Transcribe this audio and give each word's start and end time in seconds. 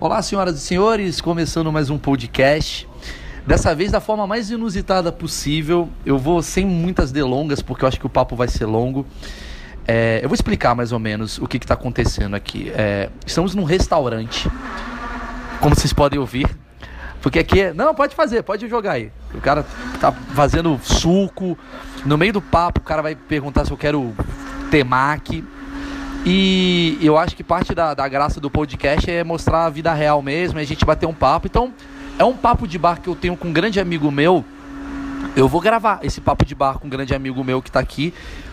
Olá, 0.00 0.22
senhoras 0.22 0.54
e 0.54 0.60
senhores, 0.60 1.20
começando 1.20 1.72
mais 1.72 1.90
um 1.90 1.98
podcast. 1.98 2.88
Dessa 3.44 3.74
vez 3.74 3.90
da 3.90 3.98
forma 3.98 4.28
mais 4.28 4.48
inusitada 4.48 5.10
possível. 5.10 5.88
Eu 6.06 6.16
vou 6.16 6.40
sem 6.40 6.64
muitas 6.64 7.10
delongas, 7.10 7.60
porque 7.60 7.82
eu 7.82 7.88
acho 7.88 7.98
que 7.98 8.06
o 8.06 8.08
papo 8.08 8.36
vai 8.36 8.46
ser 8.46 8.64
longo. 8.64 9.04
É, 9.88 10.20
eu 10.22 10.28
vou 10.28 10.36
explicar 10.36 10.72
mais 10.76 10.92
ou 10.92 11.00
menos 11.00 11.38
o 11.38 11.48
que 11.48 11.56
está 11.56 11.74
acontecendo 11.74 12.36
aqui. 12.36 12.70
É, 12.76 13.10
estamos 13.26 13.56
num 13.56 13.64
restaurante, 13.64 14.48
como 15.60 15.74
vocês 15.74 15.92
podem 15.92 16.16
ouvir. 16.16 16.48
Porque 17.20 17.40
aqui 17.40 17.60
é. 17.60 17.74
Não, 17.74 17.92
pode 17.92 18.14
fazer, 18.14 18.44
pode 18.44 18.68
jogar 18.68 18.92
aí. 18.92 19.10
O 19.34 19.40
cara 19.40 19.66
tá 20.00 20.12
fazendo 20.12 20.78
suco. 20.80 21.58
No 22.06 22.16
meio 22.16 22.34
do 22.34 22.40
papo, 22.40 22.78
o 22.78 22.84
cara 22.84 23.02
vai 23.02 23.16
perguntar 23.16 23.64
se 23.64 23.72
eu 23.72 23.76
quero 23.76 24.14
temaki. 24.70 25.44
E 26.30 26.98
eu 27.00 27.16
acho 27.16 27.34
que 27.34 27.42
parte 27.42 27.74
da, 27.74 27.94
da 27.94 28.06
graça 28.06 28.38
do 28.38 28.50
podcast 28.50 29.10
é 29.10 29.24
mostrar 29.24 29.64
a 29.64 29.70
vida 29.70 29.94
real 29.94 30.20
mesmo, 30.20 30.58
é 30.58 30.62
a 30.62 30.66
gente 30.66 30.84
bater 30.84 31.06
um 31.06 31.14
papo. 31.14 31.46
Então, 31.46 31.72
é 32.18 32.24
um 32.24 32.36
papo 32.36 32.68
de 32.68 32.78
bar 32.78 33.00
que 33.00 33.08
eu 33.08 33.16
tenho 33.16 33.34
com 33.34 33.48
um 33.48 33.52
grande 33.52 33.80
amigo 33.80 34.10
meu. 34.10 34.44
Eu 35.34 35.48
vou 35.48 35.58
gravar 35.58 36.00
esse 36.02 36.20
papo 36.20 36.44
de 36.44 36.54
bar 36.54 36.78
com 36.78 36.86
um 36.86 36.90
grande 36.90 37.14
amigo 37.14 37.42
meu 37.42 37.62
que 37.62 37.70
está 37.70 37.80
aqui, 37.80 38.12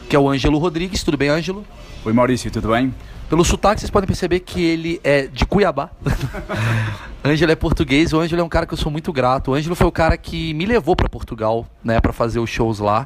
que 0.10 0.16
é 0.16 0.20
o 0.20 0.30
Ângelo 0.30 0.58
Rodrigues. 0.58 1.04
Tudo 1.04 1.18
bem, 1.18 1.28
Ângelo? 1.28 1.66
Oi, 2.06 2.14
Maurício, 2.14 2.50
tudo 2.50 2.70
bem? 2.70 2.96
Pelo 3.28 3.44
sotaque, 3.44 3.82
vocês 3.82 3.92
podem 3.92 4.08
perceber 4.08 4.40
que 4.40 4.64
ele 4.64 5.02
é 5.04 5.28
de 5.28 5.46
Cuiabá. 5.46 5.90
Ângelo 7.26 7.52
é 7.52 7.56
português. 7.58 8.14
O 8.14 8.20
Ângelo 8.22 8.40
é 8.40 8.44
um 8.46 8.48
cara 8.48 8.66
que 8.66 8.74
eu 8.74 8.78
sou 8.78 8.90
muito 8.90 9.12
grato. 9.12 9.52
O 9.52 9.54
Ângelo 9.54 9.76
foi 9.76 9.88
o 9.88 9.92
cara 9.92 10.16
que 10.16 10.54
me 10.54 10.66
levou 10.66 10.96
para 10.96 11.10
Portugal, 11.10 11.68
né, 11.84 12.00
para 12.00 12.14
fazer 12.14 12.40
os 12.40 12.50
shows 12.50 12.80
lá. 12.80 13.06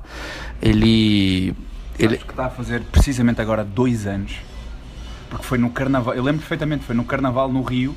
Ele. 0.61 1.55
Ele 1.97 2.17
está 2.17 2.45
a 2.45 2.49
fazer 2.51 2.81
precisamente 2.91 3.41
agora 3.41 3.63
dois 3.63 4.05
anos 4.05 4.47
porque 5.29 5.45
foi 5.45 5.57
no 5.57 5.69
carnaval, 5.69 6.13
eu 6.13 6.23
lembro 6.23 6.41
perfeitamente, 6.41 6.83
foi 6.83 6.95
no 6.95 7.05
carnaval 7.05 7.51
no 7.51 7.61
Rio, 7.61 7.95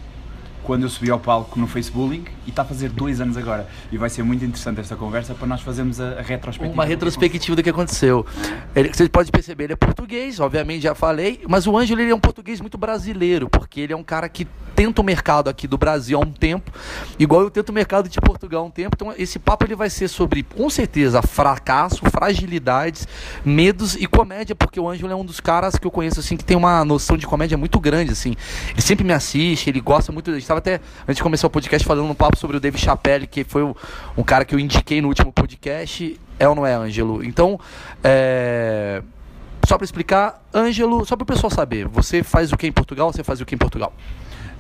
quando 0.62 0.84
eu 0.84 0.88
subi 0.88 1.10
ao 1.10 1.18
palco 1.18 1.58
no 1.58 1.66
Facebook 1.66 2.30
e 2.46 2.50
está 2.50 2.62
a 2.62 2.64
fazer 2.64 2.88
dois 2.90 3.20
anos 3.20 3.36
agora. 3.36 3.68
E 3.90 3.98
vai 3.98 4.08
ser 4.08 4.22
muito 4.22 4.44
interessante 4.44 4.80
esta 4.80 4.96
conversa 4.96 5.34
para 5.34 5.46
nós 5.46 5.60
fazermos 5.60 6.00
a, 6.00 6.18
a 6.18 6.22
retrospectiva. 6.22 6.72
Uma 6.72 6.84
retrospectiva 6.84 7.56
do 7.56 7.62
que 7.62 7.70
aconteceu. 7.70 8.24
Ele, 8.74 8.92
você 8.92 9.08
pode 9.08 9.30
perceber, 9.30 9.64
ele 9.64 9.72
é 9.72 9.76
português, 9.76 10.40
obviamente 10.40 10.82
já 10.82 10.94
falei, 10.94 11.40
mas 11.48 11.66
o 11.66 11.76
Ângelo 11.76 12.00
ele 12.00 12.10
é 12.10 12.14
um 12.14 12.20
português 12.20 12.60
muito 12.60 12.78
brasileiro, 12.78 13.48
porque 13.48 13.80
ele 13.80 13.92
é 13.92 13.96
um 13.96 14.02
cara 14.02 14.28
que 14.28 14.46
tento 14.74 15.00
o 15.00 15.04
mercado 15.04 15.48
aqui 15.48 15.68
do 15.68 15.76
Brasil 15.76 16.18
há 16.18 16.20
um 16.20 16.32
tempo, 16.32 16.72
igual 17.18 17.42
eu 17.42 17.50
tento 17.50 17.68
o 17.68 17.72
mercado 17.72 18.08
de 18.08 18.20
Portugal 18.20 18.64
há 18.64 18.66
um 18.66 18.70
tempo. 18.70 18.96
Então 18.96 19.14
esse 19.16 19.38
papo 19.38 19.64
ele 19.64 19.74
vai 19.74 19.90
ser 19.90 20.08
sobre, 20.08 20.42
com 20.42 20.68
certeza, 20.70 21.22
fracasso, 21.22 22.00
fragilidades, 22.10 23.06
medos 23.44 23.94
e 23.94 24.06
comédia, 24.06 24.54
porque 24.54 24.80
o 24.80 24.88
Ângelo 24.88 25.12
é 25.12 25.16
um 25.16 25.24
dos 25.24 25.40
caras 25.40 25.76
que 25.76 25.86
eu 25.86 25.90
conheço 25.90 26.20
assim 26.20 26.36
que 26.36 26.44
tem 26.44 26.56
uma 26.56 26.84
noção 26.84 27.16
de 27.16 27.26
comédia 27.26 27.56
muito 27.56 27.78
grande 27.78 28.12
assim. 28.12 28.34
Ele 28.70 28.82
sempre 28.82 29.04
me 29.04 29.12
assiste, 29.12 29.68
ele 29.68 29.80
gosta 29.80 30.10
muito, 30.10 30.32
gente 30.32 30.51
estava 30.52 30.58
até 30.58 30.80
antes 31.02 31.16
de 31.16 31.22
começar 31.22 31.46
o 31.46 31.50
podcast 31.50 31.86
falando 31.86 32.08
um 32.08 32.14
papo 32.14 32.36
sobre 32.36 32.56
o 32.56 32.60
Dave 32.60 32.78
Chappelle, 32.78 33.26
que 33.26 33.44
foi 33.44 33.62
o, 33.62 33.76
um 34.16 34.22
cara 34.22 34.44
que 34.44 34.54
eu 34.54 34.58
indiquei 34.58 35.00
no 35.00 35.08
último 35.08 35.32
podcast, 35.32 36.18
é 36.38 36.48
ou 36.48 36.54
não 36.54 36.66
é, 36.66 36.74
Ângelo? 36.74 37.24
Então, 37.24 37.58
é 38.02 39.02
só 39.66 39.78
para 39.78 39.84
explicar, 39.84 40.42
Ângelo, 40.52 41.04
só 41.06 41.16
para 41.16 41.22
o 41.22 41.26
pessoal 41.26 41.50
saber, 41.50 41.86
você 41.86 42.22
faz 42.22 42.52
o 42.52 42.56
que 42.56 42.66
em 42.66 42.72
Portugal? 42.72 43.12
Você 43.12 43.22
faz 43.22 43.40
o 43.40 43.46
que 43.46 43.54
em 43.54 43.58
Portugal? 43.58 43.92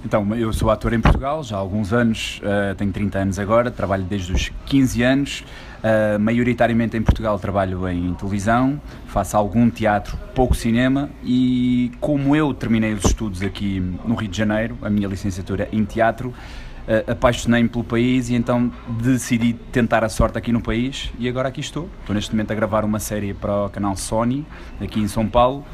Então, 0.04 0.34
eu 0.34 0.52
sou 0.52 0.70
ator 0.70 0.92
em 0.92 1.00
Portugal 1.00 1.42
já 1.44 1.56
há 1.56 1.58
alguns 1.58 1.92
anos, 1.92 2.40
uh, 2.42 2.74
tenho 2.74 2.92
30 2.92 3.18
anos 3.18 3.38
agora, 3.38 3.70
trabalho 3.70 4.04
desde 4.04 4.32
os 4.32 4.50
15 4.66 5.02
anos. 5.02 5.44
Uh, 5.82 6.16
maioritariamente 6.20 6.96
em 6.96 7.02
Portugal 7.02 7.36
trabalho 7.40 7.88
em 7.88 8.14
televisão, 8.14 8.80
faço 9.08 9.36
algum 9.36 9.68
teatro, 9.68 10.16
pouco 10.32 10.54
cinema 10.54 11.10
e 11.24 11.90
como 12.00 12.36
eu 12.36 12.54
terminei 12.54 12.92
os 12.92 13.04
estudos 13.04 13.42
aqui 13.42 13.80
no 14.04 14.14
Rio 14.14 14.28
de 14.28 14.38
Janeiro, 14.38 14.78
a 14.80 14.88
minha 14.88 15.08
licenciatura 15.08 15.68
em 15.72 15.84
teatro, 15.84 16.28
uh, 16.28 17.10
apaixonei-me 17.10 17.68
pelo 17.68 17.82
país 17.82 18.30
e 18.30 18.36
então 18.36 18.70
decidi 19.02 19.54
tentar 19.72 20.04
a 20.04 20.08
sorte 20.08 20.38
aqui 20.38 20.52
no 20.52 20.60
país 20.60 21.10
e 21.18 21.28
agora 21.28 21.48
aqui 21.48 21.60
estou. 21.60 21.90
Estou 21.98 22.14
neste 22.14 22.30
momento 22.30 22.52
a 22.52 22.54
gravar 22.54 22.84
uma 22.84 23.00
série 23.00 23.34
para 23.34 23.66
o 23.66 23.68
canal 23.68 23.96
Sony, 23.96 24.46
aqui 24.80 25.00
em 25.00 25.08
São 25.08 25.26
Paulo, 25.26 25.66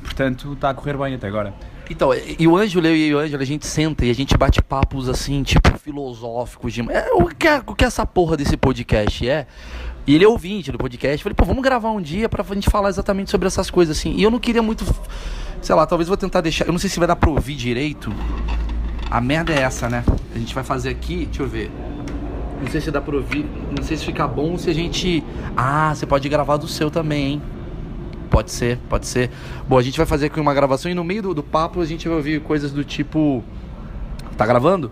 portanto 0.00 0.52
está 0.52 0.70
a 0.70 0.74
correr 0.74 0.96
bem 0.96 1.16
até 1.16 1.26
agora. 1.26 1.52
Então, 1.88 2.10
e 2.38 2.48
o 2.48 2.56
Ângelo, 2.56 2.86
eu 2.86 2.96
e 2.96 3.14
o 3.14 3.18
Ângelo, 3.18 3.42
a 3.42 3.46
gente 3.46 3.66
senta 3.66 4.04
e 4.04 4.10
a 4.10 4.14
gente 4.14 4.36
bate 4.36 4.60
papos 4.60 5.08
assim, 5.08 5.42
tipo, 5.42 5.78
filosóficos. 5.78 6.72
De, 6.72 6.80
é, 6.90 7.12
o, 7.14 7.26
que 7.26 7.46
é, 7.46 7.62
o 7.64 7.74
que 7.74 7.84
essa 7.84 8.04
porra 8.04 8.36
desse 8.36 8.56
podcast 8.56 9.28
é? 9.28 9.46
E 10.06 10.14
ele 10.14 10.24
é 10.24 10.28
ouvinte 10.28 10.70
do 10.72 10.78
podcast. 10.78 11.22
Falei, 11.22 11.34
pô, 11.34 11.44
vamos 11.44 11.62
gravar 11.62 11.90
um 11.90 12.00
dia 12.00 12.28
pra 12.28 12.44
gente 12.54 12.68
falar 12.68 12.88
exatamente 12.88 13.30
sobre 13.30 13.46
essas 13.46 13.70
coisas 13.70 13.96
assim. 13.96 14.14
E 14.16 14.22
eu 14.22 14.30
não 14.30 14.38
queria 14.38 14.62
muito. 14.62 14.84
Sei 15.62 15.74
lá, 15.74 15.86
talvez 15.86 16.08
vou 16.08 16.16
tentar 16.16 16.40
deixar. 16.40 16.66
Eu 16.66 16.72
não 16.72 16.78
sei 16.78 16.90
se 16.90 16.98
vai 16.98 17.08
dar 17.08 17.16
pra 17.16 17.30
ouvir 17.30 17.54
direito. 17.54 18.12
A 19.10 19.20
merda 19.20 19.52
é 19.52 19.60
essa, 19.60 19.88
né? 19.88 20.04
A 20.34 20.38
gente 20.38 20.54
vai 20.54 20.64
fazer 20.64 20.90
aqui, 20.90 21.26
deixa 21.26 21.42
eu 21.42 21.48
ver. 21.48 21.70
Não 22.60 22.70
sei 22.70 22.80
se 22.80 22.90
dá 22.90 23.00
pra 23.00 23.16
ouvir. 23.16 23.46
Não 23.76 23.82
sei 23.84 23.96
se 23.96 24.04
fica 24.04 24.26
bom 24.26 24.58
se 24.58 24.70
a 24.70 24.74
gente. 24.74 25.22
Ah, 25.56 25.94
você 25.94 26.06
pode 26.06 26.28
gravar 26.28 26.56
do 26.56 26.68
seu 26.68 26.90
também, 26.90 27.34
hein? 27.34 27.42
Pode 28.30 28.50
ser, 28.50 28.78
pode 28.88 29.06
ser. 29.06 29.30
Bom, 29.68 29.78
a 29.78 29.82
gente 29.82 29.96
vai 29.96 30.06
fazer 30.06 30.26
aqui 30.26 30.40
uma 30.40 30.54
gravação 30.54 30.90
e 30.90 30.94
no 30.94 31.04
meio 31.04 31.22
do, 31.22 31.34
do 31.34 31.42
papo 31.42 31.80
a 31.80 31.84
gente 31.84 32.08
vai 32.08 32.16
ouvir 32.16 32.40
coisas 32.40 32.72
do 32.72 32.84
tipo. 32.84 33.42
Tá 34.36 34.44
gravando? 34.44 34.90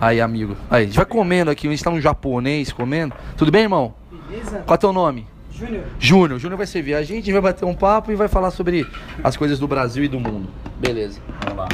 Aí, 0.00 0.20
amigo. 0.20 0.56
Aí, 0.70 0.84
a 0.84 0.86
gente 0.86 0.96
vai 0.96 1.06
comendo 1.06 1.50
aqui, 1.50 1.66
a 1.66 1.70
gente 1.70 1.82
tá 1.82 1.90
um 1.90 2.00
japonês 2.00 2.72
comendo. 2.72 3.14
Tudo 3.36 3.50
bem, 3.50 3.62
irmão? 3.62 3.94
Beleza. 4.28 4.62
Qual 4.64 4.74
é 4.74 4.78
teu 4.78 4.92
nome? 4.92 5.26
Júnior. 5.50 5.84
Júnior. 5.98 6.38
Júnior 6.38 6.56
vai 6.56 6.66
servir 6.66 6.94
a 6.94 7.02
gente, 7.02 7.12
a 7.12 7.16
gente 7.16 7.32
vai 7.32 7.40
bater 7.40 7.64
um 7.64 7.74
papo 7.74 8.12
e 8.12 8.14
vai 8.14 8.28
falar 8.28 8.52
sobre 8.52 8.86
as 9.24 9.36
coisas 9.36 9.58
do 9.58 9.66
Brasil 9.66 10.04
e 10.04 10.08
do 10.08 10.20
mundo. 10.20 10.48
Beleza. 10.78 11.20
Vamos 11.42 11.58
lá. 11.58 11.68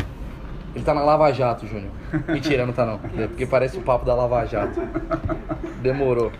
Ele 0.74 0.84
tá 0.84 0.94
na 0.94 1.02
Lava 1.02 1.30
Jato, 1.32 1.66
Júnior. 1.66 1.90
Mentira, 2.26 2.66
não 2.66 2.72
tá 2.72 2.84
não. 2.84 2.98
É 3.16 3.26
porque 3.26 3.46
parece 3.46 3.76
o 3.76 3.82
papo 3.82 4.04
da 4.04 4.14
Lava 4.14 4.44
Jato. 4.46 4.80
Demorou. 5.82 6.32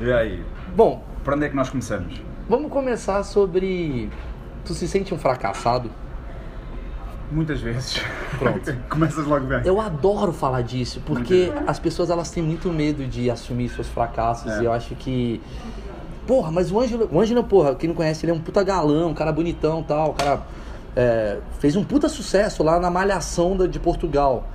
E 0.00 0.12
aí? 0.12 0.42
Bom. 0.74 1.04
Para 1.24 1.36
onde 1.36 1.46
é 1.46 1.48
que 1.48 1.56
nós 1.56 1.68
começamos? 1.68 2.22
Vamos 2.48 2.70
começar 2.70 3.22
sobre. 3.22 4.10
Tu 4.64 4.74
se 4.74 4.86
sente 4.86 5.14
um 5.14 5.18
fracassado? 5.18 5.90
Muitas 7.30 7.60
vezes. 7.60 8.00
Pronto. 8.38 8.76
Começas 8.88 9.26
logo 9.26 9.46
bem. 9.46 9.62
Eu 9.64 9.80
adoro 9.80 10.32
falar 10.32 10.62
disso, 10.62 11.02
porque 11.06 11.50
as 11.66 11.78
pessoas 11.78 12.10
elas 12.10 12.30
têm 12.30 12.42
muito 12.42 12.70
medo 12.70 13.06
de 13.06 13.30
assumir 13.30 13.70
seus 13.70 13.88
fracassos 13.88 14.52
é. 14.52 14.62
e 14.62 14.64
eu 14.66 14.72
acho 14.72 14.94
que. 14.94 15.40
Porra, 16.26 16.50
mas 16.50 16.70
o 16.70 16.80
Ângelo, 16.80 17.08
o 17.10 17.20
Ângelo, 17.20 17.44
porra, 17.44 17.74
quem 17.74 17.88
não 17.88 17.94
conhece, 17.94 18.24
ele 18.24 18.32
é 18.32 18.34
um 18.34 18.40
puta 18.40 18.62
galão, 18.62 19.10
um 19.10 19.14
cara 19.14 19.30
bonitão 19.30 19.82
tal, 19.82 20.14
cara 20.14 20.42
é, 20.96 21.38
fez 21.58 21.76
um 21.76 21.84
puta 21.84 22.08
sucesso 22.08 22.62
lá 22.62 22.78
na 22.78 22.90
Malhação 22.90 23.56
de 23.68 23.78
Portugal. 23.78 24.48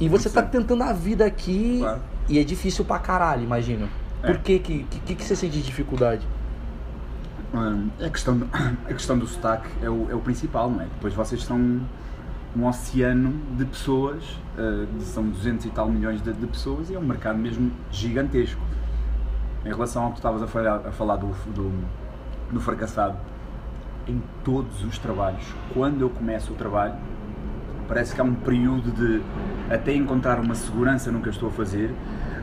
E 0.00 0.08
você 0.08 0.28
Sim. 0.28 0.36
tá 0.36 0.42
tentando 0.42 0.82
a 0.82 0.92
vida 0.92 1.24
aqui 1.24 1.78
claro. 1.80 2.00
e 2.28 2.38
é 2.38 2.44
difícil 2.44 2.84
pra 2.84 2.98
caralho, 2.98 3.42
imagino. 3.42 3.88
É. 4.22 4.26
Por 4.26 4.38
que 4.38 4.58
que, 4.58 4.84
que 5.04 5.14
que 5.14 5.24
você 5.24 5.36
sente 5.36 5.60
dificuldade? 5.60 6.26
A, 8.04 8.08
questão 8.08 8.40
a 8.84 8.92
questão 8.92 9.18
do 9.18 9.26
sotaque 9.26 9.68
é 9.82 9.90
o, 9.90 10.10
é 10.10 10.14
o 10.14 10.20
principal, 10.20 10.70
não 10.70 10.80
é? 10.80 10.84
Depois 10.84 11.14
vocês 11.14 11.44
são 11.44 11.80
um 12.54 12.66
oceano 12.66 13.34
de 13.56 13.64
pessoas, 13.64 14.22
uh, 14.58 15.00
são 15.00 15.28
200 15.28 15.66
e 15.66 15.70
tal 15.70 15.88
milhões 15.88 16.22
de, 16.22 16.32
de, 16.32 16.46
pessoas 16.46 16.90
e 16.90 16.94
é 16.94 16.98
um 16.98 17.04
mercado 17.04 17.38
mesmo 17.38 17.72
gigantesco. 17.90 18.60
Em 19.64 19.68
relação 19.68 20.04
ao 20.04 20.08
que 20.10 20.16
tu 20.16 20.18
estavas 20.18 20.42
a 20.42 20.46
falar, 20.46 20.86
a 20.86 20.92
falar 20.92 21.16
do, 21.16 21.28
do, 21.52 21.72
do 22.52 22.60
fracassado, 22.60 23.16
em 24.06 24.20
todos 24.44 24.84
os 24.84 24.98
trabalhos, 24.98 25.44
quando 25.72 26.02
eu 26.02 26.10
começo 26.10 26.52
o 26.52 26.56
trabalho, 26.56 26.94
parece 27.88 28.14
que 28.14 28.20
há 28.20 28.24
um 28.24 28.34
período 28.34 28.90
de 28.90 29.22
até 29.72 29.94
encontrar 29.94 30.40
uma 30.40 30.54
segurança 30.54 31.10
no 31.12 31.20
que 31.20 31.28
eu 31.28 31.32
estou 31.32 31.48
a 31.48 31.52
fazer, 31.52 31.94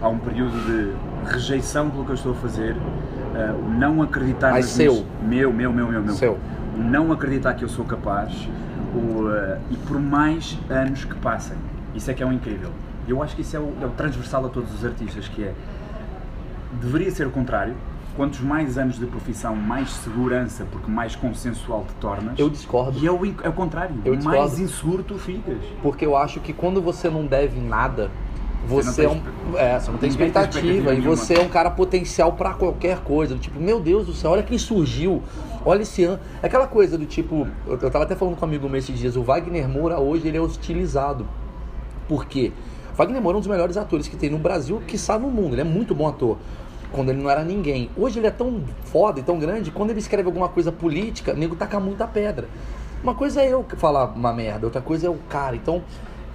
há 0.01 0.07
um 0.07 0.17
período 0.17 0.53
de 0.65 1.31
rejeição 1.31 1.89
pelo 1.89 2.05
que 2.05 2.11
eu 2.11 2.15
estou 2.15 2.31
a 2.31 2.35
fazer, 2.35 2.73
uh, 2.73 3.65
o 3.65 3.69
não 3.69 4.01
acreditar 4.01 4.51
Mas 4.51 4.65
seu. 4.67 4.93
Minhas... 4.93 5.07
meu, 5.21 5.53
meu, 5.53 5.73
meu, 5.73 5.87
meu, 5.87 6.01
meu, 6.03 6.13
seu. 6.13 6.37
o 6.75 6.77
não 6.77 7.11
acreditar 7.11 7.53
que 7.53 7.63
eu 7.63 7.69
sou 7.69 7.85
capaz, 7.85 8.47
o, 8.93 9.27
uh, 9.27 9.59
e 9.69 9.75
por 9.87 9.99
mais 9.99 10.57
anos 10.69 11.05
que 11.05 11.15
passem, 11.15 11.57
isso 11.93 12.09
é 12.09 12.13
que 12.13 12.23
é 12.23 12.25
um 12.25 12.33
incrível. 12.33 12.71
Eu 13.07 13.23
acho 13.23 13.35
que 13.35 13.41
isso 13.41 13.55
é 13.55 13.59
o, 13.59 13.73
é 13.81 13.85
o 13.85 13.89
transversal 13.89 14.45
a 14.45 14.49
todos 14.49 14.73
os 14.73 14.85
artistas, 14.85 15.27
que 15.27 15.43
é 15.43 15.53
deveria 16.73 17.11
ser 17.11 17.27
o 17.27 17.31
contrário. 17.31 17.75
Quantos 18.15 18.41
mais 18.41 18.77
anos 18.77 18.99
de 18.99 19.05
profissão, 19.05 19.55
mais 19.55 19.91
segurança, 19.91 20.65
porque 20.69 20.91
mais 20.91 21.15
consensual 21.15 21.85
te 21.87 21.93
tornas. 21.95 22.37
Eu 22.37 22.49
discordo. 22.49 22.99
E 22.99 23.07
é 23.07 23.11
o, 23.11 23.25
é 23.43 23.47
o 23.47 23.53
contrário. 23.53 23.95
Eu 24.03 24.21
mais 24.21 24.59
inseguro 24.59 25.03
tu 25.03 25.17
ficas. 25.17 25.57
Porque 25.81 26.05
eu 26.05 26.17
acho 26.17 26.41
que 26.41 26.51
quando 26.51 26.81
você 26.81 27.09
não 27.09 27.25
deve 27.25 27.61
nada, 27.61 28.11
você, 28.67 29.05
é 29.05 29.09
um. 29.09 29.21
É, 29.55 29.79
você 29.79 29.91
não 29.91 29.97
tem 29.97 30.09
expectativa, 30.09 30.67
expectativa 30.67 30.93
e 30.93 31.01
você 31.01 31.35
é 31.35 31.39
um 31.39 31.49
cara 31.49 31.71
potencial 31.71 32.33
para 32.33 32.53
qualquer 32.53 32.99
coisa. 32.99 33.33
Do 33.33 33.39
tipo, 33.39 33.59
meu 33.59 33.79
Deus 33.79 34.05
do 34.05 34.13
céu, 34.13 34.31
olha 34.31 34.43
quem 34.43 34.57
surgiu. 34.57 35.23
Olha 35.65 35.81
esse 35.81 36.03
ano. 36.03 36.19
É 36.41 36.47
aquela 36.47 36.67
coisa 36.67 36.97
do 36.97 37.05
tipo. 37.05 37.47
Eu, 37.65 37.73
eu 37.73 37.91
tava 37.91 38.03
até 38.03 38.15
falando 38.15 38.35
com 38.35 38.45
um 38.45 38.49
amigo 38.49 38.67
meu 38.69 38.77
esses 38.77 38.97
dias. 38.97 39.15
O 39.15 39.23
Wagner 39.23 39.67
Moura 39.67 39.99
hoje 39.99 40.27
ele 40.27 40.37
é 40.37 40.41
hostilizado. 40.41 41.25
Por 42.07 42.25
quê? 42.25 42.51
Wagner 42.95 43.21
Moura 43.21 43.37
é 43.37 43.39
um 43.39 43.41
dos 43.41 43.49
melhores 43.49 43.77
atores 43.77 44.07
que 44.07 44.15
tem 44.15 44.29
no 44.29 44.37
Brasil, 44.37 44.81
que 44.85 44.97
sabe 44.97 45.25
no 45.25 45.31
mundo. 45.31 45.53
Ele 45.53 45.61
é 45.61 45.65
muito 45.65 45.95
bom 45.95 46.07
ator. 46.07 46.37
Quando 46.91 47.09
ele 47.09 47.21
não 47.21 47.29
era 47.29 47.43
ninguém. 47.43 47.89
Hoje 47.95 48.19
ele 48.19 48.27
é 48.27 48.31
tão 48.31 48.63
foda 48.85 49.19
e 49.19 49.23
tão 49.23 49.37
grande, 49.39 49.71
quando 49.71 49.91
ele 49.91 49.99
escreve 49.99 50.27
alguma 50.27 50.49
coisa 50.49 50.71
política, 50.71 51.33
o 51.33 51.37
nego 51.37 51.55
taca 51.55 51.79
muita 51.79 52.07
pedra. 52.07 52.47
Uma 53.03 53.15
coisa 53.15 53.41
é 53.41 53.53
eu 53.53 53.63
falar 53.77 54.05
uma 54.05 54.33
merda, 54.33 54.65
outra 54.65 54.81
coisa 54.81 55.07
é 55.07 55.09
o 55.09 55.17
cara. 55.29 55.55
Então, 55.55 55.83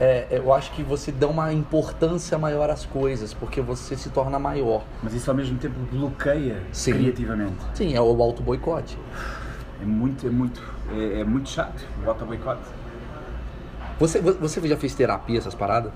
é, 0.00 0.26
eu 0.30 0.52
acho 0.52 0.72
que 0.72 0.82
você 0.82 1.12
dá 1.12 1.28
uma 1.28 1.52
importância 1.52 2.36
maior 2.36 2.68
às 2.68 2.84
coisas, 2.84 3.32
porque 3.32 3.60
você 3.60 3.96
se 3.96 4.10
torna 4.10 4.38
maior. 4.38 4.84
Mas 5.02 5.14
isso 5.14 5.30
ao 5.30 5.36
mesmo 5.36 5.56
tempo 5.58 5.78
bloqueia 5.90 6.60
Sim. 6.72 6.94
criativamente. 6.94 7.56
Sim, 7.74 7.94
é 7.94 8.00
o 8.00 8.22
auto 8.22 8.42
boicote. 8.42 8.98
É 9.80 9.84
muito, 9.84 10.26
é 10.26 10.30
muito, 10.30 10.62
é, 10.90 11.20
é 11.20 11.24
muito 11.24 11.48
chato 11.48 11.86
o 12.04 12.08
auto 12.08 12.24
boicote. 12.24 12.62
Você, 13.98 14.20
você 14.20 14.66
já 14.66 14.76
fez 14.76 14.94
terapia, 14.94 15.38
essas 15.38 15.54
paradas? 15.54 15.92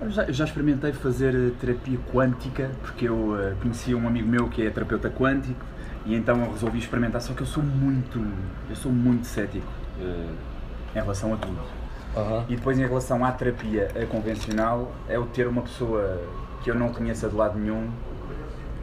Eu 0.00 0.10
já, 0.10 0.22
eu 0.24 0.32
já 0.32 0.44
experimentei 0.44 0.92
fazer 0.92 1.34
eh, 1.34 1.50
terapia 1.60 1.98
quântica, 2.12 2.70
porque 2.80 3.08
eu 3.08 3.40
eh, 3.40 3.54
conhecia 3.60 3.96
um 3.96 4.06
amigo 4.06 4.28
meu 4.28 4.48
que 4.48 4.66
é 4.66 4.70
terapeuta 4.70 5.08
quântico 5.08 5.64
e 6.04 6.14
então 6.14 6.44
eu 6.44 6.52
resolvi 6.52 6.78
experimentar, 6.78 7.20
só 7.20 7.32
que 7.32 7.42
eu 7.42 7.46
sou 7.46 7.62
muito, 7.62 8.20
eu 8.68 8.74
sou 8.74 8.90
muito 8.90 9.26
cético 9.26 9.66
eh, 10.00 10.26
em 10.94 10.98
relação 10.98 11.32
a 11.34 11.36
tudo. 11.36 11.81
Aham. 12.16 12.44
E 12.48 12.56
depois 12.56 12.78
em 12.78 12.82
relação 12.82 13.24
à 13.24 13.32
terapia 13.32 13.88
eh, 13.94 14.04
convencional, 14.06 14.92
é 15.08 15.18
o 15.18 15.24
ter 15.26 15.46
uma 15.46 15.62
pessoa 15.62 16.20
que 16.62 16.70
eu 16.70 16.74
não 16.74 16.90
conheça 16.90 17.28
de 17.28 17.34
lado 17.34 17.58
nenhum, 17.58 17.88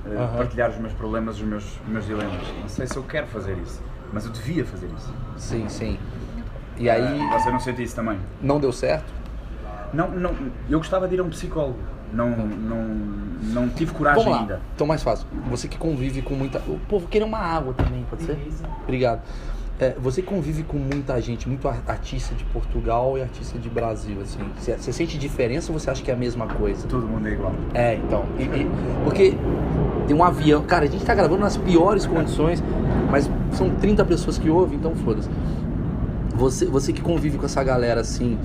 eh, 0.05 0.15
Aham. 0.15 0.37
partilhar 0.37 0.69
os 0.71 0.77
meus 0.77 0.93
problemas, 0.93 1.35
os 1.35 1.43
meus, 1.43 1.63
os 1.81 1.87
meus 1.87 2.05
dilemas. 2.05 2.41
Não 2.61 2.67
sei 2.67 2.87
se 2.87 2.97
eu 2.97 3.03
quero 3.03 3.27
fazer 3.27 3.55
isso, 3.57 3.81
mas 4.11 4.25
eu 4.25 4.31
devia 4.31 4.65
fazer 4.65 4.87
isso. 4.97 5.13
Sim, 5.37 5.69
sim. 5.69 5.99
E 6.77 6.89
aí, 6.89 7.03
Ah, 7.31 7.37
você 7.37 7.51
não 7.51 7.59
sente 7.59 7.83
isso 7.83 7.95
também? 7.95 8.17
não 8.41 8.59
deu 8.59 8.71
certo? 8.71 9.11
Não, 9.93 10.09
não, 10.09 10.35
eu 10.69 10.77
gostava 10.79 11.07
de 11.07 11.15
ir 11.15 11.19
a 11.19 11.23
um 11.23 11.29
psicólogo. 11.29 11.79
Não, 12.13 12.29
não, 12.29 12.83
não 13.53 13.69
tive 13.69 13.91
coragem 13.93 14.23
Vamos 14.23 14.37
lá. 14.37 14.41
ainda. 14.41 14.61
Então, 14.73 14.87
mais 14.87 15.03
fácil. 15.03 15.27
Você 15.49 15.67
que 15.67 15.77
convive 15.77 16.21
com 16.23 16.33
muita. 16.33 16.59
O 16.67 16.79
povo 16.87 17.07
querer 17.07 17.23
uma 17.25 17.37
água 17.37 17.73
também, 17.73 18.03
pode 18.09 18.23
ser? 18.23 18.37
Obrigado. 18.83 19.21
É, 19.79 19.95
você 19.97 20.21
convive 20.21 20.63
com 20.63 20.77
muita 20.77 21.21
gente, 21.21 21.47
muito 21.47 21.65
ar- 21.67 21.81
artista 21.87 22.35
de 22.35 22.43
Portugal 22.45 23.17
e 23.17 23.21
artista 23.21 23.57
de 23.57 23.69
Brasil, 23.69 24.17
assim. 24.21 24.39
Você, 24.59 24.73
você 24.75 24.91
sente 24.91 25.17
diferença 25.17 25.71
ou 25.71 25.79
você 25.79 25.89
acha 25.89 26.03
que 26.03 26.11
é 26.11 26.13
a 26.13 26.17
mesma 26.17 26.47
coisa? 26.47 26.85
Todo 26.85 27.07
mundo 27.07 27.25
é 27.27 27.31
igual. 27.31 27.53
É, 27.73 27.95
então. 27.95 28.25
e- 28.37 28.43
e- 28.43 28.67
porque 29.05 29.33
tem 30.05 30.15
um 30.15 30.23
avião. 30.23 30.63
Cara, 30.63 30.83
a 30.83 30.87
gente 30.87 31.05
tá 31.05 31.15
gravando 31.15 31.39
nas 31.41 31.55
piores 31.55 32.05
condições, 32.05 32.61
mas 33.09 33.29
são 33.53 33.69
30 33.75 34.03
pessoas 34.03 34.37
que 34.37 34.49
ouvem, 34.49 34.77
então 34.77 34.93
foda-se. 34.95 35.29
Você, 36.35 36.65
você 36.65 36.91
que 36.91 37.01
convive 37.01 37.37
com 37.37 37.45
essa 37.45 37.63
galera 37.63 38.01
assim. 38.01 38.37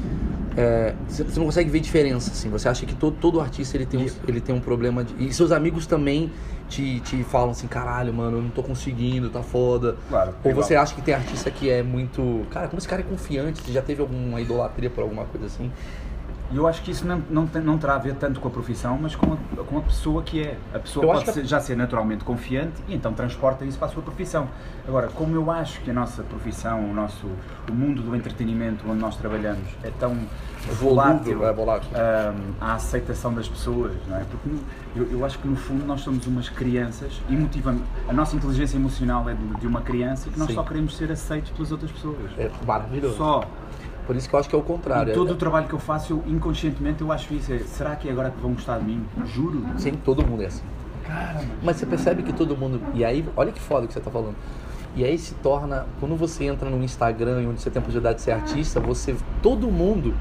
é, 0.56 0.94
você 1.08 1.24
você 1.24 1.38
não 1.40 1.46
consegue 1.46 1.68
ver 1.68 1.80
diferença, 1.80 2.30
assim. 2.30 2.48
Você 2.50 2.68
acha 2.68 2.86
que 2.86 2.94
todo, 2.94 3.16
todo 3.20 3.40
artista 3.40 3.76
ele 3.76 3.86
tem, 3.86 3.98
um, 4.00 4.06
ele 4.28 4.40
tem 4.40 4.54
um 4.54 4.60
problema 4.60 5.02
de. 5.02 5.14
E 5.18 5.32
seus 5.32 5.50
amigos 5.50 5.84
também 5.84 6.30
te, 6.68 7.00
te 7.00 7.22
falam 7.24 7.50
assim, 7.50 7.66
caralho, 7.66 8.12
mano, 8.12 8.38
eu 8.38 8.42
não 8.42 8.50
tô 8.50 8.62
conseguindo, 8.62 9.30
tá 9.30 9.42
foda. 9.42 9.96
Claro. 10.08 10.34
Ou 10.42 10.54
você 10.54 10.74
acha 10.74 10.94
que 10.94 11.02
tem 11.02 11.14
artista 11.14 11.50
que 11.50 11.70
é 11.70 11.82
muito. 11.82 12.46
Cara, 12.50 12.68
como 12.68 12.78
esse 12.78 12.88
cara 12.88 13.02
é 13.02 13.04
confiante? 13.04 13.60
Você 13.60 13.72
já 13.72 13.82
teve 13.82 14.00
alguma 14.00 14.40
idolatria 14.40 14.90
por 14.90 15.02
alguma 15.02 15.24
coisa 15.24 15.46
assim? 15.46 15.70
E 16.52 16.56
eu 16.56 16.66
acho 16.68 16.82
que 16.82 16.90
isso 16.90 17.06
não, 17.06 17.22
não, 17.30 17.46
tem- 17.46 17.62
não 17.62 17.78
terá 17.78 17.94
a 17.94 17.98
ver 17.98 18.14
tanto 18.14 18.38
com 18.38 18.48
a 18.48 18.50
profissão, 18.50 18.98
mas 19.00 19.16
com 19.16 19.32
a, 19.32 19.64
com 19.64 19.78
a 19.78 19.80
pessoa 19.80 20.22
que 20.22 20.42
é. 20.42 20.56
A 20.74 20.78
pessoa 20.78 21.04
Eu 21.06 21.12
pode 21.12 21.32
ser- 21.32 21.44
já 21.46 21.58
ser 21.58 21.74
naturalmente 21.76 22.22
confiante 22.22 22.74
e 22.86 22.94
então 22.94 23.12
transporta 23.14 23.64
isso 23.64 23.78
para 23.78 23.88
a 23.88 23.90
sua 23.90 24.02
profissão. 24.02 24.46
Agora, 24.86 25.08
como 25.08 25.34
eu 25.34 25.50
acho 25.50 25.80
que 25.80 25.90
a 25.90 25.94
nossa 25.94 26.22
profissão, 26.22 26.90
o 26.90 26.94
nosso 26.94 27.26
o 27.70 27.72
mundo 27.74 28.02
do 28.02 28.14
entretenimento 28.14 28.84
onde 28.88 28.98
nós 29.00 29.16
trabalhamos 29.16 29.66
é 29.82 29.90
tão 29.98 30.16
volátil 30.72 31.44
é 31.46 31.52
volátil. 31.52 31.90
hum, 31.90 32.52
à 32.60 32.74
aceitação 32.74 33.32
das 33.34 33.48
pessoas, 33.48 33.92
não 34.06 34.16
é? 34.16 34.24
Porque 34.24 34.48
eu, 34.96 35.10
eu 35.18 35.24
acho 35.24 35.38
que 35.38 35.48
no 35.48 35.56
fundo 35.56 35.84
nós 35.84 36.02
somos 36.02 36.26
umas 36.26 36.48
crianças 36.48 37.20
e 37.28 37.32
motivamos. 37.36 37.82
A 38.08 38.12
nossa 38.12 38.36
inteligência 38.36 38.76
emocional 38.76 39.28
é 39.28 39.34
de, 39.34 39.44
de 39.60 39.66
uma 39.66 39.80
criança 39.80 40.28
e 40.28 40.32
que 40.32 40.38
nós 40.38 40.48
Sim. 40.48 40.54
só 40.54 40.62
queremos 40.62 40.96
ser 40.96 41.10
aceitos 41.10 41.50
pelas 41.52 41.72
outras 41.72 41.90
pessoas. 41.90 42.30
É 42.38 42.50
maravilhoso. 42.66 43.16
Só. 43.16 43.44
Por 44.06 44.14
isso 44.16 44.28
que 44.28 44.34
eu 44.34 44.40
acho 44.40 44.48
que 44.48 44.54
é 44.54 44.58
o 44.58 44.62
contrário. 44.62 45.10
E 45.12 45.14
todo 45.14 45.30
É- 45.30 45.32
o 45.32 45.36
trabalho 45.36 45.66
que 45.66 45.74
eu 45.74 45.78
faço, 45.78 46.12
eu, 46.12 46.22
inconscientemente 46.26 47.00
eu 47.00 47.10
acho 47.10 47.32
isso. 47.34 47.52
É, 47.52 47.58
será 47.60 47.96
que 47.96 48.08
é 48.08 48.12
agora 48.12 48.30
que 48.30 48.40
vão 48.40 48.52
gostar 48.52 48.78
de 48.78 48.84
mim? 48.84 49.04
Juro. 49.26 49.64
Sim, 49.78 49.92
todo 50.04 50.26
mundo 50.26 50.42
é 50.42 50.46
assim. 50.46 50.62
Mas 51.62 51.76
você 51.76 51.86
percebe 51.86 52.22
que 52.22 52.32
todo 52.32 52.56
mundo. 52.56 52.80
E 52.94 53.04
aí, 53.04 53.24
olha 53.36 53.52
que 53.52 53.60
foda 53.60 53.86
que 53.86 53.92
você 53.92 54.00
tá 54.00 54.10
falando. 54.10 54.34
E 54.96 55.04
aí 55.04 55.18
se 55.18 55.34
torna. 55.34 55.86
Quando 56.00 56.16
você 56.16 56.44
entra 56.44 56.70
no 56.70 56.82
Instagram, 56.82 57.48
onde 57.48 57.60
você 57.60 57.70
tem 57.70 57.80
a 57.80 57.82
possibilidade 57.82 58.16
de 58.16 58.22
ser 58.22 58.32
artista, 58.32 58.78
você. 58.80 59.14
Todo 59.42 59.68
mundo, 59.70 60.14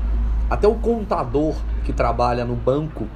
até 0.50 0.68
o 0.68 0.76
contador 0.76 1.56
que 1.86 1.94
trabalha 1.94 2.44
no 2.44 2.56
banco, 2.56 3.08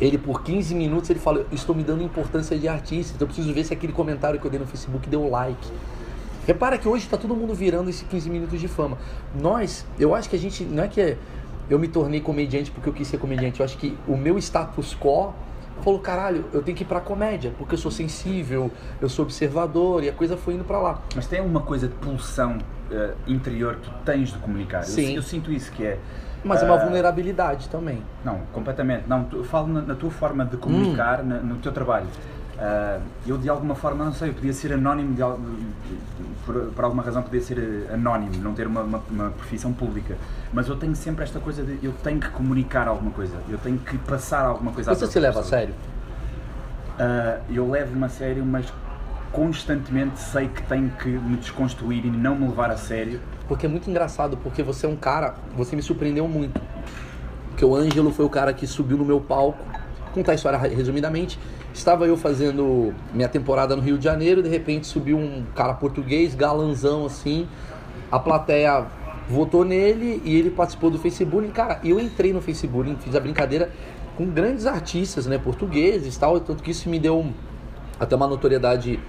ele 0.00 0.18
por 0.18 0.42
15 0.42 0.74
minutos 0.74 1.08
ele 1.08 1.20
fala: 1.20 1.46
Estou 1.52 1.74
me 1.74 1.84
dando 1.84 2.02
importância 2.02 2.58
de 2.58 2.66
artista, 2.66 3.14
então 3.14 3.26
eu 3.26 3.32
preciso 3.32 3.52
ver 3.54 3.64
se 3.64 3.72
aquele 3.72 3.92
comentário 3.92 4.40
que 4.40 4.46
eu 4.46 4.50
dei 4.50 4.58
no 4.58 4.66
Facebook 4.66 5.08
deu 5.08 5.28
like. 5.30 5.70
Repara 6.46 6.76
que 6.76 6.88
hoje 6.88 7.08
tá 7.08 7.16
todo 7.16 7.36
mundo 7.36 7.54
virando 7.54 7.88
esses 7.88 8.02
15 8.08 8.28
minutos 8.28 8.60
de 8.60 8.66
fama. 8.68 8.98
Nós, 9.38 9.86
eu 9.98 10.14
acho 10.14 10.28
que 10.28 10.36
a 10.36 10.38
gente. 10.38 10.64
Não 10.64 10.82
é 10.82 10.88
que 10.88 11.16
eu 11.70 11.78
me 11.78 11.86
tornei 11.88 12.20
comediante 12.20 12.70
porque 12.70 12.88
eu 12.88 12.92
quis 12.92 13.06
ser 13.06 13.18
comediante. 13.18 13.60
Eu 13.60 13.64
acho 13.64 13.76
que 13.78 13.96
o 14.08 14.16
meu 14.16 14.36
status 14.38 14.96
quo 14.98 15.32
falou: 15.82 16.00
caralho, 16.00 16.44
eu 16.52 16.60
tenho 16.62 16.76
que 16.76 16.82
ir 16.82 16.86
pra 16.86 17.00
comédia, 17.00 17.52
porque 17.56 17.74
eu 17.74 17.78
sou 17.78 17.90
sensível, 17.90 18.70
eu 19.00 19.08
sou 19.08 19.24
observador, 19.24 20.02
e 20.02 20.08
a 20.08 20.12
coisa 20.12 20.36
foi 20.36 20.54
indo 20.54 20.64
pra 20.64 20.78
lá. 20.80 21.00
Mas 21.14 21.26
tem 21.28 21.40
uma 21.40 21.60
coisa 21.60 21.86
de 21.86 21.94
pulsão 21.94 22.58
eh, 22.90 23.14
interior 23.28 23.76
que 23.76 23.88
tu 23.88 23.94
tens 24.04 24.30
de 24.32 24.38
comunicar. 24.38 24.78
Eu- 24.78 24.84
Sim. 24.84 25.14
Eu, 25.14 25.22
sinto 25.22 25.52
isso 25.52 25.70
que 25.70 25.84
é. 25.86 25.98
Mas 26.44 26.60
é 26.60 26.64
uma 26.64 26.74
ah, 26.74 26.78
vulnerabilidade 26.84 27.68
também. 27.68 28.02
Não, 28.24 28.40
completamente. 28.52 29.04
Não, 29.06 29.22
tu- 29.22 29.36
eu 29.36 29.44
falo 29.44 29.68
na, 29.68 29.80
na 29.80 29.94
tua 29.94 30.10
forma 30.10 30.44
de 30.44 30.56
comunicar, 30.56 31.20
Hum. 31.20 31.28
na- 31.28 31.38
no 31.38 31.56
teu 31.58 31.70
trabalho. 31.70 32.06
Ah, 32.58 33.00
eu 33.26 33.38
de 33.38 33.48
alguma 33.48 33.74
forma, 33.74 34.04
não 34.04 34.12
sei, 34.12 34.30
eu 34.30 34.34
podia 34.34 34.52
ser 34.52 34.72
anónimo, 34.72 35.14
de, 35.14 35.22
por, 36.44 36.54
por 36.74 36.84
alguma 36.84 37.02
razão 37.02 37.22
podia 37.22 37.40
ser 37.40 37.58
eh, 37.58 37.94
anónimo, 37.94 38.36
não 38.42 38.52
ter 38.52 38.66
uma, 38.66 38.82
uma, 38.82 39.02
uma 39.10 39.30
profissão 39.30 39.72
pública. 39.72 40.16
Mas 40.52 40.68
eu 40.68 40.76
tenho 40.76 40.94
sempre 40.94 41.24
esta 41.24 41.40
coisa 41.40 41.62
de 41.64 41.84
eu 41.84 41.92
tenho 42.04 42.20
que 42.20 42.28
comunicar 42.30 42.88
alguma 42.88 43.10
coisa, 43.10 43.36
eu 43.48 43.58
tenho 43.58 43.78
que 43.78 43.96
passar 43.98 44.44
alguma 44.44 44.72
coisa 44.72 44.94
Você 44.94 45.06
se 45.06 45.18
leva 45.18 45.40
a 45.40 45.42
sério? 45.42 45.74
Ah, 46.98 47.40
eu 47.50 47.70
levo-me 47.70 48.04
a 48.04 48.08
sério, 48.08 48.44
mas 48.44 48.72
constantemente 49.32 50.20
sei 50.20 50.46
que 50.48 50.62
tenho 50.64 50.90
que 50.90 51.08
me 51.08 51.36
desconstruir 51.38 52.04
e 52.04 52.10
não 52.10 52.36
me 52.36 52.46
levar 52.46 52.70
a 52.70 52.76
sério. 52.76 53.18
Porque 53.48 53.66
é 53.66 53.68
muito 53.68 53.88
engraçado, 53.88 54.36
porque 54.36 54.62
você 54.62 54.86
é 54.86 54.88
um 54.88 54.96
cara, 54.96 55.34
você 55.56 55.74
me 55.74 55.82
surpreendeu 55.82 56.28
muito. 56.28 56.60
Porque 57.48 57.64
o 57.64 57.74
Ângelo 57.74 58.12
foi 58.12 58.24
o 58.24 58.30
cara 58.30 58.52
que 58.52 58.66
subiu 58.66 58.96
no 58.96 59.04
meu 59.04 59.20
palco. 59.20 59.64
Contar 60.12 60.32
a 60.32 60.34
história 60.34 60.58
resumidamente. 60.58 61.38
Estava 61.74 62.06
eu 62.06 62.16
fazendo 62.16 62.94
minha 63.14 63.28
temporada 63.28 63.74
no 63.74 63.80
Rio 63.80 63.96
de 63.96 64.04
Janeiro, 64.04 64.42
de 64.42 64.48
repente 64.48 64.86
subiu 64.86 65.16
um 65.16 65.44
cara 65.54 65.72
português, 65.72 66.34
galanzão 66.34 67.06
assim. 67.06 67.48
A 68.10 68.18
plateia 68.18 68.86
votou 69.28 69.64
nele 69.64 70.20
e 70.24 70.36
ele 70.36 70.50
participou 70.50 70.90
do 70.90 70.98
Facebook. 70.98 71.48
Cara, 71.48 71.80
eu 71.82 71.98
entrei 71.98 72.32
no 72.32 72.42
Facebook, 72.42 72.94
fiz 73.00 73.16
a 73.16 73.20
brincadeira 73.20 73.70
com 74.16 74.26
grandes 74.26 74.66
artistas, 74.66 75.26
né, 75.26 75.38
portugueses 75.38 76.14
e 76.14 76.20
tal, 76.20 76.38
tanto 76.40 76.62
que 76.62 76.70
isso 76.70 76.90
me 76.90 76.98
deu 76.98 77.32
até 77.98 78.14
uma 78.14 78.26
notoriedade 78.26 79.00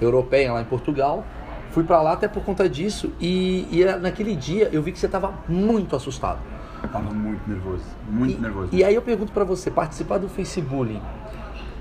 europeia 0.00 0.52
lá 0.52 0.60
em 0.60 0.64
Portugal. 0.64 1.24
Fui 1.70 1.84
pra 1.84 2.02
lá 2.02 2.14
até 2.14 2.26
por 2.26 2.42
conta 2.42 2.68
disso 2.68 3.12
e, 3.20 3.68
e 3.70 3.84
naquele 4.00 4.34
dia 4.34 4.68
eu 4.72 4.82
vi 4.82 4.90
que 4.90 4.98
você 4.98 5.06
tava 5.06 5.34
muito 5.48 5.94
assustado. 5.94 6.40
Estava 6.82 7.12
muito 7.12 7.48
nervoso, 7.48 7.84
muito 8.08 8.38
e, 8.38 8.40
nervoso. 8.40 8.68
E 8.72 8.82
aí 8.82 8.94
eu 8.94 9.02
pergunto 9.02 9.32
pra 9.32 9.44
você, 9.44 9.70
participar 9.70 10.18
do 10.18 10.28
Facebook 10.28 11.00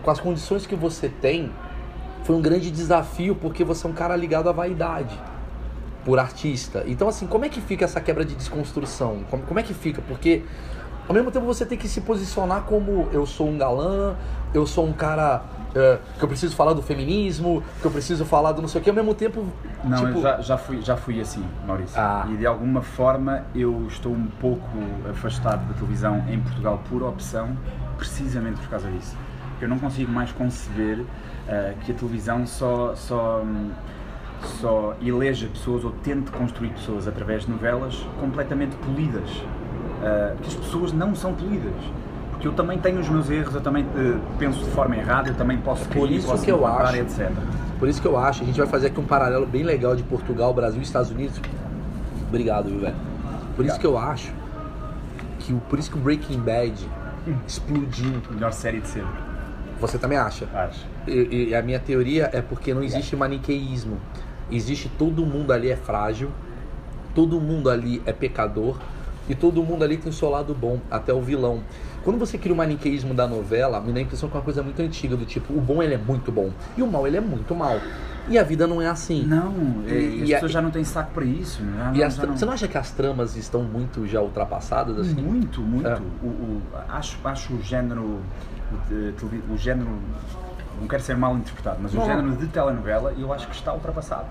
com 0.07 0.11
as 0.11 0.21
condições 0.21 0.65
que 0.65 0.73
você 0.73 1.09
tem 1.09 1.51
foi 2.23 2.33
um 2.33 2.41
grande 2.41 2.71
desafio 2.71 3.35
porque 3.35 3.65
você 3.65 3.85
é 3.85 3.89
um 3.89 3.93
cara 3.93 4.15
ligado 4.15 4.47
à 4.47 4.53
vaidade 4.53 5.19
por 6.05 6.17
artista. 6.17 6.85
Então 6.87 7.09
assim, 7.09 7.27
como 7.27 7.43
é 7.43 7.49
que 7.49 7.59
fica 7.59 7.83
essa 7.83 7.99
quebra 7.99 8.23
de 8.23 8.33
desconstrução? 8.33 9.25
Como, 9.29 9.43
como 9.43 9.59
é 9.59 9.63
que 9.63 9.73
fica? 9.73 10.01
Porque 10.07 10.43
ao 11.09 11.13
mesmo 11.13 11.29
tempo 11.29 11.45
você 11.45 11.65
tem 11.65 11.77
que 11.77 11.89
se 11.89 11.99
posicionar 11.99 12.61
como 12.61 13.09
eu 13.11 13.25
sou 13.25 13.49
um 13.49 13.57
galã, 13.57 14.15
eu 14.53 14.65
sou 14.65 14.87
um 14.87 14.93
cara 14.93 15.43
é, 15.75 15.99
que 16.17 16.23
eu 16.23 16.29
preciso 16.29 16.55
falar 16.55 16.71
do 16.71 16.81
feminismo, 16.81 17.61
que 17.81 17.85
eu 17.85 17.91
preciso 17.91 18.23
falar 18.23 18.53
do 18.53 18.61
não 18.61 18.69
sei 18.69 18.79
o 18.79 18.83
que, 18.85 18.89
ao 18.89 18.95
mesmo 18.95 19.13
tempo, 19.13 19.45
Não, 19.83 20.05
tipo, 20.05 20.19
eu 20.19 20.21
já, 20.21 20.39
já, 20.39 20.57
fui, 20.57 20.81
já 20.81 20.95
fui 20.95 21.19
assim, 21.19 21.43
Maurício. 21.67 21.99
Ah. 21.99 22.25
E 22.29 22.37
de 22.37 22.45
alguma 22.45 22.81
forma 22.81 23.43
eu 23.53 23.85
estou 23.87 24.13
um 24.13 24.27
pouco 24.39 24.77
afastado 25.09 25.67
da 25.67 25.73
televisão 25.73 26.23
em 26.29 26.39
Portugal 26.39 26.81
por 26.89 27.03
opção, 27.03 27.57
precisamente 27.97 28.57
por 28.61 28.69
causa 28.69 28.89
disso. 28.89 29.17
Eu 29.61 29.67
não 29.67 29.79
consigo 29.79 30.11
mais 30.11 30.31
conceber 30.31 31.03
ah, 31.49 31.73
que 31.83 31.91
a 31.91 31.95
televisão 31.95 32.45
só, 32.45 32.93
só, 32.95 33.41
hum, 33.43 33.71
só 34.61 34.95
eleja 35.01 35.47
pessoas 35.47 35.83
ou 35.83 35.91
tente 36.03 36.31
construir 36.31 36.69
pessoas 36.69 37.07
através 37.07 37.43
de 37.45 37.51
novelas 37.51 38.05
completamente 38.19 38.75
polidas. 38.77 39.29
Ah, 40.03 40.35
que 40.41 40.47
as 40.47 40.53
pessoas 40.55 40.91
não 40.93 41.15
são 41.15 41.33
polidas. 41.33 41.73
Porque 42.31 42.47
eu 42.47 42.53
também 42.53 42.77
tenho 42.77 42.99
os 42.99 43.09
meus 43.09 43.31
erros, 43.31 43.55
eu 43.55 43.61
também 43.61 43.83
eh, 43.95 44.15
penso 44.37 44.63
de 44.63 44.69
forma 44.69 44.95
errada, 44.95 45.27
eu 45.29 45.33
também 45.33 45.57
posso 45.57 45.83
Por 45.87 46.01
cair, 46.07 46.17
isso 46.17 46.27
posso 46.27 46.45
que 46.45 46.51
eu 46.51 46.67
acho- 46.67 46.95
etc. 46.97 47.31
Por 47.79 47.87
isso 47.89 47.99
que 47.99 48.07
eu 48.07 48.15
acho, 48.15 48.43
a 48.43 48.45
gente 48.45 48.59
vai 48.59 48.67
fazer 48.67 48.87
aqui 48.87 48.99
um 48.99 49.05
paralelo 49.05 49.47
bem 49.47 49.63
legal 49.63 49.95
de 49.95 50.03
Portugal, 50.03 50.53
Brasil 50.53 50.79
e 50.79 50.83
Estados 50.83 51.09
Unidos. 51.09 51.41
Obrigado, 52.27 52.69
viu, 52.69 52.79
velho? 52.79 52.93
Por 52.93 53.65
isso 53.65 53.75
Obrigado. 53.75 53.79
que 53.79 53.87
eu 53.87 53.97
acho 53.97 54.31
que 55.39 55.51
o, 55.51 55.57
por 55.61 55.79
isso 55.79 55.89
que 55.89 55.97
o 55.97 55.99
Breaking 55.99 56.39
Bad 56.39 56.75
explodiu. 57.47 58.21
Melhor 58.29 58.51
série 58.53 58.81
de 58.81 58.87
sempre, 58.87 59.19
Você 59.79 59.97
também 59.97 60.17
acha? 60.17 60.47
acho. 60.53 60.85
E, 61.07 61.49
e 61.49 61.55
a 61.55 61.61
minha 61.61 61.79
teoria 61.79 62.29
é 62.33 62.41
porque 62.41 62.73
não 62.73 62.83
existe 62.83 63.15
maniqueísmo. 63.15 63.97
Existe 64.51 64.89
todo 64.97 65.25
mundo 65.25 65.51
ali 65.53 65.69
é 65.69 65.75
frágil, 65.75 66.29
todo 67.13 67.39
mundo 67.39 67.69
ali 67.69 68.01
é 68.05 68.13
pecador, 68.13 68.77
E 69.29 69.35
todo 69.35 69.61
mundo 69.61 69.83
ali 69.83 69.97
tem 69.97 70.09
o 70.09 70.13
seu 70.13 70.29
lado 70.29 70.53
bom, 70.55 70.79
até 70.89 71.13
o 71.13 71.21
vilão. 71.21 71.59
Quando 72.01 72.17
você 72.17 72.37
cria 72.37 72.53
o 72.53 72.55
maniqueísmo 72.55 73.13
da 73.13 73.27
novela, 73.27 73.77
me 73.81 73.91
dá 73.91 73.99
a 73.99 74.01
impressão 74.01 74.29
que 74.29 74.35
é 74.35 74.39
uma 74.39 74.43
coisa 74.45 74.63
muito 74.63 74.81
antiga, 74.81 75.17
do 75.17 75.25
tipo, 75.25 75.51
o 75.53 75.59
bom 75.59 75.83
ele 75.83 75.95
é 75.95 75.97
muito 75.97 76.31
bom 76.31 76.49
e 76.77 76.81
o 76.81 76.87
mal 76.87 77.05
ele 77.05 77.17
é 77.17 77.19
muito 77.19 77.53
mal. 77.53 77.77
E 78.29 78.37
a 78.39 78.43
vida 78.43 78.65
não 78.65 78.81
é 78.81 78.87
assim. 78.87 79.25
Não, 79.25 79.53
E- 79.85 79.91
e, 79.91 80.19
e 80.19 80.23
as 80.23 80.29
a- 80.29 80.33
pessoas 80.35 80.51
já 80.53 80.61
não 80.61 80.71
têm 80.71 80.85
saco 80.85 81.11
para 81.11 81.25
isso. 81.25 81.61
E 81.61 81.99
não- 81.99 82.09
tra- 82.09 82.25
não- 82.25 82.37
Você 82.37 82.45
não 82.45 82.53
acha 82.53 82.69
que 82.69 82.77
as 82.77 82.91
tramas 82.91 83.35
estão 83.35 83.63
muito 83.63 84.07
já 84.07 84.21
ultrapassadas 84.21 84.97
assim? 84.97 85.21
Muito, 85.21 85.61
muito. 85.61 85.85
É. 85.89 85.99
O, 86.23 86.27
o- 86.27 86.61
acho, 86.87 87.17
acho 87.25 87.53
o 87.53 87.61
género. 87.61 88.21
O 89.49 89.57
género. 89.57 89.89
Não 90.79 90.87
quero 90.87 91.01
ser 91.01 91.17
mal 91.17 91.35
interpretado, 91.35 91.79
mas 91.81 91.93
Não. 91.93 92.03
o 92.03 92.05
género 92.05 92.35
de 92.35 92.47
telenovela 92.47 93.13
eu 93.17 93.33
acho 93.33 93.47
que 93.47 93.55
está 93.55 93.73
ultrapassado. 93.73 94.27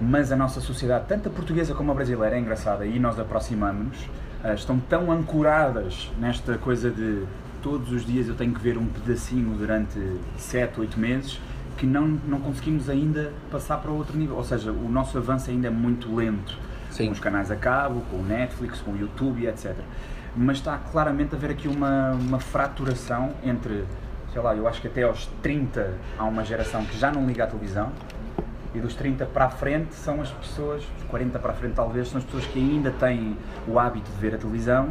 Mas 0.00 0.32
a 0.32 0.36
nossa 0.36 0.60
sociedade, 0.60 1.04
tanto 1.06 1.28
a 1.28 1.32
portuguesa 1.32 1.72
como 1.72 1.92
a 1.92 1.94
brasileira, 1.94 2.36
é 2.36 2.40
engraçada 2.40 2.84
e 2.84 2.98
nós 2.98 3.18
aproximamos-nos, 3.18 4.08
ah, 4.42 4.54
estão 4.54 4.78
tão 4.80 5.12
ancoradas 5.12 6.10
nesta 6.18 6.58
coisa 6.58 6.90
de 6.90 7.24
todos 7.62 7.92
os 7.92 8.04
dias 8.04 8.28
eu 8.28 8.34
tenho 8.34 8.52
que 8.52 8.60
ver 8.60 8.76
um 8.76 8.86
pedacinho 8.86 9.56
durante 9.56 9.98
7, 10.36 10.80
8 10.80 11.00
meses 11.00 11.40
que 11.78 11.86
não, 11.86 12.06
não 12.28 12.38
conseguimos 12.38 12.90
ainda 12.90 13.32
passar 13.50 13.78
para 13.78 13.90
outro 13.90 14.16
nível. 14.18 14.36
Ou 14.36 14.44
seja, 14.44 14.70
o 14.70 14.88
nosso 14.88 15.16
avanço 15.16 15.50
ainda 15.50 15.68
é 15.68 15.70
muito 15.70 16.14
lento 16.14 16.58
Sim. 16.90 17.06
com 17.06 17.12
os 17.12 17.20
canais 17.20 17.50
a 17.50 17.56
cabo, 17.56 18.02
com 18.10 18.18
o 18.18 18.22
Netflix, 18.22 18.80
com 18.80 18.92
o 18.92 18.96
YouTube 18.98 19.46
etc. 19.46 19.74
Mas 20.36 20.56
está 20.58 20.76
claramente 20.78 21.34
a 21.34 21.38
haver 21.38 21.50
aqui 21.50 21.68
uma, 21.68 22.12
uma 22.12 22.40
fraturação 22.40 23.30
entre, 23.44 23.84
sei 24.32 24.42
lá, 24.42 24.54
eu 24.54 24.66
acho 24.66 24.80
que 24.80 24.88
até 24.88 25.02
aos 25.04 25.26
30 25.42 25.92
há 26.18 26.24
uma 26.24 26.44
geração 26.44 26.84
que 26.84 26.98
já 26.98 27.10
não 27.12 27.24
liga 27.26 27.44
à 27.44 27.46
televisão 27.46 27.90
e 28.74 28.80
dos 28.80 28.94
30 28.96 29.26
para 29.26 29.44
a 29.44 29.50
frente 29.50 29.94
são 29.94 30.20
as 30.20 30.30
pessoas, 30.30 30.82
dos 30.98 31.04
40 31.08 31.38
para 31.38 31.52
a 31.52 31.54
frente 31.54 31.74
talvez, 31.74 32.08
são 32.08 32.18
as 32.18 32.24
pessoas 32.24 32.44
que 32.46 32.58
ainda 32.58 32.90
têm 32.90 33.36
o 33.68 33.78
hábito 33.78 34.10
de 34.10 34.18
ver 34.18 34.34
a 34.34 34.38
televisão 34.38 34.88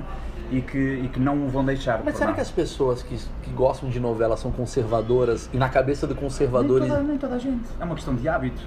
e 0.49 0.61
que, 0.61 0.77
e 1.03 1.09
que 1.09 1.19
não 1.19 1.45
o 1.45 1.49
vão 1.49 1.65
deixar. 1.65 2.01
Mas 2.05 2.13
será 2.15 2.27
nada. 2.27 2.35
que 2.35 2.41
as 2.41 2.49
pessoas 2.51 3.03
que, 3.03 3.17
que 3.41 3.49
gostam 3.51 3.89
de 3.89 3.99
novela 3.99 4.37
são 4.37 4.49
conservadoras 4.51 5.49
e 5.51 5.57
na 5.57 5.67
cabeça 5.67 6.07
do 6.07 6.13
nem 6.13 6.23
conservador 6.23 6.79
toda, 6.81 7.03
nem 7.03 7.17
toda 7.17 7.35
a 7.35 7.39
gente. 7.39 7.65
É 7.79 7.83
uma 7.83 7.95
questão 7.95 8.15
de 8.15 8.29
hábito. 8.29 8.61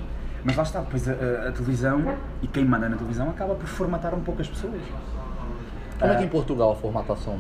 Mas 0.45 0.55
lá 0.55 0.63
está, 0.63 0.81
depois 0.81 1.09
a, 1.09 1.13
a- 1.13 1.49
a 1.49 1.53
televisão 1.53 2.15
e 2.43 2.47
quem 2.47 2.65
manda 2.67 2.87
na 2.89 2.97
televisão 2.97 3.31
acaba 3.31 3.55
por 3.55 3.67
formatar 3.67 4.15
um 4.15 4.21
pouco 4.21 4.43
as 4.43 4.49
pessoas. 4.49 4.75
Como 5.99 6.13
é 6.13 6.17
que 6.17 6.23
Ah, 6.23 6.27
em 6.27 6.29
Portugal 6.29 6.73
a 6.73 6.77
formatação? 6.77 7.39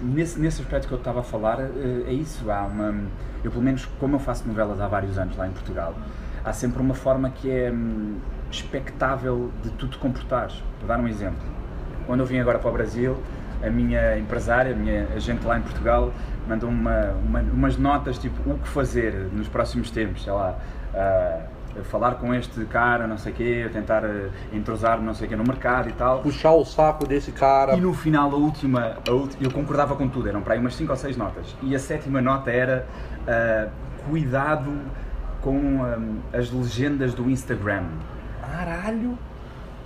Nesse, 0.00 0.38
nesse 0.40 0.60
aspecto 0.62 0.88
que 0.88 0.94
eu 0.94 0.98
estava 0.98 1.20
a 1.20 1.22
falar, 1.22 1.60
eh, 1.60 2.04
é 2.08 2.12
isso. 2.12 2.50
Há 2.50 2.62
uma, 2.62 2.94
eu, 3.44 3.50
pelo 3.50 3.62
menos, 3.62 3.86
como 4.00 4.16
eu 4.16 4.20
faço 4.20 4.46
novelas 4.48 4.80
há 4.80 4.88
vários 4.88 5.16
anos 5.16 5.36
lá 5.36 5.46
em 5.46 5.52
Portugal, 5.52 5.94
há 6.44 6.52
sempre 6.52 6.80
uma 6.82 6.94
forma 6.94 7.30
que 7.30 7.48
é 7.50 7.70
hum, 7.70 8.16
expectável 8.50 9.50
de 9.62 9.70
tu 9.70 9.86
te 9.86 9.98
comportares. 9.98 10.60
Vou 10.80 10.88
dar 10.88 10.98
um 10.98 11.06
exemplo. 11.06 11.38
Quando 12.06 12.20
eu 12.20 12.26
vim 12.26 12.38
agora 12.40 12.58
para 12.58 12.68
o 12.68 12.72
Brasil, 12.72 13.16
a 13.64 13.70
minha 13.70 14.18
empresária, 14.18 14.72
a 14.72 14.76
minha 14.76 15.06
agente 15.14 15.46
lá 15.46 15.56
em 15.56 15.62
Portugal, 15.62 16.12
mandou 16.48 16.68
uma, 16.68 17.12
uma- 17.24 17.40
umas 17.52 17.76
notas 17.76 18.18
tipo 18.18 18.50
o 18.50 18.58
que 18.58 18.66
fazer 18.68 19.12
nos 19.32 19.46
próximos 19.48 19.90
tempos, 19.90 20.24
sei 20.24 20.32
lá. 20.32 20.56
ah, 20.94 21.42
falar 21.84 22.16
com 22.16 22.34
este 22.34 22.64
cara, 22.66 23.06
não 23.06 23.16
sei 23.18 23.32
o 23.32 23.34
quê, 23.34 23.70
tentar 23.72 24.04
eh, 24.04 24.28
entrosar 24.52 25.00
não 25.00 25.14
sei 25.14 25.26
o 25.26 25.30
quê 25.30 25.36
no 25.36 25.44
mercado 25.44 25.88
e 25.88 25.92
tal. 25.92 26.20
Puxar 26.20 26.52
o 26.52 26.64
saco 26.64 27.06
desse 27.06 27.32
cara. 27.32 27.74
E 27.74 27.80
no 27.80 27.94
final, 27.94 28.30
a 28.30 28.36
última, 28.36 28.98
a 29.08 29.12
ulti- 29.12 29.36
eu 29.40 29.50
concordava 29.50 29.96
com 29.96 30.08
tudo, 30.08 30.28
eram 30.28 30.42
para 30.42 30.54
aí 30.54 30.60
umas 30.60 30.74
5 30.74 30.90
ou 30.92 30.96
6 30.96 31.16
notas. 31.16 31.56
E 31.62 31.74
a 31.74 31.78
sétima 31.78 32.20
nota 32.20 32.50
era 32.50 32.86
ah, 33.26 33.68
cuidado 34.08 34.70
com 35.40 35.80
ah, 35.82 36.36
as 36.38 36.50
legendas 36.50 37.14
do 37.14 37.28
Instagram. 37.30 37.84
Caralho! 38.40 39.18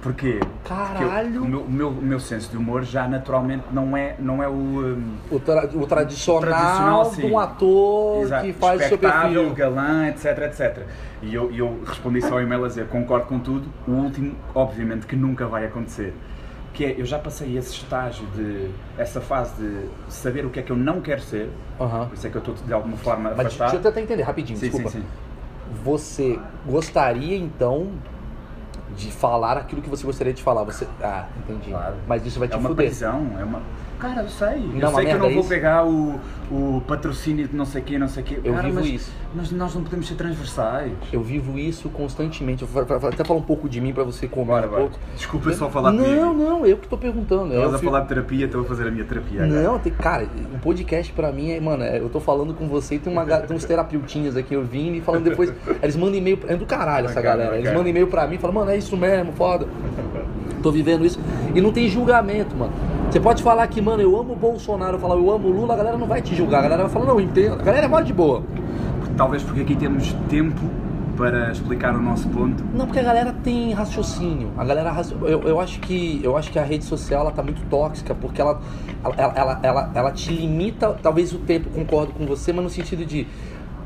Porquê? 0.06 0.38
Caralho! 0.64 1.32
Porque 1.32 1.36
eu- 1.38 1.42
o, 1.42 1.48
meu, 1.48 1.60
o 1.62 1.70
meu- 1.70 1.88
o 1.88 2.02
meu 2.02 2.20
senso 2.20 2.48
de 2.50 2.56
humor 2.56 2.84
já 2.84 3.08
naturalmente 3.08 3.64
não 3.72 3.96
é, 3.96 4.14
não 4.20 4.40
é 4.40 4.48
o. 4.48 4.52
hum, 4.52 5.16
O, 5.30 5.40
tra- 5.40 5.68
o 5.74 5.84
tradicional, 5.84 6.40
tradicional, 6.40 7.10
de 7.10 7.16
sim. 7.16 7.30
um 7.32 7.38
ator 7.38 8.22
exato, 8.22 8.44
que 8.46 8.52
faz 8.52 8.84
o 8.84 8.88
seu 8.88 8.98
perfil. 8.98 9.52
galã, 9.52 10.06
etc, 10.08 10.26
etc. 10.44 10.82
E 11.22 11.34
eu, 11.34 11.50
eu 11.52 11.80
respondi 11.84 12.20
só 12.22 12.34
ao 12.34 12.40
e-mail 12.40 12.64
a 12.64 12.68
dizer 12.68 12.86
concordo 12.86 13.26
com 13.26 13.40
tudo. 13.40 13.68
O 13.88 13.90
último, 13.90 14.36
obviamente, 14.54 15.06
que 15.06 15.16
nunca 15.16 15.46
vai 15.48 15.66
acontecer. 15.66 16.14
Que 16.72 16.84
é, 16.84 16.94
eu 17.00 17.04
já 17.06 17.18
passei 17.18 17.56
esse 17.56 17.72
estágio 17.72 18.26
de, 18.36 18.70
essa 18.96 19.20
fase 19.20 19.54
de 19.60 19.86
saber 20.12 20.44
o 20.46 20.50
que 20.50 20.60
é 20.60 20.62
que 20.62 20.70
eu 20.70 20.76
não 20.76 21.00
quero 21.00 21.22
ser, 21.22 21.50
Aham. 21.80 22.06
por 22.06 22.14
isso 22.14 22.26
é 22.26 22.30
que 22.30 22.36
eu 22.36 22.40
estou 22.40 22.54
de 22.54 22.72
alguma 22.72 22.96
forma 22.98 23.30
Mas 23.30 23.40
afastado. 23.46 23.70
deixa 23.70 23.76
eu 23.76 23.90
tentar 23.92 24.00
entender 24.02 24.22
rapidinho, 24.22 24.56
sim, 24.58 24.66
desculpa. 24.66 24.90
sim, 24.90 25.00
sim. 25.00 25.04
Você 25.82 26.38
gostaria 26.66 27.36
então 27.36 27.88
de 28.96 29.10
falar 29.12 29.56
aquilo 29.58 29.82
que 29.82 29.88
você 29.88 30.04
gostaria 30.04 30.32
de 30.32 30.42
falar? 30.42 30.64
Você. 30.64 30.86
Ah, 31.02 31.26
entendi. 31.38 31.70
Claro. 31.70 31.94
Mas 32.06 32.24
isso 32.26 32.38
vai 32.38 32.48
te 32.48 32.54
É 32.54 32.56
uma 32.56 32.68
fuder. 32.70 32.86
prisão, 32.86 33.26
é 33.38 33.44
uma. 33.44 33.60
Cara, 33.98 34.22
eu 34.22 34.28
sei. 34.28 34.58
Não, 34.58 34.80
eu 34.80 34.88
uma 34.88 34.94
sei 34.94 35.06
que 35.06 35.12
eu 35.12 35.18
não 35.18 35.26
é 35.26 35.30
vou 35.30 35.40
isso. 35.40 35.48
pegar 35.48 35.86
o, 35.86 36.20
o 36.50 36.82
patrocínio 36.86 37.48
de 37.48 37.56
não 37.56 37.64
sei 37.64 37.80
quê, 37.80 37.98
não 37.98 38.08
sei 38.08 38.22
quê. 38.22 38.38
Eu 38.44 38.52
Cara, 38.52 38.66
vivo 38.66 38.80
mas, 38.80 38.86
isso. 38.90 39.12
Mas 39.34 39.50
nós 39.50 39.74
não 39.74 39.82
podemos 39.82 40.06
ser 40.06 40.14
transversais. 40.14 40.92
Eu 41.12 41.22
vivo 41.22 41.58
isso 41.58 41.88
constantemente. 41.88 42.62
Eu 42.62 42.68
vou 42.68 42.82
até 42.82 43.24
falar 43.24 43.38
um 43.40 43.42
pouco 43.42 43.68
de 43.68 43.80
mim 43.80 43.92
pra 43.94 44.04
você 44.04 44.26
comer 44.28 44.66
um 44.66 44.68
pouco. 44.68 44.98
Desculpa 45.16 45.52
só 45.54 45.70
falar 45.70 45.92
não, 45.92 46.04
comigo. 46.04 46.34
não, 46.34 46.66
eu 46.66 46.76
que 46.76 46.86
tô 46.88 46.98
perguntando. 46.98 47.52
Eu 47.54 47.60
Estás 47.60 47.74
a 47.74 47.78
fico- 47.78 47.90
falar 47.90 48.02
de 48.02 48.08
terapia, 48.08 48.44
estou 48.46 48.60
a 48.60 48.64
fazer 48.64 48.86
a 48.86 48.90
minha 48.90 49.04
terapia 49.04 49.44
agora. 49.44 49.62
Não, 49.62 49.78
tem, 49.78 49.92
cara, 49.92 50.28
um 50.54 50.58
podcast 50.58 51.12
pra 51.12 51.32
mim 51.32 51.50
é, 51.52 51.60
mano, 51.60 51.82
é, 51.82 51.98
eu 51.98 52.08
tô 52.08 52.20
falando 52.20 52.52
com 52.52 52.68
você 52.68 52.96
e 52.96 52.98
tem, 52.98 53.12
uma, 53.12 53.24
tem 53.24 53.56
uns 53.56 53.64
terapeutinhas 53.64 54.36
aqui 54.36 54.54
ouvindo 54.56 54.96
e 54.96 55.00
falando 55.00 55.24
depois. 55.24 55.52
Eles 55.82 55.96
mandam 55.96 56.16
e-mail, 56.16 56.38
é 56.48 56.54
do 56.56 56.66
caralho 56.66 57.06
essa 57.08 57.20
galera. 57.22 57.56
Eles 57.56 57.70
mandam 57.72 57.88
e-mail 57.88 58.06
pra 58.08 58.26
mim 58.26 58.34
e 58.36 58.38
falam, 58.38 58.54
mano, 58.54 58.70
é 58.70 58.76
isso 58.76 58.96
mesmo, 58.96 59.32
foda. 59.32 59.66
Tô 60.62 60.70
vivendo 60.70 61.04
isso. 61.04 61.18
E 61.54 61.60
não 61.60 61.72
tem 61.72 61.88
julgamento, 61.88 62.54
mano. 62.56 62.72
Você 63.16 63.20
pode 63.20 63.42
falar 63.42 63.66
que, 63.68 63.80
mano, 63.80 64.02
eu 64.02 64.14
amo 64.14 64.34
o 64.34 64.36
Bolsonaro, 64.36 64.98
falar 64.98 65.14
eu 65.14 65.30
amo 65.30 65.48
o 65.48 65.50
Lula, 65.50 65.72
a 65.72 65.76
galera 65.78 65.96
não 65.96 66.06
vai 66.06 66.20
te 66.20 66.34
julgar. 66.34 66.58
A 66.58 66.62
galera 66.64 66.82
vai 66.82 66.92
falar, 66.92 67.06
não, 67.06 67.18
entendo. 67.18 67.54
A 67.54 67.62
galera 67.62 67.86
é 67.86 67.88
mó 67.88 67.98
de 67.98 68.12
boa. 68.12 68.42
Talvez 69.16 69.42
porque 69.42 69.62
aqui 69.62 69.74
temos 69.74 70.12
tempo 70.28 70.60
para 71.16 71.50
explicar 71.50 71.94
o 71.94 72.02
nosso 72.02 72.28
ponto. 72.28 72.62
Não, 72.74 72.84
porque 72.84 72.98
a 72.98 73.02
galera 73.02 73.34
tem 73.42 73.72
raciocínio. 73.72 74.50
A 74.58 74.62
galera 74.66 74.94
eu, 75.22 75.44
eu 75.44 75.58
acho 75.58 75.80
que 75.80 76.20
eu 76.22 76.36
acho 76.36 76.52
que 76.52 76.58
a 76.58 76.62
rede 76.62 76.84
social 76.84 77.22
ela 77.22 77.30
tá 77.30 77.42
muito 77.42 77.62
tóxica 77.70 78.14
porque 78.14 78.38
ela 78.38 78.60
ela, 79.02 79.32
ela, 79.34 79.60
ela, 79.62 79.90
ela 79.94 80.12
te 80.12 80.30
limita 80.30 80.92
talvez 81.02 81.32
o 81.32 81.38
tempo. 81.38 81.70
Concordo 81.70 82.12
com 82.12 82.26
você, 82.26 82.52
mas 82.52 82.64
no 82.64 82.68
sentido 82.68 83.02
de 83.06 83.26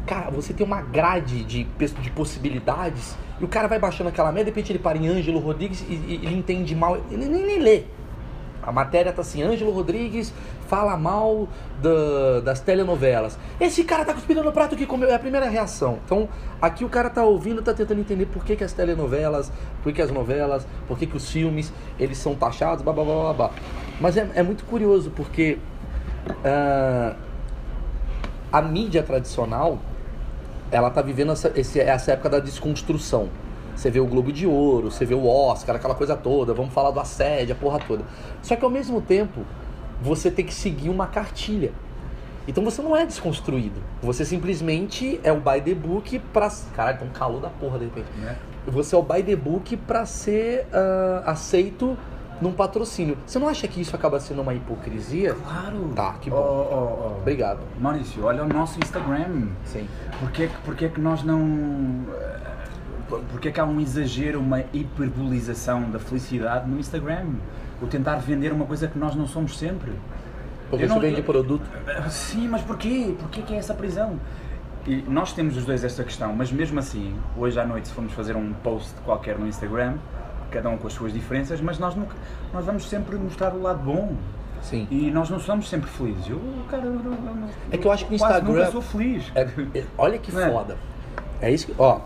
cara, 0.09 0.29
você 0.33 0.53
tem 0.53 0.67
uma 0.67 0.81
grade 0.81 1.45
de 1.45 1.63
de 1.63 2.11
possibilidades 2.11 3.17
e 3.41 3.45
o 3.45 3.49
cara 3.49 3.69
vai 3.69 3.79
baixando 3.79 4.09
aquela 4.09 4.33
merda, 4.33 4.51
de 4.51 4.51
repente 4.51 4.73
ele 4.73 4.81
para 4.81 4.99
em 4.99 5.07
Ângelo 5.07 5.39
Rodrigues 5.39 5.85
e, 5.89 5.93
e 5.93 6.21
ele 6.25 6.35
entende 6.35 6.75
mal, 6.75 6.99
ele 7.13 7.27
nem, 7.27 7.47
nem 7.47 7.61
lê. 7.61 7.85
A 8.63 8.71
matéria 8.71 9.13
tá 9.13 9.23
assim, 9.23 9.43
Ângelo 9.43 9.71
Rodrigues 9.71 10.33
fala 10.69 10.97
mal 10.97 11.49
da- 11.83 12.41
das 12.41 12.61
telenovelas. 12.61 13.39
Esse 13.61 13.85
cara 13.85 14.05
tá 14.05 14.13
cuspindo 14.15 14.43
no 14.45 14.53
prato 14.53 14.77
que 14.77 14.87
comeu, 14.87 15.09
é 15.09 15.15
a 15.15 15.19
primeira 15.19 15.49
reação. 15.49 15.99
Então, 16.05 16.29
aqui 16.61 16.85
o 16.85 16.89
cara 16.89 17.09
tá 17.11 17.25
ouvindo, 17.25 17.63
tá 17.63 17.73
tentando 17.73 18.01
entender 18.01 18.27
por 18.27 18.45
que, 18.45 18.55
que 18.57 18.63
as 18.65 18.73
telenovelas, 18.73 19.51
por 19.83 19.93
que 19.93 20.03
as 20.03 20.11
novelas, 20.11 20.67
por 20.87 20.99
que, 20.99 21.07
que 21.07 21.17
os 21.17 21.31
filmes, 21.31 21.73
eles 21.99 22.19
são 22.19 22.35
taxados, 22.35 22.83
blá 22.85 22.93
blá 22.93 23.05
blá 23.05 23.33
blá. 23.33 23.51
Mas 24.01 24.17
é, 24.17 24.29
é 24.35 24.43
muito 24.43 24.65
curioso, 24.65 25.11
porque 25.11 25.59
ah, 26.45 27.15
a 28.53 28.63
mídia 28.63 29.03
tradicional, 29.03 29.79
ela 30.71 30.91
tá 30.91 31.03
vivendo 31.03 31.33
essa, 31.33 31.53
essa 31.57 32.13
época 32.13 32.29
da 32.31 32.39
desconstrução. 32.41 33.29
Você 33.81 33.91
vê 33.91 33.99
o 33.99 34.05
Globo 34.07 34.31
de 34.31 34.47
Ouro, 34.47 34.91
você 34.91 35.07
vê 35.07 35.15
o 35.15 35.27
Oscar, 35.27 35.75
aquela 35.77 35.95
coisa 35.95 36.15
toda, 36.15 36.53
vamos 36.53 36.71
falar 36.75 36.91
do 36.91 37.01
assédio, 37.01 37.55
a 37.55 37.59
porra 37.59 37.79
toda. 37.79 38.05
Só 38.43 38.55
que 38.55 38.63
ao 38.63 38.71
mesmo 38.71 39.01
tempo, 39.01 39.41
você 40.03 40.31
tem 40.31 40.45
que 40.45 40.53
seguir 40.53 40.91
uma 40.91 41.07
cartilha. 41.07 41.73
Então 42.47 42.63
você 42.63 42.83
não 42.83 42.95
é 42.95 43.07
desconstruído. 43.07 43.81
Você 44.03 44.23
simplesmente 44.23 45.19
é 45.25 45.33
o 45.33 45.37
by 45.41 45.63
the 45.65 45.75
book 45.75 46.19
pra. 46.31 46.51
Caralho, 46.77 46.99
tá 46.99 47.05
um 47.07 47.09
calor 47.09 47.41
da 47.41 47.49
porra 47.49 47.79
de 47.79 47.87
repente. 47.87 48.09
Né? 48.19 48.37
Você 48.67 48.95
é 48.95 48.99
o 48.99 49.03
by 49.03 49.23
the 49.23 49.35
book 49.35 49.75
pra 49.79 50.05
ser 50.05 50.67
ah, 50.75 51.23
aceito 51.25 51.97
num 52.39 52.53
patrocínio. 52.53 53.17
Você 53.27 53.39
não 53.39 53.49
acha 53.49 53.67
que 53.67 53.81
isso 53.81 53.97
acaba 53.97 54.21
sendo 54.21 54.43
uma 54.43 54.53
hipocrisia? 54.53 55.33
Claro. 55.43 55.91
Tá, 55.97 56.13
que 56.21 56.29
Oh, 56.31 56.35
bom. 56.35 56.69
oh, 56.71 57.07
oh. 57.15 57.21
Obrigado. 57.23 57.61
Maurício, 57.81 58.25
olha 58.27 58.45
o 58.45 58.49
nosso 58.49 58.79
Instagram. 58.79 59.49
Sim. 59.65 59.89
Porquê, 60.19 60.49
que- 60.49 60.59
porquê 60.67 60.89
que 60.91 61.01
nós 61.01 61.23
não. 61.23 62.05
Eh, 63.13 63.21
Porquê 63.31 63.51
que 63.53 63.61
há 63.61 63.65
um 63.65 63.81
exagero, 63.81 64.41
uma 64.41 64.61
hiperbolização 64.73 65.91
da 65.91 65.99
felicidade 65.99 66.69
no 66.69 66.79
Instagram? 66.79 67.27
O 67.83 67.87
tentar 67.87 68.17
vender 68.17 68.53
uma 68.53 68.67
coisa 68.67 68.87
que 68.89 68.99
nós 68.99 69.15
não 69.15 69.27
somos 69.27 69.59
sempre. 69.59 69.93
Porque 70.69 70.87
não- 70.87 71.01
vende 71.01 71.23
produto. 71.23 71.63
Sim, 72.11 72.49
mas 72.49 72.63
porquê? 72.63 73.15
Porquê 73.19 73.43
que 73.43 73.55
é 73.55 73.57
essa 73.57 73.75
prisão? 73.75 74.19
E 74.87 74.97
nós 75.09 75.33
temos 75.33 75.57
os 75.57 75.65
dois 75.65 75.83
esta 75.85 76.03
questão, 76.05 76.35
mas 76.35 76.51
mesmo 76.53 76.79
assim, 76.79 77.15
hoje 77.37 77.59
à 77.61 77.67
noite, 77.67 77.89
se 77.89 77.95
formos 77.95 78.13
fazer 78.13 78.37
um 78.37 78.53
post 78.63 78.93
qualquer 79.05 79.39
no 79.39 79.47
Instagram, 79.47 79.95
cada 80.51 80.69
um 80.71 80.77
com 80.79 80.87
as 80.87 80.93
suas 80.93 81.13
diferenças, 81.13 81.61
mas 81.61 81.79
nós, 81.79 81.95
nunca, 81.95 82.15
nós 82.53 82.65
vamos 82.65 82.89
sempre 82.89 83.17
mostrar 83.17 83.53
o 83.53 83.61
lado 83.63 83.81
bom. 83.83 84.15
Sim. 84.63 84.87
E 84.91 85.11
nós 85.11 85.31
não 85.31 85.39
somos 85.39 85.69
sempre 85.69 85.89
felizes. 85.91 86.29
Eu, 86.29 86.41
cara, 86.71 86.85
eu, 86.85 86.93
eu- 86.95 87.49
É 87.73 87.79
que 87.79 87.87
eu 87.87 87.93
acho 87.93 88.05
que 88.05 88.11
no 88.11 88.17
Instagram- 88.17 88.53
nunca 88.53 88.71
sou 88.71 88.83
feliz. 88.83 89.25
É- 89.35 89.49
é- 89.75 89.85
olha 89.97 90.19
que 90.19 90.31
é? 90.37 90.51
foda. 90.51 90.77
É 91.41 91.51
isso 91.51 91.67
que. 91.67 91.75
Ó, 91.79 92.01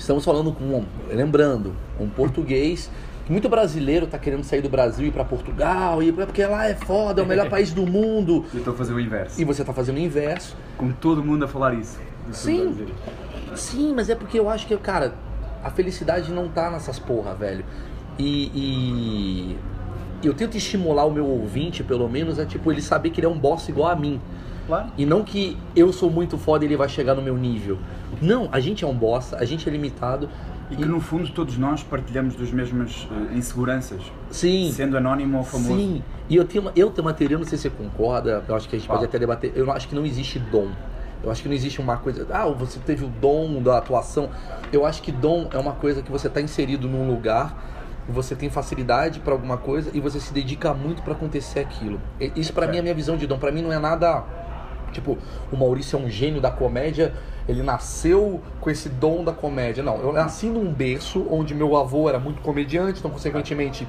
estamos 0.00 0.24
falando 0.24 0.52
com 0.52 0.64
um. 0.64 0.84
Lembrando, 1.08 1.74
um 1.98 2.08
português 2.08 2.90
Muito 3.28 3.48
brasileiro 3.48 4.06
tá 4.08 4.18
querendo 4.18 4.42
sair 4.42 4.60
do 4.60 4.68
Brasil 4.68 5.04
e 5.04 5.08
ir 5.08 5.12
pra 5.12 5.24
Portugal, 5.24 6.02
e 6.02 6.10
porque 6.10 6.44
lá 6.44 6.66
é 6.66 6.74
foda, 6.74 7.20
é 7.20 7.24
o 7.24 7.28
melhor 7.28 7.48
país 7.50 7.72
do 7.72 7.86
mundo. 7.86 8.44
Eu 8.52 8.58
estou 8.58 8.74
a 8.74 8.76
fazer 8.76 8.92
o 8.92 8.98
inverso. 8.98 9.40
E 9.40 9.44
você 9.44 9.62
tá 9.62 9.72
fazendo 9.72 9.96
o 9.96 10.00
inverso. 10.00 10.56
Com 10.76 10.90
todo 10.90 11.22
mundo 11.22 11.44
a 11.44 11.48
falar 11.48 11.74
isso. 11.74 11.96
Sim. 12.32 12.86
Sim, 13.54 13.94
mas 13.94 14.10
é 14.10 14.16
porque 14.16 14.38
eu 14.38 14.48
acho 14.48 14.66
que, 14.66 14.76
cara, 14.76 15.14
a 15.62 15.70
felicidade 15.70 16.32
não 16.32 16.48
tá 16.48 16.70
nessas 16.70 16.98
porra, 16.98 17.34
velho. 17.34 17.64
E, 18.18 18.50
e 18.54 19.58
eu 20.26 20.34
tento 20.34 20.56
estimular 20.56 21.04
o 21.04 21.12
meu 21.12 21.26
ouvinte, 21.26 21.84
pelo 21.84 22.08
menos, 22.08 22.38
é 22.38 22.44
tipo, 22.44 22.72
ele 22.72 22.82
saber 22.82 23.10
que 23.10 23.20
ele 23.20 23.26
é 23.26 23.30
um 23.30 23.38
boss 23.38 23.68
igual 23.68 23.90
a 23.90 23.96
mim. 23.96 24.20
Claro. 24.66 24.88
E 24.98 25.06
não 25.06 25.22
que 25.22 25.56
eu 25.74 25.92
sou 25.92 26.10
muito 26.10 26.36
foda 26.36 26.64
e 26.64 26.68
ele 26.68 26.76
vai 26.76 26.88
chegar 26.88 27.14
no 27.14 27.22
meu 27.22 27.36
nível. 27.36 27.78
Não, 28.20 28.48
a 28.52 28.60
gente 28.60 28.84
é 28.84 28.86
um 28.86 28.94
boss, 28.94 29.32
a 29.34 29.44
gente 29.44 29.68
é 29.68 29.72
limitado. 29.72 30.28
E 30.70 30.76
que 30.76 30.84
no 30.84 31.00
fundo 31.00 31.28
todos 31.30 31.56
nós 31.58 31.82
partilhamos 31.82 32.36
das 32.36 32.52
mesmas 32.52 33.08
eh, 33.10 33.34
inseguranças. 33.36 34.00
Sim. 34.30 34.70
Sendo 34.72 34.96
anónimo 34.96 35.38
ou 35.38 35.44
famoso. 35.44 35.74
Sim, 35.76 36.02
e 36.28 36.36
eu 36.36 36.44
tenho, 36.44 36.62
uma, 36.62 36.72
eu 36.76 36.90
tenho 36.90 37.06
uma 37.06 37.12
teoria, 37.14 37.36
não 37.38 37.44
sei 37.44 37.58
se 37.58 37.62
você 37.62 37.70
concorda, 37.70 38.44
eu 38.46 38.54
acho 38.54 38.68
que 38.68 38.76
a 38.76 38.78
gente 38.78 38.86
Fala. 38.86 39.00
pode 39.00 39.08
até 39.08 39.18
debater. 39.18 39.52
Eu 39.56 39.70
acho 39.72 39.88
que 39.88 39.94
não 39.94 40.06
existe 40.06 40.38
dom. 40.38 40.68
Eu 41.24 41.30
acho 41.30 41.42
que 41.42 41.48
não 41.48 41.54
existe 41.54 41.80
uma 41.80 41.96
coisa. 41.96 42.26
Ah, 42.30 42.46
você 42.46 42.78
teve 42.78 43.04
o 43.04 43.08
dom 43.08 43.60
da 43.62 43.78
atuação. 43.78 44.30
Eu 44.72 44.86
acho 44.86 45.02
que 45.02 45.10
dom 45.10 45.48
é 45.52 45.58
uma 45.58 45.72
coisa 45.72 46.00
que 46.02 46.10
você 46.10 46.28
está 46.28 46.40
inserido 46.40 46.88
num 46.88 47.06
lugar, 47.10 47.54
você 48.08 48.34
tem 48.34 48.48
facilidade 48.48 49.20
para 49.20 49.32
alguma 49.32 49.56
coisa 49.56 49.90
e 49.92 50.00
você 50.00 50.18
se 50.20 50.32
dedica 50.32 50.72
muito 50.72 51.02
para 51.02 51.12
acontecer 51.12 51.60
aquilo. 51.60 52.00
E- 52.20 52.32
Isso 52.36 52.52
para 52.52 52.66
mim 52.66 52.76
é 52.76 52.80
a 52.80 52.82
minha 52.82 52.94
visão 52.94 53.16
de 53.16 53.26
dom. 53.26 53.38
Para 53.38 53.50
mim 53.52 53.60
não 53.62 53.72
é 53.72 53.78
nada. 53.78 54.22
Tipo, 54.90 55.18
o 55.50 55.56
Maurício 55.56 55.98
é 55.98 56.02
um 56.02 56.08
gênio 56.08 56.40
da 56.40 56.50
comédia, 56.50 57.12
ele 57.48 57.62
nasceu 57.62 58.40
com 58.60 58.70
esse 58.70 58.88
dom 58.88 59.24
da 59.24 59.32
comédia. 59.32 59.82
Não, 59.82 59.98
eu 60.00 60.12
nasci 60.12 60.46
num 60.46 60.72
berço 60.72 61.26
onde 61.30 61.54
meu 61.54 61.76
avô 61.76 62.08
era 62.08 62.18
muito 62.18 62.40
comediante, 62.42 62.98
então, 62.98 63.10
consequentemente, 63.10 63.86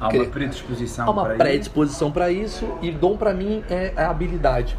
Há 0.00 0.08
uma 0.08 0.24
predisposição 0.26 1.06
Há 1.06 1.10
uma 1.10 1.24
para 1.24 1.34
predisposição 1.36 2.10
para 2.10 2.30
isso 2.30 2.66
e 2.82 2.90
dom 2.90 3.16
pra 3.16 3.32
mim 3.32 3.62
é 3.70 3.92
a 3.96 4.10
habilidade. 4.10 4.76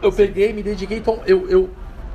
Eu 0.00 0.12
peguei, 0.12 0.52
me 0.52 0.62
dediquei, 0.62 0.98
então 0.98 1.20
eu, 1.26 1.48
eu. 1.50 1.70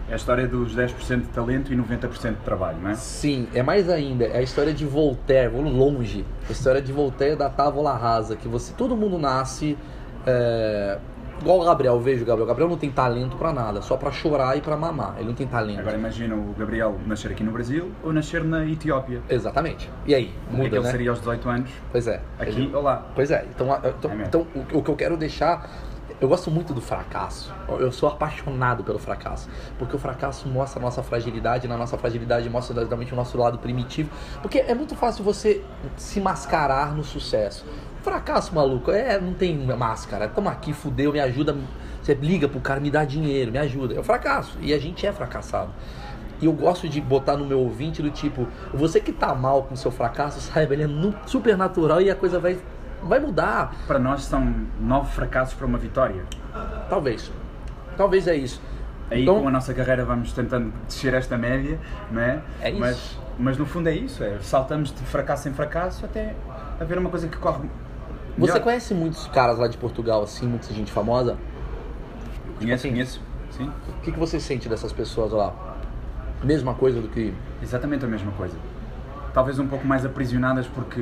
É 0.09 0.13
a 0.13 0.15
história 0.15 0.47
dos 0.47 0.75
10% 0.75 1.21
de 1.21 1.27
talento 1.27 1.73
e 1.73 1.75
90% 1.75 2.29
de 2.29 2.35
trabalho, 2.37 2.77
não 2.81 2.91
é? 2.91 2.95
Sim, 2.95 3.47
é 3.53 3.61
mais 3.61 3.89
ainda. 3.89 4.25
É 4.25 4.37
a 4.37 4.41
história 4.41 4.73
de 4.73 4.85
Voltaire, 4.85 5.49
vou 5.51 5.61
longe. 5.61 6.25
A 6.47 6.51
história 6.51 6.81
de 6.81 6.91
Voltaire 6.91 7.35
da 7.35 7.49
tábula 7.49 7.93
rasa, 7.95 8.35
que 8.35 8.47
você. 8.47 8.73
Todo 8.73 8.95
mundo 8.95 9.17
nasce. 9.17 9.77
é, 10.25 10.97
igual 11.41 11.59
o 11.59 11.65
Gabriel, 11.65 11.99
vejo 11.99 12.23
o 12.23 12.25
Gabriel. 12.25 12.45
O 12.45 12.47
Gabriel 12.47 12.69
não 12.69 12.77
tem 12.77 12.91
talento 12.91 13.35
pra 13.37 13.51
nada, 13.51 13.81
só 13.81 13.97
pra 13.97 14.11
chorar 14.11 14.57
e 14.57 14.61
pra 14.61 14.75
mamar. 14.77 15.15
Ele 15.17 15.27
não 15.27 15.33
tem 15.35 15.47
talento. 15.47 15.79
Agora 15.79 15.97
imagina 15.97 16.35
o 16.35 16.53
Gabriel 16.57 16.97
nascer 17.05 17.31
aqui 17.31 17.43
no 17.43 17.51
Brasil 17.51 17.91
ou 18.03 18.13
nascer 18.13 18.43
na 18.43 18.65
Etiópia. 18.65 19.21
Exatamente. 19.29 19.89
E 20.05 20.13
aí? 20.13 20.33
É 20.51 20.55
Muda, 20.55 20.75
ele 20.75 20.79
né? 20.79 20.91
seria 20.91 21.09
aos 21.09 21.19
18 21.19 21.49
anos? 21.49 21.69
Pois 21.91 22.07
é. 22.07 22.21
Aqui 22.39 22.71
ou 22.73 22.81
lá? 22.81 23.05
Pois 23.15 23.31
é, 23.31 23.45
então, 23.53 23.67
então, 23.85 24.11
É 24.11 24.23
então 24.23 24.47
o, 24.55 24.79
o 24.79 24.83
que 24.83 24.89
eu 24.89 24.95
quero 24.95 25.17
deixar. 25.17 25.69
Eu 26.21 26.29
gosto 26.29 26.49
muito 26.49 26.73
do 26.73 26.79
fracasso. 26.79 27.53
Eu 27.67 27.91
sou 27.91 28.07
apaixonado 28.07 28.81
pelo 28.83 28.97
fracasso. 28.97 29.49
Porque 29.77 29.95
o 29.95 29.99
fracasso 29.99 30.47
mostra 30.47 30.79
a 30.79 30.81
nossa 30.81 31.03
fragilidade, 31.03 31.67
na 31.67 31.75
nossa 31.77 31.97
fragilidade 31.97 32.49
mostra 32.49 32.79
exatamente 32.79 33.11
o 33.11 33.15
nosso 33.15 33.37
lado 33.37 33.57
primitivo. 33.57 34.09
Porque 34.41 34.59
é 34.59 34.73
muito 34.73 34.95
fácil 34.95 35.23
você 35.23 35.61
se 35.97 36.21
mascarar 36.21 36.95
no 36.95 37.03
sucesso. 37.03 37.65
Fracasso, 38.03 38.53
maluco, 38.53 38.91
é, 38.91 39.17
não 39.19 39.33
tem 39.33 39.57
máscara. 39.57 40.27
Tamo 40.27 40.49
aqui, 40.49 40.73
fudeu, 40.73 41.13
me 41.13 41.21
ajuda. 41.21 41.55
Você 42.01 42.13
liga 42.13 42.49
pro 42.49 42.59
cara, 42.59 42.81
me 42.81 42.91
dá 42.91 43.05
dinheiro, 43.05 43.49
me 43.49 43.57
ajuda. 43.57 43.95
É 43.95 43.99
o 43.99 44.03
fracasso. 44.03 44.57
E 44.61 44.73
a 44.73 44.77
gente 44.77 45.07
é 45.07 45.11
fracassado. 45.13 45.71
E 46.41 46.45
eu 46.45 46.51
gosto 46.51 46.89
de 46.89 46.99
botar 46.99 47.37
no 47.37 47.45
meu 47.45 47.59
ouvinte 47.59 48.01
do 48.01 48.09
tipo, 48.09 48.45
você 48.73 48.99
que 48.99 49.13
tá 49.13 49.33
mal 49.33 49.63
com 49.63 49.73
o 49.73 49.77
seu 49.77 49.89
fracasso, 49.89 50.41
saiba, 50.51 50.73
ele 50.73 50.83
é 50.83 50.87
super 51.25 51.55
natural 51.55 52.01
e 52.01 52.11
a 52.11 52.15
coisa 52.15 52.39
vai, 52.39 52.57
vai 53.01 53.21
mudar. 53.21 53.73
Para 53.87 53.99
nós 53.99 54.23
são 54.25 54.53
nove 54.81 55.09
fracassos 55.13 55.53
para 55.53 55.65
uma 55.65 55.77
vitória. 55.77 56.23
Talvez. 56.89 57.31
Talvez 57.95 58.27
é 58.27 58.35
isso. 58.35 58.61
Aí 59.09 59.21
Então- 59.23 59.41
com 59.41 59.47
a 59.47 59.51
nossa 59.51 59.73
carreira 59.73 60.03
vamos 60.03 60.33
tentando 60.33 60.73
descer 60.87 61.13
esta 61.13 61.37
média, 61.37 61.79
não 62.11 62.21
é? 62.21 62.41
É 62.59 62.69
isso. 62.69 62.79
Mas, 62.79 63.19
mas 63.39 63.57
no 63.57 63.65
fundo 63.65 63.87
é 63.87 63.93
isso, 63.93 64.21
é 64.23 64.39
saltamos 64.41 64.93
de 64.93 65.03
fracasso 65.05 65.47
em 65.47 65.53
fracasso 65.53 66.03
até 66.03 66.35
haver 66.79 66.97
uma 66.97 67.09
coisa 67.09 67.27
que 67.29 67.37
corre 67.37 67.69
Você 68.37 68.53
melhor. 68.53 68.63
conhece 68.63 68.93
muitos 68.93 69.27
caras 69.27 69.59
lá 69.59 69.67
de 69.67 69.77
Portugal, 69.77 70.23
assim, 70.23 70.47
muita 70.47 70.73
gente 70.73 70.91
famosa? 70.91 71.37
Conheço, 72.57 72.87
assim? 72.87 72.89
conheço. 72.91 73.21
Sim, 73.51 73.71
O 73.87 74.01
que, 74.01 74.11
que 74.11 74.19
você 74.19 74.39
sente 74.39 74.67
dessas 74.67 74.91
pessoas 74.91 75.31
lá? 75.31 75.53
Mesma 76.43 76.73
coisa 76.73 76.99
do 76.99 77.07
que. 77.07 77.33
exatamente 77.61 78.03
a 78.03 78.07
mesma 78.07 78.31
coisa. 78.31 78.55
Talvez 79.33 79.57
um 79.59 79.67
pouco 79.67 79.85
mais 79.87 80.05
aprisionadas 80.05 80.67
porque 80.67 81.01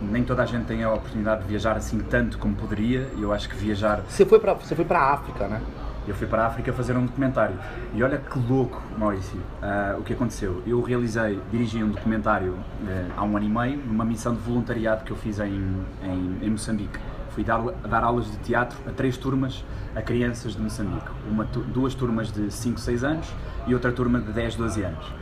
nem 0.00 0.24
toda 0.24 0.42
a 0.42 0.46
gente 0.46 0.64
tem 0.64 0.82
a 0.82 0.92
oportunidade 0.92 1.42
de 1.42 1.48
viajar 1.48 1.76
assim 1.76 1.98
tanto 2.00 2.38
como 2.38 2.54
poderia 2.56 3.06
e 3.16 3.22
eu 3.22 3.32
acho 3.32 3.48
que 3.48 3.54
viajar 3.54 4.00
Você 4.08 4.26
foi 4.26 4.40
pra, 4.40 4.54
você 4.54 4.74
foi 4.74 4.84
pra 4.84 5.12
África, 5.12 5.46
né? 5.46 5.60
Eu 6.08 6.14
fui 6.14 6.26
para 6.26 6.44
a 6.44 6.46
África 6.46 6.72
fazer 6.72 6.96
um 6.96 7.04
documentário. 7.06 7.56
E 7.94 8.02
olha 8.02 8.18
que 8.18 8.38
louco, 8.38 8.82
Maurício, 8.98 9.38
ah, 9.62 9.96
o 9.98 10.02
que 10.02 10.12
aconteceu. 10.12 10.62
Eu 10.66 10.80
realizei, 10.82 11.38
dirigi 11.50 11.82
um 11.82 11.90
documentário 11.90 12.56
eh, 12.88 13.06
há 13.16 13.22
um 13.22 13.36
ano 13.36 13.46
e 13.46 13.48
meio, 13.48 13.76
numa 13.86 14.04
missão 14.04 14.34
de 14.34 14.40
voluntariado 14.40 15.04
que 15.04 15.10
eu 15.10 15.16
fiz 15.16 15.38
em, 15.38 15.84
em, 16.02 16.38
em 16.42 16.50
Moçambique. 16.50 16.98
Fui 17.30 17.44
dar, 17.44 17.60
dar 17.88 18.02
aulas 18.02 18.30
de 18.30 18.38
teatro 18.38 18.76
a 18.88 18.90
três 18.90 19.16
turmas 19.16 19.64
a 19.94 20.02
crianças 20.02 20.54
de 20.54 20.62
Moçambique. 20.62 21.10
Uma, 21.28 21.44
duas 21.44 21.94
turmas 21.94 22.32
de 22.32 22.50
5, 22.50 22.80
6 22.80 23.04
anos 23.04 23.32
e 23.66 23.74
outra 23.74 23.92
turma 23.92 24.20
de 24.20 24.32
10, 24.32 24.56
12 24.56 24.82
anos. 24.82 25.12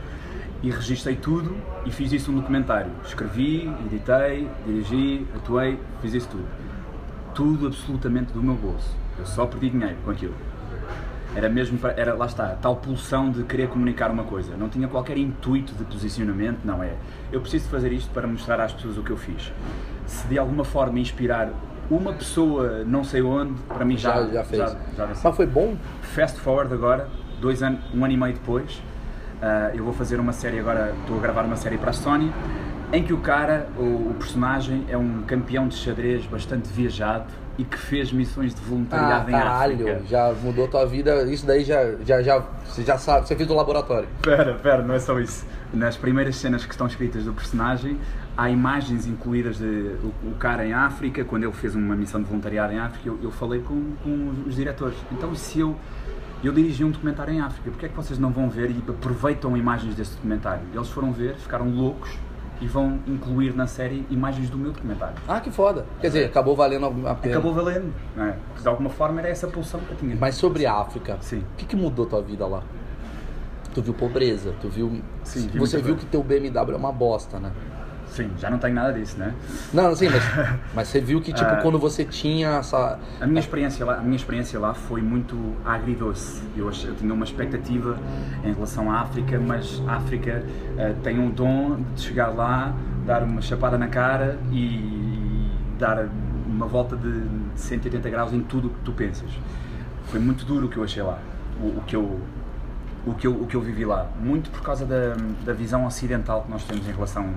E 0.61 0.71
registrei 0.71 1.15
tudo 1.15 1.55
e 1.85 1.91
fiz 1.91 2.11
isso 2.11 2.31
um 2.31 2.35
documentário. 2.35 2.91
Escrevi, 3.05 3.67
editei, 3.85 4.49
dirigi, 4.65 5.25
atuei, 5.35 5.79
fiz 6.01 6.13
isso 6.13 6.29
tudo. 6.29 6.47
Tudo 7.33 7.67
absolutamente 7.67 8.33
do 8.33 8.41
meu 8.41 8.55
bolso. 8.55 8.95
Eu 9.17 9.25
só 9.25 9.45
perdi 9.45 9.69
dinheiro 9.69 9.97
com 10.03 10.11
aquilo. 10.11 10.35
Era 11.35 11.47
mesmo, 11.47 11.77
para- 11.77 11.93
era, 11.95 12.13
lá 12.15 12.25
está, 12.25 12.57
tal 12.61 12.75
pulsão 12.77 13.29
de 13.29 13.43
querer 13.43 13.69
comunicar 13.69 14.09
uma 14.09 14.23
coisa. 14.23 14.55
Não 14.57 14.67
tinha 14.67 14.87
qualquer 14.87 15.17
intuito 15.17 15.73
de 15.73 15.83
posicionamento, 15.83 16.59
não 16.65 16.83
é. 16.83 16.93
Eu 17.31 17.39
preciso 17.41 17.69
fazer 17.69 17.91
isto 17.93 18.09
para 18.11 18.25
mostrar 18.27 18.59
às 18.59 18.73
pessoas 18.73 18.97
o 18.97 19.03
que 19.03 19.11
eu 19.11 19.17
fiz. 19.17 19.51
Se 20.07 20.27
de 20.27 20.39
alguma 20.39 20.63
forma 20.65 20.97
inspirar 20.99 21.49
uma 21.89 22.13
pessoa, 22.13 22.83
não 22.83 23.03
sei 23.03 23.21
onde, 23.21 23.53
para 23.67 23.85
mim 23.85 23.95
já, 23.97 24.13
Já, 24.25 24.27
já 24.33 24.43
fez. 24.43 24.61
já, 24.71 24.77
já. 24.97 25.07
Mas 25.23 25.35
foi 25.35 25.45
bom? 25.45 25.75
Fast 26.01 26.39
forward 26.39 26.73
agora, 26.73 27.07
dois 27.39 27.61
anos, 27.61 27.79
um 27.93 28.03
ano 28.03 28.13
e 28.13 28.17
meio 28.17 28.33
depois, 28.33 28.81
ah, 29.41 29.71
eu 29.73 29.83
vou 29.83 29.93
fazer 29.93 30.19
uma 30.19 30.33
série 30.33 30.59
agora, 30.59 30.93
estou 31.01 31.17
a 31.17 31.21
gravar 31.21 31.43
uma 31.45 31.55
série 31.55 31.77
para 31.77 31.91
a 31.91 31.93
Sony, 31.93 32.31
em 32.91 33.03
que 33.03 33.13
o 33.13 33.17
cara, 33.19 33.67
o, 33.77 34.09
o 34.09 34.15
personagem, 34.17 34.85
é 34.89 34.97
um 34.97 35.21
campeão 35.23 35.67
de 35.67 35.75
xadrez 35.75 36.25
bastante 36.25 36.67
viajado 36.69 37.25
e 37.57 37.63
que 37.63 37.77
fez 37.77 38.11
missões 38.11 38.53
de 38.55 38.61
Ah, 38.61 38.69
voluntariado 38.69 39.29
em 39.29 39.33
caralho, 39.33 39.73
África. 39.91 40.01
já 40.07 40.33
mudou 40.41 40.67
tua 40.67 40.85
vida. 40.85 41.23
Isso 41.31 41.45
daí 41.45 41.63
já, 41.63 41.95
já, 42.05 42.21
já, 42.21 42.39
você 42.65 42.83
já 42.83 42.97
sabe, 42.97 43.27
você 43.27 43.35
fez 43.35 43.47
do 43.47 43.53
laboratório. 43.53 44.07
Pera, 44.21 44.55
pera, 44.55 44.81
não 44.81 44.95
é 44.95 44.99
só 44.99 45.19
isso. 45.19 45.45
Nas 45.73 45.95
primeiras 45.97 46.35
cenas 46.37 46.65
que 46.65 46.71
estão 46.71 46.87
escritas 46.87 47.25
do 47.25 47.33
personagem, 47.33 47.97
há 48.35 48.49
imagens 48.49 49.05
incluídas 49.05 49.57
de 49.57 49.65
o, 50.03 50.29
o 50.29 50.35
cara 50.39 50.65
em 50.65 50.73
África, 50.73 51.23
quando 51.25 51.43
ele 51.43 51.51
fez 51.53 51.75
uma 51.75 51.95
missão 51.95 52.21
de 52.21 52.27
voluntariado 52.27 52.73
em 52.73 52.79
África, 52.79 53.07
eu, 53.07 53.19
eu 53.21 53.29
falei 53.29 53.59
com, 53.61 53.91
com 54.03 54.31
os 54.47 54.55
diretores. 54.55 54.97
Então, 55.11 55.31
e 55.33 55.35
se 55.37 55.59
eu, 55.59 55.75
eu 56.43 56.51
dirigi 56.53 56.83
um 56.83 56.89
documentário 56.91 57.33
em 57.33 57.41
África, 57.41 57.69
porque 57.69 57.85
é 57.85 57.89
que 57.89 57.95
vocês 57.95 58.17
não 58.17 58.31
vão 58.31 58.49
ver 58.49 58.71
e 58.71 58.81
aproveitam 58.87 59.55
imagens 59.55 59.93
desse 59.93 60.15
documentário? 60.15 60.63
Eles 60.73 60.87
foram 60.87 61.11
ver, 61.11 61.35
ficaram 61.35 61.69
loucos 61.69 62.17
e 62.61 62.67
vão 62.67 62.99
incluir 63.07 63.55
na 63.55 63.67
série 63.67 64.05
imagens 64.09 64.49
do 64.49 64.57
meu 64.57 64.71
documentário. 64.71 65.15
Ah, 65.27 65.39
que 65.39 65.49
foda. 65.49 65.85
Quer 66.01 66.07
dizer, 66.07 66.25
acabou 66.25 66.55
valendo 66.55 66.85
a 67.07 67.15
pena. 67.15 67.35
Acabou 67.35 67.53
valendo, 67.53 67.93
não 68.15 68.25
é? 68.25 68.35
Porque 68.47 68.61
de 68.61 68.67
alguma 68.67 68.89
forma 68.89 69.19
era 69.21 69.29
essa 69.29 69.47
pulsão 69.47 69.79
que 69.79 69.91
eu 69.91 69.97
tinha. 69.97 70.15
Mas 70.15 70.35
sobre 70.35 70.65
a 70.65 70.73
África, 70.73 71.17
Sim. 71.21 71.39
o 71.39 71.55
que, 71.57 71.65
que 71.65 71.75
mudou 71.75 72.05
tua 72.05 72.21
vida 72.21 72.45
lá? 72.45 72.61
Tu 73.73 73.81
viu 73.81 73.93
pobreza, 73.93 74.53
tu 74.59 74.67
viu. 74.67 75.01
Sim, 75.23 75.47
você 75.55 75.77
viu 75.77 75.93
coisa. 75.93 75.99
que 75.99 76.05
teu 76.07 76.23
BMW 76.23 76.73
é 76.73 76.75
uma 76.75 76.91
bosta, 76.91 77.39
né? 77.39 77.51
Sim, 78.09 78.31
já 78.39 78.49
não 78.49 78.57
tenho 78.57 78.73
nada 78.73 78.91
disso, 78.91 79.17
né? 79.17 79.33
Não, 79.73 79.95
sim, 79.95 80.09
mas, 80.09 80.23
mas 80.73 80.87
você 80.87 80.99
viu 80.99 81.21
que, 81.21 81.31
tipo, 81.31 81.49
Ah. 81.49 81.57
quando 81.61 81.77
você 81.77 82.03
tinha 82.03 82.57
essa. 82.57 82.97
A 83.21 83.27
minha 83.27 83.39
experiência 83.39 83.85
lá, 83.85 83.95
a 83.97 84.01
minha 84.01 84.15
experiência 84.15 84.59
lá 84.59 84.73
foi 84.73 85.01
muito 85.01 85.37
agridoce. 85.65 86.41
Eu, 86.57 86.65
eu 86.67 86.95
tinha 86.95 87.13
uma 87.13 87.23
expectativa 87.23 87.97
em 88.43 88.51
relação 88.53 88.91
à 88.91 89.01
África, 89.01 89.39
mas 89.39 89.81
a 89.87 89.95
África 89.95 90.43
eh, 90.77 90.95
tem 91.03 91.19
um 91.19 91.29
dom 91.29 91.81
de 91.95 92.01
chegar 92.01 92.27
lá, 92.29 92.73
dar 93.05 93.23
uma 93.23 93.41
chapada 93.41 93.77
na 93.77 93.87
cara 93.87 94.37
e 94.51 95.47
dar 95.77 96.07
uma 96.47 96.65
volta 96.65 96.95
de 96.97 97.23
180 97.55 98.09
graus 98.09 98.33
em 98.33 98.41
tudo 98.41 98.67
o 98.67 98.71
que 98.71 98.79
tu 98.83 98.91
pensas. 98.91 99.29
Foi 100.07 100.19
muito 100.19 100.43
duro 100.45 100.65
o 100.65 100.69
que 100.69 100.77
eu 100.77 100.83
achei 100.83 101.03
lá, 101.03 101.19
o, 101.61 101.77
o 101.77 101.83
que 101.85 101.95
eu 101.95 102.19
o 103.07 103.13
que 103.13 103.25
eu, 103.25 103.31
o 103.31 103.47
que 103.47 103.55
eu 103.55 103.61
vivi 103.61 103.85
lá, 103.85 104.07
muito 104.19 104.49
por 104.51 104.61
causa 104.61 104.85
da, 104.85 105.15
da 105.45 105.53
visão 105.53 105.85
ocidental 105.85 106.41
que 106.43 106.51
nós 106.51 106.63
temos 106.65 106.85
em 106.87 106.91
relação 106.91 107.29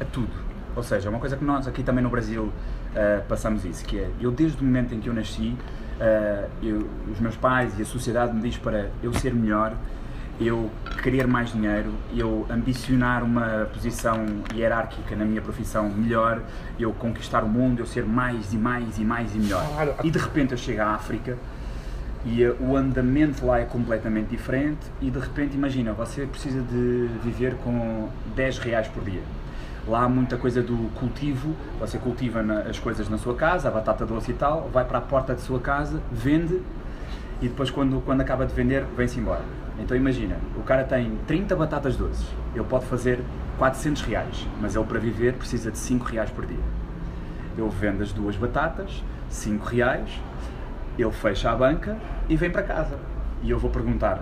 a 0.00 0.04
tudo. 0.04 0.30
Ou 0.74 0.82
seja, 0.82 1.08
é 1.08 1.10
uma 1.10 1.18
coisa 1.18 1.36
que 1.36 1.44
nós 1.44 1.66
aqui 1.66 1.82
também 1.82 2.02
no 2.02 2.10
Brasil 2.10 2.52
eh, 2.94 3.22
passamos 3.28 3.64
isso, 3.64 3.84
que 3.84 3.98
é, 3.98 4.08
eu 4.20 4.30
desde 4.30 4.60
o 4.62 4.64
momento 4.64 4.94
em 4.94 5.00
que 5.00 5.08
eu 5.08 5.14
nasci, 5.14 5.54
eh, 6.00 6.46
eu- 6.62 6.88
os 7.12 7.18
meus 7.20 7.36
pais 7.36 7.78
e 7.78 7.82
a 7.82 7.84
sociedade 7.84 8.32
me 8.34 8.40
diz 8.40 8.56
para 8.56 8.88
eu 9.02 9.12
ser 9.12 9.34
melhor 9.34 9.74
eu 10.40 10.70
querer 11.02 11.26
mais 11.26 11.52
dinheiro, 11.52 11.92
eu 12.16 12.46
ambicionar 12.48 13.22
uma 13.22 13.68
posição 13.74 14.24
hierárquica 14.54 15.14
na 15.14 15.24
minha 15.24 15.42
profissão 15.42 15.90
melhor, 15.90 16.40
eu 16.78 16.92
conquistar 16.94 17.44
o 17.44 17.48
mundo, 17.48 17.80
eu 17.80 17.86
ser 17.86 18.06
mais 18.06 18.52
e 18.52 18.56
mais 18.56 18.96
e 18.98 19.04
mais 19.04 19.34
e 19.34 19.38
melhor. 19.38 19.62
Claro. 19.74 19.94
E 20.02 20.10
de 20.10 20.18
repente 20.18 20.52
eu 20.52 20.58
chego 20.58 20.80
à 20.80 20.94
África 20.94 21.36
e 22.24 22.44
uh, 22.46 22.56
o 22.58 22.74
andamento 22.74 23.44
lá 23.44 23.60
é 23.60 23.64
completamente 23.64 24.28
diferente 24.28 24.80
e 25.02 25.10
de 25.10 25.18
repente 25.18 25.54
imagina, 25.54 25.92
você 25.92 26.24
precisa 26.24 26.62
de 26.62 27.10
viver 27.22 27.56
com 27.56 28.08
10 28.34 28.58
reais 28.60 28.88
por 28.88 29.04
dia. 29.04 29.20
Lá 29.88 30.04
há 30.04 30.08
muita 30.08 30.36
coisa 30.36 30.62
do 30.62 30.90
cultivo, 30.94 31.54
você 31.78 31.98
cultiva 31.98 32.42
na- 32.42 32.60
as 32.60 32.78
coisas 32.78 33.08
na 33.08 33.18
sua 33.18 33.34
casa, 33.34 33.68
a 33.68 33.70
batata 33.70 34.04
doce 34.04 34.30
e 34.30 34.34
tal, 34.34 34.68
vai 34.72 34.84
para 34.84 34.98
a 34.98 35.00
porta 35.00 35.34
de 35.34 35.40
sua 35.40 35.58
casa, 35.58 36.00
vende 36.12 36.60
e 37.40 37.48
depois 37.48 37.70
quando, 37.70 38.00
quando 38.04 38.20
acaba 38.20 38.44
de 38.44 38.54
vender, 38.54 38.84
vem-se 38.96 39.18
embora. 39.18 39.42
Então 39.78 39.96
imagina, 39.96 40.36
o 40.56 40.62
cara 40.62 40.84
tem 40.84 41.18
30 41.26 41.56
batatas 41.56 41.96
doces, 41.96 42.26
ele 42.54 42.64
pode 42.64 42.84
fazer 42.84 43.20
400 43.58 44.02
reais, 44.02 44.46
mas 44.60 44.76
ele 44.76 44.84
para 44.84 44.98
viver 44.98 45.32
precisa 45.34 45.70
de 45.70 45.78
5 45.78 46.04
reais 46.04 46.30
por 46.30 46.44
dia. 46.44 46.58
Eu 47.56 47.68
vendo 47.70 48.02
as 48.02 48.12
duas 48.12 48.36
batatas, 48.36 49.02
5 49.28 49.64
reais, 49.66 50.10
ele 50.98 51.10
fecha 51.10 51.50
a 51.50 51.56
banca 51.56 51.96
e 52.28 52.36
vem 52.36 52.50
para 52.50 52.62
casa. 52.62 52.98
E 53.42 53.50
eu 53.50 53.58
vou 53.58 53.70
perguntar, 53.70 54.20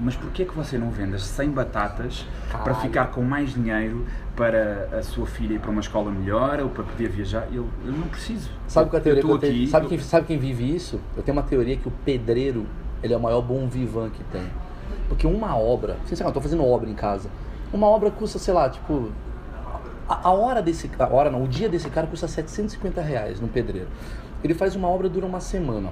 mas 0.00 0.16
porquê 0.16 0.44
que 0.44 0.54
você 0.54 0.78
não 0.78 0.90
vende 0.90 1.14
as 1.14 1.22
100 1.22 1.50
batatas 1.50 2.26
para 2.50 2.58
Caralho. 2.60 2.80
ficar 2.80 3.06
com 3.08 3.22
mais 3.22 3.52
dinheiro 3.52 4.04
para 4.36 4.88
a 4.98 5.02
sua 5.02 5.26
filha 5.26 5.54
ir 5.54 5.58
para 5.60 5.70
uma 5.70 5.80
escola 5.80 6.10
melhor 6.10 6.60
ou 6.60 6.70
para 6.70 6.84
poder 6.84 7.08
viajar? 7.08 7.46
Eu, 7.52 7.66
eu 7.84 7.92
não 7.92 8.08
preciso. 8.08 8.50
Sabe 8.66 8.88
qual 8.90 8.98
é 8.98 9.00
a 9.00 9.04
teoria 9.04 9.22
que 9.22 9.28
eu 9.28 9.32
eu 9.34 9.38
tenho? 9.38 9.52
aqui, 9.52 9.66
Sabe 9.68 9.84
eu- 9.84 9.88
quem, 9.90 9.98
sabe 10.00 10.26
quem 10.26 10.38
vive 10.38 10.74
isso? 10.74 11.00
Eu 11.16 11.22
tenho 11.22 11.36
uma 11.36 11.42
teoria 11.44 11.76
que 11.76 11.86
o 11.88 11.90
pedreiro 12.04 12.66
ele 13.02 13.12
é 13.12 13.16
o 13.16 13.20
maior 13.20 13.42
bom 13.42 13.66
vivan 13.68 14.10
que 14.10 14.22
tem. 14.24 14.46
Porque 15.08 15.26
uma 15.26 15.56
obra, 15.56 15.96
sinceramente, 16.06 16.36
eu 16.36 16.40
tô 16.42 16.48
fazendo 16.48 16.64
obra 16.64 16.88
em 16.88 16.94
casa. 16.94 17.28
Uma 17.72 17.86
obra 17.86 18.10
custa, 18.10 18.38
sei 18.38 18.54
lá, 18.54 18.68
tipo. 18.70 19.10
A, 20.08 20.28
a 20.28 20.32
hora 20.32 20.60
desse 20.62 20.90
a 20.98 21.06
hora 21.06 21.30
não, 21.30 21.44
o 21.44 21.48
dia 21.48 21.68
desse 21.68 21.88
cara 21.90 22.06
custa 22.06 22.26
750 22.26 23.00
reais 23.00 23.40
no 23.40 23.48
pedreiro. 23.48 23.88
Ele 24.42 24.54
faz 24.54 24.74
uma 24.74 24.88
obra 24.88 25.08
dura 25.08 25.26
uma 25.26 25.40
semana. 25.40 25.90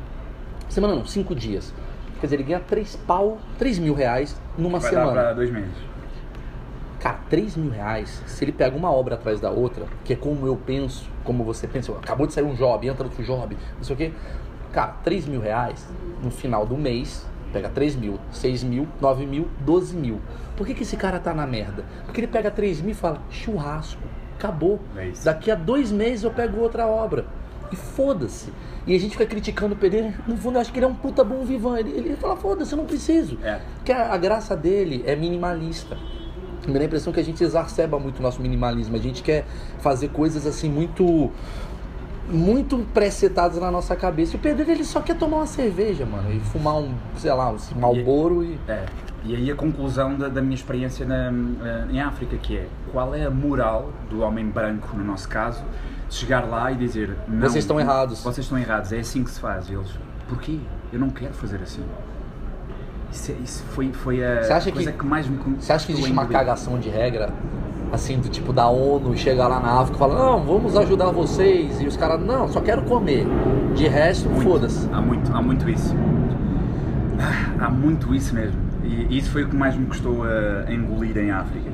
Semana 0.69 0.95
não, 0.95 1.07
cinco 1.07 1.35
dias. 1.35 1.73
Quer 2.21 2.27
dizer, 2.27 2.37
ele 2.37 2.45
ganha 2.45 2.61
três 2.61 2.97
pau, 2.97 3.39
3 3.59 3.79
mil 3.79 3.95
reais 3.95 4.37
numa 4.57 4.79
vai 4.79 4.91
dar 4.91 5.01
semana. 5.01 5.13
para 5.13 5.33
dois 5.35 5.51
meses. 5.51 5.89
Cara, 6.99 7.19
3 7.31 7.57
mil 7.57 7.71
reais, 7.71 8.23
se 8.27 8.45
ele 8.45 8.51
pega 8.51 8.77
uma 8.77 8.91
obra 8.91 9.15
atrás 9.15 9.39
da 9.41 9.51
outra, 9.51 9.87
que 10.05 10.13
é 10.13 10.17
como 10.17 10.45
eu 10.47 10.57
penso, 10.57 11.09
como 11.23 11.45
você 11.45 11.69
pensa, 11.69 11.93
acabou 11.93 12.27
de 12.27 12.33
sair 12.33 12.43
um 12.43 12.55
job, 12.55 12.89
entra 12.89 13.05
outro 13.05 13.23
job, 13.23 13.57
não 13.77 13.85
sei 13.85 13.95
o 13.95 13.97
quê. 13.97 14.13
Cara, 14.73 14.95
3 15.05 15.27
mil 15.27 15.41
reais, 15.41 15.87
no 16.23 16.31
final 16.31 16.67
do 16.67 16.77
mês, 16.77 17.25
pega 17.53 17.69
3 17.69 17.95
mil, 17.95 18.19
6 18.33 18.65
mil, 18.65 18.89
9 19.01 19.27
mil, 19.27 19.49
12 19.61 19.97
mil. 19.97 20.21
Por 20.57 20.67
que, 20.67 20.75
que 20.75 20.83
esse 20.83 20.97
cara 20.97 21.21
tá 21.21 21.33
na 21.33 21.47
merda? 21.47 21.85
Porque 22.05 22.21
ele 22.21 22.27
pega 22.27 22.51
3 22.51 22.81
mil 22.81 22.91
e 22.91 22.95
fala, 22.95 23.21
churrasco, 23.31 24.03
acabou. 24.37 24.81
É. 24.97 25.13
Daqui 25.23 25.53
a 25.53 25.55
dois 25.55 25.93
meses 25.93 26.25
eu 26.25 26.33
pego 26.33 26.61
outra 26.61 26.87
obra. 26.87 27.27
E 27.71 27.77
foda-se. 27.77 28.53
E 28.89 28.97
a 28.97 28.99
gente 28.99 29.13
fica 29.13 29.27
criticando 29.27 29.75
o 29.75 29.77
pedreiro, 29.77 30.15
no 30.27 30.35
fundo 30.39 30.57
eu 30.57 30.63
acho 30.63 30.73
que 30.73 30.79
ele 30.79 30.87
é 30.87 30.89
um 30.89 30.95
puta 30.95 31.23
bom 31.23 31.45
vivan. 31.45 31.79
Ele, 31.79 31.91
ele 31.91 32.17
fala, 32.17 32.35
foda-se, 32.37 32.73
eu 32.73 32.79
não 32.79 32.87
preciso. 32.87 33.39
É. 33.45 33.61
Porque 33.77 33.93
a, 33.93 34.15
a 34.15 34.17
graça 34.17 34.57
dele 34.57 35.05
é 35.07 35.15
minimalista. 35.15 35.99
Me 36.67 36.73
dá 36.73 36.81
a 36.81 36.85
impressão 36.85 37.13
que 37.13 37.21
a 37.21 37.23
gente 37.23 37.45
exacerba 37.45 37.99
muito 37.99 38.19
o 38.19 38.23
nosso 38.23 38.41
minimalismo. 38.41 38.97
A 38.97 38.99
gente 38.99 39.23
quer 39.23 39.45
fazer 39.81 40.09
coisas 40.09 40.47
assim 40.47 40.71
muito. 40.71 41.31
Muito 42.31 42.79
pré-setadas 42.93 43.59
na 43.59 43.71
nossa 43.71 43.97
cabeça. 43.97 44.37
E 44.37 44.37
o 44.37 44.39
pedreiro 44.39 44.73
ele 44.73 44.85
só 44.85 45.01
quer 45.01 45.17
tomar 45.17 45.39
uma 45.39 45.47
cerveja, 45.47 46.05
mano. 46.05 46.31
E 46.31 46.41
fumar 46.41 46.77
um, 46.77 46.95
sei 47.17 47.33
lá, 47.33 47.51
um 47.51 47.59
malboro 47.79 48.43
e. 48.43 48.59
É. 48.69 48.87
E 49.25 49.35
aí 49.35 49.51
a 49.51 49.55
conclusão 49.55 50.17
da, 50.17 50.29
da 50.29 50.41
minha 50.41 50.55
experiência 50.55 51.05
na, 51.05 51.31
eh, 51.31 51.87
em 51.91 52.01
África, 52.01 52.37
que 52.37 52.57
é 52.57 52.69
qual 52.93 53.15
é 53.15 53.25
a 53.25 53.31
moral 53.31 53.93
do 54.09 54.21
homem 54.21 54.47
branco, 54.47 54.97
no 54.97 55.05
nosso 55.05 55.29
caso, 55.29 55.65
chegar 56.11 56.45
lá 56.49 56.71
e 56.73 56.77
dizer 56.77 57.17
não, 57.29 57.41
Vocês 57.41 57.65
estão 57.65 57.79
errados. 57.79 58.23
Vocês 58.23 58.45
estão 58.47 58.59
errados, 58.59 58.93
é 58.93 58.99
assim 59.01 59.23
que 59.25 59.31
se 59.31 59.41
faz. 59.41 59.69
E 59.69 59.75
eles, 59.75 59.89
porquê? 60.29 60.59
Eu 60.93 60.99
não 60.99 61.11
quero 61.11 61.35
fazer 61.35 61.61
assim. 61.63 61.83
Isso, 63.11 63.33
é- 63.33 63.37
isso 63.43 63.63
foi, 63.71 63.93
foi 63.93 64.25
a 64.25 64.41
coisa 64.73 64.93
que- 64.93 64.99
que, 64.99 65.07
mais 65.07 65.27
me 65.29 65.39
Você 65.59 65.73
acha 65.73 65.87
que 65.87 65.93
existe 65.93 66.11
uma 66.13 66.27
cagação 66.27 66.79
de 66.79 66.89
regra? 66.89 67.31
Assim, 67.91 68.19
do 68.19 68.29
tipo 68.29 68.53
da 68.53 68.69
ONU 68.69 69.17
chegar 69.17 69.49
lá 69.49 69.59
na 69.61 69.81
África 69.81 69.97
e 69.97 69.99
falar, 69.99 70.15
não, 70.19 70.41
vamos 70.45 70.77
ajudar 70.77 71.11
vocês. 71.11 71.81
E 71.81 71.87
os 71.87 71.97
caras, 71.97 72.21
não, 72.21 72.47
só 72.47 72.61
quero 72.61 72.83
comer. 72.83 73.27
De 73.75 73.89
resto, 73.89 74.29
foda-se. 74.43 74.87
Há 74.93 75.01
muito, 75.01 75.35
há 75.35 75.41
muito 75.41 75.69
isso. 75.71 75.95
Ah, 77.19 77.65
Há 77.67 77.71
muito 77.71 78.15
isso 78.15 78.35
mesmo. 78.35 78.61
E 78.85 79.17
isso 79.17 79.31
foi 79.31 79.45
o 79.45 79.49
que 79.49 79.57
mais 79.57 79.75
me 79.75 79.87
custou 79.87 80.23
a 80.25 80.71
engolir 80.71 81.17
em 81.17 81.31
África. 81.31 81.71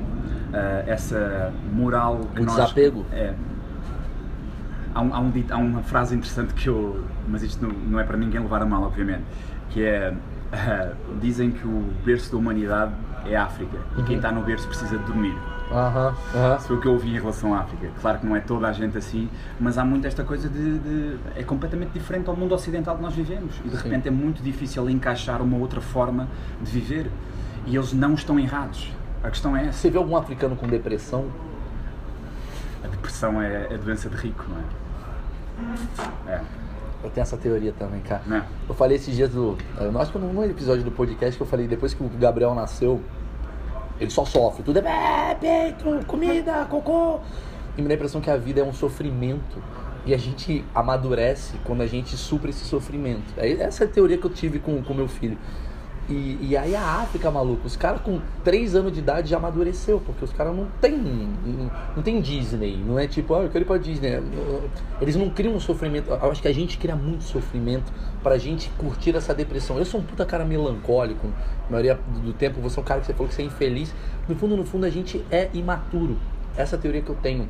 Ah, 0.52 0.84
essa 0.86 1.52
moral 1.72 2.20
O 2.38 2.44
nós... 2.44 2.54
desapego? 2.54 3.04
É. 3.12 3.34
Há, 4.94 5.00
um- 5.00 5.14
há 5.14 5.20
um 5.20 5.32
há 5.50 5.56
uma 5.56 5.82
frase 5.82 6.14
interessante 6.14 6.54
que 6.54 6.68
eu... 6.68 7.04
Mas 7.28 7.42
isto 7.42 7.62
não, 7.66 7.70
não 7.74 8.00
é 8.00 8.04
para 8.04 8.16
ninguém 8.16 8.40
levar 8.40 8.62
a 8.62 8.66
mal, 8.66 8.82
obviamente. 8.84 9.24
Que 9.70 9.82
é... 9.84 10.14
ah, 10.52 10.92
dizem 11.20 11.50
que 11.50 11.66
o 11.66 11.92
berço 12.04 12.30
da 12.30 12.38
humanidade 12.38 12.92
é 13.26 13.36
a 13.36 13.44
África. 13.44 13.76
E 13.96 14.00
Uhum. 14.00 14.04
quem 14.06 14.16
está 14.16 14.30
no 14.30 14.42
berço 14.42 14.66
precisa 14.68 14.96
de 14.96 15.04
dormir. 15.04 15.36
Aham, 15.72 16.14
aham. 16.34 16.56
Isso 16.56 16.66
foi 16.68 16.76
o 16.76 16.80
que 16.80 16.86
eu 16.86 16.92
ouvi 16.92 17.08
em 17.08 17.18
relação 17.18 17.54
à 17.54 17.60
África. 17.60 17.88
Claro 18.00 18.18
que 18.18 18.26
não 18.26 18.36
é 18.36 18.40
toda 18.40 18.68
a 18.68 18.72
gente 18.72 18.96
assim, 18.98 19.28
mas 19.58 19.78
há 19.78 19.84
muito 19.84 20.06
esta 20.06 20.22
coisa 20.22 20.48
de, 20.48 20.78
de- 20.78 21.16
é 21.34 21.42
completamente 21.42 21.90
diferente 21.92 22.28
ao 22.28 22.36
mundo 22.36 22.54
ocidental 22.54 22.94
que 22.96 23.02
nós 23.02 23.14
vivemos 23.14 23.54
e 23.64 23.68
de 23.70 23.76
Sim. 23.78 23.82
repente 23.84 24.06
é 24.06 24.10
muito 24.10 24.42
difícil 24.42 24.88
encaixar 24.90 25.40
uma 25.42 25.56
outra 25.56 25.80
forma 25.80 26.28
de 26.62 26.70
viver 26.70 27.10
e 27.66 27.74
eles 27.74 27.94
não 27.94 28.12
estão 28.12 28.38
errados. 28.38 28.92
A 29.22 29.30
questão 29.30 29.56
é 29.56 29.62
essa. 29.66 29.78
Você 29.78 29.90
vê 29.90 29.96
algum 29.96 30.16
africano 30.18 30.54
com 30.54 30.66
depressão? 30.68 31.24
A 32.84 32.86
depressão 32.88 33.40
é 33.40 33.64
a 33.72 33.76
doença 33.78 34.10
de 34.10 34.16
rico, 34.16 34.44
não 34.48 34.58
é? 34.58 34.62
É, 36.26 36.40
Eu 37.02 37.10
tenho 37.10 37.22
essa 37.22 37.36
teoria 37.36 37.72
também, 37.72 38.00
cara. 38.00 38.22
é? 38.30 38.42
Eu 38.68 38.74
falei 38.74 38.96
esses 38.96 39.14
dias 39.14 39.30
do. 39.30 39.56
Eu 39.78 40.00
acho 40.00 40.10
que 40.12 40.18
no 40.18 40.32
no 40.32 40.44
episódio 40.44 40.82
do 40.84 40.90
podcast 40.90 41.36
que 41.36 41.42
eu 41.42 41.46
falei, 41.46 41.66
depois 41.66 41.92
que 41.94 42.02
o 42.02 42.08
Gabriel 42.08 42.54
nasceu, 42.54 43.00
ele 44.00 44.10
só 44.10 44.24
sofre. 44.24 44.62
Tudo 44.62 44.78
é 44.80 45.30
"É, 45.30 45.34
peito, 45.34 46.04
comida, 46.06 46.64
cocô. 46.70 47.20
E 47.76 47.82
me 47.82 47.88
dá 47.88 47.94
a 47.94 47.96
impressão 47.96 48.20
que 48.20 48.30
a 48.30 48.36
vida 48.36 48.60
é 48.60 48.64
um 48.64 48.72
sofrimento. 48.72 49.62
E 50.06 50.12
a 50.12 50.18
gente 50.18 50.62
amadurece 50.74 51.56
quando 51.64 51.80
a 51.82 51.86
gente 51.86 52.14
supra 52.16 52.50
esse 52.50 52.64
sofrimento. 52.64 53.32
É 53.38 53.50
essa 53.52 53.84
é 53.84 53.86
a 53.86 53.90
teoria 53.90 54.18
que 54.18 54.24
eu 54.26 54.30
tive 54.30 54.58
com 54.58 54.72
o 54.72 54.94
meu 54.94 55.08
filho. 55.08 55.38
E, 56.08 56.38
e 56.40 56.56
aí 56.56 56.76
a 56.76 56.82
África, 56.82 57.30
maluco, 57.30 57.66
os 57.66 57.76
caras 57.76 58.02
com 58.02 58.20
3 58.42 58.74
anos 58.74 58.92
de 58.92 58.98
idade 58.98 59.30
já 59.30 59.38
amadureceu, 59.38 60.02
porque 60.04 60.24
os 60.24 60.32
caras 60.32 60.54
não 60.54 60.66
tem, 60.80 60.92
não, 60.98 61.70
não 61.96 62.02
tem 62.02 62.20
Disney, 62.20 62.76
não 62.76 62.98
é 62.98 63.06
tipo, 63.06 63.34
ah, 63.34 63.42
eu 63.42 63.48
quero 63.48 63.64
ir 63.64 63.66
pra 63.66 63.78
Disney. 63.78 64.22
Eles 65.00 65.16
não 65.16 65.30
criam 65.30 65.54
um 65.54 65.60
sofrimento, 65.60 66.10
eu 66.10 66.30
acho 66.30 66.42
que 66.42 66.48
a 66.48 66.52
gente 66.52 66.76
cria 66.76 66.94
muito 66.94 67.24
sofrimento 67.24 67.90
pra 68.22 68.36
gente 68.36 68.70
curtir 68.76 69.16
essa 69.16 69.34
depressão. 69.34 69.78
Eu 69.78 69.86
sou 69.86 70.00
um 70.00 70.04
puta 70.04 70.26
cara 70.26 70.44
melancólico, 70.44 71.26
a 71.68 71.72
maioria 71.72 71.98
do 72.22 72.34
tempo 72.34 72.60
você 72.60 72.78
é 72.78 72.82
um 72.82 72.84
cara 72.84 73.00
que 73.00 73.06
você 73.06 73.14
falou 73.14 73.28
que 73.28 73.34
você 73.34 73.42
é 73.42 73.46
infeliz. 73.46 73.94
No 74.28 74.36
fundo, 74.36 74.56
no 74.56 74.64
fundo, 74.64 74.84
a 74.84 74.90
gente 74.90 75.24
é 75.30 75.48
imaturo. 75.54 76.18
Essa 76.56 76.76
é 76.76 76.78
a 76.78 76.82
teoria 76.82 77.00
que 77.00 77.10
eu 77.10 77.16
tenho. 77.16 77.48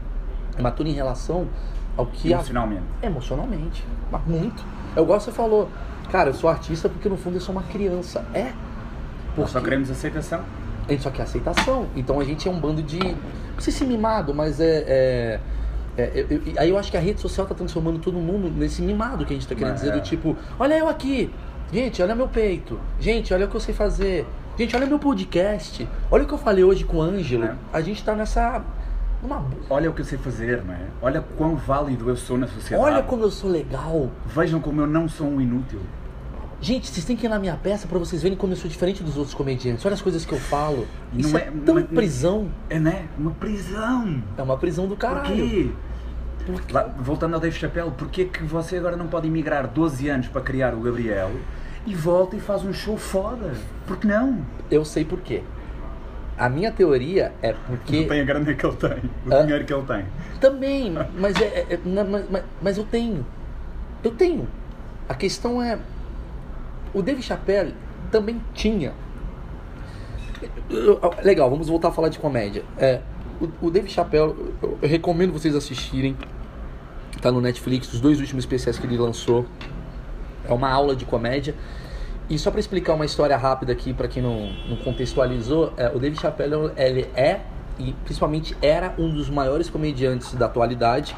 Imaturo 0.57 0.89
em 0.89 0.93
relação 0.93 1.49
ao 1.97 2.07
que 2.07 2.33
a 2.33 2.37
Emocionalmente. 2.37 2.85
Emocionalmente. 3.03 3.85
Mas 4.11 4.25
muito. 4.27 4.65
Eu 4.95 5.03
igual 5.03 5.19
você 5.19 5.33
falou. 5.33 5.69
Cara, 6.15 6.31
eu 6.31 6.35
sou 6.35 6.49
artista 6.49 6.89
porque 6.89 7.09
no 7.09 7.17
fundo 7.17 7.39
eu 7.39 7.41
sou 7.41 7.53
uma 7.53 7.65
criança. 7.65 8.25
É. 8.33 8.53
Nós 9.37 9.51
só 9.51 9.59
Porque 9.59 9.65
queremos 9.65 9.91
aceitação. 9.91 10.43
a 10.87 10.93
gente 10.93 11.03
só 11.03 11.11
quer 11.11 11.25
aceitação. 11.25 11.89
Então 11.97 12.21
a 12.21 12.25
gente 12.25 12.47
é 12.47 12.51
um 12.53 12.61
bando 12.61 12.81
de. 12.85 13.01
Não 13.01 13.59
sei 13.59 13.73
se 13.73 13.85
mimado, 13.85 14.33
mas 14.33 14.61
é. 14.61 14.85
é- 14.87 15.41
é- 15.99 16.11
eu- 16.15 16.27
eu- 16.47 16.53
aí 16.57 16.71
eu 16.71 16.79
acho 16.79 16.89
que 16.93 16.97
a 16.97 17.01
rede 17.01 17.21
social 17.21 17.49
tá 17.49 17.53
transformando 17.57 17.99
todo 17.99 18.17
mundo 18.17 18.49
nesse 18.49 18.81
mimado 18.81 19.27
que 19.27 19.33
a 19.33 19.37
gente 19.37 19.49
tá 19.49 19.57
querendo 19.57 19.75
dizer, 19.75 19.89
é. 19.89 19.93
do 19.93 20.03
tipo, 20.03 20.37
olha 20.57 20.79
eu 20.79 20.89
aqui, 20.89 21.35
gente, 21.73 22.01
olha 22.01 22.15
meu 22.15 22.29
peito, 22.29 22.79
gente, 23.01 23.35
olha 23.35 23.47
o 23.47 23.49
que 23.49 23.57
eu 23.57 23.61
sei 23.61 23.75
fazer, 23.75 24.25
gente, 24.57 24.77
olha 24.77 24.87
meu 24.87 25.01
podcast, 25.01 25.89
olha 26.13 26.23
o 26.23 26.29
que 26.29 26.35
eu 26.35 26.39
falei 26.39 26.63
hoje 26.63 26.85
com 26.85 26.99
o 26.99 27.03
Ângelo. 27.03 27.43
É. 27.47 27.57
A 27.73 27.81
gente 27.81 28.05
tá 28.05 28.15
nessa. 28.15 28.63
Numa... 29.21 29.45
Olha 29.69 29.91
o 29.91 29.93
que 29.93 30.03
eu 30.03 30.05
sei 30.05 30.19
fazer, 30.19 30.63
não 30.65 30.75
é? 30.75 30.81
Olha 31.03 31.25
quão 31.37 31.57
válido 31.57 32.09
eu 32.09 32.17
sou 32.17 32.39
na 32.39 32.47
sociedade. 32.47 32.89
Olha 32.89 33.03
como 33.03 33.25
eu 33.25 33.33
sou 33.33 33.51
legal. 33.51 34.11
Vejam 34.27 34.61
como 34.61 34.81
eu 34.81 34.87
não 34.87 35.09
sou 35.09 35.27
um 35.27 35.41
inútil. 35.41 35.81
Gente, 36.65 36.89
vocês 36.89 37.05
têm 37.05 37.15
que 37.15 37.27
ir 37.27 37.29
na 37.29 37.39
minha 37.39 37.57
peça 37.57 37.87
pra 37.87 37.99
vocês 37.99 38.23
verem 38.23 38.39
como 38.39 38.55
eu 38.55 38.57
sou 38.57 38.71
diferente 38.71 39.03
dos 39.03 39.19
outros 39.19 39.35
comediantes. 39.35 39.85
Olha 39.85 39.93
as 39.93 40.01
coisas 40.01 40.25
que 40.25 40.33
eu 40.33 40.39
falo. 40.41 40.87
Não 41.13 41.21
Isso 41.21 41.37
é, 41.37 41.43
é- 41.43 41.53
tão 41.63 41.75
mas- 41.75 41.85
prisão. 41.85 42.49
É, 42.71 42.81
né? 42.81 43.07
Uma 43.19 43.33
prisão. 43.33 44.23
É 44.39 44.43
uma 44.43 44.57
prisão 44.57 44.87
do 44.87 44.95
Por 44.97 45.01
caralho. 45.03 45.27
quê? 45.37 45.71
Por 46.47 46.63
quê? 46.63 46.73
Lá, 46.73 46.85
voltando 46.99 47.35
ao 47.35 47.41
Dave 47.41 47.55
Chappelle, 47.55 47.91
porquê 47.91 48.25
que 48.25 48.43
você 48.45 48.79
agora 48.79 48.97
não 48.97 49.09
pode 49.09 49.27
emigrar 49.27 49.67
12 49.69 50.09
anos 50.09 50.27
para 50.29 50.41
criar 50.41 50.73
o 50.75 50.81
Gabriel 50.81 51.33
e 51.87 51.95
volta 51.95 52.35
e 52.35 52.41
faz 52.41 52.65
um 52.65 52.73
show 52.73 52.97
foda? 52.97 53.53
Por 53.87 53.99
que 53.99 54.07
não? 54.07 54.39
Eu 54.71 54.87
sei 54.87 55.05
por 55.05 55.21
quê. 55.21 55.43
A 56.39 56.49
minha 56.49 56.73
teoria 56.73 57.33
é 57.43 57.53
porque. 57.53 58.01
Não 58.01 58.09
tem 58.09 58.21
a 58.23 58.25
grana 58.25 58.55
que 58.55 58.67
ele 58.67 58.77
tem, 58.77 58.91
o 59.27 59.43
dinheiro 59.43 59.65
que 59.67 59.73
ele 59.75 59.83
tem. 59.83 60.05
Também, 60.41 60.95
mas, 61.19 61.37
é, 61.37 61.45
é- 61.45 61.67
é- 61.75 61.81
mas, 61.85 62.31
mas- 62.31 62.45
mas 62.63 62.79
eu 62.79 62.85
tenho. 62.85 63.25
Eu 64.03 64.13
tenho. 64.13 64.49
A 65.07 65.15
questão 65.15 65.63
é. 65.63 65.79
O 66.95 67.03
Dave 67.03 67.21
Chappelle 67.21 67.75
também 68.11 68.41
tinha. 68.55 68.95
Legal, 71.23 71.51
vamos 71.51 71.69
voltar 71.69 71.89
a 71.89 71.93
falar 71.93 72.09
de 72.09 72.19
comédia. 72.19 72.65
É, 72.79 73.01
o, 73.41 73.67
o 73.67 73.71
Dave 73.71 73.91
Chappelle, 73.91 74.35
eu, 74.63 74.79
eu 74.81 74.89
recomendo 74.89 75.33
vocês 75.33 75.55
assistirem. 75.55 76.17
Tá 77.21 77.33
no 77.33 77.41
Netflix, 77.41 77.93
os 77.93 78.01
dois 78.01 78.21
últimos 78.21 78.45
especiais 78.45 78.79
que 78.79 78.87
ele 78.87 78.97
lançou. 78.97 79.47
É 80.49 80.53
uma 80.53 80.71
aula 80.71 80.95
de 80.95 81.05
comédia. 81.05 81.55
E 82.29 82.39
só 82.39 82.51
para 82.51 82.61
explicar 82.61 82.95
uma 82.95 83.05
história 83.05 83.37
rápida 83.37 83.73
aqui 83.73 83.93
para 83.93 84.09
quem 84.09 84.23
não, 84.23 84.51
não 84.69 84.77
contextualizou, 84.77 85.73
é, 85.77 85.89
o 85.95 85.99
Dave 85.99 86.17
Chappelle 86.17 86.73
ele 86.77 87.09
é 87.15 87.41
e 87.79 87.93
principalmente 88.05 88.57
era 88.63 88.95
um 88.99 89.13
dos 89.13 89.29
maiores 89.29 89.69
comediantes 89.69 90.33
da 90.35 90.47
atualidade. 90.47 91.15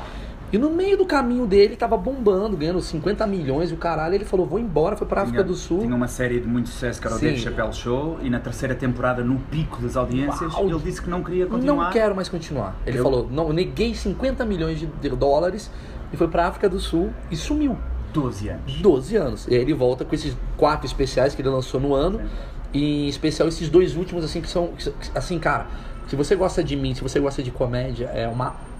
E 0.53 0.59
no 0.59 0.71
meio 0.71 0.97
do 0.97 1.05
caminho 1.05 1.47
dele, 1.47 1.75
tava 1.75 1.97
bombando, 1.97 2.57
ganhando 2.57 2.81
50 2.81 3.27
milhões 3.27 3.71
e 3.71 3.75
o 3.75 3.77
caralho. 3.77 4.15
Ele 4.15 4.25
falou: 4.25 4.47
Vou 4.47 4.59
embora, 4.59 4.97
foi 4.97 5.07
pra 5.07 5.23
África 5.23 5.43
do 5.43 5.55
Sul. 5.55 5.81
Tinha 5.81 5.95
uma 5.95 6.07
série 6.07 6.39
de 6.39 6.47
muito 6.47 6.69
sucesso 6.69 7.01
que 7.01 7.07
era 7.07 7.17
o 7.17 7.19
Dave 7.19 7.39
Chappelle 7.39 7.73
Show. 7.73 8.19
E 8.23 8.31
na 8.31 8.39
terceira 8.39 8.75
temporada, 8.75 9.25
no 9.25 9.39
pico 9.39 9.83
das 9.83 9.97
audiências, 9.97 10.55
Uau. 10.55 10.69
ele 10.69 10.79
disse 10.79 11.03
que 11.03 11.11
não 11.11 11.23
queria 11.23 11.47
continuar. 11.47 11.85
Não 11.85 11.93
quero 11.93 12.15
mais 12.15 12.29
continuar. 12.29 12.77
Ele 12.87 12.99
eu... 12.99 13.03
falou: 13.03 13.29
Não, 13.31 13.53
neguei 13.53 13.95
50 13.95 14.45
milhões 14.45 14.79
de 14.79 15.09
dólares 15.11 15.71
e 16.13 16.17
foi 16.17 16.29
pra 16.29 16.47
África 16.47 16.69
do 16.69 16.79
Sul 16.79 17.11
e 17.31 17.37
sumiu. 17.37 17.77
12 18.13 18.49
anos. 18.49 18.81
12 18.81 19.17
anos. 19.17 19.47
E 19.49 19.55
aí 19.55 19.61
ele 19.61 19.75
volta 19.75 20.05
com 20.05 20.15
esses 20.15 20.37
quatro 20.57 20.87
especiais 20.87 21.35
que 21.35 21.43
ele 21.43 21.49
lançou 21.49 21.81
no 21.81 21.93
ano. 21.93 22.19
Sim. 22.19 22.27
E 22.73 23.07
em 23.07 23.09
especial 23.09 23.49
esses 23.49 23.69
dois 23.69 23.97
últimos, 23.97 24.25
assim, 24.25 24.41
que 24.41 24.49
são. 24.49 24.71
Assim, 25.15 25.39
cara, 25.39 25.67
se 26.07 26.15
você 26.15 26.37
gosta 26.37 26.63
de 26.63 26.77
mim, 26.77 26.95
se 26.95 27.03
você 27.03 27.19
gosta 27.19 27.43
de 27.43 27.51
comédia, 27.51 28.07
é 28.07 28.29
uma 28.29 28.49
é 28.49 28.76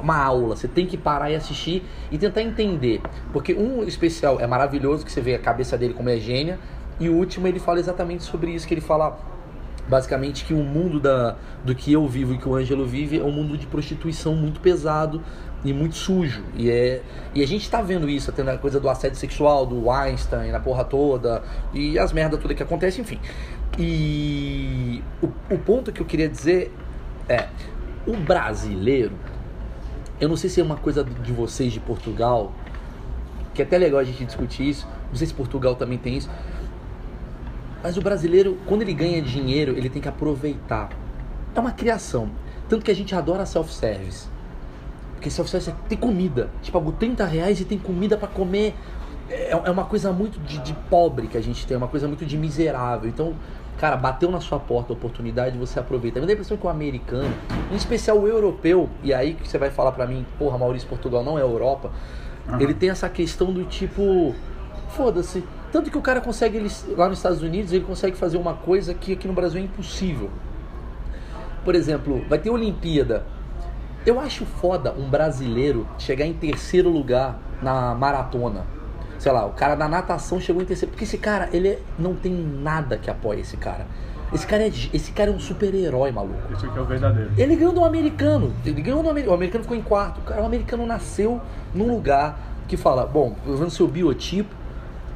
uma 0.00 0.16
aula, 0.16 0.56
você 0.56 0.68
tem 0.68 0.86
que 0.86 0.96
parar 0.96 1.30
e 1.30 1.34
assistir 1.34 1.82
e 2.10 2.18
tentar 2.18 2.42
entender. 2.42 3.00
Porque 3.32 3.54
um 3.54 3.82
especial 3.84 4.40
é 4.40 4.46
maravilhoso, 4.46 5.04
que 5.04 5.12
você 5.12 5.20
vê 5.20 5.34
a 5.34 5.38
cabeça 5.38 5.76
dele 5.78 5.94
como 5.94 6.08
é 6.08 6.16
gênia, 6.18 6.58
e 6.98 7.08
o 7.08 7.14
último 7.14 7.46
ele 7.46 7.60
fala 7.60 7.78
exatamente 7.78 8.24
sobre 8.24 8.50
isso, 8.50 8.66
que 8.66 8.74
ele 8.74 8.80
fala 8.80 9.18
basicamente 9.88 10.44
que 10.44 10.52
o 10.52 10.62
mundo 10.62 10.98
da, 10.98 11.36
do 11.64 11.74
que 11.74 11.92
eu 11.92 12.06
vivo 12.08 12.34
e 12.34 12.38
que 12.38 12.48
o 12.48 12.54
Ângelo 12.56 12.84
vive 12.84 13.20
é 13.20 13.22
um 13.22 13.30
mundo 13.30 13.56
de 13.56 13.66
prostituição 13.66 14.34
muito 14.34 14.60
pesado 14.60 15.22
e 15.64 15.72
muito 15.72 15.96
sujo. 15.96 16.42
E, 16.56 16.70
é, 16.70 17.02
e 17.34 17.42
a 17.42 17.46
gente 17.46 17.70
tá 17.70 17.80
vendo 17.80 18.08
isso, 18.08 18.32
tendo 18.32 18.50
a 18.50 18.58
coisa 18.58 18.80
do 18.80 18.88
assédio 18.88 19.18
sexual, 19.18 19.66
do 19.66 19.90
Einstein, 19.90 20.50
na 20.50 20.60
porra 20.60 20.84
toda, 20.84 21.42
e 21.72 21.98
as 21.98 22.12
merdas 22.12 22.40
todas 22.40 22.56
que 22.56 22.62
acontecem, 22.62 23.02
enfim. 23.02 23.20
E 23.78 25.02
o, 25.22 25.26
o 25.54 25.58
ponto 25.58 25.92
que 25.92 26.00
eu 26.00 26.06
queria 26.06 26.28
dizer 26.28 26.72
é, 27.28 27.46
o 28.06 28.16
brasileiro, 28.16 29.12
eu 30.20 30.28
não 30.28 30.36
sei 30.36 30.48
se 30.48 30.60
é 30.60 30.64
uma 30.64 30.76
coisa 30.76 31.04
de 31.04 31.32
vocês 31.32 31.72
de 31.72 31.80
Portugal, 31.80 32.52
que 33.54 33.62
é 33.62 33.64
até 33.64 33.78
legal 33.78 34.00
a 34.00 34.04
gente 34.04 34.24
discutir 34.24 34.68
isso, 34.68 34.86
não 35.08 35.16
sei 35.16 35.26
se 35.26 35.34
Portugal 35.34 35.74
também 35.76 35.98
tem 35.98 36.16
isso, 36.16 36.30
mas 37.82 37.96
o 37.96 38.00
brasileiro, 38.00 38.58
quando 38.66 38.82
ele 38.82 38.92
ganha 38.92 39.22
dinheiro, 39.22 39.72
ele 39.76 39.88
tem 39.88 40.02
que 40.02 40.08
aproveitar. 40.08 40.90
É 41.54 41.60
uma 41.60 41.70
criação. 41.70 42.30
Tanto 42.68 42.84
que 42.84 42.90
a 42.90 42.94
gente 42.94 43.14
adora 43.14 43.46
self-service. 43.46 44.28
Porque 45.14 45.30
self-service 45.30 45.70
é 45.70 45.74
tem 45.88 45.96
comida. 45.96 46.50
Tipo, 46.62 46.80
pago 46.80 46.92
30 46.92 47.24
reais 47.24 47.60
e 47.60 47.64
tem 47.64 47.78
comida 47.78 48.16
para 48.16 48.28
comer. 48.28 48.74
É, 49.30 49.50
é 49.50 49.70
uma 49.70 49.84
coisa 49.84 50.12
muito 50.12 50.38
de, 50.40 50.58
de, 50.58 50.72
pobre 50.90 51.26
que 51.28 51.36
a 51.36 51.40
gente 51.40 51.66
tem, 51.66 51.74
é 51.74 51.78
uma 51.78 51.88
coisa 51.88 52.08
muito 52.08 52.26
de 52.26 52.36
miserável. 52.36 53.08
Então, 53.08 53.34
cara, 53.78 53.96
bateu 53.96 54.30
na 54.30 54.40
sua 54.40 54.58
porta 54.58 54.92
a 54.92 54.96
oportunidade, 54.96 55.56
você 55.58 55.78
aproveita. 55.78 56.20
Me 56.20 56.26
dá 56.26 56.32
a 56.32 56.34
impressão 56.34 56.56
que 56.56 56.66
o 56.66 56.70
americano, 56.70 57.34
em 57.70 57.76
especial 57.76 58.18
o 58.18 58.26
europeu, 58.26 58.88
e 59.02 59.12
aí 59.12 59.34
que 59.34 59.48
você 59.48 59.58
vai 59.58 59.70
falar 59.70 59.92
para 59.92 60.06
mim, 60.06 60.24
porra, 60.38 60.58
Maurício, 60.58 60.88
Portugal 60.88 61.22
não 61.22 61.38
é 61.38 61.42
Europa, 61.42 61.90
uhum. 62.48 62.60
ele 62.60 62.74
tem 62.74 62.90
essa 62.90 63.08
questão 63.08 63.52
do 63.52 63.64
tipo, 63.64 64.34
foda-se. 64.90 65.44
Tanto 65.70 65.90
que 65.90 65.98
o 65.98 66.02
cara 66.02 66.20
consegue, 66.20 66.56
ele, 66.56 66.70
lá 66.96 67.08
nos 67.08 67.18
Estados 67.18 67.42
Unidos, 67.42 67.72
ele 67.72 67.84
consegue 67.84 68.16
fazer 68.16 68.36
uma 68.36 68.54
coisa 68.54 68.94
que 68.94 69.12
aqui 69.12 69.26
no 69.26 69.34
Brasil 69.34 69.60
é 69.60 69.64
impossível. 69.64 70.30
Por 71.64 71.74
exemplo, 71.74 72.24
vai 72.28 72.38
ter 72.38 72.50
Olimpíada. 72.50 73.26
Eu 74.06 74.20
acho 74.20 74.46
foda 74.46 74.92
um 74.92 75.10
brasileiro 75.10 75.86
chegar 75.98 76.24
em 76.24 76.32
terceiro 76.32 76.88
lugar 76.88 77.40
na 77.60 77.92
maratona 77.94 78.75
sei 79.18 79.32
lá, 79.32 79.46
o 79.46 79.52
cara 79.52 79.74
da 79.74 79.88
natação 79.88 80.40
chegou 80.40 80.62
em 80.62 80.64
terceiro. 80.64 80.90
Porque 80.90 81.04
esse 81.04 81.18
cara, 81.18 81.48
ele 81.52 81.78
não 81.98 82.14
tem 82.14 82.32
nada 82.32 82.96
que 82.96 83.10
apoie 83.10 83.40
esse 83.40 83.56
cara. 83.56 83.86
Esse 84.32 84.46
cara 84.46 84.64
é, 84.64 84.68
esse 84.68 85.12
cara 85.12 85.30
é 85.30 85.34
um 85.34 85.38
super-herói, 85.38 86.10
maluco. 86.10 86.52
Isso 86.52 86.66
aqui 86.66 86.76
é 86.76 86.80
o 86.80 86.84
verdadeiro. 86.84 87.30
Ele 87.38 87.54
ganhou 87.54 87.72
do 87.72 87.84
americano. 87.84 88.52
Ele 88.64 88.82
ganhou 88.82 89.02
do 89.02 89.08
americano. 89.08 89.32
O 89.32 89.36
americano 89.36 89.64
ficou 89.64 89.76
em 89.76 89.82
quarto. 89.82 90.20
Cara, 90.22 90.42
o 90.42 90.46
americano 90.46 90.84
nasceu 90.84 91.40
num 91.72 91.92
lugar 91.92 92.38
que 92.66 92.76
fala: 92.76 93.06
bom, 93.06 93.36
vendo 93.46 93.70
seu 93.70 93.86
biotipo, 93.86 94.54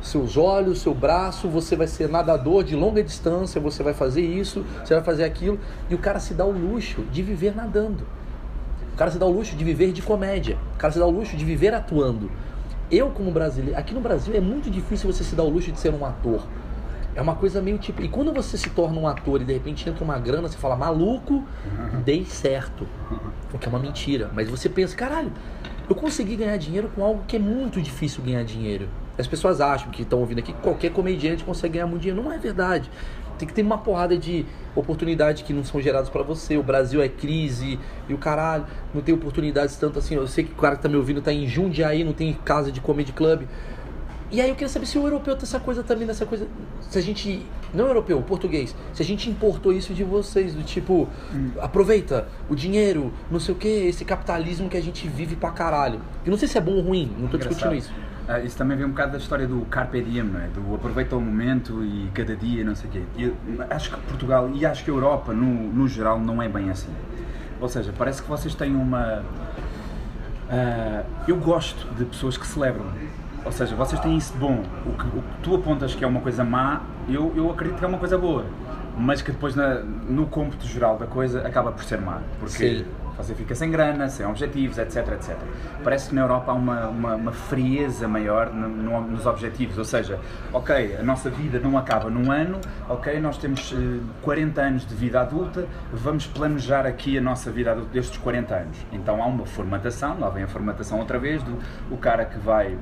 seus 0.01 0.37
olhos, 0.37 0.81
seu 0.81 0.95
braço, 0.95 1.49
você 1.49 1.75
vai 1.75 1.87
ser 1.89 2.09
nadador 2.09 2.63
de 2.63 2.77
longa 2.77 3.03
distância, 3.03 3.61
você 3.61 3.83
vai 3.83 3.93
fazer 3.93 4.23
isso, 4.23 4.65
você 4.85 4.95
vai 4.95 5.03
fazer 5.03 5.25
aquilo. 5.25 5.59
E 5.89 5.95
o 5.95 5.99
cara 5.99 6.21
se 6.21 6.33
dá 6.33 6.45
o 6.45 6.53
luxo 6.53 7.03
de 7.11 7.23
viver 7.23 7.55
nadando. 7.55 8.07
O 8.95 8.97
cara 8.97 9.11
se 9.11 9.19
dá 9.19 9.27
o 9.27 9.31
luxo 9.31 9.57
de 9.57 9.65
viver 9.65 9.93
de 9.93 10.03
comédia. 10.03 10.57
O 10.75 10.79
cara 10.79 10.93
se 10.93 10.99
dá 10.99 11.07
o 11.07 11.11
luxo 11.11 11.37
de 11.37 11.45
viver 11.45 11.75
atuando. 11.75 12.31
Eu, 12.91 13.11
como 13.11 13.31
brasileiro, 13.31 13.79
aqui 13.79 13.95
no 13.95 14.01
Brasil 14.01 14.35
é 14.35 14.41
muito 14.41 14.69
difícil 14.69 15.11
você 15.11 15.23
se 15.23 15.37
dar 15.37 15.45
o 15.45 15.49
luxo 15.49 15.71
de 15.71 15.79
ser 15.79 15.95
um 15.95 16.05
ator. 16.05 16.43
É 17.15 17.23
uma 17.23 17.37
coisa 17.37 17.61
meio 17.63 17.79
tipo. 17.79 18.03
E 18.03 18.09
quando 18.09 18.33
você 18.33 18.59
se 18.59 18.71
torna 18.71 18.99
um 18.99 19.07
ator 19.07 19.41
e 19.41 19.45
de 19.45 19.53
repente 19.53 19.89
entra 19.89 20.03
uma 20.03 20.19
grana, 20.19 20.49
você 20.49 20.57
fala, 20.57 20.75
maluco, 20.75 21.45
dei 22.05 22.25
certo. 22.25 22.87
O 23.53 23.59
que 23.59 23.67
é 23.67 23.69
uma 23.69 23.79
mentira. 23.79 24.31
Mas 24.35 24.49
você 24.49 24.69
pensa, 24.69 24.97
caralho, 24.97 25.33
eu 25.89 25.95
consegui 25.95 26.37
ganhar 26.37 26.57
dinheiro 26.57 26.91
com 26.95 27.05
algo 27.05 27.23
que 27.27 27.37
é 27.37 27.39
muito 27.39 27.81
difícil 27.81 28.23
ganhar 28.25 28.43
dinheiro. 28.45 28.89
As 29.19 29.27
pessoas 29.27 29.61
acham 29.61 29.91
que 29.91 30.03
estão 30.03 30.19
ouvindo 30.19 30.39
aqui 30.39 30.53
que 30.53 30.61
qualquer 30.61 30.93
comediante 30.93 31.45
consegue 31.45 31.75
ganhar 31.75 31.87
muito 31.87 32.03
dinheiro. 32.03 32.23
Não 32.23 32.33
é 32.33 32.39
verdade. 32.39 32.91
Tem 33.41 33.49
que 33.49 33.55
ter 33.55 33.63
uma 33.63 33.79
porrada 33.79 34.19
de 34.19 34.45
oportunidades 34.77 35.43
que 35.43 35.55
não 35.55 35.65
são 35.65 35.81
geradas 35.81 36.11
para 36.11 36.23
você. 36.23 36.59
O 36.59 36.63
Brasil 36.63 37.01
é 37.01 37.09
crise 37.09 37.81
e 38.07 38.13
o 38.13 38.19
caralho, 38.19 38.67
não 38.93 39.01
tem 39.01 39.15
oportunidades 39.15 39.77
tanto 39.77 39.99
assim. 39.99 40.15
Eu 40.15 40.29
sei 40.29 40.45
que 40.45 40.53
o 40.53 40.57
cara 40.57 40.77
que 40.77 40.83
tá 40.83 40.91
me 40.91 40.97
ouvindo 40.97 41.23
tá 41.23 41.33
em 41.33 41.49
Jundiaí, 41.49 42.05
não 42.05 42.13
tem 42.13 42.35
casa 42.35 42.71
de 42.71 42.83
comedy 42.83 43.13
club. 43.13 43.45
E 44.31 44.43
aí 44.43 44.49
eu 44.51 44.55
queria 44.55 44.69
saber 44.69 44.85
se 44.85 44.99
o 44.99 45.07
europeu 45.07 45.35
tem 45.35 45.43
essa 45.43 45.59
coisa 45.59 45.83
também, 45.83 46.07
nessa 46.07 46.27
coisa. 46.27 46.47
Se 46.83 46.99
a 46.99 47.03
gente. 47.03 47.45
Não 47.73 47.87
europeu, 47.87 48.21
português. 48.21 48.75
Se 48.93 49.01
a 49.03 49.05
gente 49.05 49.31
importou 49.31 49.73
isso 49.73 49.95
de 49.95 50.05
vocês, 50.05 50.55
do 50.55 50.63
tipo, 50.63 51.09
hum. 51.33 51.53
aproveita 51.61 52.29
o 52.49 52.55
dinheiro, 52.55 53.11
não 53.31 53.41
sei 53.41 53.55
o 53.55 53.57
que, 53.57 53.69
esse 53.69 54.05
capitalismo 54.05 54.69
que 54.69 54.77
a 54.77 54.83
gente 54.83 55.09
vive 55.09 55.35
pra 55.35 55.51
caralho. 55.51 56.01
Eu 56.27 56.31
não 56.31 56.37
sei 56.39 56.47
se 56.47 56.59
é 56.59 56.61
bom 56.61 56.73
ou 56.73 56.83
ruim, 56.83 57.11
não 57.17 57.29
tô 57.29 57.37
Engraçado. 57.37 57.49
discutindo 57.49 57.75
isso. 57.75 58.10
Uh, 58.31 58.47
isso 58.47 58.57
também 58.57 58.77
vem 58.77 58.87
um 58.87 58.91
bocado 58.91 59.11
da 59.11 59.19
história 59.19 59.45
do 59.45 59.63
carpe 59.63 60.01
diem, 60.01 60.23
não 60.23 60.39
é? 60.39 60.47
Do 60.47 60.73
aproveita 60.73 61.17
o 61.17 61.21
momento 61.21 61.85
e 61.85 62.09
cada 62.15 62.37
dia, 62.37 62.63
não 62.63 62.77
sei 62.77 62.89
o 62.89 62.93
quê. 62.93 63.03
E 63.17 63.35
acho 63.69 63.91
que 63.91 64.01
Portugal 64.03 64.49
e 64.55 64.65
acho 64.65 64.85
que 64.85 64.91
a 64.91 64.95
Europa, 64.95 65.33
no, 65.33 65.73
no 65.73 65.89
geral, 65.89 66.21
não 66.21 66.41
é 66.41 66.49
bem 66.49 66.71
assim. 66.71 66.95
Ou 67.61 67.69
seja, 67.69 67.93
parece 67.97 68.23
que 68.23 68.29
vocês 68.29 68.55
têm 68.55 68.77
uma. 68.77 69.25
Uh, 70.49 71.05
eu 71.27 71.37
gosto 71.39 71.93
de 71.95 72.05
pessoas 72.05 72.37
que 72.37 72.47
celebram. 72.47 72.87
Ou 73.45 73.51
seja, 73.51 73.75
vocês 73.75 74.01
têm 74.01 74.17
isso 74.17 74.33
de 74.33 74.39
bom. 74.39 74.63
O 74.87 74.93
que, 74.93 75.07
o 75.07 75.23
que 75.23 75.43
tu 75.43 75.57
apontas 75.57 75.93
que 75.97 76.05
é 76.05 76.07
uma 76.07 76.21
coisa 76.21 76.45
má, 76.45 76.83
eu, 77.09 77.33
eu 77.35 77.51
acredito 77.51 77.79
que 77.79 77.85
é 77.85 77.89
uma 77.89 77.99
coisa 77.99 78.17
boa. 78.17 78.45
Mas 78.97 79.23
que 79.23 79.33
depois, 79.33 79.57
na, 79.57 79.81
no 79.81 80.27
cômputo 80.27 80.67
geral 80.69 80.97
da 80.97 81.07
coisa, 81.07 81.45
acaba 81.45 81.73
por 81.73 81.83
ser 81.83 82.01
má. 82.01 82.21
Porque 82.39 82.85
Sim 82.85 83.00
você 83.23 83.35
fica 83.35 83.55
sem 83.55 83.71
grana, 83.71 84.09
sem 84.09 84.27
objetivos, 84.27 84.79
etc, 84.79 84.97
etc. 85.13 85.37
Parece 85.83 86.09
que 86.09 86.15
na 86.15 86.23
Europa 86.23 86.53
há 86.53 86.55
uma, 86.55 86.89
uma, 86.89 87.15
uma 87.15 87.33
frieza 87.33 88.09
maior 88.09 88.53
no, 88.53 88.69
no, 88.69 89.01
nos 89.03 89.27
objetivos, 89.27 89.79
ou 89.79 89.85
seja, 89.85 90.19
ok, 90.53 90.97
a 90.97 91.03
nossa 91.03 91.31
vida 91.31 91.59
não 91.59 91.77
acaba 91.77 92.11
num 92.11 92.31
ano, 92.31 92.61
ok, 92.89 93.19
nós 93.21 93.39
temos 93.39 93.73
uh, 93.73 93.77
eh, 93.77 94.01
40 94.23 94.61
anos 94.61 94.87
de 94.87 94.95
vida 94.95 95.21
adulta, 95.21 95.67
vamos 95.93 96.27
planejar 96.27 96.87
aqui 96.87 97.19
a 97.19 97.21
nossa 97.21 97.51
vida 97.51 97.73
adulta 97.73 97.91
destes 97.93 98.19
40 98.19 98.55
anos. 98.55 98.79
Então 98.93 99.23
há 99.23 99.27
uma 99.27 99.47
formatação, 99.47 100.19
lá 100.19 100.29
vem 100.31 100.45
a 100.45 100.49
formatação 100.49 100.99
outra 100.99 101.19
vez, 101.19 101.43
do 101.43 101.59
o 101.91 101.97
cara 101.97 102.25
que 102.25 102.39
vai 102.39 102.77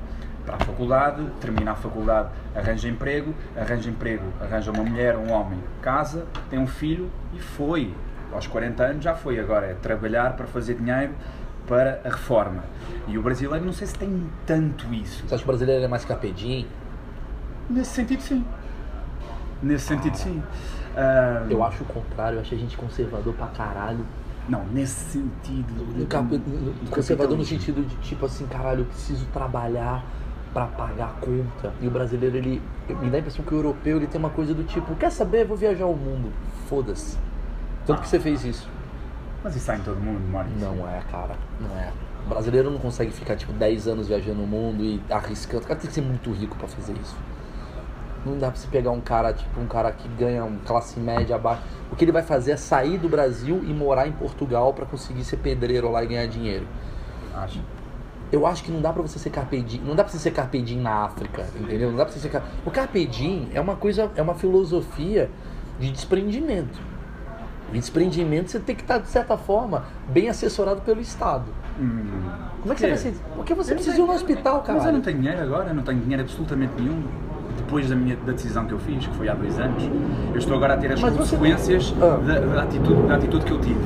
para 0.45 0.55
a 0.55 0.59
faculdade, 0.59 1.23
termina 1.39 1.73
a 1.73 1.75
faculdade, 1.75 2.29
arranja 2.55 2.87
emprego, 2.87 3.35
arranja 3.55 3.89
emprego, 3.89 4.23
arranja 4.41 4.71
uma 4.71 4.83
mulher, 4.83 5.15
um 5.15 5.31
homem, 5.31 5.59
casa, 5.81 6.25
tem 6.49 6.57
um 6.57 6.65
filho 6.65 7.09
e 7.33 7.39
foi 7.39 7.93
aos 8.33 8.47
40 8.47 8.83
anos 8.83 9.03
já 9.03 9.15
foi, 9.15 9.39
agora 9.39 9.67
é 9.67 9.73
trabalhar 9.73 10.35
para 10.35 10.45
fazer 10.47 10.75
dinheiro 10.75 11.13
para 11.67 12.01
a 12.03 12.09
reforma. 12.09 12.63
E 13.07 13.17
o 13.17 13.21
brasileiro 13.21 13.65
não 13.65 13.73
sei 13.73 13.87
se 13.87 13.95
tem 13.95 14.27
tanto 14.45 14.91
isso. 14.93 15.23
Você 15.27 15.35
acha 15.35 15.43
que 15.43 15.49
o 15.49 15.51
brasileiro 15.51 15.83
é 15.83 15.87
mais 15.87 16.03
capedinho? 16.03 16.67
Nesse 17.69 17.91
sentido 17.91 18.21
sim. 18.21 18.45
Nesse 19.61 19.85
sentido 19.85 20.17
sim. 20.17 20.41
Uh... 20.95 21.51
Eu 21.51 21.63
acho 21.63 21.83
o 21.83 21.85
contrário, 21.85 22.37
eu 22.37 22.41
acho 22.41 22.53
a 22.53 22.57
gente 22.57 22.75
conservador 22.75 23.33
pra 23.35 23.47
caralho. 23.47 24.05
Não, 24.47 24.65
nesse 24.65 25.11
sentido. 25.11 25.85
No, 25.95 26.07
cap... 26.07 26.25
no, 26.25 26.89
conservador 26.89 27.37
no 27.37 27.45
sentido 27.45 27.87
de 27.87 27.95
tipo 27.97 28.25
assim, 28.25 28.47
caralho, 28.47 28.81
eu 28.81 28.85
preciso 28.85 29.25
trabalhar 29.27 30.03
para 30.51 30.65
pagar 30.65 31.05
a 31.05 31.25
conta. 31.25 31.71
E 31.79 31.87
o 31.87 31.91
brasileiro, 31.91 32.35
ele. 32.35 32.61
Me 32.87 33.09
dá 33.11 33.17
a 33.17 33.19
impressão 33.19 33.45
que 33.45 33.53
o 33.53 33.57
europeu 33.57 33.97
ele 33.97 34.07
tem 34.07 34.19
uma 34.19 34.31
coisa 34.31 34.53
do 34.53 34.63
tipo, 34.63 34.95
quer 34.95 35.11
saber? 35.11 35.45
Vou 35.45 35.55
viajar 35.55 35.85
o 35.85 35.95
mundo. 35.95 36.31
Foda-se. 36.67 37.28
Tanto 37.89 38.01
que 38.01 38.07
você 38.07 38.19
fez 38.19 38.45
isso. 38.45 38.69
Mas 39.43 39.55
isso 39.55 39.65
sai 39.65 39.77
em 39.77 39.81
todo 39.81 39.99
mundo, 39.99 40.19
Maurício? 40.29 40.59
Não 40.59 40.87
é, 40.87 41.01
cara. 41.11 41.35
Não 41.59 41.75
é. 41.75 41.91
O 42.23 42.29
brasileiro 42.29 42.69
não 42.69 42.77
consegue 42.77 43.11
ficar, 43.11 43.35
tipo, 43.35 43.51
10 43.51 43.87
anos 43.87 44.07
viajando 44.07 44.43
o 44.43 44.45
mundo 44.45 44.83
e 44.83 45.01
arriscando. 45.09 45.63
O 45.63 45.67
cara 45.67 45.79
tem 45.79 45.87
que 45.87 45.95
ser 45.95 46.01
muito 46.01 46.31
rico 46.31 46.55
para 46.55 46.67
fazer 46.67 46.93
isso. 47.01 47.15
Não 48.23 48.37
dá 48.37 48.51
pra 48.51 48.59
você 48.59 48.67
pegar 48.67 48.91
um 48.91 49.01
cara, 49.01 49.33
tipo, 49.33 49.59
um 49.59 49.65
cara 49.65 49.91
que 49.91 50.07
ganha 50.09 50.45
um 50.45 50.59
classe 50.59 50.99
média 50.99 51.35
abaixo. 51.35 51.63
O 51.91 51.95
que 51.95 52.05
ele 52.05 52.11
vai 52.11 52.21
fazer 52.21 52.51
é 52.51 52.57
sair 52.57 52.99
do 52.99 53.09
Brasil 53.09 53.59
e 53.63 53.73
morar 53.73 54.07
em 54.07 54.11
Portugal 54.11 54.71
pra 54.71 54.85
conseguir 54.85 55.23
ser 55.23 55.37
pedreiro 55.37 55.91
lá 55.91 56.03
e 56.03 56.07
ganhar 56.07 56.27
dinheiro. 56.27 56.67
Acho. 57.33 57.59
Eu 58.31 58.45
acho 58.45 58.63
que 58.63 58.71
não 58.71 58.81
dá 58.81 58.93
pra 58.93 59.01
você 59.01 59.17
ser 59.17 59.31
carpe 59.31 59.63
diem, 59.63 59.81
não 59.81 59.95
dá 59.95 60.03
pra 60.03 60.13
você 60.13 60.19
ser 60.19 60.29
carpe 60.29 60.61
diem 60.61 60.79
na 60.79 61.05
África, 61.05 61.43
entendeu? 61.59 61.89
Não 61.89 61.97
dá 61.97 62.05
pra 62.05 62.13
você 62.13 62.19
ser 62.19 62.29
car... 62.29 62.43
O 62.63 62.69
carpe 62.69 63.03
diem 63.07 63.49
é 63.51 63.59
uma 63.59 63.75
coisa, 63.75 64.11
é 64.15 64.21
uma 64.21 64.35
filosofia 64.35 65.31
de 65.79 65.89
desprendimento. 65.89 66.88
E 67.73 67.79
desprendimento 67.79 68.49
você 68.51 68.59
tem 68.59 68.75
que 68.75 68.81
estar, 68.81 68.97
de 68.97 69.07
certa 69.07 69.37
forma, 69.37 69.83
bem 70.09 70.29
assessorado 70.29 70.81
pelo 70.81 70.99
Estado. 71.01 71.45
Hum. 71.79 72.03
Como 72.61 72.73
é 72.73 72.75
que 72.75 72.81
você 72.81 72.87
vai 72.87 72.97
ser... 72.97 73.13
Porque 73.35 73.53
você 73.53 73.73
precisa 73.73 73.97
ir 73.97 74.01
no 74.01 74.11
hospital, 74.11 74.61
cara. 74.61 74.77
Mas 74.77 74.87
eu 74.87 74.93
não 74.93 75.01
tenho 75.01 75.17
dinheiro 75.19 75.41
agora, 75.41 75.73
não 75.73 75.83
tenho 75.83 75.99
dinheiro 75.99 76.23
absolutamente 76.23 76.73
nenhum. 76.77 77.03
Depois 77.57 77.89
da, 77.89 77.95
minha, 77.95 78.15
da 78.15 78.31
decisão 78.31 78.65
que 78.65 78.73
eu 78.73 78.79
fiz, 78.79 79.05
que 79.05 79.15
foi 79.15 79.29
há 79.29 79.33
dois 79.33 79.59
anos, 79.59 79.83
eu 80.31 80.37
estou 80.39 80.55
agora 80.55 80.73
a 80.73 80.77
ter 80.77 80.91
as 80.91 80.99
Mas 81.01 81.13
você- 81.13 81.35
consequências 81.37 81.93
Ah. 82.01 82.17
da, 82.25 82.39
da 82.39 82.63
atitude, 82.63 83.01
da 83.07 83.15
atitude 83.15 83.45
que 83.45 83.51
eu 83.51 83.59
tive. 83.61 83.79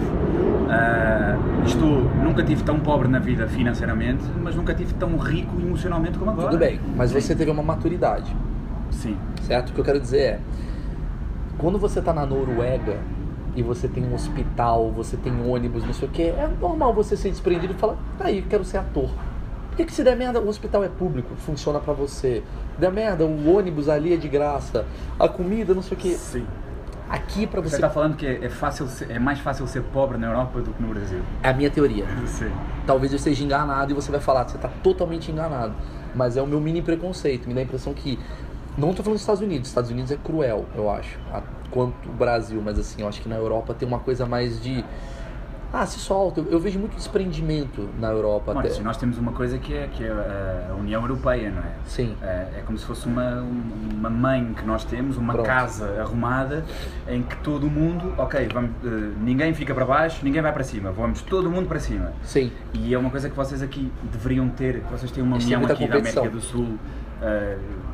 Ah, 0.70 1.36
estou, 1.66 2.04
nunca 2.24 2.44
tive 2.44 2.64
tão 2.64 2.80
pobre 2.80 3.08
na 3.08 3.20
vida 3.20 3.48
financeiramente, 3.48 4.24
mas 4.42 4.56
nunca 4.56 4.74
tive 4.74 4.94
tão 4.94 5.18
rico 5.18 5.60
emocionalmente 5.62 6.18
como 6.18 6.32
agora. 6.32 6.50
Tudo 6.50 6.60
bem, 6.60 6.80
mas 6.96 7.12
Sim. 7.12 7.20
você 7.22 7.36
teve 7.36 7.52
uma 7.52 7.62
maturidade, 7.64 8.36
Sim. 8.92 9.18
certo? 9.44 9.70
O 9.70 9.74
que 9.74 9.80
eu 9.82 9.86
quero 9.86 10.00
dizer 10.00 10.20
é, 10.22 10.40
quando 11.58 11.78
você 11.78 12.02
tá 12.02 12.14
na 12.14 12.26
Noruega 12.26 12.98
e 13.56 13.62
você 13.62 13.88
tem 13.88 14.04
um 14.04 14.14
hospital, 14.14 14.92
você 14.92 15.18
tem 15.18 15.34
ônibus, 15.48 15.84
não 15.84 15.94
sei 15.94 16.08
o 16.08 16.12
que, 16.12 16.24
é 16.24 16.50
normal 16.60 16.94
você 16.94 17.16
ser 17.16 17.30
desprendido 17.30 17.74
e 17.74 17.76
falar, 17.76 17.96
tá 18.18 18.26
aí, 18.26 18.42
quero 18.42 18.64
ser 18.64 18.78
ator. 18.78 19.10
Por 19.70 19.78
que, 19.78 19.86
que 19.86 19.92
se 19.94 20.04
der 20.04 20.16
merda, 20.16 20.40
o 20.40 20.48
hospital 20.48 20.84
é 20.84 20.88
público, 20.88 21.34
funciona 21.36 21.80
pra 21.80 21.94
você. 21.94 22.44
Der 22.78 22.92
merda, 22.92 23.26
o 23.26 23.56
ônibus 23.58 23.90
ali 23.90 24.14
é 24.14 24.18
de 24.18 24.28
graça, 24.28 24.86
a 25.20 25.28
comida, 25.28 25.74
não 25.74 25.82
sei 25.82 25.98
o 25.98 26.00
que. 26.00 26.12
Sim. 26.14 26.46
Aqui 27.10 27.46
pra 27.46 27.62
Você 27.62 27.70
você. 27.70 27.76
está 27.76 27.90
falando 27.90 28.16
que 28.16 28.26
é, 28.26 28.50
fácil 28.50 28.88
é 29.10 29.20
mais 29.20 29.38
fácil 29.38 29.68
ser 29.68 29.84
pobre 29.84 30.18
na 30.18 30.28
Europa 30.28 30.62
do 30.62 30.72
que 30.72 30.82
no 30.82 30.88
Brasil. 30.90 31.20
É 31.44 31.50
a 31.50 31.54
minha 31.54 31.70
teoria. 31.70 32.06
Sim. 32.26 32.52
Talvez 32.88 33.12
eu 33.12 33.18
esteja 33.18 33.44
enganado 33.44 33.92
e 33.92 33.94
você 33.94 34.10
vai 34.10 34.20
falar, 34.20 34.48
você 34.48 34.56
está 34.56 34.70
totalmente 34.82 35.32
enganado. 35.32 35.74
Mas 36.16 36.38
é 36.38 36.42
o 36.42 36.48
meu 36.48 36.60
mini 36.60 36.82
preconceito. 36.82 37.48
Me 37.48 37.54
dá 37.54 37.62
a 37.62 37.64
impressão 37.64 37.94
que. 37.94 38.18
Não 38.78 38.90
estou 38.90 39.04
falando 39.04 39.16
dos 39.18 39.22
Estados 39.22 39.42
Unidos. 39.42 39.70
Estados 39.70 39.92
Unidos 39.92 40.12
é 40.12 40.18
cruel, 40.18 40.66
eu 40.76 40.90
acho. 40.90 41.18
Quanto 41.70 41.94
o 42.10 42.14
Brasil, 42.14 42.62
mas 42.64 42.78
assim, 42.80 43.02
eu 43.02 43.08
acho 43.08 43.22
que 43.22 43.30
na 43.30 43.36
Europa 43.36 43.74
tem 43.74 43.88
uma 43.88 44.00
coisa 44.00 44.26
mais 44.26 44.62
de. 44.62 44.84
Ah, 45.76 45.88
se 45.88 45.98
solta. 45.98 46.40
Eu, 46.40 46.52
eu 46.52 46.60
vejo 46.60 46.78
muito 46.78 46.96
desprendimento 46.96 47.90
na 48.00 48.10
Europa 48.12 48.54
Olha, 48.56 48.70
até. 48.70 48.80
nós 48.82 48.96
temos 48.96 49.18
uma 49.18 49.32
coisa 49.32 49.58
que 49.58 49.74
é, 49.74 49.88
que 49.88 50.04
é 50.04 50.12
a- 50.12 50.68
a 50.72 50.76
União 50.76 51.02
Europeia, 51.02 51.50
não 51.50 51.64
é? 51.64 51.72
Sim. 51.84 52.16
É, 52.22 52.48
é 52.60 52.64
como 52.64 52.78
se 52.78 52.86
fosse 52.86 53.08
uma, 53.08 53.44
uma 53.92 54.08
mãe 54.08 54.54
que 54.54 54.64
nós 54.64 54.84
temos, 54.86 55.18
uma 55.18 55.34
Pronto. 55.34 55.48
casa 55.48 56.00
arrumada 56.00 56.64
em 57.08 57.24
que 57.24 57.36
todo 57.38 57.66
mundo, 57.72 58.14
ok, 58.20 58.48
vamos, 58.54 58.70
eh, 58.86 58.90
ninguém 59.20 59.52
fica 59.56 59.74
para 59.74 59.84
baixo, 59.84 60.24
ninguém 60.24 60.44
vai 60.44 60.54
para 60.54 60.64
cima, 60.64 60.92
vamos 60.92 61.24
todo 61.24 61.50
mundo 61.50 61.68
para 61.68 61.80
cima. 61.80 62.14
Sim. 62.22 62.52
E 62.76 62.94
é 62.94 62.98
uma 63.00 63.10
coisa 63.10 63.28
que 63.28 63.36
vocês 63.36 63.64
aqui 63.64 63.92
deveriam 64.12 64.48
ter, 64.50 64.82
vocês 64.92 65.10
têm 65.12 65.24
uma 65.24 65.38
Eles 65.38 65.46
têm 65.48 65.56
união 65.56 65.60
muita 65.62 65.74
aqui 65.74 65.88
da 65.88 65.96
competição. 65.96 66.22
América 66.24 66.40
do 66.40 66.46
Sul, 66.46 66.78
eh, 66.78 67.03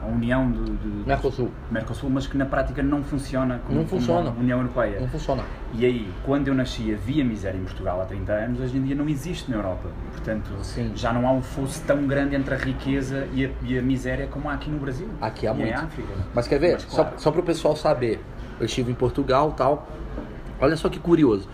a 0.03 0.07
união 0.07 0.49
do, 0.49 0.63
do- 0.63 1.05
Mercosul. 1.07 1.51
Mercosul, 1.69 2.09
mas 2.09 2.25
que 2.25 2.37
na 2.37 2.45
prática 2.45 2.81
não 2.81 3.03
funciona 3.03 3.59
como, 3.65 3.79
Não 3.79 3.87
funciona. 3.87 4.29
como 4.29 4.39
União 4.41 4.59
Europeia. 4.59 4.99
Não 4.99 5.07
funciona. 5.07 5.43
E 5.73 5.85
aí, 5.85 6.11
quando 6.25 6.47
eu 6.47 6.53
nasci, 6.55 6.93
havia 6.93 7.23
miséria 7.23 7.57
em 7.57 7.63
Portugal 7.63 8.01
há 8.01 8.05
30 8.05 8.31
anos, 8.33 8.59
hoje 8.59 8.77
em 8.77 8.81
dia 8.83 8.95
não 8.95 9.07
existe 9.07 9.51
na 9.51 9.57
Europa. 9.57 9.89
Portanto, 10.11 10.49
Sim. 10.63 10.91
já 10.95 11.13
não 11.13 11.27
há 11.27 11.31
um 11.31 11.41
fosso 11.41 11.81
tão 11.85 12.07
grande 12.07 12.35
entre 12.35 12.53
a 12.55 12.57
riqueza 12.57 13.27
e 13.33 13.45
a, 13.45 13.49
e 13.63 13.77
a 13.77 13.81
miséria 13.81 14.27
como 14.27 14.49
há 14.49 14.53
aqui 14.53 14.69
no 14.69 14.79
Brasil. 14.79 15.07
Aqui 15.21 15.45
há 15.47 15.51
e 15.51 15.55
muito. 15.55 15.69
em 15.69 15.73
África. 15.73 16.13
Mas 16.33 16.47
quer 16.47 16.59
ver? 16.59 16.73
Mas, 16.73 16.83
Só, 16.83 17.03
claro. 17.03 17.19
só 17.19 17.31
para 17.31 17.41
o 17.41 17.43
pessoal 17.43 17.75
saber. 17.75 18.19
Eu 18.59 18.65
estive 18.65 18.91
em 18.91 18.95
Portugal 18.95 19.51
tal. 19.51 19.87
Olha 20.59 20.75
só 20.75 20.89
que 20.89 20.99
curioso. 20.99 21.47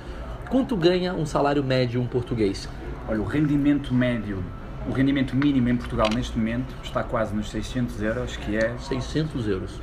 Quanto 0.49 0.75
ganha 0.77 1.13
um 1.13 1.25
salário 1.25 1.63
médio 1.63 1.99
um 2.01 2.07
português? 2.07 2.69
Olha, 3.07 3.19
o 3.21 3.25
rendimento 3.25 3.93
médio, 3.93 4.43
o 4.87 4.91
rendimento 4.91 5.35
mínimo 5.35 5.69
em 5.69 5.75
Portugal 5.75 6.07
neste 6.13 6.37
momento 6.37 6.73
está 6.83 7.03
quase 7.03 7.35
nos 7.35 7.49
600 7.49 8.01
euros, 8.01 8.37
que 8.37 8.55
é 8.55 8.75
600 8.77 9.47
euros. 9.47 9.79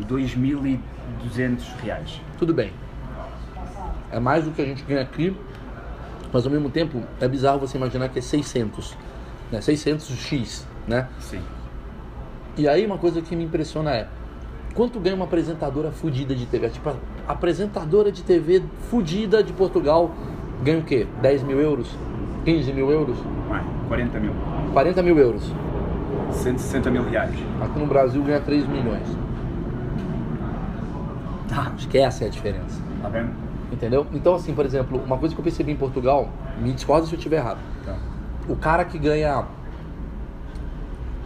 2.200 0.00 0.80
reais. 1.82 2.20
Tudo 2.38 2.54
bem. 2.54 2.72
É 4.10 4.20
mais 4.20 4.44
do 4.44 4.50
que 4.52 4.62
a 4.62 4.64
gente 4.64 4.82
ganha 4.84 5.02
aqui, 5.02 5.36
mas 6.32 6.44
ao 6.46 6.52
mesmo 6.52 6.70
tempo 6.70 7.02
é 7.20 7.28
bizarro 7.28 7.58
você 7.58 7.76
imaginar 7.76 8.08
que 8.08 8.18
é 8.18 8.22
600, 8.22 8.96
né? 9.50 9.58
600x, 9.58 10.64
né? 10.86 11.08
Sim. 11.18 11.40
E 12.56 12.68
aí 12.68 12.86
uma 12.86 12.98
coisa 12.98 13.20
que 13.20 13.34
me 13.34 13.44
impressiona 13.44 13.90
é 13.92 14.08
quanto 14.74 15.00
ganha 15.00 15.16
uma 15.16 15.24
apresentadora 15.24 15.90
fudida 15.90 16.34
de 16.34 16.46
TV? 16.46 16.70
Tipo, 16.70 16.94
apresentadora 17.26 18.12
de 18.12 18.22
TV 18.22 18.62
fudida 18.90 19.42
de 19.42 19.52
Portugal 19.52 20.14
ganha 20.62 20.78
o 20.78 20.84
quê? 20.84 21.06
10 21.20 21.42
mil 21.42 21.60
euros? 21.60 21.88
15 22.44 22.72
mil 22.72 22.90
euros? 22.90 23.16
Vai, 23.48 23.64
40 23.90 24.20
mil. 24.20 24.32
40 24.72 25.02
mil 25.02 25.18
euros. 25.18 25.52
160 26.30 26.90
mil 26.92 27.02
reais. 27.10 27.34
Aqui 27.60 27.76
no 27.76 27.86
Brasil 27.86 28.22
ganha 28.22 28.40
3 28.40 28.64
milhões. 28.68 29.08
Tá. 31.48 31.72
Acho 31.74 31.88
que 31.88 31.98
essa 31.98 32.22
é 32.22 32.28
a 32.28 32.30
diferença. 32.30 32.80
Tá 33.02 33.08
vendo? 33.08 33.32
Entendeu? 33.72 34.06
Então, 34.12 34.36
assim, 34.36 34.54
por 34.54 34.64
exemplo, 34.64 35.02
uma 35.04 35.18
coisa 35.18 35.34
que 35.34 35.40
eu 35.40 35.42
percebi 35.42 35.72
em 35.72 35.76
Portugal, 35.76 36.28
me 36.60 36.72
discorda 36.72 37.04
se 37.08 37.12
eu 37.12 37.16
estiver 37.16 37.38
errado. 37.38 37.58
Então, 37.82 37.96
O 38.48 38.54
cara 38.54 38.84
que 38.84 38.96
ganha. 38.96 39.44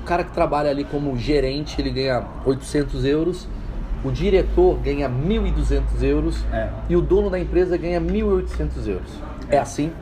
O 0.01 0.05
cara 0.07 0.25
que 0.25 0.33
trabalha 0.33 0.71
ali 0.71 0.85
como 0.85 1.15
gerente, 1.19 1.79
ele 1.79 1.91
ganha 1.91 2.25
800 2.47 3.05
euros. 3.05 3.47
O 4.03 4.11
diretor 4.11 4.79
ganha 4.79 5.09
1.200 5.11 6.03
euros. 6.03 6.43
É. 6.51 6.71
E 6.89 6.97
o 6.97 7.03
dono 7.03 7.29
da 7.29 7.39
empresa 7.39 7.77
ganha 7.77 8.01
1.800 8.01 8.89
euros. 8.89 9.21
É 9.51 9.59
assim? 9.59 9.93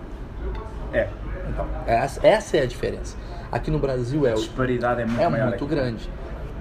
é. 0.92 1.08
Então, 1.52 1.66
essa, 1.86 2.26
essa 2.26 2.56
é 2.56 2.62
a 2.62 2.66
diferença. 2.66 3.16
Aqui 3.50 3.70
no 3.70 3.78
Brasil 3.78 4.26
é, 4.26 4.32
A 4.32 4.34
disparidade 4.34 5.02
é 5.02 5.06
muito 5.06 5.20
é 5.20 5.46
muito 5.46 5.66
grande. 5.66 6.08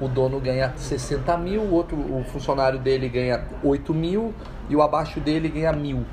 O 0.02 0.08
dono 0.08 0.40
ganha 0.40 0.74
60 0.76 1.38
mil, 1.38 1.62
o 1.62 1.72
outro, 1.72 1.96
o 1.96 2.24
funcionário 2.26 2.80
dele 2.80 3.08
ganha 3.08 3.46
8 3.64 3.94
mil 3.94 4.34
e 4.68 4.76
o 4.76 4.82
abaixo 4.82 5.20
dele 5.20 5.48
ganha 5.48 5.72
mil. 5.72 6.06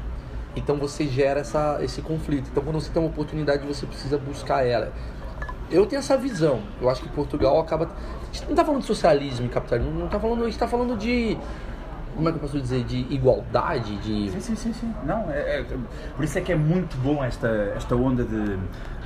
Então 0.55 0.77
você 0.77 1.07
gera 1.07 1.41
essa, 1.41 1.79
esse 1.81 2.03
conflito. 2.03 2.49
Então 2.51 2.63
quando 2.63 2.81
você 2.81 2.91
tem 2.91 3.03
uma 3.03 3.09
oportunidade, 3.09 3.67
você 3.67 3.87
precisa 3.87 4.19
buscar 4.19 4.65
ela. 4.67 4.93
Eu 5.71 5.87
tenho 5.87 6.01
essa 6.01 6.17
visão. 6.17 6.61
Eu 6.81 6.89
acho 6.89 7.03
que 7.03 7.09
Portugal 7.09 7.59
acaba. 7.59 7.87
A 7.87 8.33
gente 8.33 8.45
não 8.45 8.51
está 8.51 8.65
falando 8.65 8.81
de 8.81 8.87
socialismo 8.87 9.47
e 9.47 9.49
capitalismo, 9.49 9.99
não 9.99 10.07
está 10.07 10.21
falando. 10.21 10.41
A 10.41 10.45
gente 10.45 10.55
está 10.55 10.69
falando 10.69 10.97
de. 10.97 11.37
Como 12.19 12.29
é 12.29 12.33
que 12.33 12.39
eu 12.39 12.43
posso 12.43 12.61
dizer? 12.61 12.83
De 12.83 13.07
igualdade, 13.15 13.97
de. 13.99 14.29
Sim, 14.33 14.41
sim, 14.41 14.57
sim, 14.57 14.73
sim. 14.73 14.93
Não, 15.07 15.31
é, 15.31 15.61
é- 15.61 15.67
por 16.17 16.25
isso 16.25 16.37
é 16.37 16.41
que 16.41 16.51
é 16.51 16.57
muito 16.57 16.97
bom 16.97 17.23
esta, 17.23 17.47
esta 17.77 17.95
onda 17.95 18.25
de 18.25 18.59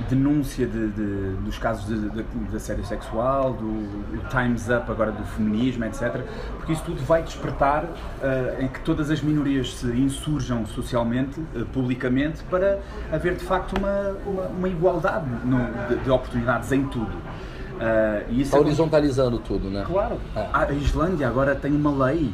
denúncia 0.09 0.65
de, 0.65 0.87
de- 0.87 1.35
dos 1.45 1.59
casos 1.59 1.85
de, 1.85 2.09
de, 2.09 2.23
de 2.23 2.55
assédio 2.55 2.83
sexual, 2.83 3.53
do, 3.53 3.71
do 4.17 4.29
Time's 4.29 4.67
Up 4.67 4.89
agora 4.89 5.11
do 5.11 5.23
feminismo, 5.25 5.85
etc. 5.85 6.21
Porque 6.57 6.73
isso 6.73 6.81
tudo 6.85 7.03
vai 7.03 7.21
despertar 7.21 7.85
eh, 8.23 8.57
em 8.61 8.67
que 8.67 8.79
todas 8.79 9.11
as 9.11 9.21
minorias 9.21 9.75
se 9.75 9.85
insurjam 9.91 10.65
socialmente, 10.65 11.39
eh, 11.55 11.63
publicamente, 11.71 12.41
para 12.45 12.79
haver 13.11 13.35
de 13.35 13.45
facto 13.45 13.77
uma, 13.77 14.17
uma, 14.25 14.43
uma 14.47 14.67
igualdade 14.69 15.27
no- 15.45 15.87
de, 15.87 16.03
de 16.03 16.09
oportunidades 16.09 16.71
em 16.71 16.83
tudo. 16.87 17.11
Eh, 17.79 18.25
e 18.29 18.33
isso 18.41 18.45
Está 18.45 18.57
é- 18.57 18.61
horizontalizando 18.61 19.37
tudo, 19.37 19.69
né? 19.69 19.83
Claro. 19.85 20.17
É. 20.35 20.47
A 20.51 20.71
Islândia 20.73 21.27
agora 21.27 21.53
tem 21.53 21.71
uma 21.71 22.05
lei 22.07 22.31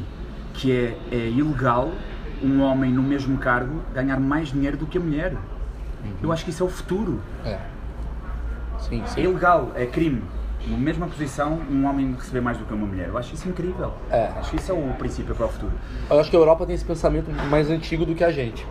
que 0.54 0.72
é, 0.72 0.96
é 1.12 1.28
ilegal 1.28 1.90
um 2.42 2.62
homem 2.62 2.90
no 2.92 3.02
mesmo 3.02 3.36
cargo 3.38 3.80
ganhar 3.94 4.18
mais 4.18 4.48
dinheiro 4.48 4.76
do 4.76 4.86
que 4.86 4.96
a 4.98 5.00
mulher. 5.00 5.34
Eu 6.22 6.32
acho 6.32 6.44
que 6.44 6.50
isso 6.50 6.62
é 6.62 6.66
o 6.66 6.70
futuro. 6.70 7.20
É. 7.44 7.58
Sim, 8.78 9.02
É 9.02 9.06
sim. 9.06 9.20
ilegal, 9.22 9.72
é 9.74 9.84
crime. 9.86 10.22
Na 10.66 10.76
mesma 10.76 11.06
posição, 11.06 11.58
um 11.70 11.86
homem 11.86 12.14
receber 12.14 12.40
mais 12.40 12.56
do 12.58 12.64
que 12.64 12.72
uma 12.74 12.86
mulher. 12.86 13.08
Eu 13.08 13.16
acho 13.18 13.34
isso 13.34 13.48
incrível. 13.48 13.92
É. 14.10 14.26
Acho 14.36 14.50
que 14.50 14.56
isso 14.56 14.70
é 14.70 14.74
o 14.74 14.92
princípio 14.98 15.34
para 15.34 15.46
o 15.46 15.48
futuro. 15.48 15.72
Eu 16.08 16.20
acho 16.20 16.30
que 16.30 16.36
a 16.36 16.38
Europa 16.38 16.66
tem 16.66 16.74
esse 16.74 16.84
pensamento 16.84 17.30
mais 17.48 17.70
antigo 17.70 18.04
do 18.04 18.14
que 18.14 18.24
a 18.24 18.30
gente. 18.30 18.66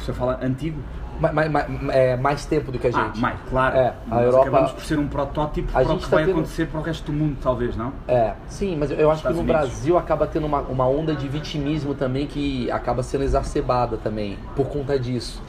Você 0.00 0.12
fala 0.12 0.38
antigo? 0.42 0.80
Ma- 1.20 1.32
ma- 1.32 1.48
ma- 1.50 1.92
é, 1.92 2.16
mais 2.16 2.46
tempo 2.46 2.72
do 2.72 2.78
que 2.78 2.86
a 2.86 2.90
Ah, 2.90 3.04
gente. 3.04 3.20
mais, 3.20 3.38
claro. 3.50 3.76
É, 3.76 3.92
a 4.10 4.22
Europa- 4.22 4.42
acabamos 4.48 4.72
por 4.72 4.84
ser 4.84 4.98
um 4.98 5.06
protótipo 5.06 5.70
para 5.70 5.82
o 5.82 5.98
que 5.98 6.04
tá 6.08 6.16
vai 6.16 6.24
tendo- 6.24 6.32
acontecer 6.38 6.66
para 6.66 6.80
o 6.80 6.82
resto 6.82 7.04
do 7.04 7.12
mundo, 7.12 7.36
talvez, 7.42 7.76
não? 7.76 7.92
É, 8.08 8.32
sim, 8.48 8.74
mas 8.78 8.90
eu 8.90 9.10
acho 9.10 9.20
que 9.22 9.28
Estados 9.28 9.36
no 9.36 9.42
Unidos. 9.42 9.60
Brasil 9.70 9.98
acaba 9.98 10.26
tendo 10.26 10.46
uma, 10.46 10.60
uma 10.62 10.88
onda 10.88 11.14
de 11.14 11.28
vitimismo 11.28 11.94
também 11.94 12.26
que 12.26 12.70
acaba 12.70 13.02
sendo 13.02 13.22
exacerbada 13.24 13.98
também 13.98 14.38
por 14.56 14.66
conta 14.68 14.98
disso. 14.98 15.42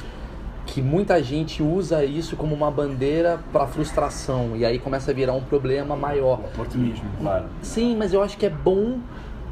Que 0.65 0.81
muita 0.81 1.21
gente 1.23 1.63
usa 1.63 2.03
isso 2.03 2.35
como 2.35 2.53
uma 2.53 2.69
bandeira 2.69 3.39
para 3.53 3.65
frustração 3.65 4.55
e 4.55 4.65
aí 4.65 4.77
começa 4.77 5.11
a 5.11 5.13
virar 5.13 5.33
um 5.33 5.41
problema 5.41 5.95
maior. 5.95 6.39
Oportunismo, 6.53 7.05
claro. 7.19 7.45
Sim, 7.61 7.95
mas 7.97 8.13
eu 8.13 8.21
acho 8.21 8.37
que 8.37 8.45
é 8.45 8.49
bom 8.49 8.99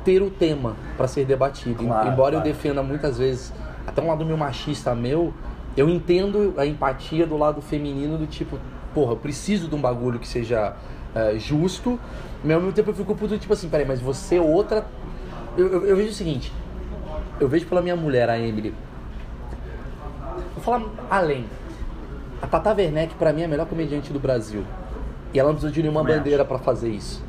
ter 0.04 0.22
o 0.22 0.30
tema 0.30 0.76
para 0.98 1.08
ser 1.08 1.26
debatido. 1.26 1.84
Claro, 1.84 2.10
Embora 2.10 2.36
eu 2.36 2.42
claro. 2.42 2.54
defenda 2.54 2.84
muitas 2.84 3.18
vezes, 3.18 3.54
até 3.88 4.02
um 4.02 4.08
lado 4.08 4.26
meio 4.26 4.38
machista 4.38 4.94
meu, 4.94 5.34
eu 5.80 5.88
entendo 5.88 6.54
a 6.58 6.66
empatia 6.66 7.26
do 7.26 7.38
lado 7.38 7.62
feminino 7.62 8.18
do 8.18 8.28
tipo, 8.28 8.60
porra, 8.94 9.14
eu 9.14 9.18
preciso 9.18 9.70
de 9.70 9.76
um 9.76 9.80
bagulho 9.80 10.20
que 10.20 10.28
seja 10.28 10.76
é, 11.16 11.40
justo, 11.40 11.98
mas 12.44 12.54
ao 12.54 12.60
mesmo 12.60 12.74
tempo 12.74 12.90
eu 12.90 12.94
fico 12.94 13.16
puto, 13.16 13.38
tipo 13.38 13.54
assim, 13.54 13.70
peraí, 13.70 13.86
mas 13.86 14.02
você 14.02 14.36
é 14.36 14.42
outra. 14.42 14.86
Eu, 15.58 15.68
eu, 15.68 15.86
eu 15.86 15.96
vejo 15.96 16.10
o 16.10 16.14
seguinte, 16.14 16.52
eu 17.40 17.48
vejo 17.48 17.66
pela 17.66 17.82
minha 17.82 17.96
mulher, 17.96 18.30
a 18.30 18.38
Emily. 18.38 18.74
Vou 20.54 20.64
falar 20.64 20.84
além. 21.10 21.46
A 22.42 22.48
Tata 22.48 22.74
Werneck, 22.74 23.16
pra 23.16 23.32
mim, 23.32 23.44
é 23.44 23.46
a 23.46 23.48
melhor 23.48 23.66
comediante 23.66 24.12
do 24.12 24.20
Brasil. 24.20 24.66
E 25.34 25.40
ela 25.40 25.48
não 25.48 25.56
precisou 25.56 25.74
de 25.74 25.82
nenhuma 25.82 26.04
bandeira 26.04 26.44
pra 26.44 26.60
fazer 26.60 26.90
isso. 26.90 27.24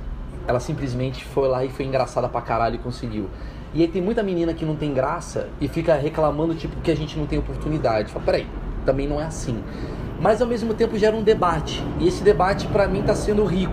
Ela 0.47 0.59
simplesmente 0.59 1.25
foi 1.25 1.47
lá 1.47 1.65
e 1.65 1.69
foi 1.69 1.85
engraçada 1.85 2.29
pra 2.29 2.41
caralho 2.41 2.75
e 2.75 2.79
conseguiu. 2.79 3.29
E 3.73 3.83
aí 3.83 3.89
tem 3.89 4.03
muita 4.03 4.23
menina 4.23 4.53
que 4.53 4.65
não 4.65 4.75
tem 4.75 4.93
graça 4.93 5.49
e 5.61 5.69
fica 5.69 5.95
reclamando, 5.95 6.55
tipo, 6.55 6.81
que 6.81 6.91
a 6.91 6.97
gente 6.97 7.19
não 7.19 7.27
tem 7.27 7.39
oportunidade. 7.39 8.13
Fala, 8.13 8.25
peraí, 8.25 8.47
também 8.85 9.09
não 9.09 9.21
é 9.21 9.25
assim. 9.25 9.63
Mas 10.21 10.43
ao 10.43 10.49
mesmo 10.49 10.75
tempo 10.75 10.99
gera 10.99 11.17
um 11.17 11.23
debate. 11.23 11.83
E 11.99 12.09
esse 12.09 12.23
debate 12.23 12.67
pra 12.67 12.89
mim 12.89 13.03
tá 13.03 13.15
sendo 13.15 13.45
rico. 13.45 13.73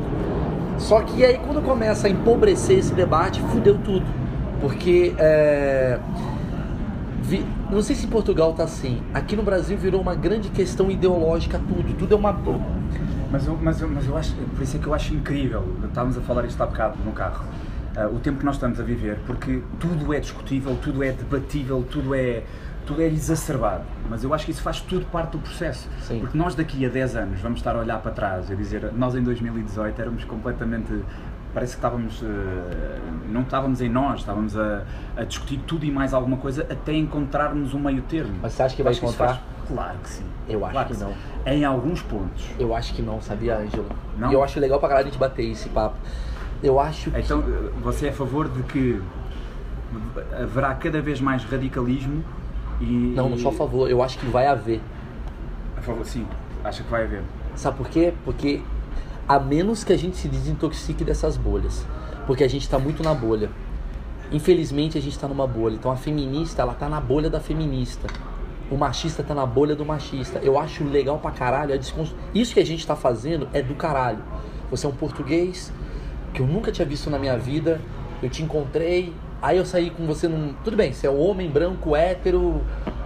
Só 0.77 1.01
que 1.01 1.25
aí 1.25 1.39
quando 1.39 1.61
começa 1.63 2.07
a 2.07 2.09
empobrecer 2.09 2.77
esse 2.77 2.93
debate, 2.93 3.41
fudeu 3.41 3.77
tudo. 3.79 4.05
Porque 4.61 5.13
é, 5.17 5.99
não 7.69 7.81
sei 7.81 7.95
se 7.95 8.05
em 8.05 8.09
Portugal 8.09 8.53
tá 8.53 8.63
assim. 8.63 9.01
Aqui 9.13 9.35
no 9.35 9.43
Brasil 9.43 9.77
virou 9.77 9.99
uma 9.99 10.15
grande 10.15 10.49
questão 10.49 10.89
ideológica 10.89 11.59
tudo. 11.59 11.93
Tudo 11.97 12.13
é 12.13 12.17
uma. 12.17 12.31
Mas 13.29 13.45
eu, 13.45 13.57
mas, 13.61 13.81
eu, 13.81 13.89
mas 13.89 14.07
eu 14.07 14.15
acho, 14.15 14.33
por 14.33 14.61
isso 14.61 14.77
é 14.77 14.79
que 14.79 14.87
eu 14.87 14.93
acho 14.93 15.13
incrível, 15.13 15.61
estávamos 15.83 16.17
a 16.17 16.21
falar 16.21 16.45
isto 16.45 16.61
há 16.63 16.65
bocado 16.65 16.97
no 17.03 17.11
carro, 17.11 17.43
ah, 17.97 18.07
o 18.07 18.19
tempo 18.19 18.39
que 18.39 18.45
nós 18.45 18.55
estamos 18.55 18.79
a 18.79 18.83
viver, 18.83 19.17
porque 19.25 19.61
tudo 19.79 20.13
é 20.13 20.19
discutível, 20.19 20.77
tudo 20.81 21.03
é 21.03 21.11
debatível, 21.11 21.83
tudo 21.89 22.13
é, 22.13 22.43
tudo 22.85 23.01
é 23.01 23.05
exacerbado. 23.07 23.83
Mas 24.09 24.23
eu 24.23 24.33
acho 24.33 24.45
que 24.45 24.51
isso 24.51 24.61
faz 24.61 24.79
tudo 24.81 25.05
parte 25.07 25.31
do 25.31 25.39
processo. 25.39 25.89
Sim. 26.01 26.19
Porque 26.19 26.37
nós 26.37 26.53
daqui 26.55 26.85
a 26.85 26.89
10 26.89 27.15
anos 27.15 27.39
vamos 27.41 27.59
estar 27.59 27.75
a 27.75 27.79
olhar 27.79 27.99
para 27.99 28.11
trás 28.11 28.49
e 28.49 28.55
dizer, 28.55 28.91
nós 28.93 29.15
em 29.15 29.23
2018 29.23 29.99
éramos 30.01 30.23
completamente. 30.23 30.93
Parece 31.53 31.73
que 31.73 31.79
estávamos. 31.79 32.21
eh, 32.21 32.99
não 33.29 33.41
estávamos 33.41 33.81
em 33.81 33.89
nós, 33.89 34.19
estávamos 34.19 34.55
a, 34.55 34.83
a 35.15 35.23
discutir 35.23 35.59
tudo 35.65 35.85
e 35.85 35.91
mais 35.91 36.13
alguma 36.13 36.37
coisa 36.37 36.67
até 36.69 36.93
encontrarmos 36.93 37.73
um 37.73 37.79
meio 37.79 38.03
termo. 38.03 38.35
Mas 38.41 38.53
você 38.53 38.63
acha 38.63 38.75
que 38.75 38.83
vai 38.83 38.91
Acho 38.91 39.03
encontrar? 39.03 39.41
Claro 39.67 39.97
que 40.03 40.09
sim. 40.09 40.23
Eu 40.47 40.63
acho 40.63 40.73
Claro 40.73 40.87
que 40.89 40.97
não. 40.97 41.09
sim. 41.09 41.15
Em 41.47 41.65
alguns 41.65 42.01
pontos. 42.03 42.45
Eu 42.59 42.75
acho 42.75 42.93
que 42.93 43.01
não, 43.01 43.19
sabia, 43.21 43.57
Ângelo? 43.57 43.87
Não? 44.17 44.29
E 44.29 44.33
eu 44.35 44.43
acho 44.43 44.59
legal 44.59 44.79
pra 44.79 44.87
caralho 44.89 45.07
a 45.07 45.09
gente 45.09 45.19
bater 45.19 45.49
esse 45.49 45.67
papo. 45.69 45.95
Eu 46.64 46.80
acho 46.80 47.12
que. 47.12 47.20
Então, 47.20 47.43
você 47.84 48.08
é 48.08 48.10
a 48.10 48.14
favor 48.14 48.47
de 48.49 48.64
que 48.64 49.01
haverá 50.41 50.74
cada 50.76 51.01
vez 51.01 51.20
mais 51.22 51.43
radicalismo 51.43 52.24
e. 52.82 53.14
Não, 53.16 53.30
não 53.30 53.38
sou 53.38 53.51
a 53.51 53.53
favor. 53.53 53.89
Eu 53.89 54.01
acho 54.01 54.18
que 54.18 54.26
vai 54.26 54.47
haver. 54.47 54.82
A 55.78 55.82
favor, 55.82 56.05
sim, 56.05 56.26
acha 56.64 56.84
que 56.84 56.89
vai 56.89 57.03
haver. 57.03 57.22
Sabe 57.55 57.78
por 57.78 57.88
quê? 57.88 58.14
Porque 58.26 58.62
a 59.28 59.39
menos 59.39 59.84
que 59.84 59.93
a 59.93 59.97
gente 59.97 60.18
se 60.18 60.28
desintoxique 60.28 61.03
dessas 61.03 61.38
bolhas. 61.38 61.86
Porque 62.26 62.43
a 62.43 62.47
gente 62.49 62.68
tá 62.70 62.78
muito 62.78 63.01
na 63.03 63.14
bolha. 63.14 63.49
Infelizmente 64.32 64.97
a 64.97 65.01
gente 65.01 65.18
tá 65.18 65.28
numa 65.28 65.47
bolha. 65.47 65.76
Então 65.76 65.91
a 65.91 65.95
feminista, 65.95 66.62
ela 66.62 66.74
tá 66.74 66.89
na 66.89 66.99
bolha 66.99 67.30
da 67.30 67.39
feminista. 67.39 68.08
O 68.70 68.76
machista 68.76 69.24
tá 69.24 69.34
na 69.34 69.45
bolha 69.45 69.76
do 69.76 69.86
machista. 69.86 70.39
Eu 70.39 70.60
acho 70.60 70.84
legal 70.84 71.20
pra 71.20 71.32
caralho. 71.32 71.74
a 71.74 71.78
descons- 71.78 72.14
Isso 72.36 72.53
que 72.53 72.60
a 72.60 72.66
gente 72.66 72.86
tá 72.86 72.95
fazendo 72.95 73.47
é 73.53 73.62
do 73.62 73.76
caralho. 73.76 74.20
Você 74.70 74.86
é 74.86 74.89
um 74.89 74.93
português 74.93 75.72
que 76.34 76.41
eu 76.41 76.47
nunca 76.47 76.71
tinha 76.71 76.86
visto 76.86 77.09
na 77.09 77.17
minha 77.17 77.38
vida. 77.38 77.80
Eu 78.21 78.30
te 78.30 78.43
encontrei. 78.43 79.13
Aí 79.41 79.57
eu 79.57 79.65
saí 79.65 79.89
com 79.89 80.05
você 80.05 80.28
num. 80.28 80.53
Tudo 80.63 80.75
bem, 80.75 80.91
você 80.91 81.07
é 81.07 81.09
um 81.09 81.19
homem 81.19 81.49
branco, 81.49 81.95
hétero. 81.95 82.61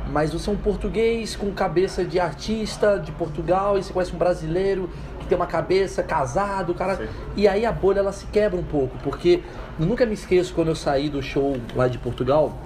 Mas 0.10 0.34
você 0.34 0.50
é 0.50 0.54
um 0.54 0.58
português 0.58 1.36
com 1.36 1.52
cabeça 1.52 2.04
de 2.04 2.20
artista 2.20 2.98
de 2.98 3.12
Portugal. 3.12 3.78
E 3.78 3.84
você 3.84 3.94
conhece 3.94 4.14
um 4.14 4.18
brasileiro 4.18 4.90
que 5.20 5.26
tem 5.26 5.36
uma 5.36 5.48
cabeça 5.48 6.04
casado, 6.04 6.74
cara. 6.74 6.98
Sim. 6.98 7.08
E 7.36 7.48
aí 7.48 7.66
a 7.66 7.72
bolha 7.72 8.00
ela 8.00 8.12
se 8.12 8.26
quebra 8.28 8.60
um 8.60 8.64
pouco. 8.64 8.98
Porque 9.04 9.42
eu 9.80 9.86
nunca 9.86 10.06
me 10.06 10.14
esqueço 10.14 10.54
quando 10.54 10.70
eu 10.70 10.76
saí 10.76 11.10
do 11.10 11.22
show 11.22 11.58
lá 11.76 11.88
de 11.88 11.98
Portugal. 11.98 12.58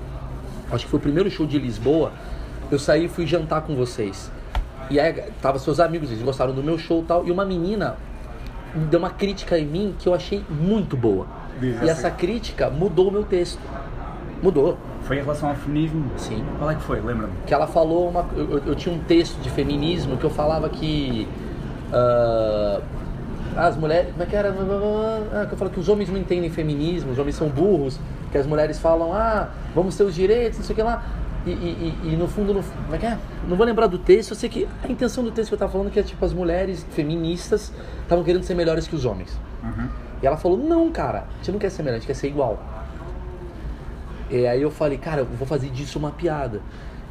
Acho 0.71 0.85
que 0.85 0.91
foi 0.91 0.99
o 0.99 1.01
primeiro 1.01 1.29
show 1.29 1.45
de 1.45 1.59
Lisboa. 1.59 2.11
Eu 2.71 2.79
saí 2.79 3.05
e 3.05 3.07
fui 3.07 3.27
jantar 3.27 3.61
com 3.61 3.75
vocês. 3.75 4.31
E 4.89 4.99
aí 4.99 5.13
tava 5.41 5.57
seus 5.57 5.79
amigos, 5.79 6.11
eles 6.11 6.23
gostaram 6.23 6.53
do 6.53 6.63
meu 6.63 6.77
show 6.77 7.01
e 7.01 7.05
tal. 7.05 7.27
E 7.27 7.31
uma 7.31 7.45
menina 7.45 7.97
me 8.13 8.14
deu 8.75 8.99
uma 8.99 9.09
crítica 9.09 9.57
em 9.57 9.65
mim 9.65 9.95
que 9.97 10.07
eu 10.07 10.13
achei 10.13 10.43
muito 10.49 10.95
boa. 10.97 11.25
Diz 11.59 11.75
E 11.75 11.77
assim. 11.77 11.89
essa 11.89 12.11
crítica 12.11 12.69
mudou 12.69 13.07
o 13.07 13.11
meu 13.11 13.23
texto. 13.23 13.59
Mudou. 14.43 14.77
Foi 15.03 15.17
em 15.17 15.21
relação 15.21 15.49
ao 15.49 15.55
feminismo? 15.55 16.05
Sim. 16.17 16.43
Qual 16.59 16.69
é 16.69 16.75
que 16.75 16.81
foi? 16.81 16.99
Lembra-me. 16.99 17.33
Que 17.45 17.53
ela 17.53 17.67
falou 17.67 18.09
uma. 18.09 18.25
Eu, 18.35 18.51
eu- 18.57 18.63
eu 18.67 18.75
tinha 18.75 18.93
um 18.93 18.99
texto 18.99 19.39
de 19.41 19.49
feminismo 19.49 20.17
que 20.17 20.23
eu 20.23 20.29
falava 20.29 20.67
que. 20.69 21.27
ah, 21.93 22.81
as 23.55 23.77
mulheres. 23.77 24.11
Como 24.11 24.23
é 24.23 24.25
que 24.25 24.35
era? 24.35 24.49
Ah, 25.33 25.45
que 25.45 25.53
eu 25.53 25.57
falo 25.57 25.71
que 25.71 25.79
os 25.79 25.87
homens 25.89 26.09
não 26.09 26.17
entendem 26.17 26.49
feminismo, 26.49 27.11
os 27.11 27.19
homens 27.19 27.35
são 27.35 27.47
burros, 27.47 27.99
que 28.31 28.37
as 28.37 28.45
mulheres 28.45 28.79
falam, 28.79 29.13
ah, 29.13 29.49
vamos 29.73 29.95
ter 29.95 30.03
os 30.03 30.13
direitos, 30.13 30.59
não 30.59 30.65
sei 30.65 30.73
o 30.73 30.75
que 30.75 30.83
lá. 30.83 31.03
E, 31.45 31.49
e- 31.51 31.93
e- 32.03 32.13
e 32.13 32.15
no 32.17 32.27
fundo, 32.27 32.53
no, 32.53 32.63
como 32.63 32.95
é 32.95 32.97
que 32.97 33.05
é? 33.05 33.17
Não 33.47 33.55
vou 33.55 33.65
lembrar 33.65 33.85
do 33.87 33.99
texto, 33.99 34.31
eu 34.31 34.35
sei 34.35 34.49
que 34.49 34.67
a 34.83 34.91
intenção 34.91 35.23
do 35.23 35.29
texto 35.31 35.49
que 35.49 35.53
eu 35.53 35.59
tava 35.59 35.71
falando 35.71 35.87
é 35.87 35.91
que 35.91 35.99
é 35.99 36.03
tipo 36.03 36.23
as 36.25 36.33
mulheres 36.33 36.85
feministas 36.91 37.71
estavam 38.01 38.23
querendo 38.23 38.43
ser 38.43 38.55
melhores 38.55 38.87
que 38.87 38.95
os 38.95 39.05
homens. 39.05 39.39
Uhum. 39.63 39.87
E 40.23 40.25
ela 40.25 40.37
falou, 40.37 40.57
não, 40.57 40.91
cara, 40.91 41.25
a 41.31 41.37
gente 41.37 41.51
não 41.51 41.59
quer 41.59 41.69
ser 41.69 41.83
melhor, 41.83 41.97
a 41.97 41.99
gente 41.99 42.07
quer 42.07 42.15
ser 42.15 42.27
igual. 42.27 42.59
E 44.29 44.47
aí 44.47 44.61
eu 44.61 44.71
falei, 44.71 44.97
cara, 44.97 45.21
eu 45.21 45.25
vou 45.25 45.45
fazer 45.47 45.69
disso 45.69 45.99
uma 45.99 46.11
piada. 46.11 46.61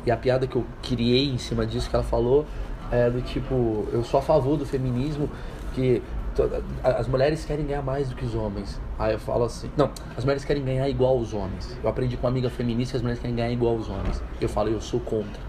E 0.04 0.10
a 0.10 0.16
piada 0.16 0.46
que 0.46 0.56
eu 0.56 0.64
criei 0.82 1.30
em 1.30 1.38
cima 1.38 1.64
disso 1.64 1.88
que 1.88 1.94
ela 1.94 2.04
falou 2.04 2.44
é 2.90 3.08
do 3.08 3.22
tipo, 3.22 3.86
eu 3.92 4.02
sou 4.04 4.18
a 4.18 4.22
favor 4.22 4.56
do 4.56 4.66
feminismo, 4.66 5.30
que 5.74 6.02
as 6.82 7.06
mulheres 7.06 7.44
querem 7.44 7.66
ganhar 7.66 7.82
mais 7.82 8.08
do 8.08 8.14
que 8.14 8.24
os 8.24 8.34
homens. 8.34 8.80
Aí 8.98 9.12
eu 9.12 9.18
falo 9.18 9.44
assim, 9.44 9.70
não, 9.76 9.90
as 10.16 10.24
mulheres 10.24 10.44
querem 10.44 10.64
ganhar 10.64 10.88
igual 10.88 11.16
aos 11.16 11.32
homens. 11.32 11.76
Eu 11.82 11.88
aprendi 11.88 12.16
com 12.16 12.26
uma 12.26 12.30
amiga 12.30 12.50
feminista 12.50 12.92
que 12.92 12.96
as 12.96 13.02
mulheres 13.02 13.20
querem 13.20 13.36
ganhar 13.36 13.50
igual 13.50 13.74
aos 13.76 13.88
homens. 13.88 14.22
Eu 14.40 14.48
falo, 14.48 14.68
eu 14.68 14.80
sou 14.80 15.00
contra. 15.00 15.40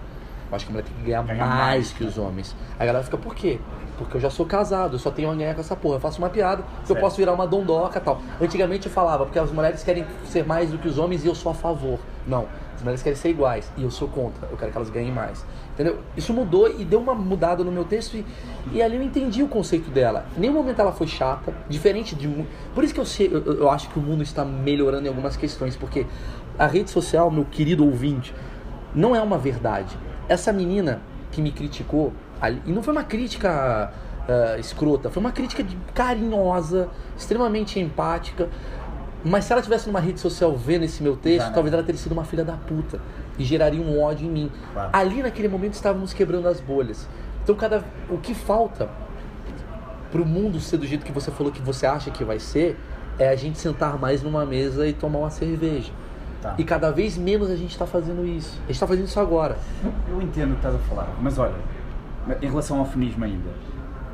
Eu 0.50 0.56
acho 0.56 0.66
que 0.66 0.72
a 0.72 0.74
mulher 0.74 0.86
tem 0.86 0.96
que 0.96 1.04
ganhar 1.04 1.24
mais, 1.24 1.40
mais, 1.40 1.94
que 1.94 2.04
os 2.04 2.18
homens. 2.18 2.56
Aí 2.78 2.84
a 2.84 2.86
galera 2.86 3.04
fica, 3.04 3.18
por 3.18 3.34
quê? 3.34 3.60
Porque 3.98 4.18
eu 4.18 4.22
já 4.22 4.30
sou 4.30 4.46
casado, 4.46 4.96
eu 4.96 5.00
só 5.00 5.10
tenho 5.10 5.32
a 5.32 5.36
ganhar 5.36 5.54
com 5.56 5.62
essa 5.62 5.76
porra. 5.76 5.96
Eu 5.96 6.00
faço 6.00 6.20
uma 6.20 6.30
piada, 6.30 6.64
que 6.86 6.92
eu 6.92 6.96
posso 6.98 7.18
virar 7.18 7.34
uma 7.34 7.48
dondoca 7.48 7.98
e 7.98 8.02
tal. 8.02 8.22
Antigamente 8.40 8.88
eu 8.88 8.92
falava, 8.92 9.26
porque 9.26 9.40
as 9.40 9.52
mulheres 9.52 9.84
querem 9.84 10.06
ser 10.26 10.46
mais 10.46 10.70
do 10.70 10.78
que 10.78 10.88
os 10.88 10.98
homens 10.98 11.24
e 11.24 11.28
eu 11.28 11.36
sou 11.36 11.52
a 11.52 11.56
favor. 11.56 12.00
Não, 12.28 12.46
as 12.76 12.82
mulheres 12.82 13.02
querem 13.02 13.18
ser 13.18 13.30
iguais 13.30 13.72
e 13.78 13.84
eu 13.84 13.92
sou 13.92 14.08
contra. 14.08 14.48
Eu 14.50 14.58
quero 14.58 14.72
que 14.72 14.78
elas 14.78 14.90
ganhem 14.90 15.12
mais. 15.12 15.46
Entendeu? 15.74 16.00
Isso 16.16 16.34
mudou 16.34 16.70
e 16.70 16.86
deu 16.86 17.00
uma 17.00 17.14
mudada 17.14 17.64
no 17.64 17.72
meu 17.72 17.84
texto 17.86 18.16
e, 18.16 18.26
e 18.72 18.82
ali 18.82 18.96
eu 18.96 19.04
entendi 19.04 19.42
o 19.42 19.48
conceito 19.48 19.90
dela. 19.90 20.26
Em 20.38 20.42
nenhum 20.42 20.54
momento 20.54 20.80
ela 20.80 20.92
foi 20.92 21.08
chata, 21.08 21.54
diferente 21.70 22.16
de. 22.16 22.28
Por 22.74 22.84
isso 22.84 22.94
que 22.94 23.00
eu, 23.00 23.06
sei, 23.06 23.30
eu, 23.32 23.42
eu 23.44 23.70
acho 23.70 23.90
que 23.90 23.98
o 23.98 24.02
mundo 24.02 24.24
está 24.24 24.44
melhorando 24.46 25.06
em 25.06 25.10
algumas 25.10 25.36
questões, 25.36 25.76
porque 25.76 26.06
a 26.58 26.68
rede 26.68 26.90
social, 26.90 27.32
meu 27.32 27.46
querido 27.46 27.86
ouvinte, 27.86 28.34
não 28.94 29.16
é 29.16 29.22
uma 29.22 29.38
verdade. 29.38 29.98
Essa 30.28 30.52
menina 30.52 31.02
que 31.32 31.42
me 31.42 31.52
criticou, 31.52 32.14
e 32.66 32.72
não 32.72 32.82
foi 32.82 32.94
uma 32.94 33.04
crítica 33.04 33.92
ah, 34.28 34.58
escrota, 34.58 35.10
foi 35.10 35.20
uma 35.20 35.32
crítica 35.32 35.64
carinhosa, 35.94 36.90
extremamente 37.16 37.80
empática. 37.80 38.50
Mas 39.26 39.46
se 39.46 39.54
ela 39.54 39.62
tivesse 39.62 39.88
numa 39.88 40.00
rede 40.00 40.20
social 40.20 40.56
vendo 40.56 40.84
esse 40.84 41.02
meu 41.02 41.18
texto, 41.18 41.48
né? 41.48 41.52
talvez 41.52 41.74
ela 41.74 41.82
teria 41.82 42.00
sido 42.00 42.12
uma 42.12 42.24
filha 42.24 42.46
da 42.46 42.54
puta 42.54 43.00
e 43.40 43.44
geraria 43.44 43.82
um 43.82 44.00
ódio 44.00 44.28
em 44.28 44.30
mim. 44.30 44.52
Claro. 44.72 44.90
Ali 44.94 45.24
naquele 45.24 45.48
momento 45.48 45.74
estávamos 45.74 46.14
quebrando 46.14 46.48
as 46.48 46.60
bolhas. 46.60 47.08
Então 47.44 47.56
cada 47.56 47.84
o 48.08 48.20
que 48.20 48.36
falta 48.36 48.88
pro 50.12 50.24
mundo 50.24 50.60
ser 50.60 50.78
do 50.78 50.86
jeito 50.86 51.04
que 51.04 51.12
você 51.12 51.32
falou 51.32 51.52
que 51.52 51.62
você 51.62 51.88
acha 51.88 52.12
que 52.12 52.24
vai 52.24 52.40
ser 52.40 52.78
é 53.18 53.28
a 53.28 53.36
gente 53.36 53.58
sentar 53.58 53.98
mais 53.98 54.22
numa 54.22 54.46
mesa 54.46 54.88
e 54.88 54.94
tomar 54.94 55.20
uma 55.20 55.32
cerveja. 55.32 55.92
Tá. 56.40 56.54
E 56.60 56.64
cada 56.64 56.92
vez 56.92 57.18
menos 57.18 57.50
a 57.50 57.56
gente 57.56 57.72
está 57.72 57.88
fazendo 57.88 58.24
isso. 58.28 58.56
A 58.58 58.68
gente 58.68 58.72
está 58.72 58.86
fazendo 58.86 59.06
isso 59.06 59.20
agora. 59.20 59.58
Eu 60.08 60.22
entendo 60.22 60.52
o 60.52 60.54
que 60.54 60.60
estás 60.60 60.76
a 60.76 60.80
falar, 60.80 61.10
mas 61.20 61.40
olha, 61.40 61.56
em 62.42 62.48
relação 62.48 62.78
ao 62.78 62.86
feminismo 62.86 63.26
ainda, 63.26 63.50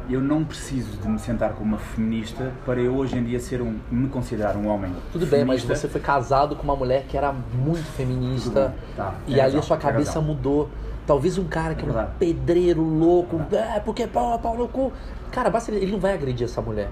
eu 0.10 0.22
não 0.22 0.44
preciso 0.44 0.98
de 0.98 1.08
me 1.08 1.20
sentar 1.20 1.54
com 1.54 1.64
uma 1.64 1.78
feminista 1.78 2.52
para 2.66 2.80
eu 2.80 2.96
hoje 2.96 3.18
em 3.18 3.24
dia 3.24 3.40
ser 3.40 3.62
um, 3.62 3.78
me 3.90 4.08
considerar 4.10 4.56
um 4.56 4.68
homem. 4.68 4.92
Tudo 5.12 5.26
bem, 5.26 5.46
mas 5.46 5.62
feminista. 5.62 5.76
você 5.76 5.88
foi 5.88 6.02
casado 6.02 6.56
com 6.56 6.64
uma 6.64 6.76
mulher 6.76 7.06
que 7.08 7.18
era 7.18 7.32
muito 7.32 7.86
feminista. 7.92 8.74
Tá, 8.96 9.16
e 9.28 9.34
tem 9.34 9.42
ali 9.42 9.58
a 9.58 9.62
sua 9.62 9.78
cabeça 9.78 10.20
mudou. 10.20 10.70
Talvez 11.06 11.38
um 11.38 11.46
cara 11.46 11.74
que 11.76 11.84
É 11.84 11.90
é 11.90 11.92
um 11.92 12.06
pedreiro 12.20 12.82
louco, 12.82 13.42
é, 13.52 13.80
porque 13.80 14.06
pau, 14.08 14.38
pau 14.40 14.56
no 14.56 14.68
cu. 14.68 14.94
Cara, 15.32 15.50
basta 15.50 15.72
ele, 15.72 15.84
ele 15.84 15.92
não 15.92 16.00
vai 16.00 16.14
agredir 16.14 16.46
essa 16.46 16.62
mulher. 16.62 16.90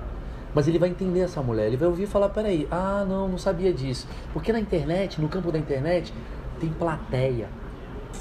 Mas 0.53 0.67
ele 0.67 0.79
vai 0.79 0.89
entender 0.89 1.19
essa 1.19 1.41
mulher. 1.41 1.67
Ele 1.67 1.77
vai 1.77 1.87
ouvir 1.87 2.03
e 2.03 2.07
falar: 2.07 2.29
peraí, 2.29 2.67
ah, 2.71 3.05
não, 3.07 3.27
não 3.27 3.37
sabia 3.37 3.71
disso. 3.71 4.07
Porque 4.33 4.51
na 4.51 4.59
internet, 4.59 5.21
no 5.21 5.27
campo 5.27 5.51
da 5.51 5.59
internet, 5.59 6.13
tem 6.59 6.69
plateia. 6.69 7.47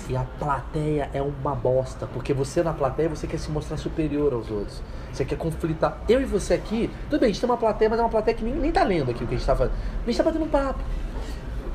E 0.09 0.17
a 0.17 0.25
plateia 0.39 1.11
é 1.13 1.21
uma 1.21 1.55
bosta. 1.55 2.07
Porque 2.07 2.33
você 2.33 2.63
na 2.63 2.73
plateia, 2.73 3.09
você 3.09 3.27
quer 3.27 3.39
se 3.39 3.51
mostrar 3.51 3.77
superior 3.77 4.33
aos 4.33 4.51
outros. 4.51 4.83
Você 5.13 5.25
quer 5.25 5.37
conflitar. 5.37 5.99
Eu 6.09 6.21
e 6.21 6.25
você 6.25 6.55
aqui, 6.55 6.91
tudo 7.11 7.21
bem, 7.21 7.31
a 7.31 7.33
gente 7.33 7.41
tem 7.41 7.49
uma 7.49 7.57
plateia, 7.57 7.91
mas 7.91 7.99
é 7.99 8.03
uma 8.03 8.09
plateia 8.09 8.37
que 8.37 8.45
nem, 8.45 8.55
nem 8.55 8.73
tá 8.73 8.83
lendo 8.85 9.11
aqui 9.11 9.25
o 9.25 9.27
que 9.27 9.35
a 9.35 9.39
gente 9.39 9.47
tá 9.47 9.57
fazendo. 9.57 9.75
A 10.03 10.07
gente 10.07 10.17
tá 10.17 10.25
batendo 10.25 10.45
um 10.45 10.49
papo. 10.49 10.81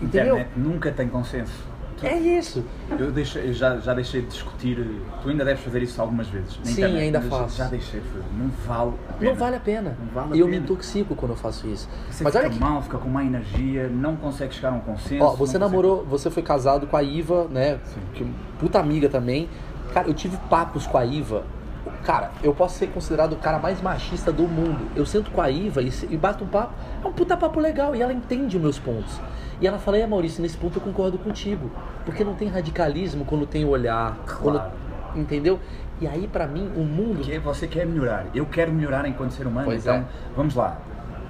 Entendeu? 0.01 0.35
Internet 0.35 0.51
nunca 0.57 0.91
tem 0.91 1.07
consenso. 1.07 1.72
É 2.03 2.17
isso. 2.17 2.63
Eu, 2.99 3.11
deixei- 3.11 3.53
já, 3.53 3.77
já 3.77 3.93
deixei 3.93 4.21
de 4.21 4.27
discutir. 4.27 4.77
Tu 5.21 5.29
ainda 5.29 5.45
deves 5.45 5.63
fazer 5.63 5.81
isso 5.83 6.01
algumas 6.01 6.27
vezes. 6.27 6.59
Sim, 6.63 6.71
internet, 6.73 7.01
ainda 7.01 7.21
faço. 7.21 7.57
Já 7.57 7.65
deixei 7.67 7.99
de 8.01 8.07
fazer. 8.07 8.23
Não 8.37 8.49
vale 8.49 8.91
a 8.91 9.13
pena. 9.19 9.29
Não 9.31 9.35
vale 9.37 9.55
a 9.55 9.59
pena. 9.59 9.97
Vale 10.13 10.35
e 10.35 10.39
eu 10.39 10.47
me 10.47 10.57
intoxico 10.57 11.15
quando 11.15 11.31
eu 11.31 11.37
faço 11.37 11.67
isso. 11.67 11.87
Você 12.09 12.23
Mas 12.23 12.33
fica 12.33 12.45
olha 12.45 12.53
que. 12.53 12.59
mal, 12.59 12.81
fica 12.81 12.97
com 12.97 13.09
má 13.09 13.23
energia, 13.23 13.87
não 13.87 14.15
consegue 14.15 14.53
chegar 14.53 14.69
a 14.69 14.73
um 14.73 14.79
consenso. 14.81 15.23
Ó, 15.23 15.29
você 15.31 15.37
consegue- 15.37 15.59
namorou, 15.59 16.05
você 16.05 16.29
foi 16.29 16.43
casado 16.43 16.87
com 16.87 16.97
a 16.97 17.03
Iva, 17.03 17.47
né? 17.49 17.79
Que 18.13 18.25
puta 18.59 18.79
amiga 18.79 19.07
também. 19.09 19.49
Cara, 19.93 20.07
eu 20.07 20.13
tive 20.13 20.37
papos 20.49 20.85
com 20.87 20.97
a 20.97 21.05
Iva. 21.05 21.43
Cara, 22.03 22.31
eu 22.41 22.53
posso 22.53 22.77
ser 22.79 22.87
considerado 22.87 23.33
o 23.33 23.35
cara 23.37 23.59
mais 23.59 23.81
machista 23.81 24.31
do 24.31 24.43
mundo. 24.43 24.87
Eu 24.95 25.05
sento 25.05 25.31
com 25.31 25.41
a 25.41 25.49
Iva 25.49 25.81
e, 25.81 25.91
e 26.09 26.17
bato 26.17 26.43
um 26.43 26.47
papo. 26.47 26.73
É 27.03 27.07
um 27.07 27.13
puta 27.13 27.35
papo 27.37 27.59
legal 27.59 27.95
e 27.95 28.01
ela 28.01 28.11
entende 28.13 28.57
os 28.57 28.61
meus 28.61 28.79
pontos. 28.79 29.19
E 29.63 29.67
ela 29.67 29.79
fala, 29.79 29.97
é 29.97 30.05
Maurício, 30.05 30.41
nesse 30.41 30.57
ponto 30.57 30.77
eu 30.77 30.81
concordo 30.81 31.17
contigo. 31.17 31.71
Porque 32.03 32.21
não 32.21 32.35
tem 32.35 32.49
radicalismo 32.49 33.23
quando 33.23 33.45
tem 33.47 33.63
olhar. 33.63 34.17
Quando, 34.41 34.59
Claro. 34.59 34.73
entendeu? 35.15 35.57
E 36.01 36.05
aí, 36.05 36.27
pra 36.27 36.45
mim, 36.45 36.69
o 36.75 36.81
mundo. 36.81 37.21
Que 37.21 37.31
é, 37.31 37.39
você 37.39 37.65
quer 37.65 37.85
melhorar. 37.85 38.25
Eu 38.35 38.45
quero 38.45 38.73
melhorar 38.73 39.07
enquanto 39.07 39.31
ser 39.31 39.47
humano. 39.47 39.67
Pois 39.67 39.83
então, 39.83 39.95
é. 39.95 40.05
vamos 40.35 40.53
lá. 40.53 40.81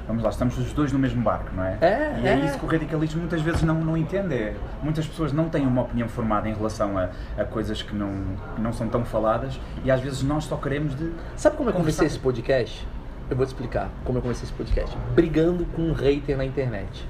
Vamos 0.08 0.24
lá, 0.24 0.32
estamos 0.32 0.58
os 0.58 0.74
dois 0.74 0.92
no 0.92 0.98
mesmo 0.98 1.22
barco, 1.22 1.52
não 1.56 1.64
é? 1.64 1.78
É, 1.80 2.20
e 2.24 2.28
é, 2.28 2.32
é. 2.32 2.46
isso 2.46 2.58
que 2.58 2.66
o 2.66 2.68
radicalismo 2.68 3.20
muitas 3.20 3.40
vezes 3.44 3.62
não, 3.62 3.76
não 3.76 3.96
entende. 3.96 4.34
É, 4.34 4.56
muitas 4.82 5.06
pessoas 5.06 5.32
não 5.32 5.48
têm 5.48 5.68
uma 5.68 5.84
opinião 5.84 6.10
formada 6.10 6.50
em 6.50 6.56
relação 6.56 6.98
a, 6.98 7.10
a 7.38 7.46
coisas 7.46 7.84
que 7.84 7.96
não, 7.96 8.12
que 8.56 8.62
não 8.62 8.74
são 8.74 8.90
tão 8.90 9.06
faladas 9.06 9.60
e 9.86 9.92
às 9.92 10.02
vezes 10.02 10.24
nós 10.24 10.46
só 10.46 10.58
queremos 10.58 10.96
de. 10.96 11.14
Sabe 11.38 11.56
como 11.56 11.70
eu 11.70 11.74
comecei 11.74 12.08
esse 12.08 12.18
podcast? 12.18 12.86
Eu 13.30 13.38
vou 13.38 13.46
te 13.46 13.50
explicar 13.50 13.90
como 14.04 14.18
eu 14.18 14.24
comecei 14.24 14.44
esse 14.44 14.54
podcast. 14.54 14.98
Brigando 15.14 15.66
com 15.68 15.84
um 15.84 15.94
hater 15.94 16.36
na 16.36 16.44
internet. 16.44 17.08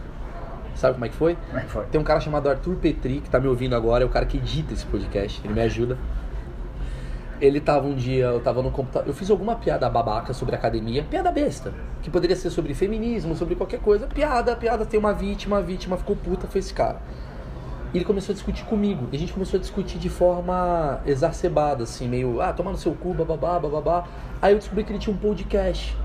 Sabe 0.76 0.94
como 0.94 1.06
é 1.06 1.10
que 1.10 1.16
foi? 1.16 1.36
Como 1.48 1.60
é 1.60 1.62
que 1.62 1.70
foi? 1.70 1.86
Tem 1.86 2.00
um 2.00 2.04
cara 2.04 2.20
chamado 2.20 2.50
Arthur 2.50 2.76
Petri, 2.76 3.22
que 3.22 3.30
tá 3.30 3.40
me 3.40 3.48
ouvindo 3.48 3.76
agora, 3.76 4.04
é 4.04 4.06
o 4.06 4.10
cara 4.10 4.26
que 4.26 4.38
edita 4.38 4.74
esse 4.74 4.86
podcast, 4.86 5.42
ele 5.44 5.54
me 5.54 5.62
ajuda. 5.62 5.98
Ele 7.42 7.60
tava 7.60 7.88
um 7.88 7.96
dia, 7.96 8.26
eu 8.26 8.40
tava 8.40 8.62
no 8.62 8.72
computador, 8.72 9.10
eu 9.10 9.14
fiz 9.14 9.30
alguma 9.30 9.56
piada 9.56 9.90
babaca 9.90 10.34
sobre 10.34 10.56
academia, 10.56 11.04
piada 11.04 11.32
besta, 11.32 11.74
que 12.02 12.10
poderia 12.10 12.36
ser 12.36 12.50
sobre 12.50 12.74
feminismo, 12.74 13.36
sobre 13.36 13.56
qualquer 13.56 13.80
coisa, 13.80 14.08
piada, 14.08 14.56
piada, 14.56 14.86
tem 14.86 15.00
uma 15.00 15.14
vítima, 15.14 15.58
a 15.58 15.62
vítima 15.62 15.98
ficou 15.98 16.16
puta, 16.16 16.48
foi 16.48 16.60
esse 16.60 16.74
cara. 16.74 17.02
E 17.94 17.98
ele 17.98 18.06
começou 18.06 18.34
a 18.34 18.36
discutir 18.36 18.64
comigo, 18.66 19.08
e 19.12 19.16
a 19.16 19.20
gente 19.20 19.34
começou 19.34 19.58
a 19.58 19.62
discutir 19.62 20.00
de 20.00 20.10
forma 20.10 21.02
exacerbada, 21.06 21.84
assim, 21.84 22.08
meio, 22.08 22.42
ah, 22.42 22.54
toma 22.54 22.72
no 22.72 22.78
seu 22.78 22.94
cu, 22.94 23.14
bababá, 23.14 23.60
bababá. 23.60 24.08
Aí 24.42 24.54
eu 24.54 24.58
descobri 24.58 24.84
que 24.84 24.92
ele 24.92 25.00
tinha 25.00 25.14
um 25.14 25.20
podcast. 25.20 25.96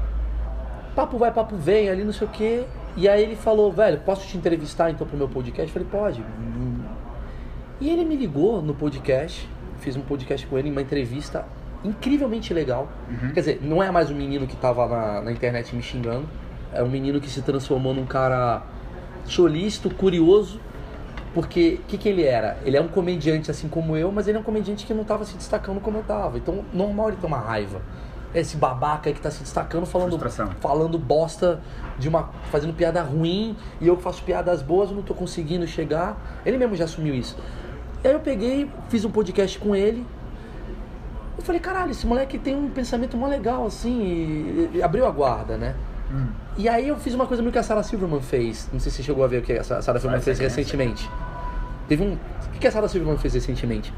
Papo 0.99 1.17
vai, 1.17 1.31
papo 1.31 1.55
vem, 1.57 1.89
ali 1.89 2.03
não 2.03 2.13
sei 2.13 2.27
o 2.27 2.31
quê. 2.31 2.65
E 2.97 3.09
aí 3.09 3.23
ele 3.23 3.37
falou, 3.37 3.71
velho, 3.71 4.01
posso 4.01 4.27
te 4.27 4.37
entrevistar 4.37 4.91
então 4.91 5.07
pro 5.07 5.17
meu 5.17 5.29
podcast? 5.29 5.73
Eu 5.73 5.73
falei, 5.73 5.89
pode. 5.89 6.25
E 7.81 7.89
ele 7.89 8.05
me 8.05 8.17
ligou 8.17 8.61
no 8.61 8.75
podcast, 8.75 9.49
fiz 9.79 9.95
um 9.95 10.01
podcast 10.01 10.45
com 10.49 10.59
ele, 10.59 10.69
uma 10.73 10.83
entrevista 10.83 11.47
incrivelmente 11.85 12.53
legal. 12.53 12.89
Quer 13.33 13.39
dizer, 13.39 13.61
não 13.63 13.81
é 13.81 13.93
mais 13.93 14.11
um 14.11 14.15
menino 14.17 14.45
que 14.49 14.57
tava 14.57 14.89
na, 14.89 15.21
na 15.21 15.31
internet 15.31 15.73
me 15.77 15.83
xingando, 15.83 16.29
é 16.73 16.83
um 16.83 16.89
menino 16.89 17.21
que 17.21 17.31
se 17.31 17.43
transformou 17.43 17.95
num 17.95 18.05
cara 18.05 18.65
cholisto, 19.25 19.89
curioso, 19.95 20.61
porque 21.33 21.79
o 21.81 21.87
que, 21.87 21.97
que 21.97 22.09
ele 22.09 22.25
era? 22.25 22.59
Ele 22.65 22.77
é 22.77 22.81
um 22.81 22.89
comediante 22.89 23.53
assim 23.53 23.69
como 23.69 23.97
eu, 23.97 24.11
mas 24.11 24.27
ele 24.27 24.37
é 24.37 24.41
um 24.41 24.45
comediante 24.45 24.85
que 24.85 24.93
não 24.93 25.05
tava 25.05 25.25
se 25.25 25.37
destacando 25.37 25.81
como 25.81 25.99
eu 25.99 26.03
tava. 26.03 26.39
Então, 26.39 26.65
normal 26.75 27.11
ele 27.11 27.19
ter 27.19 27.27
uma 27.29 27.39
raiva. 27.39 27.81
Esse 28.35 28.57
babaca 28.57 29.09
aí 29.09 29.15
que 29.15 29.21
tá 29.21 29.31
se 29.31 29.43
destacando 29.43 29.87
falando, 29.87 30.19
Frustração. 30.19 30.55
falando 30.61 30.99
bosta 30.99 31.61
de 31.99 32.09
uma. 32.09 32.31
fazendo 32.51 32.75
piada 32.75 33.03
ruim 33.03 33.57
e 33.81 33.89
eu 33.89 33.97
que 33.97 34.03
faço 34.03 34.23
piadas 34.23 34.61
boas, 34.61 34.91
eu 34.91 34.97
não 34.97 35.03
tô 35.03 35.15
conseguindo 35.15 35.67
chegar. 35.67 36.41
Ele 36.45 36.59
mesmo 36.59 36.77
já 36.77 36.85
assumiu 36.85 37.15
isso. 37.15 37.37
E 38.05 38.07
aí 38.07 38.13
eu 38.13 38.21
peguei, 38.21 38.71
fiz 38.89 39.05
um 39.05 39.11
podcast 39.11 39.59
com 39.59 39.75
ele. 39.75 40.07
Eu 41.37 41.43
falei, 41.43 41.61
caralho, 41.61 41.91
esse 41.91 42.07
moleque 42.07 42.37
tem 42.39 42.55
um 42.55 42.69
pensamento 42.69 43.17
mó 43.17 43.27
legal, 43.27 43.67
assim, 43.67 44.03
e, 44.03 44.71
e 44.75 44.83
abriu 44.83 45.07
a 45.07 45.11
guarda, 45.11 45.57
né? 45.57 45.75
E 46.57 46.69
aí 46.69 46.89
eu 46.89 46.97
fiz 46.97 47.15
uma 47.15 47.27
coisa 47.27 47.43
meio 47.43 47.53
que 47.53 47.59
a 47.59 47.63
Sarah 47.63 47.83
Silverman 47.83 48.21
fez. 48.21 48.69
Não 48.73 48.81
sei 48.81 48.91
se 48.91 48.99
você 48.99 49.03
chegou 49.03 49.25
a 49.25 49.29
ver 49.29 49.39
o 49.39 49.43
que 49.43 49.53
a 49.53 49.63
Sarah 49.63 49.83
Silverman 50.01 50.19
Ah, 50.19 50.21
fez 50.21 50.39
recentemente. 50.39 51.09
Teve 51.87 52.03
um. 52.03 52.15
O 52.15 52.59
que 52.59 52.67
a 52.67 52.73
Sarah 52.73 52.89
Silverman 52.89 53.19
fez 53.19 53.35
recentemente? 53.35 53.93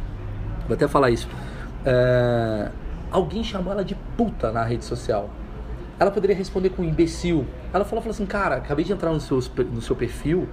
Vou 0.66 0.74
até 0.74 0.86
falar 0.86 1.10
isso. 1.10 1.28
É, 1.84 2.68
Alguém 3.10 3.42
chamou 3.42 3.72
ela 3.72 3.84
de 3.84 3.94
puta 4.16 4.52
na 4.52 4.64
rede 4.64 4.84
social. 4.84 5.28
Ela 5.98 6.10
poderia 6.10 6.34
responder 6.36 6.70
com 6.70 6.82
imbecil. 6.82 7.46
Ela 7.72 7.84
falou, 7.84 8.02
falou 8.02 8.14
assim, 8.14 8.26
cara, 8.26 8.56
acabei 8.56 8.84
de 8.84 8.92
entrar 8.92 9.10
no 9.12 9.20
seu, 9.20 9.38
no 9.70 9.82
seu 9.82 9.94
perfil 9.94 10.48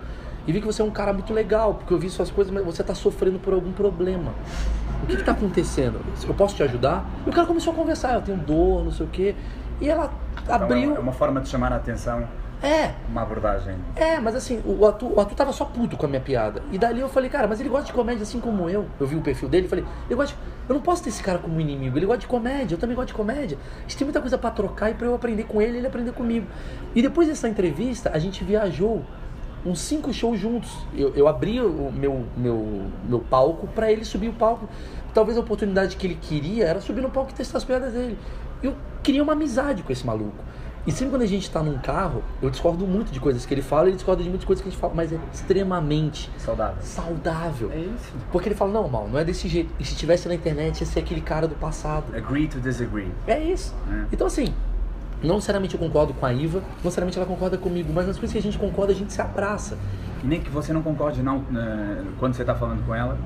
e 0.47 0.51
vi 0.51 0.61
que 0.61 0.65
você 0.65 0.81
é 0.81 0.85
um 0.85 0.91
cara 0.91 1.11
muito 1.11 1.33
legal, 1.33 1.75
porque 1.75 1.93
eu 1.93 1.99
vi 1.99 2.09
suas 2.09 2.31
coisas, 2.31 2.53
mas 2.53 2.63
você 2.63 2.81
tá 2.81 2.95
sofrendo 2.95 3.37
por 3.37 3.53
algum 3.53 3.73
problema. 3.73 4.31
O 5.03 5.05
que 5.05 5.17
que 5.17 5.23
tá 5.23 5.33
acontecendo? 5.33 5.99
Eu 6.25 6.33
posso 6.33 6.55
te 6.55 6.63
ajudar? 6.63 7.05
E 7.25 7.29
o 7.29 7.33
cara 7.33 7.45
começou 7.45 7.73
a 7.73 7.75
conversar, 7.75 8.13
eu 8.13 8.21
tenho 8.21 8.37
dor, 8.37 8.83
não 8.83 8.91
sei 8.91 9.05
o 9.05 9.09
quê. 9.09 9.35
E 9.81 9.89
ela 9.89 10.09
Então, 10.41 10.55
abriu. 10.55 10.95
É 10.95 10.99
uma 10.99 11.11
forma 11.11 11.41
de 11.41 11.49
chamar 11.49 11.73
a 11.73 11.75
atenção, 11.75 12.25
É, 12.61 12.91
uma 13.07 13.21
abordagem. 13.21 13.75
é, 13.95 14.19
mas 14.19 14.33
assim, 14.35 14.59
o 14.65 14.83
Arthur, 14.85 15.11
o 15.15 15.19
Arthur 15.19 15.35
tava 15.35 15.51
só 15.53 15.63
puto 15.63 15.95
com 15.95 16.07
a 16.07 16.09
minha 16.09 16.21
piada. 16.21 16.63
E 16.71 16.77
dali 16.77 16.99
eu 16.99 17.07
falei, 17.07 17.29
cara, 17.29 17.47
mas 17.47 17.59
ele 17.59 17.69
gosta 17.69 17.85
de 17.85 17.93
comédia 17.93 18.23
assim 18.23 18.39
como 18.39 18.67
eu. 18.67 18.87
Eu 18.99 19.05
vi 19.05 19.15
o 19.15 19.21
perfil 19.21 19.47
dele 19.47 19.67
e 19.67 19.69
falei, 19.69 19.85
ele 20.07 20.15
gosta 20.15 20.35
de- 20.35 20.41
eu 20.67 20.73
não 20.73 20.81
posso 20.81 21.03
ter 21.03 21.09
esse 21.09 21.21
cara 21.21 21.37
como 21.37 21.61
inimigo. 21.61 21.97
Ele 21.97 22.07
gosta 22.07 22.21
de 22.21 22.27
comédia, 22.27 22.73
eu 22.73 22.79
também 22.79 22.95
gosto 22.95 23.09
de 23.09 23.13
comédia. 23.13 23.59
A 23.77 23.81
gente 23.83 23.97
tem 23.97 24.05
muita 24.05 24.19
coisa 24.21 24.37
pra 24.39 24.49
trocar 24.49 24.89
e 24.89 24.95
pra 24.95 25.05
eu 25.05 25.13
aprender 25.13 25.43
com 25.43 25.61
ele, 25.61 25.77
ele 25.77 25.85
aprender 25.87 26.11
comigo. 26.13 26.47
E 26.95 27.01
depois 27.01 27.27
dessa 27.27 27.47
entrevista, 27.47 28.09
a 28.11 28.17
gente 28.17 28.43
viajou 28.43 29.03
uns 29.63 29.79
cinco 29.79 30.11
shows 30.11 30.39
juntos. 30.39 30.71
Eu, 30.95 31.13
eu 31.13 31.27
abri 31.27 31.61
o 31.61 31.91
meu, 31.91 32.25
meu, 32.35 32.85
meu 33.07 33.19
palco 33.19 33.67
pra 33.67 33.91
ele 33.91 34.03
subir 34.03 34.29
o 34.29 34.33
palco. 34.33 34.67
Talvez 35.13 35.37
a 35.37 35.41
oportunidade 35.41 35.95
que 35.95 36.07
ele 36.07 36.17
queria 36.19 36.65
era 36.65 36.81
subir 36.81 37.01
no 37.01 37.09
palco 37.11 37.29
e 37.29 37.33
testar 37.35 37.59
as 37.59 37.63
piadas 37.63 37.93
dele. 37.93 38.17
Eu 38.63 38.75
queria 39.03 39.21
uma 39.21 39.33
amizade 39.33 39.83
com 39.83 39.91
esse 39.91 40.05
maluco. 40.05 40.43
E 40.87 40.91
sempre 40.91 41.09
quando 41.09 41.23
a 41.23 41.27
gente 41.27 41.51
tá 41.51 41.61
num 41.61 41.77
carro, 41.77 42.23
eu 42.41 42.49
discordo 42.49 42.87
muito 42.87 43.11
de 43.11 43.19
coisas 43.19 43.45
que 43.45 43.53
ele 43.53 43.61
fala, 43.61 43.89
ele 43.89 43.97
discorda 43.97 44.23
de 44.23 44.29
muitas 44.29 44.45
coisas 44.45 44.63
que 44.63 44.69
a 44.69 44.71
gente 44.71 44.79
fala, 44.79 44.93
mas 44.95 45.11
é 45.11 45.19
extremamente 45.33 46.31
Saudável. 46.37 46.81
saudável. 46.81 47.71
É 47.73 47.79
isso. 47.79 48.13
Porque 48.31 48.47
ele 48.47 48.55
fala, 48.55 48.71
não, 48.71 48.87
mal, 48.87 49.05
não 49.11 49.19
é 49.19 49.25
desse 49.25 49.49
jeito. 49.49 49.69
E 49.77 49.83
se 49.83 49.95
tivesse 49.95 50.29
na 50.29 50.33
internet, 50.33 50.79
ia 50.79 50.85
ser 50.85 50.99
aquele 50.99 51.19
cara 51.19 51.45
do 51.45 51.55
passado. 51.55 52.15
Agree 52.15 52.47
to 52.47 52.61
disagree. 52.61 53.11
É 53.27 53.37
isso. 53.37 53.75
É. 53.91 54.05
Então 54.13 54.27
assim, 54.27 54.53
não 55.21 55.35
necessariamente 55.35 55.75
eu 55.75 55.79
concordo 55.79 56.13
com 56.13 56.25
a 56.25 56.33
Iva, 56.33 56.59
não 56.59 56.83
necessariamente 56.85 57.17
ela 57.17 57.27
concorda 57.27 57.57
comigo, 57.57 57.91
mas 57.93 58.07
nas 58.07 58.17
coisas 58.17 58.31
que 58.31 58.39
a 58.39 58.41
gente 58.41 58.57
concorda, 58.57 58.93
a 58.93 58.95
gente 58.95 59.11
se 59.11 59.21
abraça. 59.21 59.77
E 60.23 60.27
nem 60.27 60.39
que 60.39 60.49
você 60.49 60.71
não 60.71 60.81
concorde 60.81 61.21
não, 61.21 61.43
eh, 61.53 62.03
quando 62.17 62.33
você 62.33 62.43
está 62.43 62.55
falando 62.55 62.85
com 62.85 62.95
ela, 62.95 63.17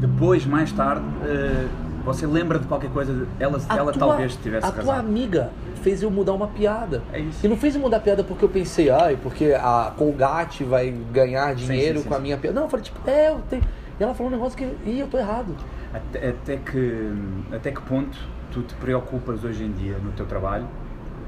depois, 0.00 0.44
mais 0.44 0.72
tarde, 0.72 1.04
eh, 1.22 1.68
você 2.04 2.26
lembra 2.26 2.58
de 2.58 2.66
qualquer 2.66 2.90
coisa, 2.90 3.26
ela, 3.40 3.58
A 3.68 3.76
ela 3.76 3.92
tua- 3.92 4.08
talvez 4.08 4.36
tivesse 4.36 4.66
A 4.66 4.70
razão. 4.70 4.84
tua 4.84 4.96
amiga 4.98 5.50
fez 5.82 6.02
eu 6.02 6.10
mudar 6.10 6.32
uma 6.34 6.48
piada. 6.48 7.02
É 7.12 7.18
isso. 7.20 7.44
E 7.44 7.48
não 7.48 7.56
fez 7.56 7.74
eu 7.74 7.80
mudar 7.80 7.96
a 7.96 8.00
piada 8.00 8.22
porque 8.22 8.44
eu 8.44 8.48
pensei, 8.48 8.90
ai, 8.90 9.18
porque 9.22 9.52
a 9.54 9.92
Colgate 9.96 10.62
vai 10.64 10.90
ganhar 11.12 11.50
Sim, 11.58 11.66
dinheiro 11.66 11.98
sim, 11.98 12.02
sim, 12.04 12.08
com 12.08 12.14
a 12.14 12.18
sim. 12.18 12.22
minha 12.24 12.36
piada. 12.36 12.54
Não, 12.54 12.66
eu 12.66 12.68
falei, 12.70 12.84
tipo, 12.84 12.98
é, 13.10 13.30
eu 13.30 13.40
tenho. 13.48 13.62
E 13.98 14.02
ela 14.02 14.12
falou 14.14 14.30
um 14.30 14.34
negócio 14.34 14.56
que, 14.58 14.64
ih, 14.88 15.00
eu 15.00 15.06
tô 15.06 15.16
errado. 15.18 15.54
Até, 15.92 16.28
até 16.30 16.56
que, 16.56 17.12
até 17.52 17.70
que 17.70 17.80
ponto 17.82 18.18
tu 18.50 18.62
te 18.62 18.74
preocupas 18.74 19.44
hoje 19.44 19.64
em 19.64 19.72
dia 19.72 19.96
no 20.02 20.10
teu 20.12 20.26
trabalho, 20.26 20.66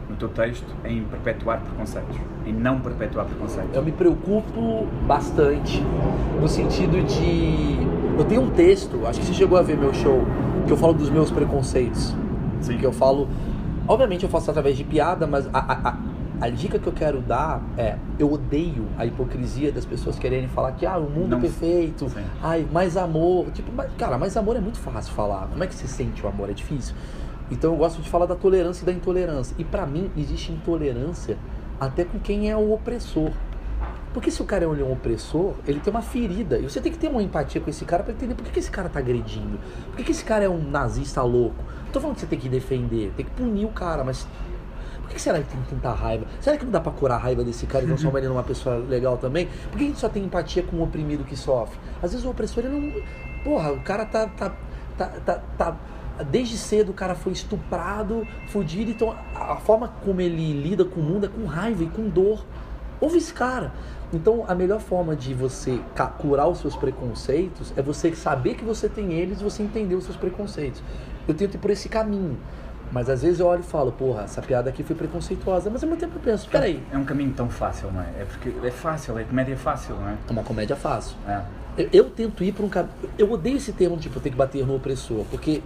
no 0.09 0.17
teu 0.17 0.29
texto, 0.29 0.67
em 0.85 1.03
perpetuar 1.05 1.61
preconceitos, 1.61 2.17
em 2.47 2.53
não 2.53 2.81
perpetuar 2.81 3.27
preconceitos? 3.27 3.75
Eu 3.75 3.83
me 3.83 3.93
preocupo 3.93 4.87
bastante 5.07 5.83
no 6.41 6.49
sentido 6.49 7.03
de. 7.05 7.77
Eu 8.19 8.25
tenho 8.25 8.43
um 8.43 8.51
texto, 8.51 9.07
acho 9.07 9.21
que 9.21 9.27
você 9.27 9.35
chegou 9.35 9.59
a 9.59 9.63
ver 9.63 9.77
meu 9.77 9.93
show, 9.93 10.25
que 10.67 10.73
eu 10.73 10.77
falo 10.77 10.95
dos 10.95 11.11
meus 11.11 11.31
preconceitos. 11.31 12.15
Sim. 12.61 12.79
Que 12.79 12.85
eu 12.87 12.93
falo. 12.93 13.29
Obviamente 13.89 14.23
eu 14.25 14.29
faço 14.29 14.51
através 14.51 14.77
de 14.77 14.83
piada, 14.85 15.27
mas 15.27 15.47
a, 15.53 15.59
a, 15.59 15.89
a, 15.91 15.97
a 16.41 16.49
dica 16.51 16.79
que 16.79 16.87
eu 16.87 16.93
quero 16.93 17.21
dar 17.21 17.61
é: 17.77 17.97
eu 18.19 18.33
odeio 18.33 18.87
a 18.97 19.05
hipocrisia 19.05 19.71
das 19.71 19.85
pessoas 19.85 20.19
quererem 20.19 20.49
falar 20.49 20.73
que 20.73 20.87
ah, 20.87 20.97
o 20.99 21.11
mundo 21.11 21.29
Não- 21.31 21.41
perfeito, 21.41 22.09
Sim. 22.09 22.23
ai, 22.43 22.67
mais 22.73 22.97
amor. 22.97 23.47
Tipo, 23.53 23.71
mas, 23.75 23.91
cara, 23.99 24.17
mais 24.19 24.37
amor 24.37 24.57
é 24.57 24.61
muito 24.61 24.79
fácil 24.79 25.13
falar. 25.13 25.49
Como 25.51 25.63
é 25.63 25.67
que 25.67 25.75
você 25.75 25.87
sente 25.87 26.25
o 26.25 26.29
amor? 26.29 26.49
É 26.51 26.53
difícil. 26.53 26.95
Então 27.51 27.73
eu 27.73 27.77
gosto 27.77 28.01
de 28.03 28.09
falar 28.09 28.27
da 28.27 28.35
tolerância 28.35 28.83
e 28.83 28.87
da 28.87 28.93
intolerância. 28.93 29.55
E 29.59 29.65
pra 29.65 29.87
mim 29.87 30.11
existe 30.17 30.53
intolerância 30.53 31.37
até 31.79 32.05
com 32.05 32.19
quem 32.19 32.51
é 32.51 32.57
o 32.57 32.73
opressor. 32.73 33.31
Porque 34.13 34.31
se 34.31 34.41
o 34.41 34.47
cara 34.47 34.65
é 34.65 34.67
um 34.67 34.93
opressor, 34.93 35.53
ele 35.67 35.79
tem 35.79 35.91
uma 35.93 36.01
ferida. 36.01 36.59
E 36.59 36.63
você 36.63 36.81
tem 36.81 36.91
que 36.91 36.97
ter 36.97 37.09
uma 37.09 37.23
empatia 37.23 37.61
com 37.61 37.69
esse 37.69 37.85
cara 37.85 38.03
pra 38.03 38.15
entender 38.15 38.35
por 38.35 38.45
que, 38.45 38.51
que 38.51 38.59
esse 38.59 38.71
cara 38.71 38.89
tá 38.89 38.99
agredindo. 38.99 39.59
Por 39.89 39.97
que, 39.97 40.05
que 40.05 40.11
esse 40.11 40.25
cara 40.25 40.43
é 40.43 40.49
um 40.49 40.71
nazista 40.71 41.23
louco. 41.23 41.63
Não 41.85 41.93
tô 41.93 42.01
falando 42.01 42.15
que 42.15 42.23
você 42.23 42.27
tem 42.27 42.39
que 42.39 42.49
defender, 42.49 43.13
tem 43.15 43.27
que 43.27 43.33
punir 43.33 43.67
o 43.67 43.69
cara, 43.69 44.03
mas. 44.03 44.27
Por 45.03 45.09
que, 45.11 45.17
que 45.17 45.21
será 45.21 45.39
que 45.39 45.45
tem 45.45 45.61
tanta 45.69 45.93
raiva? 45.93 46.25
Será 46.41 46.57
que 46.57 46.65
não 46.65 46.73
dá 46.73 46.81
pra 46.81 46.93
curar 46.93 47.17
a 47.17 47.19
raiva 47.19 47.45
desse 47.45 47.67
cara 47.67 47.85
e 47.85 47.87
transformar 47.87 48.21
ele 48.21 48.29
numa 48.29 48.43
pessoa 48.43 48.77
legal 48.77 49.19
também? 49.19 49.49
Por 49.71 49.77
que 49.77 49.85
a 49.85 49.87
gente 49.87 49.99
só 50.01 50.09
tem 50.09 50.25
empatia 50.25 50.63
com 50.63 50.79
o 50.79 50.83
oprimido 50.83 51.23
que 51.23 51.37
sofre? 51.37 51.79
Às 52.03 52.13
vezes 52.13 52.25
o 52.25 52.31
opressor, 52.31 52.65
ele 52.65 52.75
não. 52.75 53.03
Porra, 53.45 53.71
o 53.73 53.81
cara 53.83 54.07
tá. 54.07 54.27
tá, 54.29 54.51
tá, 54.97 55.07
tá, 55.27 55.43
tá- 55.59 55.77
Desde 56.25 56.57
cedo 56.57 56.91
o 56.91 56.95
cara 56.95 57.15
foi 57.15 57.33
estuprado, 57.33 58.27
fudido, 58.49 58.91
então 58.91 59.15
a 59.35 59.57
forma 59.57 59.89
como 60.05 60.21
ele 60.21 60.53
lida 60.53 60.85
com 60.85 61.01
o 61.01 61.03
mundo 61.03 61.27
é 61.27 61.29
com 61.29 61.45
raiva 61.45 61.85
e 61.85 61.87
com 61.87 62.09
dor. 62.09 62.45
Ouve 63.01 63.19
esse 63.19 63.33
cara. 63.33 63.73
Então, 64.13 64.45
a 64.47 64.55
melhor 64.55 64.81
forma 64.81 65.17
de 65.17 65.35
você 65.35 65.81
curar 66.19 66.47
os 66.47 66.59
seus 66.59 66.77
preconceitos 66.77 67.73
é 67.77 67.83
você 67.83 68.15
saber 68.15 68.55
que 68.55 68.65
você 68.65 68.89
tem 68.89 69.13
eles 69.13 69.41
e 69.41 69.45
você 69.45 69.63
entender 69.63 69.95
os 69.95 70.05
seus 70.05 70.17
preconceitos. 70.17 70.81
Eu 71.27 71.35
tento 71.35 71.57
ir 71.57 71.59
por 71.59 71.71
esse 71.71 71.89
caminho. 71.89 72.39
Mas 72.93 73.11
às 73.11 73.23
vezes 73.23 73.41
eu 73.41 73.47
olho 73.47 73.61
e 73.61 73.65
falo, 73.65 73.91
porra, 73.91 74.23
essa 74.23 74.41
piada 74.41 74.71
aqui 74.71 74.85
foi 74.85 74.95
preconceituosa. 74.95 75.69
Mas 75.71 75.83
ao 75.83 75.91
mesmo 75.91 76.01
tempo 76.01 76.17
eu 76.17 76.23
penso, 76.23 76.49
peraí, 76.49 76.81
É 76.93 76.97
um 76.97 77.05
caminho 77.05 77.33
tão 77.33 77.49
fácil, 77.49 77.91
não 77.93 78.01
é? 78.01 78.07
É 78.21 78.25
porque 78.25 78.53
é 78.65 78.71
fácil, 78.71 79.19
é 79.19 79.25
comédia 79.25 79.57
fácil, 79.57 79.97
não 79.97 80.09
é? 80.09 80.13
é 80.13 80.33
uma 80.33 80.45
comédia 80.45 80.77
fácil. 80.77 81.17
É. 81.27 81.43
Eu, 81.77 81.89
eu 81.93 82.11
tento 82.11 82.45
ir 82.45 82.53
para 82.53 82.65
um 82.65 82.69
caminho. 82.69 82.95
Eu 83.19 83.31
odeio 83.33 83.57
esse 83.57 83.73
termo, 83.73 83.97
tipo, 83.97 84.21
ter 84.21 84.31
que 84.31 84.37
bater 84.37 84.65
no 84.65 84.77
opressor, 84.77 85.25
porque 85.31 85.63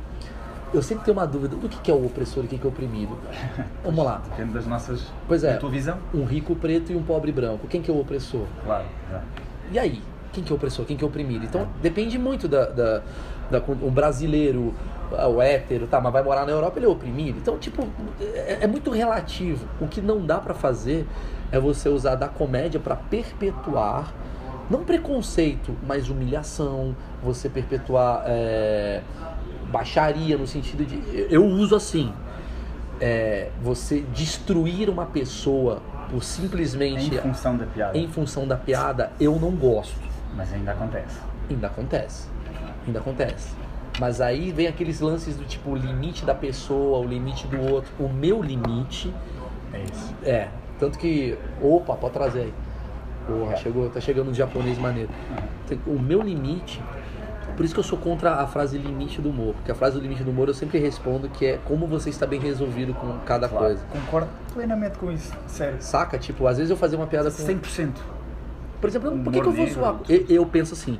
eu 0.73 0.83
sempre 0.83 1.05
tenho 1.05 1.16
uma 1.16 1.27
dúvida 1.27 1.57
do 1.57 1.68
que 1.68 1.79
que 1.81 1.91
é 1.91 1.95
o 1.95 2.05
opressor 2.05 2.45
e 2.45 2.47
o 2.47 2.49
que 2.49 2.59
que 2.59 2.66
é 2.66 2.68
o 2.68 2.73
oprimido. 2.73 3.16
Vamos 3.85 4.05
lá. 4.05 4.23
Depende 4.31 4.53
das 4.53 4.66
nossas. 4.66 5.07
Pois 5.27 5.45
é. 5.45 5.55
Da 5.55 5.59
tua 5.59 5.71
visão? 5.71 5.99
Um 6.14 6.25
rico 6.25 6.55
preto 6.55 6.93
e 6.93 6.97
um 6.97 7.03
pobre 7.03 7.33
branco. 7.33 7.66
Quem 7.66 7.83
que 7.83 7.91
é 7.91 7.95
o 7.95 8.01
opressor? 8.01 8.47
Claro. 8.64 8.85
é. 9.12 9.21
E 9.73 9.79
aí? 9.79 10.03
Quem 10.33 10.45
que 10.45 10.51
é 10.51 10.55
o 10.55 10.57
opressor? 10.57 10.85
Quem 10.85 10.97
que 10.97 11.03
é 11.03 11.07
o 11.07 11.11
oprimido? 11.11 11.45
Então 11.45 11.66
depende 11.83 12.18
muito 12.18 12.47
da. 12.47 12.66
da, 12.66 13.03
da 13.51 13.59
o 13.83 13.91
brasileiro, 13.91 14.73
ah, 15.16 15.29
o 15.29 15.43
hétero, 15.43 15.87
tá, 15.87 16.01
mas 16.01 16.12
vai 16.12 16.23
morar 16.23 16.47
na 16.47 16.53
Europa, 16.53 16.79
ele 16.79 16.87
é 16.87 16.89
oprimido. 16.89 17.39
Então, 17.39 17.59
tipo, 17.59 17.87
é, 18.21 18.59
é 18.62 18.66
muito 18.66 18.91
relativo. 18.91 19.66
O 19.81 19.89
que 19.89 20.01
não 20.01 20.25
dá 20.25 20.39
pra 20.39 20.55
fazer 20.55 21.07
é 21.51 21.59
você 21.59 21.89
usar 21.89 22.14
da 22.14 22.29
comédia 22.29 22.79
pra 22.79 22.95
perpetuar, 22.95 24.12
não 24.71 24.85
preconceito, 24.85 25.77
mas 25.85 26.09
humilhação, 26.09 26.95
você 27.23 27.49
perpetuar 27.49 28.23
é, 28.27 29.03
baixaria 29.71 30.37
no 30.37 30.47
sentido 30.47 30.85
de. 30.85 31.27
Eu 31.33 31.45
uso 31.45 31.75
assim. 31.77 32.12
é, 33.01 33.49
você 33.62 34.01
destruir 34.14 34.91
uma 34.91 35.07
pessoa 35.07 35.81
por 36.11 36.23
simplesmente 36.23 37.14
Em 37.14 37.18
função 37.18 37.57
da 37.57 37.64
piada. 37.66 37.97
em 37.99 38.09
função 38.09 38.47
da 38.47 38.57
piada, 38.57 39.12
eu 39.18 39.39
não 39.39 39.53
gosto. 39.53 39.95
Mas 40.37 40.53
ainda 40.53 40.73
acontece. 40.73 41.18
Ainda 41.49 41.66
acontece. 41.68 42.29
Ainda 42.87 42.99
acontece. 42.99 43.55
Mas 43.99 44.21
aí 44.21 44.53
vem 44.53 44.66
aqueles 44.66 45.01
lances 45.01 45.37
do 45.37 45.45
tipo 45.45 45.71
o 45.71 45.77
limite 45.77 46.25
da 46.25 46.35
pessoa, 46.35 46.99
o 46.99 47.05
limite 47.07 47.47
do 47.47 47.61
outro. 47.73 47.91
O 47.99 48.09
meu 48.09 48.43
limite 48.43 49.12
É 49.73 49.83
isso. 49.83 50.14
é. 50.25 50.49
Tanto 50.79 50.99
que. 50.99 51.37
Opa, 51.62 51.95
pode 51.95 52.12
trazer 52.14 52.41
aí. 52.41 52.55
Porra, 53.27 53.57
chegou, 53.57 53.89
tá 53.91 54.01
chegando 54.01 54.31
um 54.31 54.35
japonês 54.35 54.79
maneiro. 54.79 55.11
O 55.87 55.99
meu 55.99 56.23
limite. 56.23 56.83
Por 57.61 57.65
isso 57.67 57.75
que 57.75 57.81
eu 57.81 57.85
sou 57.85 57.99
contra 57.99 58.37
a 58.37 58.47
frase 58.47 58.79
limite 58.79 59.21
do 59.21 59.29
humor. 59.29 59.53
Porque 59.53 59.71
a 59.71 59.75
frase 59.75 59.95
do 59.95 60.01
limite 60.01 60.25
do 60.25 60.31
humor 60.31 60.49
eu 60.49 60.55
sempre 60.55 60.79
respondo 60.79 61.29
que 61.29 61.45
é 61.45 61.59
como 61.67 61.87
você 61.87 62.09
está 62.09 62.27
bem 62.27 62.41
resolvido 62.41 62.95
com 62.95 63.19
cada 63.27 63.51
Claro. 63.51 63.67
coisa. 63.67 63.83
Concordo 63.93 64.29
plenamente 64.55 64.97
com 64.97 65.13
isso. 65.13 65.31
Sério. 65.47 65.77
Saca? 65.79 66.17
Tipo, 66.17 66.47
às 66.47 66.57
vezes 66.57 66.71
eu 66.71 66.77
fazia 66.79 66.97
uma 66.99 67.07
piada 67.07 67.31
com. 67.31 67.37
100%. 67.37 67.91
Por 68.81 68.89
exemplo, 68.89 69.11
por 69.11 69.31
que, 69.31 69.41
Humor 69.41 69.43
que 69.43 69.49
eu 69.49 69.53
vou 69.53 69.67
zoar? 69.75 69.97
Eu, 70.09 70.25
eu 70.31 70.47
penso 70.47 70.73
assim: 70.73 70.99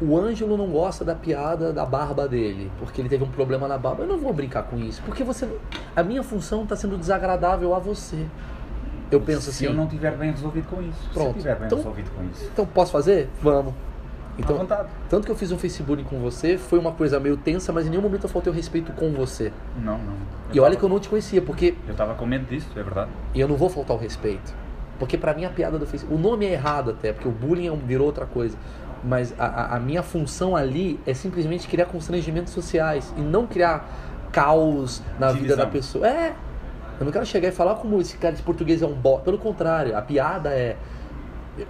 o 0.00 0.16
Ângelo 0.16 0.56
não 0.56 0.68
gosta 0.68 1.04
da 1.04 1.16
piada 1.16 1.72
da 1.72 1.84
barba 1.84 2.28
dele, 2.28 2.70
porque 2.78 3.00
ele 3.00 3.08
teve 3.08 3.24
um 3.24 3.28
problema 3.30 3.66
na 3.66 3.76
barba. 3.76 4.04
Eu 4.04 4.06
não 4.08 4.18
vou 4.18 4.32
brincar 4.32 4.62
com 4.62 4.78
isso, 4.78 5.02
porque 5.04 5.24
você. 5.24 5.48
A 5.96 6.04
minha 6.04 6.22
função 6.22 6.62
está 6.62 6.76
sendo 6.76 6.96
desagradável 6.96 7.74
a 7.74 7.80
você. 7.80 8.24
Eu 9.10 9.20
penso 9.20 9.42
Se 9.42 9.50
assim: 9.50 9.64
eu 9.66 9.74
não 9.74 9.86
estiver 9.86 10.12
bem 10.16 10.30
resolvido 10.30 10.68
com 10.68 10.80
isso. 10.80 11.00
Se 11.00 11.06
eu 11.08 11.12
Pronto. 11.14 11.30
estiver 11.38 11.56
bem 11.56 11.66
Então- 11.66 11.78
resolvido 11.78 12.10
com 12.14 12.22
isso. 12.30 12.48
então 12.52 12.64
posso 12.64 12.92
fazer? 12.92 13.28
Vamos. 13.42 13.74
Então, 14.36 14.66
tanto 15.08 15.24
que 15.26 15.30
eu 15.30 15.36
fiz 15.36 15.52
um 15.52 15.58
Facebook 15.58 16.02
com 16.04 16.18
você, 16.18 16.58
foi 16.58 16.78
uma 16.78 16.90
coisa 16.92 17.20
meio 17.20 17.36
tensa, 17.36 17.72
mas 17.72 17.86
em 17.86 17.90
nenhum 17.90 18.02
momento 18.02 18.24
eu 18.24 18.28
faltei 18.28 18.52
o 18.52 18.54
respeito 18.56 18.90
com 18.92 19.12
você. 19.12 19.52
Não, 19.80 19.96
não. 19.98 20.14
E 20.52 20.58
olha 20.58 20.70
tava- 20.70 20.76
que 20.76 20.82
eu 20.84 20.88
não 20.88 20.98
te 20.98 21.08
conhecia, 21.08 21.40
porque 21.40 21.74
Eu 21.86 21.92
estava 21.92 22.14
com 22.14 22.26
medo 22.26 22.44
disso, 22.46 22.66
é 22.76 22.82
verdade. 22.82 23.10
E 23.32 23.40
eu 23.40 23.46
não 23.46 23.56
vou 23.56 23.68
faltar 23.70 23.96
o 23.96 24.00
respeito. 24.00 24.52
Porque 24.98 25.16
pra 25.16 25.34
mim 25.34 25.44
a 25.44 25.50
piada 25.50 25.78
do 25.78 25.86
Facebook. 25.86 26.12
O 26.14 26.18
nome 26.20 26.46
é 26.46 26.52
errado 26.52 26.90
até, 26.90 27.12
porque 27.12 27.28
o 27.28 27.30
bullying 27.32 27.68
é 27.68 27.76
virou 27.76 28.06
outra 28.06 28.26
coisa. 28.26 28.56
Mas 29.04 29.34
a, 29.38 29.76
a- 29.76 29.80
minha 29.80 30.02
função 30.02 30.56
ali 30.56 30.98
é 31.06 31.12
simplesmente 31.14 31.68
criar 31.68 31.86
constrangimentos 31.86 32.52
sociais 32.52 33.12
e 33.16 33.20
não 33.20 33.46
criar 33.46 33.86
caos 34.32 35.00
na 35.18 35.28
vida 35.28 35.40
Divisão. 35.40 35.58
da 35.58 35.66
pessoa. 35.66 36.08
É! 36.08 36.34
Eu 36.98 37.04
não 37.04 37.12
quero 37.12 37.26
chegar 37.26 37.48
e 37.48 37.52
falar 37.52 37.74
como 37.76 38.00
esse 38.00 38.16
cara 38.16 38.34
de 38.34 38.42
português 38.42 38.82
é 38.82 38.86
um 38.86 38.94
bot. 38.94 39.22
Pelo 39.24 39.36
contrário, 39.38 39.96
a 39.96 40.02
piada 40.02 40.50
é. 40.50 40.76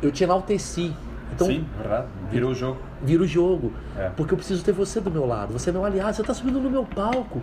Eu 0.00 0.10
te 0.12 0.24
enalteci. 0.24 0.94
Então, 1.32 1.46
Sim, 1.46 1.66
verdade. 1.78 2.06
Virou 2.30 2.50
o 2.52 2.54
jogo. 2.54 2.78
vira 3.02 3.22
o 3.22 3.26
jogo. 3.26 3.72
É. 3.96 4.10
Porque 4.16 4.32
eu 4.34 4.38
preciso 4.38 4.62
ter 4.64 4.72
você 4.72 5.00
do 5.00 5.10
meu 5.10 5.26
lado. 5.26 5.52
Você 5.52 5.70
é 5.70 5.72
meu 5.72 5.84
aliado. 5.84 6.14
Você 6.14 6.22
tá 6.22 6.32
subindo 6.34 6.60
no 6.60 6.70
meu 6.70 6.84
palco. 6.84 7.42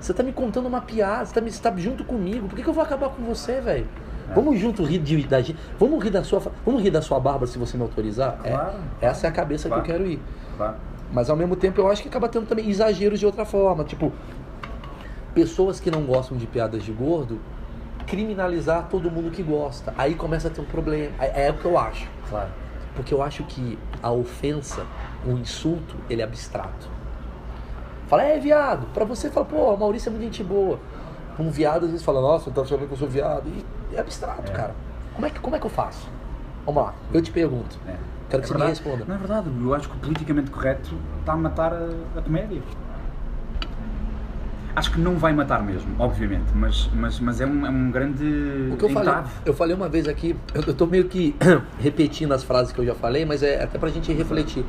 Você 0.00 0.12
tá 0.14 0.22
me 0.22 0.32
contando 0.32 0.66
uma 0.66 0.80
piada. 0.80 1.26
Você 1.26 1.34
tá, 1.34 1.40
me, 1.40 1.50
você 1.50 1.60
tá 1.62 1.72
junto 1.76 2.04
comigo. 2.04 2.48
Por 2.48 2.56
que, 2.56 2.62
que 2.62 2.68
eu 2.68 2.72
vou 2.74 2.82
acabar 2.82 3.10
com 3.10 3.22
você, 3.24 3.60
velho? 3.60 3.86
É. 4.30 4.34
Vamos 4.34 4.58
junto 4.58 4.82
rir 4.84 4.98
de, 4.98 5.22
da 5.26 5.40
gente. 5.42 5.58
Vamos 5.78 6.02
rir 6.02 6.10
da 6.10 6.24
sua. 6.24 6.40
Vamos 6.64 6.82
rir 6.82 6.90
da 6.90 7.02
sua 7.02 7.20
barba 7.20 7.46
se 7.46 7.58
você 7.58 7.76
me 7.76 7.82
autorizar? 7.82 8.38
É, 8.42 8.50
Claro. 8.50 8.74
essa 9.00 9.26
é 9.26 9.30
a 9.30 9.32
cabeça 9.32 9.68
Claro. 9.68 9.82
que 9.82 9.90
eu 9.90 9.94
quero 9.96 10.08
ir. 10.08 10.20
Claro. 10.56 10.76
Mas 11.12 11.28
ao 11.30 11.36
mesmo 11.36 11.56
tempo 11.56 11.80
eu 11.80 11.88
acho 11.90 12.02
que 12.02 12.08
acaba 12.08 12.28
tendo 12.28 12.46
também 12.46 12.68
exageros 12.68 13.20
de 13.20 13.26
outra 13.26 13.44
forma. 13.44 13.84
Tipo, 13.84 14.12
pessoas 15.34 15.78
que 15.78 15.90
não 15.90 16.02
gostam 16.02 16.36
de 16.36 16.46
piadas 16.46 16.82
de 16.82 16.92
gordo 16.92 17.38
criminalizar 18.06 18.86
todo 18.88 19.10
mundo 19.10 19.30
que 19.30 19.42
gosta. 19.42 19.92
Aí 19.98 20.14
começa 20.14 20.48
a 20.48 20.50
ter 20.50 20.60
um 20.60 20.64
problema. 20.64 21.12
É, 21.18 21.46
é 21.46 21.50
o 21.50 21.54
que 21.54 21.64
eu 21.64 21.76
acho. 21.76 22.08
Claro. 22.30 22.48
Porque 22.96 23.12
eu 23.14 23.22
acho 23.22 23.44
que 23.44 23.78
a 24.02 24.10
ofensa, 24.10 24.84
o 25.24 25.32
insulto, 25.32 25.94
ele 26.10 26.22
é 26.22 26.24
abstrato. 26.24 26.88
Fala, 28.08 28.22
é 28.22 28.38
viado. 28.38 28.86
Pra 28.94 29.04
você, 29.04 29.30
fala, 29.30 29.44
pô, 29.46 29.76
Maurício 29.76 30.08
é 30.08 30.10
muito 30.10 30.24
gente 30.24 30.42
boa. 30.42 30.78
Um 31.38 31.50
viado 31.50 31.84
às 31.84 31.90
vezes 31.90 32.04
fala, 32.04 32.20
nossa, 32.20 32.50
tá 32.50 32.62
achando 32.62 32.86
que 32.86 32.92
eu 32.92 32.96
sou 32.96 33.08
viado. 33.08 33.44
E 33.92 33.96
é 33.96 34.00
abstrato, 34.00 34.50
É. 34.50 34.54
cara. 34.54 34.74
Como 35.14 35.26
é, 35.26 35.30
que, 35.30 35.38
como 35.40 35.54
é 35.56 35.58
que 35.58 35.66
eu 35.66 35.70
faço? 35.70 36.08
Vamos 36.64 36.82
lá, 36.82 36.94
eu 37.12 37.22
te 37.22 37.30
pergunto. 37.30 37.78
É. 37.86 37.94
Quero 38.28 38.42
que 38.42 38.46
É 38.46 38.48
você 38.48 38.54
me 38.54 38.58
verdade. 38.60 38.80
responda. 38.82 39.04
Não 39.06 39.14
é 39.14 39.18
verdade, 39.18 39.48
eu 39.62 39.74
acho 39.74 39.88
que 39.88 39.96
o 39.96 40.00
politicamente 40.00 40.50
correto 40.50 40.94
está 41.20 41.32
a 41.32 41.36
matar 41.36 41.72
a, 41.72 41.88
a 42.18 42.22
comédia. 42.22 42.60
Acho 44.76 44.92
que 44.92 45.00
não 45.00 45.16
vai 45.16 45.32
matar 45.32 45.62
mesmo, 45.62 45.88
obviamente, 45.98 46.44
mas, 46.54 46.90
mas, 46.92 47.18
mas 47.18 47.40
é, 47.40 47.46
um, 47.46 47.64
é 47.64 47.70
um 47.70 47.90
grande 47.90 48.68
O 48.70 48.76
que 48.76 48.84
eu 48.84 48.90
falei, 48.90 49.08
entrave. 49.08 49.30
eu 49.46 49.54
falei 49.54 49.74
uma 49.74 49.88
vez 49.88 50.06
aqui, 50.06 50.36
eu, 50.54 50.62
eu 50.66 50.74
tô 50.74 50.86
meio 50.86 51.08
que 51.08 51.34
repetindo 51.80 52.32
as 52.32 52.44
frases 52.44 52.72
que 52.74 52.78
eu 52.78 52.84
já 52.84 52.94
falei, 52.94 53.24
mas 53.24 53.42
é 53.42 53.62
até 53.62 53.78
pra 53.78 53.88
gente 53.88 54.12
refletir. 54.12 54.66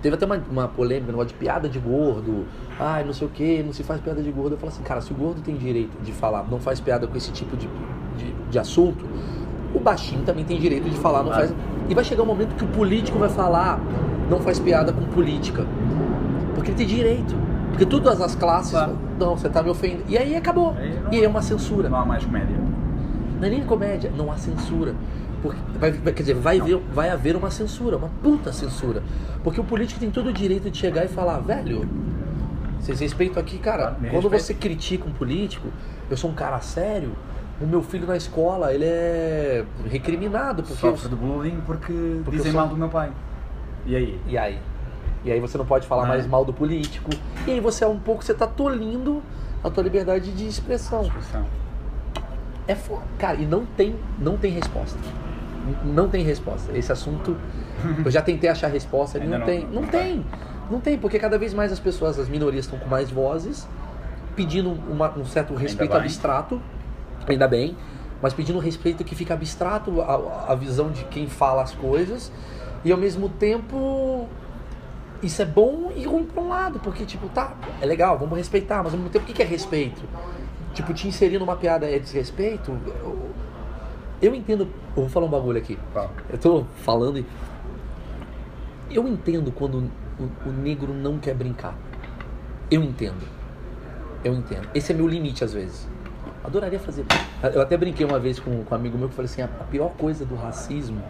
Teve 0.00 0.14
até 0.14 0.24
uma, 0.24 0.40
uma 0.48 0.68
polêmica, 0.68 1.10
negócio 1.10 1.30
de 1.30 1.34
piada 1.34 1.68
de 1.68 1.76
gordo. 1.80 2.46
Ai, 2.78 3.02
não 3.02 3.12
sei 3.12 3.26
o 3.26 3.30
que, 3.30 3.64
não 3.64 3.72
se 3.72 3.82
faz 3.82 4.00
piada 4.00 4.22
de 4.22 4.30
gordo. 4.30 4.52
Eu 4.52 4.58
falo 4.58 4.70
assim, 4.70 4.82
cara, 4.84 5.00
se 5.00 5.10
o 5.10 5.14
gordo 5.16 5.40
tem 5.40 5.56
direito 5.56 6.00
de 6.00 6.12
falar, 6.12 6.46
não 6.48 6.60
faz 6.60 6.78
piada 6.78 7.04
com 7.08 7.16
esse 7.16 7.32
tipo 7.32 7.56
de, 7.56 7.68
de, 8.16 8.32
de 8.48 8.58
assunto, 8.60 9.04
o 9.74 9.80
baixinho 9.80 10.22
também 10.22 10.44
tem 10.44 10.56
direito 10.56 10.88
de 10.88 10.96
falar, 10.98 11.24
não 11.24 11.32
faz. 11.32 11.52
E 11.88 11.94
vai 11.96 12.04
chegar 12.04 12.22
um 12.22 12.26
momento 12.26 12.54
que 12.54 12.64
o 12.64 12.68
político 12.68 13.18
vai 13.18 13.28
falar, 13.28 13.80
não 14.30 14.38
faz 14.38 14.60
piada 14.60 14.92
com 14.92 15.02
política. 15.06 15.66
Porque 16.54 16.70
ele 16.70 16.78
tem 16.78 16.86
direito. 16.86 17.47
Porque 17.78 17.86
todas 17.86 18.20
as 18.20 18.34
classes, 18.34 18.72
Claro. 18.72 18.98
não, 19.20 19.36
você 19.36 19.48
tá 19.48 19.62
me 19.62 19.70
ofendendo. 19.70 20.02
E 20.08 20.18
aí 20.18 20.34
acabou. 20.34 20.74
Aí 20.76 20.98
não- 21.00 21.12
e 21.12 21.16
aí 21.16 21.24
é 21.24 21.28
uma 21.28 21.42
censura. 21.42 21.88
Não 21.88 21.98
há 22.00 22.04
mais 22.04 22.24
comédia. 22.24 22.56
Não 23.40 23.46
é 23.46 23.50
nem 23.50 23.62
comédia, 23.64 24.10
não 24.16 24.32
há 24.32 24.36
censura. 24.36 24.94
Porque, 25.40 25.58
vai, 25.78 25.92
quer 25.92 26.22
dizer, 26.22 26.34
vai, 26.34 26.60
ver, 26.60 26.82
vai 26.92 27.10
haver 27.10 27.36
uma 27.36 27.50
censura, 27.52 27.96
uma 27.96 28.10
puta 28.20 28.52
censura. 28.52 29.02
Porque 29.44 29.60
o 29.60 29.64
político 29.64 30.00
tem 30.00 30.10
todo 30.10 30.30
o 30.30 30.32
direito 30.32 30.68
de 30.68 30.76
chegar 30.76 31.04
e 31.04 31.08
falar, 31.08 31.38
velho, 31.38 31.88
vocês 32.80 32.98
respeitam 32.98 33.40
aqui, 33.40 33.58
cara, 33.58 33.92
me 34.00 34.08
quando 34.10 34.24
respeita. 34.28 34.38
você 34.44 34.54
critica 34.54 35.08
um 35.08 35.12
político, 35.12 35.68
eu 36.10 36.16
sou 36.16 36.30
um 36.30 36.34
cara 36.34 36.58
sério, 36.60 37.12
o 37.60 37.66
meu 37.66 37.80
filho 37.82 38.08
na 38.08 38.16
escola, 38.16 38.74
ele 38.74 38.84
é 38.84 39.64
recriminado, 39.88 40.64
porque... 40.64 40.84
eu- 40.84 40.90
Sofre 40.96 41.08
de 41.08 41.14
bullying 41.14 41.60
porque, 41.64 41.92
Porque 42.24 42.30
dizem 42.38 42.46
eu 42.48 42.52
sou- 42.52 42.60
mal 42.60 42.68
do 42.68 42.76
meu 42.76 42.88
pai. 42.88 43.12
E 43.86 43.94
aí? 43.94 44.20
E 44.26 44.36
aí? 44.36 44.58
E 45.24 45.32
aí 45.32 45.40
você 45.40 45.58
não 45.58 45.66
pode 45.66 45.86
falar 45.86 46.04
é? 46.04 46.08
mais 46.08 46.26
mal 46.26 46.44
do 46.44 46.52
político. 46.52 47.10
E 47.46 47.50
aí 47.52 47.60
você 47.60 47.84
é 47.84 47.86
um 47.86 47.98
pouco, 47.98 48.24
você 48.24 48.34
tá 48.34 48.46
tolindo 48.46 49.22
a 49.62 49.70
tua 49.70 49.82
liberdade 49.82 50.30
de 50.32 50.46
expressão. 50.46 51.02
Discussão. 51.02 51.44
É 52.66 52.74
foda. 52.74 53.02
Cara, 53.18 53.36
e 53.36 53.46
não 53.46 53.64
tem, 53.64 53.96
não 54.18 54.36
tem 54.36 54.52
resposta. 54.52 54.98
Não 55.84 56.08
tem 56.08 56.22
resposta. 56.24 56.76
Esse 56.76 56.92
assunto, 56.92 57.36
eu 58.04 58.10
já 58.10 58.22
tentei 58.22 58.48
achar 58.48 58.68
resposta, 58.68 59.18
Ainda 59.18 59.30
não, 59.30 59.38
não- 59.40 59.46
tem. 59.46 59.64
Não, 59.66 59.82
não 59.82 59.88
tem. 59.88 60.26
Não 60.70 60.80
tem, 60.80 60.98
porque 60.98 61.18
cada 61.18 61.38
vez 61.38 61.54
mais 61.54 61.72
as 61.72 61.80
pessoas, 61.80 62.18
as 62.18 62.28
minorias 62.28 62.66
estão 62.66 62.78
com 62.78 62.88
mais 62.88 63.10
vozes, 63.10 63.66
pedindo 64.36 64.70
uma- 64.70 65.10
um 65.16 65.24
certo 65.24 65.54
respeito 65.54 65.92
bem. 65.92 66.00
abstrato, 66.00 66.60
ainda 67.26 67.48
bem, 67.48 67.74
mas 68.20 68.34
pedindo 68.34 68.58
um 68.58 68.60
respeito 68.60 69.02
que 69.02 69.14
fica 69.14 69.32
abstrato 69.32 70.02
a, 70.02 70.52
a 70.52 70.54
visão 70.54 70.90
de 70.90 71.04
quem 71.04 71.26
fala 71.26 71.62
as 71.62 71.74
coisas, 71.74 72.30
e 72.84 72.92
ao 72.92 72.98
mesmo 72.98 73.28
tempo 73.30 73.76
isso 75.22 75.42
é 75.42 75.44
bom 75.44 75.92
e 75.94 76.04
ruim 76.04 76.24
por 76.24 76.42
um 76.42 76.48
lado, 76.48 76.78
porque, 76.78 77.04
tipo, 77.04 77.28
tá, 77.28 77.56
é 77.80 77.86
legal, 77.86 78.18
vamos 78.18 78.36
respeitar, 78.36 78.82
mas 78.82 78.92
ao 78.92 78.98
mesmo 78.98 79.10
tempo, 79.10 79.30
o 79.30 79.34
que 79.34 79.42
é 79.42 79.46
respeito? 79.46 80.02
Tipo, 80.74 80.94
te 80.94 81.08
inserir 81.08 81.38
numa 81.38 81.56
piada 81.56 81.90
é 81.90 81.98
desrespeito? 81.98 82.70
Eu, 83.00 83.30
eu 84.20 84.34
entendo. 84.34 84.68
Eu 84.96 85.02
vou 85.02 85.08
falar 85.08 85.26
um 85.26 85.30
bagulho 85.30 85.58
aqui. 85.58 85.78
Fala. 85.92 86.12
Eu 86.30 86.38
tô 86.38 86.64
falando 86.82 87.18
e. 87.18 87.26
Eu 88.90 89.06
entendo 89.06 89.50
quando 89.50 89.90
o, 90.18 90.48
o 90.48 90.52
negro 90.52 90.92
não 90.94 91.18
quer 91.18 91.34
brincar. 91.34 91.76
Eu 92.70 92.82
entendo. 92.82 93.26
Eu 94.24 94.34
entendo. 94.34 94.68
Esse 94.74 94.92
é 94.92 94.94
meu 94.94 95.08
limite 95.08 95.42
às 95.42 95.52
vezes. 95.52 95.88
Adoraria 96.44 96.78
fazer. 96.78 97.04
Eu 97.54 97.60
até 97.60 97.76
brinquei 97.76 98.06
uma 98.06 98.18
vez 98.18 98.38
com, 98.38 98.64
com 98.64 98.74
um 98.74 98.78
amigo 98.78 98.96
meu 98.96 99.08
que 99.08 99.14
falei 99.14 99.30
assim: 99.30 99.42
a 99.42 99.48
pior 99.48 99.90
coisa 99.90 100.24
do 100.24 100.34
racismo 100.34 101.02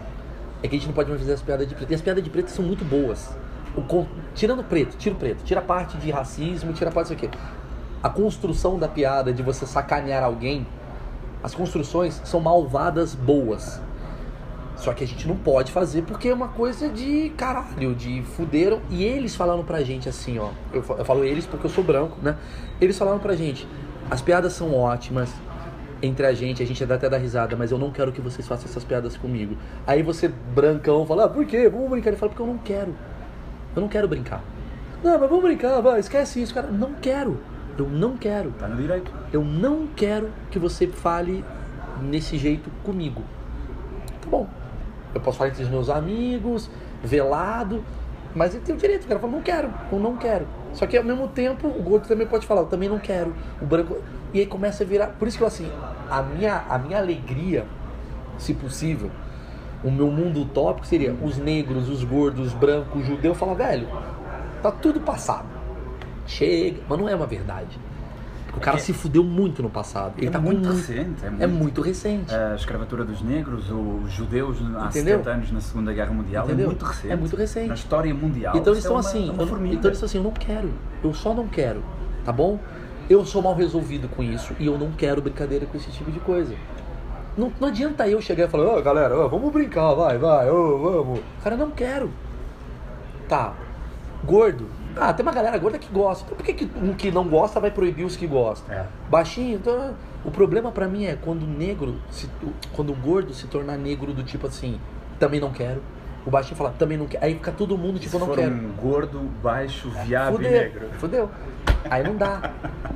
é 0.63 0.69
que 0.69 0.77
a 0.77 0.79
gente 0.79 0.87
não 0.87 0.95
pode 0.95 1.09
mais 1.09 1.21
fazer 1.21 1.35
as 1.35 1.43
piadas 1.43 1.69
de 1.69 1.75
preto. 1.75 1.91
E 1.91 1.95
as 1.95 2.01
piadas 2.01 2.23
de 2.23 2.31
preto 2.31 2.51
são 2.51 2.65
muito 2.65 2.85
boas. 2.85 3.37
O, 3.79 4.07
tirando 4.35 4.65
preto, 4.65 4.97
tira 4.97 5.15
o 5.15 5.19
preto, 5.19 5.45
tira 5.45 5.61
a 5.61 5.63
parte 5.63 5.97
de 5.99 6.11
racismo, 6.11 6.73
tira 6.73 6.91
a 6.91 6.93
parte 6.93 7.15
disso 7.15 7.27
aqui. 7.27 7.39
A 8.03 8.09
construção 8.09 8.79
da 8.79 8.89
piada 8.89 9.33
de 9.33 9.43
você 9.43 9.67
sacanear 9.67 10.23
alguém, 10.23 10.67
as 11.43 11.55
construções 11.55 12.21
são 12.25 12.41
malvadas 12.41 13.15
boas. 13.15 13.81
Só 14.77 14.93
que 14.93 15.03
a 15.03 15.07
gente 15.07 15.27
não 15.27 15.37
pode 15.37 15.73
fazer 15.73 16.03
porque 16.03 16.29
é 16.29 16.35
uma 16.35 16.49
coisa 16.49 16.89
de 16.89 17.31
caralho, 17.37 17.95
de 17.95 18.23
fuderam. 18.23 18.81
E 18.91 19.03
eles 19.03 19.35
falaram 19.35 19.65
pra 19.65 19.83
gente 19.83 20.09
assim, 20.09 20.39
ó. 20.39 20.51
Eu, 20.73 20.85
eu 20.97 21.05
falo 21.05 21.25
eles 21.25 21.47
porque 21.47 21.67
eu 21.67 21.71
sou 21.71 21.83
branco, 21.83 22.17
né? 22.23 22.37
Eles 22.81 22.97
falaram 22.97 23.19
pra 23.19 23.35
gente: 23.35 23.67
as 24.09 24.23
piadas 24.23 24.53
são 24.53 24.73
ótimas 24.75 25.33
entre 26.01 26.25
a 26.25 26.33
gente, 26.33 26.63
a 26.63 26.67
gente 26.67 26.85
dá 26.87 26.95
até 26.95 27.09
dar 27.09 27.19
risada, 27.19 27.57
mas 27.57 27.73
eu 27.73 27.79
não 27.79 27.91
quero 27.91 28.13
que 28.13 28.21
vocês 28.21 28.47
façam 28.47 28.71
essas 28.71 28.85
piadas 28.85 29.17
comigo. 29.17 29.57
Aí 29.85 30.01
você, 30.01 30.29
brancão, 30.29 31.05
fala: 31.05 31.25
ah, 31.25 31.29
por 31.29 31.45
quê? 31.45 31.69
Vamos 31.69 31.91
brincar. 31.91 32.11
Ele 32.11 32.17
fala: 32.17 32.31
porque 32.31 32.43
eu 32.43 32.47
não 32.47 32.59
quero. 32.59 32.95
Eu 33.79 33.83
não 33.83 33.89
quero 33.89 34.09
brincar. 34.09 34.43
Não, 35.05 35.17
mas 35.17 35.31
vamos 35.31 35.45
brincar, 35.45 35.81
vai, 35.81 36.01
esquece 36.01 36.43
isso, 36.43 36.53
cara. 36.53 36.67
Não 36.67 36.95
quero. 36.95 37.41
Eu 37.79 37.89
não 37.89 38.17
quero. 38.17 38.51
Tá 38.59 38.67
no 38.67 38.75
direito. 38.75 39.13
Eu 39.33 39.45
não 39.45 39.87
quero 39.95 40.33
que 40.51 40.59
você 40.59 40.89
fale 40.89 41.45
nesse 42.03 42.37
jeito 42.37 42.71
comigo. 42.83 43.23
Tá 44.21 44.29
bom. 44.29 44.49
Eu 45.15 45.21
posso 45.21 45.39
falar 45.39 45.51
entre 45.51 45.63
os 45.63 45.69
meus 45.69 45.89
amigos, 45.89 46.69
velado, 47.05 47.85
mas 48.35 48.53
ele 48.53 48.65
tem 48.65 48.75
o 48.75 48.79
direito, 48.79 49.05
o 49.05 49.07
cara 49.09 49.21
fala, 49.21 49.33
não 49.33 49.43
quero, 49.43 49.73
ou 49.93 50.01
não 50.01 50.17
quero. 50.17 50.47
Só 50.75 50.87
que 50.87 50.97
ao 50.99 51.05
mesmo 51.05 51.29
tempo, 51.29 51.69
o 51.69 51.83
gordo 51.83 52.09
também 52.09 52.27
pode 52.27 52.45
falar, 52.45 52.63
eu 52.63 52.67
também 52.67 52.89
não 52.89 52.99
quero. 52.99 53.33
O 53.63 53.65
branco. 53.65 53.97
E 54.35 54.41
aí 54.41 54.47
começa 54.47 54.83
a 54.83 54.87
virar. 54.87 55.07
Por 55.19 55.29
isso 55.29 55.39
que 55.39 55.45
eu 55.45 55.47
assim, 55.47 55.71
a 56.11 56.21
minha, 56.21 56.65
a 56.69 56.79
minha 56.79 56.99
alegria, 56.99 57.65
se 58.39 58.55
possível, 58.55 59.09
o 59.83 59.91
meu 59.91 60.11
mundo 60.11 60.43
utópico 60.43 60.87
seria 60.87 61.15
os 61.23 61.37
negros, 61.37 61.89
os 61.89 62.03
gordos, 62.05 62.49
os 62.49 62.53
brancos, 62.53 63.03
os 63.03 63.07
judeus, 63.07 63.37
falar, 63.37 63.55
velho, 63.55 63.89
tá 64.63 64.71
tudo 64.71 65.01
passado. 65.01 65.47
Chega, 66.27 66.81
mas 66.89 66.99
não 66.99 67.09
é 67.09 67.15
uma 67.15 67.27
verdade. 67.27 67.79
O 68.57 68.61
cara 68.61 68.77
é, 68.77 68.81
se 68.81 68.93
fudeu 68.93 69.23
muito 69.23 69.63
no 69.63 69.71
passado. 69.71 70.15
Ele 70.19 70.27
é 70.27 70.31
tá 70.31 70.41
muito, 70.41 70.67
muito 70.67 70.77
recente. 70.77 71.25
É 71.25 71.31
muito, 71.31 71.43
é 71.43 71.47
muito, 71.47 71.81
recente. 71.81 72.35
A 72.35 72.55
escravatura 72.57 73.05
dos 73.05 73.23
negros, 73.23 73.71
os 73.71 74.11
judeus 74.13 74.59
há 74.77 74.89
Entendeu? 74.89 75.19
70 75.19 75.31
anos 75.31 75.53
na 75.53 75.61
Segunda 75.61 75.93
Guerra 75.93 76.13
Mundial 76.13 76.45
é 76.45 76.47
Entendeu? 76.49 76.65
é 76.65 76.69
muito 76.69 76.85
recente. 76.85 77.13
É 77.13 77.17
muito 77.17 77.37
recente. 77.37 77.69
Na 77.69 77.75
história 77.75 78.15
mundial. 78.15 78.57
Então 78.57 78.73
eles 78.73 78.83
estão 78.83 78.97
é 78.97 79.01
assim, 79.01 79.31
uma 79.31 79.43
eu, 79.43 79.49
então 79.49 79.89
eles 79.89 79.93
estão 79.93 80.07
assim, 80.07 80.19
eu 80.19 80.25
não 80.25 80.33
quero. 80.33 80.73
Eu 81.05 81.15
só 81.15 81.33
não 81.33 81.47
quero. 81.47 81.85
Tá 82.25 82.33
bom? 82.33 82.59
Eu 83.09 83.25
sou 83.25 83.41
mal 83.41 83.55
resolvido 83.55 84.09
com 84.09 84.23
isso 84.23 84.53
e 84.59 84.67
eu 84.67 84.77
não 84.77 84.91
quero 84.91 85.23
brincadeira 85.23 85.65
com 85.65 85.77
esse 85.77 85.91
tipo 85.91 86.11
de 86.11 86.21
coisa. 86.21 86.55
Não, 87.39 87.53
não 87.61 87.69
adianta 87.69 88.09
eu 88.09 88.21
chegar 88.21 88.47
e 88.47 88.49
falar, 88.49 88.75
ô 88.75 88.79
oh, 88.79 88.83
galera, 88.83 89.17
oh, 89.17 89.29
vamos 89.29 89.53
brincar, 89.53 89.95
vai, 89.95 90.19
vai, 90.19 90.51
oh, 90.51 90.79
vamos. 90.79 91.21
Cara, 91.43 91.57
não 91.57 91.71
quero. 91.71 92.11
Tá. 93.29 93.55
Gordo, 94.25 94.67
ah, 94.97 95.13
tem 95.13 95.25
uma 95.25 95.33
galera 95.33 95.57
gorda 95.59 95.79
que 95.79 95.89
gosta. 95.93 96.25
Então 96.25 96.37
por 96.37 96.45
que, 96.45 96.53
que 96.53 96.71
um 96.83 96.93
que 96.93 97.11
não 97.11 97.29
gosta 97.29 97.61
vai 97.61 97.71
proibir 97.71 98.05
os 98.05 98.17
que 98.17 98.27
gostam? 98.27 98.75
É. 98.75 98.87
Baixinho, 99.09 99.57
então. 99.57 99.95
O 100.25 100.33
problema 100.33 100.73
para 100.73 100.89
mim 100.89 101.05
é 101.05 101.15
quando 101.15 101.45
o 101.45 101.47
negro, 101.47 101.95
se, 102.11 102.29
quando 102.73 102.93
o 102.93 102.97
gordo 102.97 103.33
se 103.33 103.47
tornar 103.47 103.79
negro 103.79 104.13
do 104.13 104.25
tipo 104.25 104.49
assim, 104.49 104.81
também 105.19 105.39
não 105.39 105.53
quero. 105.53 105.81
O 106.27 106.31
baixinho 106.31 106.57
fala, 106.57 106.75
também 106.77 106.99
não 106.99 107.07
quero. 107.07 107.25
Aí 107.25 107.35
fica 107.35 107.53
todo 107.53 107.79
mundo 107.79 108.01
tipo, 108.01 108.19
se 108.19 108.27
não 108.27 108.35
quero. 108.35 108.53
um 108.53 108.73
gordo, 108.73 109.21
baixo, 109.41 109.91
é, 109.97 110.05
viado 110.05 110.33
fudeu, 110.33 110.51
e 110.51 110.53
negro. 110.53 110.89
Fudeu. 110.99 111.31
Aí 111.89 112.03
não 112.03 112.17
dá. 112.17 112.53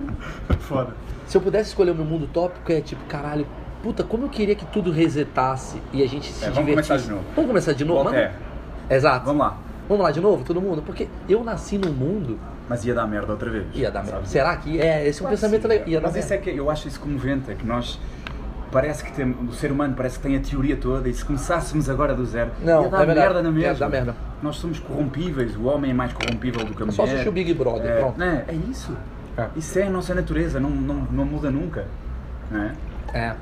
Foda. 0.58 0.94
Se 1.26 1.36
eu 1.36 1.40
pudesse 1.40 1.70
escolher 1.70 1.92
o 1.92 1.94
meu 1.94 2.04
mundo 2.04 2.26
tópico, 2.26 2.72
é 2.72 2.80
tipo, 2.80 3.02
caralho, 3.04 3.46
puta, 3.82 4.04
como 4.04 4.24
eu 4.24 4.28
queria 4.28 4.54
que 4.54 4.64
tudo 4.66 4.90
resetasse 4.90 5.80
e 5.92 6.02
a 6.02 6.08
gente 6.08 6.32
se 6.32 6.44
é, 6.44 6.50
vamos 6.50 6.66
divertisse. 6.66 6.88
Vamos 6.88 7.04
começar 7.04 7.08
de 7.08 7.10
novo. 7.10 7.24
Vamos 7.34 7.48
começar 7.48 7.72
de 7.72 7.84
novo? 7.84 8.14
É. 8.14 8.32
Exato. 8.88 9.26
Vamos 9.26 9.42
lá. 9.42 9.58
Vamos 9.88 10.04
lá 10.04 10.10
de 10.10 10.20
novo, 10.20 10.44
todo 10.44 10.60
mundo? 10.60 10.82
Porque 10.82 11.08
eu 11.28 11.42
nasci 11.42 11.76
num 11.76 11.92
mundo. 11.92 12.38
Mas 12.68 12.84
ia 12.84 12.94
dar 12.94 13.06
merda 13.06 13.32
outra 13.32 13.50
vez. 13.50 13.66
Ia 13.74 13.90
dar 13.90 14.04
merda. 14.04 14.24
Será 14.24 14.56
que 14.56 14.80
é? 14.80 15.06
Esse 15.06 15.22
é 15.22 15.26
um 15.26 15.30
pensamento 15.30 15.66
legal. 15.66 15.88
Ia 15.88 16.00
Mas 16.00 16.16
isso 16.16 16.32
é 16.32 16.38
que 16.38 16.50
eu 16.50 16.70
acho 16.70 16.88
isso 16.88 17.00
comovente, 17.00 17.50
é 17.50 17.54
que 17.54 17.66
nós. 17.66 17.98
Parece 18.70 19.04
que 19.04 19.12
tem, 19.12 19.30
o 19.30 19.52
ser 19.52 19.70
humano 19.70 19.92
parece 19.94 20.16
que 20.16 20.22
tem 20.22 20.34
a 20.34 20.40
teoria 20.40 20.78
toda 20.78 21.06
e 21.06 21.12
se 21.12 21.22
começássemos 21.22 21.90
agora 21.90 22.14
do 22.14 22.24
zero, 22.24 22.52
não, 22.62 22.84
ia 22.84 22.88
dar 22.88 23.02
é 23.02 23.14
merda 23.14 23.42
na 23.42 23.50
mesma. 23.50 23.72
Ia 23.72 23.74
dar 23.74 23.88
merda. 23.90 24.16
Nós 24.42 24.56
somos 24.56 24.78
corrompíveis, 24.78 25.54
o 25.56 25.64
homem 25.64 25.90
é 25.90 25.94
mais 25.94 26.14
corrompível 26.14 26.64
do 26.64 26.74
que 26.74 26.82
a 26.82 26.86
mulher. 26.86 26.94
É 26.94 26.96
só 26.96 27.02
assistir 27.02 27.28
o 27.28 27.32
Big 27.32 27.52
Brother, 27.52 27.90
é, 27.90 27.98
pronto. 27.98 28.18
Né, 28.18 28.44
é 28.48 28.54
isso. 28.70 28.96
É. 29.36 29.48
Isso 29.56 29.78
é 29.78 29.82
a 29.82 29.90
nossa 29.90 30.14
natureza, 30.14 30.58
não, 30.58 30.70
não, 30.70 30.94
não 31.10 31.24
muda 31.26 31.50
nunca. 31.50 31.86
Né? 32.50 32.74
É, 32.74 32.91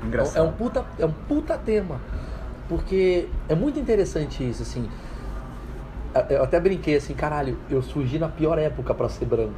Engraçado. 0.03 0.37
é 0.37 0.47
um, 0.47 0.51
puta, 0.51 0.85
é 0.99 1.05
um 1.05 1.11
puta 1.11 1.57
tema. 1.57 1.99
Porque 2.67 3.27
é 3.49 3.55
muito 3.55 3.79
interessante 3.79 4.47
isso, 4.47 4.63
assim 4.63 4.87
eu 6.29 6.43
até 6.43 6.59
brinquei 6.59 6.95
assim, 6.95 7.13
caralho, 7.13 7.57
eu 7.69 7.81
surgi 7.81 8.19
na 8.19 8.27
pior 8.27 8.57
época 8.57 8.93
para 8.93 9.07
ser 9.09 9.25
branco. 9.25 9.53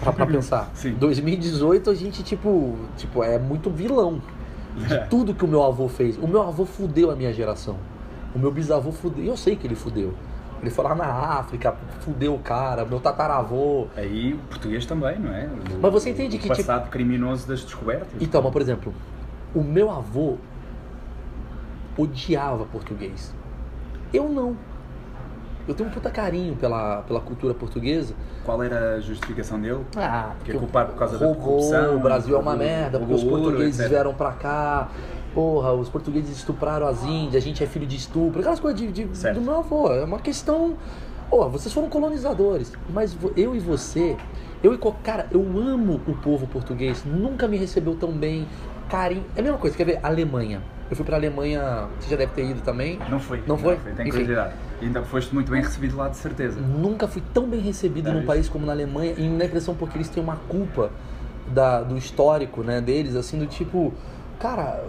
Pra, 0.00 0.12
pra 0.12 0.26
pensar. 0.26 0.70
Sim. 0.74 0.92
2018 0.94 1.90
a 1.90 1.94
gente, 1.94 2.22
tipo, 2.22 2.76
tipo, 2.96 3.22
é 3.22 3.38
muito 3.38 3.70
vilão. 3.70 4.20
De 4.76 4.94
é. 4.94 4.98
tudo 5.06 5.34
que 5.34 5.44
o 5.44 5.48
meu 5.48 5.62
avô 5.62 5.88
fez. 5.88 6.18
O 6.18 6.26
meu 6.28 6.42
avô 6.42 6.64
fudeu 6.64 7.10
a 7.10 7.16
minha 7.16 7.32
geração. 7.32 7.76
O 8.34 8.38
meu 8.38 8.52
bisavô 8.52 8.92
fudeu. 8.92 9.24
Eu 9.24 9.36
sei 9.36 9.56
que 9.56 9.66
ele 9.66 9.74
fudeu. 9.74 10.12
Ele 10.60 10.70
foi 10.70 10.84
lá 10.84 10.94
na 10.94 11.06
África, 11.06 11.76
fudeu 12.00 12.34
o 12.34 12.38
cara, 12.38 12.84
meu 12.84 13.00
tataravô. 13.00 13.86
Aí 13.96 14.34
o 14.34 14.38
português 14.38 14.84
também, 14.86 15.18
não 15.18 15.32
é? 15.32 15.46
O, 15.46 15.80
mas 15.80 15.92
você 15.92 16.10
entende 16.10 16.36
o 16.36 16.40
que. 16.40 16.48
passado 16.48 16.80
tipo... 16.80 16.90
criminoso 16.90 17.46
das 17.46 17.62
descobertas. 17.62 18.20
Então, 18.20 18.42
mas 18.42 18.52
por 18.52 18.62
exemplo, 18.62 18.92
o 19.54 19.62
meu 19.62 19.90
avô 19.90 20.36
odiava 21.96 22.64
português. 22.66 23.34
Eu 24.12 24.28
não 24.28 24.56
eu 25.68 25.74
tenho 25.74 25.90
um 25.90 25.92
puta 25.92 26.08
carinho 26.10 26.56
pela, 26.56 27.02
pela 27.02 27.20
cultura 27.20 27.52
portuguesa. 27.52 28.14
Qual 28.42 28.62
era 28.62 28.94
a 28.94 29.00
justificação 29.00 29.60
dele? 29.60 29.84
Ah, 29.94 30.32
que 30.42 30.50
é 30.50 30.54
culpado 30.54 30.92
por 30.92 30.98
causa 30.98 31.18
roubou, 31.18 31.36
da 31.36 31.44
corrupção. 31.44 31.96
O 31.96 32.00
Brasil 32.00 32.34
é 32.34 32.38
uma 32.38 32.56
merda, 32.56 32.98
porque 32.98 33.12
os 33.12 33.22
portugueses 33.22 33.78
etc. 33.78 33.90
vieram 33.90 34.14
pra 34.14 34.32
cá. 34.32 34.88
Porra, 35.34 35.72
os 35.72 35.88
portugueses 35.88 36.36
estupraram 36.36 36.86
as 36.86 37.04
índias, 37.04 37.42
a 37.42 37.46
gente 37.46 37.62
é 37.62 37.66
filho 37.66 37.86
de 37.86 37.96
estupro. 37.96 38.40
Aquelas 38.40 38.60
coisas 38.60 38.80
de, 38.80 38.90
de 38.90 39.04
do 39.04 39.40
meu 39.40 39.58
avô. 39.58 39.92
É 39.92 40.04
uma 40.04 40.18
questão. 40.18 40.76
Porra, 41.30 41.48
vocês 41.48 41.72
foram 41.72 41.88
colonizadores, 41.88 42.72
mas 42.88 43.16
eu 43.36 43.54
e 43.54 43.58
você, 43.58 44.16
eu 44.62 44.72
e 44.72 44.78
cara, 45.02 45.26
eu 45.30 45.40
amo 45.40 46.00
o 46.06 46.14
povo 46.14 46.46
português, 46.46 47.04
nunca 47.04 47.46
me 47.46 47.58
recebeu 47.58 47.94
tão 47.94 48.10
bem, 48.10 48.46
carinho. 48.88 49.24
É 49.36 49.40
a 49.40 49.42
mesma 49.42 49.58
coisa, 49.58 49.76
quer 49.76 49.84
ver? 49.84 50.00
Alemanha. 50.02 50.62
Eu 50.90 50.96
fui 50.96 51.04
pra 51.04 51.16
Alemanha, 51.16 51.86
você 52.00 52.08
já 52.08 52.16
deve 52.16 52.32
ter 52.32 52.46
ido 52.46 52.62
também. 52.62 52.98
Não 53.10 53.20
fui. 53.20 53.42
Não 53.46 53.58
foi? 53.58 53.74
Não 53.74 53.82
foi. 53.82 53.92
Tem 53.92 54.08
curiosidade. 54.08 54.54
E 54.80 54.86
ainda 54.86 55.02
foste 55.02 55.34
muito 55.34 55.50
bem 55.50 55.60
recebido 55.60 55.96
lá, 55.96 56.08
de 56.08 56.16
certeza. 56.16 56.58
Nunca 56.58 57.06
fui 57.06 57.22
tão 57.34 57.46
bem 57.46 57.60
recebido 57.60 58.08
é 58.08 58.12
num 58.12 58.18
isso. 58.18 58.26
país 58.26 58.48
como 58.48 58.64
na 58.64 58.72
Alemanha, 58.72 59.12
e 59.18 59.28
na 59.28 59.44
impressão 59.44 59.74
porque 59.74 59.98
eles 59.98 60.08
têm 60.08 60.22
uma 60.22 60.36
culpa 60.48 60.90
da, 61.48 61.82
do 61.82 61.96
histórico 61.96 62.62
né, 62.62 62.80
deles, 62.80 63.16
assim, 63.16 63.38
do 63.38 63.46
tipo, 63.46 63.92
cara, 64.38 64.82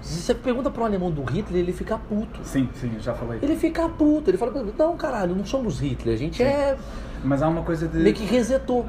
se 0.00 0.20
você 0.20 0.34
pergunta 0.34 0.70
para 0.70 0.82
um 0.82 0.86
alemão 0.86 1.10
do 1.10 1.22
Hitler, 1.22 1.62
ele 1.62 1.72
fica 1.72 1.98
puto. 1.98 2.40
Sim, 2.44 2.68
sim, 2.74 2.92
já 3.00 3.14
falei. 3.14 3.38
Ele 3.42 3.56
fica 3.56 3.88
puto, 3.88 4.30
ele 4.30 4.38
fala, 4.38 4.52
não, 4.78 4.96
caralho, 4.96 5.34
não 5.34 5.44
somos 5.44 5.80
Hitler, 5.80 6.14
a 6.14 6.18
gente 6.18 6.36
sim. 6.36 6.44
é. 6.44 6.76
Mas 7.24 7.42
há 7.42 7.48
uma 7.48 7.62
coisa 7.62 7.88
de. 7.88 7.98
Meio 7.98 8.14
que 8.14 8.24
resetou. 8.24 8.86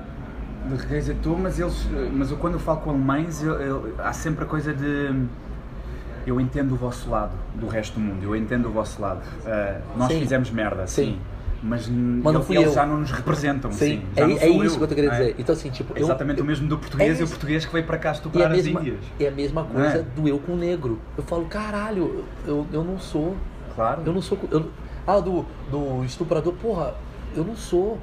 De 0.66 0.76
resetou, 0.86 1.38
mas 1.38 1.60
eles. 1.60 1.88
Mas 2.14 2.32
eu, 2.32 2.38
quando 2.38 2.54
eu 2.54 2.60
falo 2.60 2.82
com 2.82 2.90
alemães, 2.90 3.42
eu, 3.42 3.54
eu, 3.54 3.96
há 4.00 4.14
sempre 4.14 4.44
a 4.44 4.48
coisa 4.48 4.74
de 4.74 5.28
eu 6.26 6.42
entendo 6.42 6.74
o 6.74 6.76
vosso 6.76 7.10
lado 7.10 7.32
do 7.56 7.68
resto 7.68 7.94
do 7.94 8.02
mundo, 8.02 8.22
eu 8.22 8.36
entendo 8.36 8.68
o 8.68 8.72
vosso 8.72 9.02
lado. 9.02 9.22
Uh, 9.46 9.98
nós 9.98 10.12
sim. 10.12 10.20
fizemos 10.20 10.52
merda, 10.52 10.86
sim. 10.86 11.04
sim. 11.04 11.20
Mas, 11.62 11.88
mas 11.88 12.34
não 12.34 12.46
eles, 12.50 12.74
já 12.74 12.86
não 12.86 13.00
nos 13.00 13.12
representam. 13.12 13.72
Sim, 13.72 14.02
sim. 14.02 14.04
é, 14.16 14.22
é 14.22 14.50
isso 14.50 14.76
eu, 14.76 14.78
que 14.78 14.84
eu 14.84 14.88
te 14.88 14.96
queria 14.96 15.10
dizer. 15.10 15.30
É? 15.32 15.36
Então, 15.40 15.54
assim, 15.54 15.70
tipo, 15.70 15.98
é 15.98 16.02
exatamente 16.02 16.38
eu, 16.38 16.44
o 16.44 16.48
mesmo 16.48 16.68
do 16.68 16.78
português 16.78 17.20
é 17.20 17.22
e 17.22 17.26
o 17.26 17.28
português 17.28 17.66
que 17.66 17.74
veio 17.74 17.86
para 17.86 17.98
cá 17.98 18.12
estuprar 18.12 18.52
as 18.52 18.66
índias. 18.66 19.00
É 19.20 19.28
a 19.28 19.32
mesma 19.32 19.64
coisa 19.64 19.98
é? 19.98 20.06
do 20.16 20.28
eu 20.28 20.38
com 20.40 20.54
o 20.54 20.58
negro. 20.58 21.00
Eu 21.18 21.24
falo, 21.24 21.46
caralho, 21.46 22.26
eu, 22.46 22.66
eu 22.72 22.84
não 22.84 23.00
sou. 23.00 23.36
Claro. 23.76 24.02
Eu 24.06 24.14
não 24.14 24.22
sou. 24.22 24.38
Eu, 24.52 24.70
ah, 25.06 25.20
do, 25.20 25.46
do 25.72 26.04
estuprador, 26.04 26.54
porra, 26.54 26.94
eu 27.36 27.44
não 27.44 27.56
sou. 27.56 27.98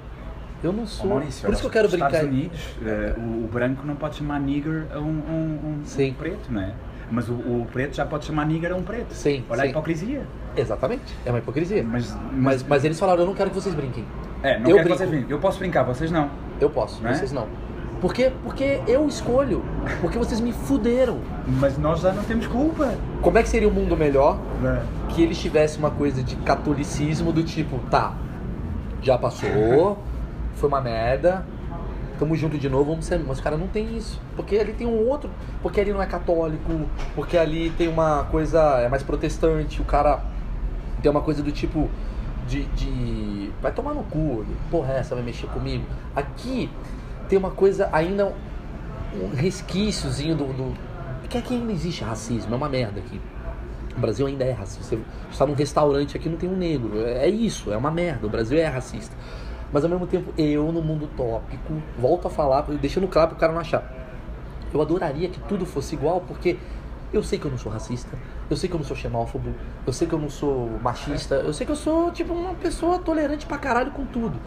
Eu 0.63 0.73
não 0.73 0.87
sou. 0.87 1.07
Maurício, 1.07 1.45
Por 1.45 1.53
isso 1.53 1.61
que 1.61 1.67
eu 1.67 1.71
quero 1.71 1.89
Estados 1.89 2.19
brincar. 2.19 2.33
Unidos, 2.33 2.61
uh, 2.81 3.21
o, 3.21 3.45
o, 3.45 3.49
branco 3.53 3.87
não 3.87 3.95
pode 3.95 4.17
chamar 4.17 4.41
nigger 4.41 4.87
a 4.91 4.99
um, 4.99 5.03
um, 5.03 5.83
um, 5.83 5.83
um 5.83 6.15
preto, 6.15 6.51
não 6.51 6.63
é? 6.63 6.75
Mas 7.11 7.29
o, 7.29 7.35
o, 7.35 7.67
preto 7.73 7.97
já 7.97 8.07
pode 8.07 8.25
chamar 8.25 8.47
nigger 8.47 8.73
a 8.73 8.77
um 8.77 8.83
preto. 8.83 9.13
Sim. 9.13 9.45
Olha 9.49 9.63
sim. 9.63 9.67
a 9.69 9.71
hipocrisia. 9.71 10.23
Exatamente. 10.57 11.15
É 11.25 11.31
uma 11.31 11.39
hipocrisia. 11.39 11.83
Mas, 11.83 12.13
mas, 12.13 12.33
mas, 12.33 12.63
mas, 12.63 12.85
eles 12.85 12.99
falaram, 12.99 13.21
eu 13.21 13.27
não 13.27 13.35
quero 13.35 13.51
que 13.51 13.57
vocês 13.57 13.75
brinquem. 13.75 14.05
É, 14.43 14.59
não 14.59 14.71
eu 14.71 14.77
quero 14.77 14.85
brinco. 14.85 14.89
que 14.89 14.97
vocês 14.97 15.11
brinquem. 15.11 15.31
Eu 15.31 15.39
posso 15.39 15.59
brincar, 15.59 15.83
vocês 15.83 16.11
não. 16.11 16.31
Eu 16.61 16.71
posso, 16.71 17.03
não 17.03 17.11
é? 17.11 17.15
vocês 17.15 17.33
não. 17.33 17.49
Por 18.01 18.13
quê? 18.13 18.31
Porque 18.43 18.81
eu 18.87 19.07
escolho. 19.09 19.65
Porque 20.01 20.19
vocês 20.19 20.41
me 20.41 20.53
fuderam. 20.53 21.21
Mas 21.47 21.79
nós 21.79 22.01
já 22.01 22.13
não 22.13 22.23
temos 22.23 22.47
culpa. 22.47 22.95
Como 23.23 23.39
é 23.39 23.43
que 23.43 23.49
seria 23.49 23.69
um 23.69 23.73
mundo 23.73 23.97
melhor 23.97 24.39
é. 24.63 24.83
que 25.09 25.23
eles 25.23 25.39
tivessem 25.39 25.79
uma 25.79 25.91
coisa 25.91 26.23
de 26.23 26.37
catolicismo 26.37 27.33
do 27.33 27.43
tipo, 27.43 27.79
tá, 27.91 28.15
já 29.01 29.17
passou, 29.17 29.99
foi 30.55 30.69
uma 30.69 30.81
merda, 30.81 31.47
tamo 32.19 32.37
junto 32.37 32.59
de 32.59 32.69
novo, 32.69 32.91
vamos 32.91 33.05
ser 33.05 33.15
amigos. 33.15 33.31
Mas 33.31 33.39
o 33.39 33.43
cara 33.43 33.57
não 33.57 33.69
tem 33.69 33.97
isso. 33.97 34.21
Porque 34.37 34.57
ali 34.57 34.73
tem 34.73 34.87
um 34.87 35.09
outro. 35.09 35.31
Porque 35.63 35.81
ali 35.81 35.93
não 35.93 36.03
é 36.03 36.07
católico, 36.07 36.89
porque 37.15 37.37
ali 37.37 37.71
tem 37.71 37.89
uma 37.89 38.25
coisa. 38.25 38.61
É 38.81 38.89
mais 38.89 39.03
protestante, 39.03 39.81
o 39.81 39.85
cara 39.85 40.23
tem 41.03 41.11
uma 41.11 41.21
coisa 41.21 41.43
do 41.43 41.53
tipo. 41.53 41.89
De, 42.47 42.65
de. 42.65 43.51
Vai 43.63 43.73
tomar 43.73 43.95
no 43.95 44.03
cu, 44.05 44.45
porra, 44.71 44.95
é 44.95 44.99
essa 44.99 45.15
vai 45.15 45.25
mexer 45.25 45.47
comigo. 45.47 45.85
Aqui 46.15 46.71
tem 47.29 47.39
uma 47.39 47.51
coisa 47.51 47.89
ainda. 47.93 48.35
Um 49.15 49.35
resquíciozinho 49.35 50.37
do. 50.37 50.45
do 50.53 50.95
que 51.35 51.39
aqui 51.39 51.55
ainda 51.55 51.73
existe 51.73 52.05
racismo, 52.05 52.55
é 52.55 52.57
uma 52.57 52.69
merda 52.69 53.01
aqui. 53.01 53.21
O 53.97 54.01
Brasil 54.01 54.25
ainda 54.25 54.45
é 54.45 54.53
racista. 54.53 54.85
Você 54.85 54.99
está 55.33 55.45
num 55.45 55.55
restaurante 55.55 56.17
aqui 56.17 56.29
não 56.29 56.37
tem 56.37 56.49
um 56.49 56.57
negro. 56.57 57.05
É 57.05 57.29
isso, 57.29 57.73
é 57.73 57.77
uma 57.77 57.91
merda. 57.91 58.25
O 58.25 58.31
Brasil 58.31 58.57
é 58.57 58.67
racista. 58.67 59.17
Mas 59.75 59.83
ao 59.83 59.91
mesmo 59.91 60.07
tempo, 60.07 60.33
eu 60.39 60.71
no 60.71 60.81
mundo 60.81 61.11
tópico, 61.17 61.83
volto 61.99 62.29
a 62.29 62.31
falar, 62.31 62.63
deixando 62.81 63.09
claro 63.09 63.31
para 63.31 63.37
o 63.37 63.41
cara 63.41 63.53
não 63.53 63.61
achar. 63.61 63.83
Eu 64.73 64.81
adoraria 64.81 65.29
que 65.29 65.41
tudo 65.41 65.67
fosse 65.67 65.97
igual, 65.97 66.21
porque 66.21 66.57
eu 67.13 67.25
sei 67.25 67.41
que 67.41 67.45
eu 67.45 67.51
não 67.51 67.59
sou 67.59 67.73
racista, 67.73 68.17
eu 68.49 68.57
sei 68.57 68.69
que 68.69 68.77
eu 68.77 68.79
não 68.79 68.87
sou 68.87 68.97
xenófobo, 68.97 69.53
eu 69.85 69.93
sei 69.93 70.07
que 70.07 70.15
eu 70.15 70.19
não 70.21 70.31
sou 70.31 70.79
machista, 70.81 71.35
eu 71.35 71.53
sei 71.53 71.67
que 71.67 71.73
eu 71.73 71.77
sou, 71.77 72.13
tipo, 72.13 72.33
uma 72.33 72.55
pessoa 72.55 73.01
tolerante 73.01 73.47
pra 73.47 73.59
caralho 73.59 73.91
com 73.91 74.07
tudo. 74.07 74.39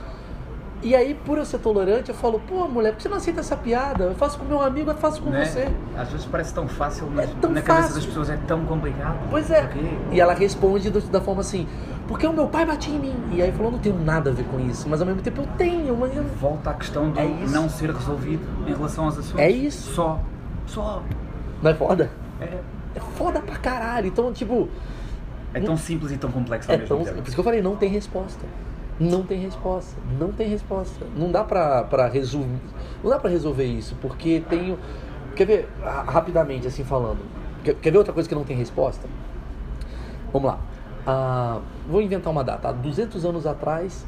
E 0.84 0.96
aí, 0.96 1.16
por 1.26 1.40
eu 1.40 1.46
ser 1.46 1.58
tolerante, 1.58 2.10
eu 2.10 2.16
falo, 2.16 2.40
pô, 2.48 2.68
mulher, 2.68 2.92
por 2.92 2.98
que 2.98 3.04
você 3.04 3.10
não 3.10 3.18
aceita 3.18 3.40
essa 3.40 3.56
piada? 3.58 4.04
Eu 4.06 4.16
faço 4.16 4.38
com 4.38 4.46
meu 4.46 4.62
amigo, 4.62 4.92
eu 4.92 4.96
faço 4.96 5.22
com 5.24 5.32
Né? 5.32 5.44
você. 5.44 5.68
Às 5.98 6.10
vezes 6.10 6.26
parece 6.28 6.54
tão 6.54 6.68
fácil, 6.68 7.08
mas 7.12 7.28
É 7.30 7.34
tão 7.42 7.52
na 7.52 7.62
cabeça 7.64 7.84
fácil. 7.88 7.96
das 7.96 8.06
pessoas 8.06 8.30
é 8.30 8.38
tão 8.48 8.64
complicado. 8.64 9.18
Pois 9.32 9.50
é. 9.50 9.62
Porquê? 9.64 9.80
E 10.12 10.22
ela 10.22 10.34
responde 10.36 10.92
do- 10.92 11.02
da 11.02 11.20
forma 11.20 11.42
assim, 11.42 11.68
porque 12.08 12.28
o 12.28 12.32
meu 12.32 12.48
pai 12.48 12.64
batia 12.64 12.94
em 12.94 13.00
mim. 13.00 13.16
E 13.32 13.42
aí 13.42 13.52
falou, 13.52 13.72
não 13.72 13.80
tenho 13.80 13.98
nada 14.00 14.30
a 14.30 14.34
ver 14.34 14.44
com 14.46 14.60
isso, 14.60 14.88
mas 14.88 15.02
ao 15.02 15.08
mesmo 15.08 15.22
tempo 15.24 15.42
eu 15.42 15.48
tenho, 15.58 15.98
mas 15.98 16.16
eu... 16.16 16.24
Volta 16.24 16.70
à 16.70 16.74
questão 16.76 17.10
do 17.10 17.20
É 17.20 17.26
não 17.50 17.68
ser 17.68 17.90
resolvido 17.92 18.44
em 18.68 18.74
relação 18.76 19.06
aos 19.06 19.18
assuntos. 19.18 19.40
É 19.40 19.50
isso. 19.50 19.94
Só. 19.96 20.20
Só. 20.68 21.02
Não 21.62 21.72
é 21.72 21.74
foda? 21.74 22.12
É, 22.40 22.60
É 22.96 23.00
foda 23.18 23.40
pra 23.40 23.56
caralho. 23.56 24.08
Então, 24.08 24.32
tipo, 24.32 24.70
é 25.56 25.60
tão 25.60 25.76
simples 25.76 26.12
e 26.12 26.18
tão 26.18 26.32
complexo 26.32 26.70
ao 26.70 26.76
é 26.76 26.78
mesmo 26.82 26.96
tão... 26.96 27.04
tempo. 27.04 27.18
Por 27.18 27.24
isso 27.28 27.36
que 27.36 27.40
eu 27.40 27.44
falei, 27.44 27.62
não 27.64 27.76
tem 27.76 27.90
resposta. 27.90 28.46
Não 29.00 29.24
tem 29.24 29.40
resposta. 29.40 30.00
Não 30.20 30.32
tem 30.32 30.48
resposta. 30.48 31.06
Não 31.16 31.32
dá 31.32 31.44
pra 31.44 32.08
resolver. 32.08 32.60
Não 33.04 33.12
dá 33.12 33.20
pra 33.20 33.30
resolver 33.30 33.66
isso, 33.66 33.96
porque 34.02 34.44
tem. 34.50 34.78
Quer 35.36 35.46
ver, 35.46 35.70
rapidamente, 35.82 36.68
assim 36.68 36.84
falando. 36.84 37.20
Quer, 37.64 37.76
quer 37.76 37.92
ver 37.92 37.98
outra 38.00 38.14
coisa 38.14 38.28
que 38.28 38.34
não 38.34 38.44
tem 38.44 38.58
resposta? 38.58 39.08
Vamos 40.34 40.50
lá. 40.50 40.60
Ah, 41.06 41.60
vou 41.88 42.02
inventar 42.02 42.32
uma 42.32 42.44
data. 42.44 42.70
Há 42.70 42.72
200 42.72 43.24
anos 43.24 43.46
atrás, 43.46 44.06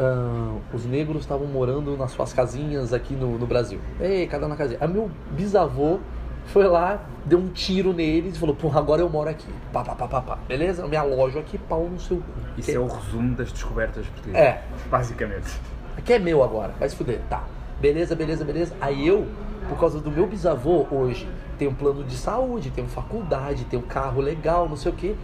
ah, 0.00 0.56
os 0.72 0.86
negros 0.86 1.22
estavam 1.22 1.46
morando 1.46 1.96
nas 1.96 2.12
suas 2.12 2.32
casinhas 2.32 2.92
aqui 2.92 3.14
no, 3.14 3.38
no 3.38 3.46
Brasil. 3.46 3.80
Ei, 4.00 4.26
cada 4.26 4.48
na 4.48 4.56
casinha. 4.56 4.78
Aí 4.80 4.88
meu 4.88 5.10
bisavô 5.32 5.98
foi 6.46 6.66
lá, 6.66 7.00
deu 7.24 7.38
um 7.38 7.48
tiro 7.48 7.92
neles 7.92 8.36
e 8.36 8.38
falou: 8.38 8.54
Porra, 8.54 8.78
agora 8.80 9.00
eu 9.00 9.08
moro 9.08 9.28
aqui. 9.30 9.48
Pá, 9.72 9.82
pá, 9.84 9.94
pá, 9.94 10.06
pá, 10.08 10.20
pá. 10.20 10.38
Beleza? 10.48 10.82
Eu 10.82 10.88
me 10.88 10.96
alojo 10.96 11.38
aqui, 11.38 11.56
pau 11.58 11.88
no 11.88 11.98
seu 12.00 12.18
cu. 12.18 12.22
Isso 12.58 12.70
Que- 12.70 12.76
é 12.76 12.80
o 12.80 12.86
resumo 12.86 13.34
das 13.34 13.52
descobertas 13.52 14.06
portuguesas. 14.06 14.40
É. 14.40 14.62
Basicamente. 14.90 15.50
Aqui 15.96 16.12
é 16.14 16.18
meu 16.18 16.42
agora, 16.42 16.74
vai 16.78 16.88
se 16.88 16.96
fuder. 16.96 17.20
Tá. 17.30 17.44
Beleza, 17.80 18.14
beleza, 18.14 18.44
beleza. 18.44 18.74
Aí 18.80 19.06
eu, 19.06 19.26
por 19.68 19.78
causa 19.78 19.98
do 20.00 20.10
meu 20.10 20.26
bisavô, 20.26 20.86
hoje, 20.90 21.28
tenho 21.58 21.70
um 21.70 21.74
plano 21.74 22.02
de 22.04 22.16
saúde, 22.16 22.70
tenho 22.70 22.88
faculdade, 22.88 23.64
tenho 23.64 23.82
um 23.82 23.86
carro 23.86 24.20
legal, 24.20 24.68
não 24.68 24.76
sei 24.76 24.92
o 24.92 24.94
quê. 24.94 25.14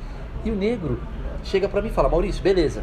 E 0.45 0.51
o 0.51 0.55
negro 0.55 1.01
chega 1.45 1.69
pra 1.69 1.81
mim 1.83 1.89
e 1.89 1.93
fala, 1.93 2.09
Maurício, 2.09 2.43
beleza. 2.43 2.83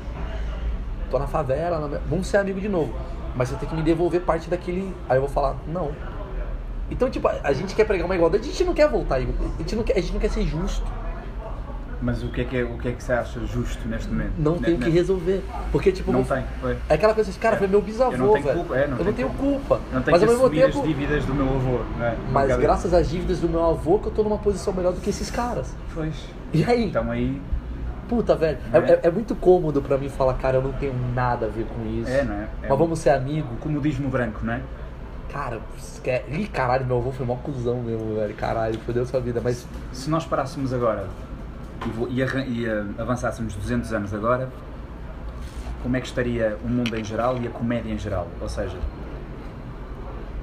Tô 1.09 1.19
na 1.19 1.27
favela, 1.27 1.87
na- 1.87 1.99
vamos 2.09 2.27
ser 2.27 2.37
amigo 2.37 2.59
de 2.59 2.67
novo. 2.69 2.93
Mas 3.35 3.49
você 3.49 3.55
tem 3.57 3.67
que 3.69 3.75
me 3.75 3.81
devolver 3.81 4.21
parte 4.21 4.49
daquele. 4.49 4.93
Aí 5.09 5.17
eu 5.17 5.21
vou 5.21 5.29
falar, 5.29 5.55
não. 5.67 5.91
Então, 6.89 7.09
tipo, 7.09 7.27
a 7.27 7.35
a 7.43 7.53
gente 7.53 7.73
quer 7.75 7.85
pregar 7.85 8.05
uma 8.05 8.15
igualdade, 8.15 8.43
a 8.47 8.51
gente 8.51 8.63
não 8.63 8.73
quer 8.73 8.87
voltar, 8.89 9.15
a 9.15 9.19
gente 9.21 9.75
não 9.75 9.83
quer, 9.83 9.97
a 9.97 10.01
gente 10.01 10.13
não 10.13 10.19
quer 10.19 10.29
ser 10.29 10.43
justo. 10.43 10.85
Mas 12.01 12.21
o 12.21 12.27
que, 12.27 12.41
é 12.41 12.43
que 12.43 12.57
é, 12.57 12.63
o 12.63 12.77
que 12.77 12.89
é 12.89 12.91
que 12.91 13.01
você 13.03 13.13
acha 13.13 13.39
justo 13.47 13.87
neste 13.87 14.09
momento? 14.11 14.33
Não 14.37 14.57
tem 14.59 14.75
o 14.75 14.77
que 14.77 14.89
resolver. 14.89 15.41
Porque, 15.71 15.91
tipo, 15.91 16.11
Não 16.11 16.23
tem, 16.23 16.43
foi. 16.61 16.77
é 16.89 16.93
aquela 16.93 17.13
coisa 17.15 17.31
assim, 17.31 17.39
cara, 17.39 17.55
foi 17.57 17.67
meu 17.67 17.81
bisavô, 17.81 18.11
Eu 18.11 18.17
não 18.19 18.33
tenho 18.33 18.43
velho. 18.45 18.57
culpa, 18.59 18.75
é, 18.75 18.87
não 18.87 18.91
eu 18.91 18.97
tenho 18.97 19.07
não 19.07 19.13
tenho 19.13 19.29
culpa. 19.29 19.81
Não 19.91 20.01
tem 20.03 20.11
Mas 20.11 20.21
que 20.21 20.25
ao 20.27 20.31
mesmo 20.33 20.45
assumir 20.45 20.61
tempo. 20.65 20.79
as 20.81 20.87
dívidas 20.87 21.25
do 21.25 21.33
meu 21.33 21.45
avô, 21.47 21.79
não 21.97 22.05
é? 22.05 22.15
Mas 22.31 22.57
graças 22.57 22.93
às 22.93 23.09
dívidas 23.09 23.39
do 23.39 23.49
meu 23.49 23.65
avô 23.65 23.97
que 23.97 24.07
eu 24.07 24.11
tô 24.11 24.21
numa 24.23 24.37
posição 24.37 24.71
melhor 24.73 24.93
do 24.93 25.01
que 25.01 25.09
esses 25.09 25.31
caras. 25.31 25.73
Pois. 25.95 26.13
E 26.53 26.63
aí? 26.65 26.85
Então 26.89 27.09
aí. 27.09 27.41
Puta, 28.07 28.35
velho. 28.35 28.59
É, 28.71 28.77
É. 28.77 28.81
é- 28.81 28.99
é 29.03 29.09
muito 29.09 29.33
cômodo 29.33 29.81
pra 29.81 29.97
mim 29.97 30.09
falar, 30.09 30.35
cara, 30.35 30.57
eu 30.57 30.61
não 30.61 30.73
tenho 30.73 30.93
nada 31.15 31.47
a 31.47 31.49
ver 31.49 31.65
com 31.65 31.83
isso. 32.01 32.11
É, 32.11 32.23
não 32.23 32.35
é? 32.35 32.47
É 32.61 32.69
Mas 32.69 32.77
vamos 32.77 32.99
ser 32.99 33.11
amigo. 33.11 33.47
Comodismo 33.61 34.09
branco, 34.09 34.41
não 34.43 34.53
é? 34.53 34.61
Cara, 35.31 35.59
Ih, 36.29 36.47
caralho, 36.47 36.85
meu 36.85 36.97
avô 36.97 37.11
foi 37.11 37.25
mó 37.25 37.35
cuzão 37.35 37.81
mesmo, 37.81 38.15
velho. 38.15 38.33
Caralho, 38.35 38.79
fodeu 38.79 39.05
sua 39.05 39.19
vida. 39.19 39.41
Mas 39.43 39.67
Se 39.91 40.09
nós 40.09 40.25
parássemos 40.25 40.71
agora 40.71 41.07
e, 42.09 42.21
e 42.21 42.61
e, 42.61 42.69
ah, 42.69 42.85
avançássemos 42.97 43.55
200 43.55 43.91
anos 43.93 44.13
agora, 44.13 44.49
como 45.83 45.95
é 45.97 46.01
que 46.01 46.07
estaria 46.07 46.57
o 46.63 46.67
mundo 46.67 46.95
em 46.95 47.03
geral 47.03 47.37
e 47.41 47.47
a 47.47 47.49
comédia 47.49 47.91
em 47.91 47.97
geral? 47.97 48.27
Ou 48.41 48.49
seja, 48.49 48.77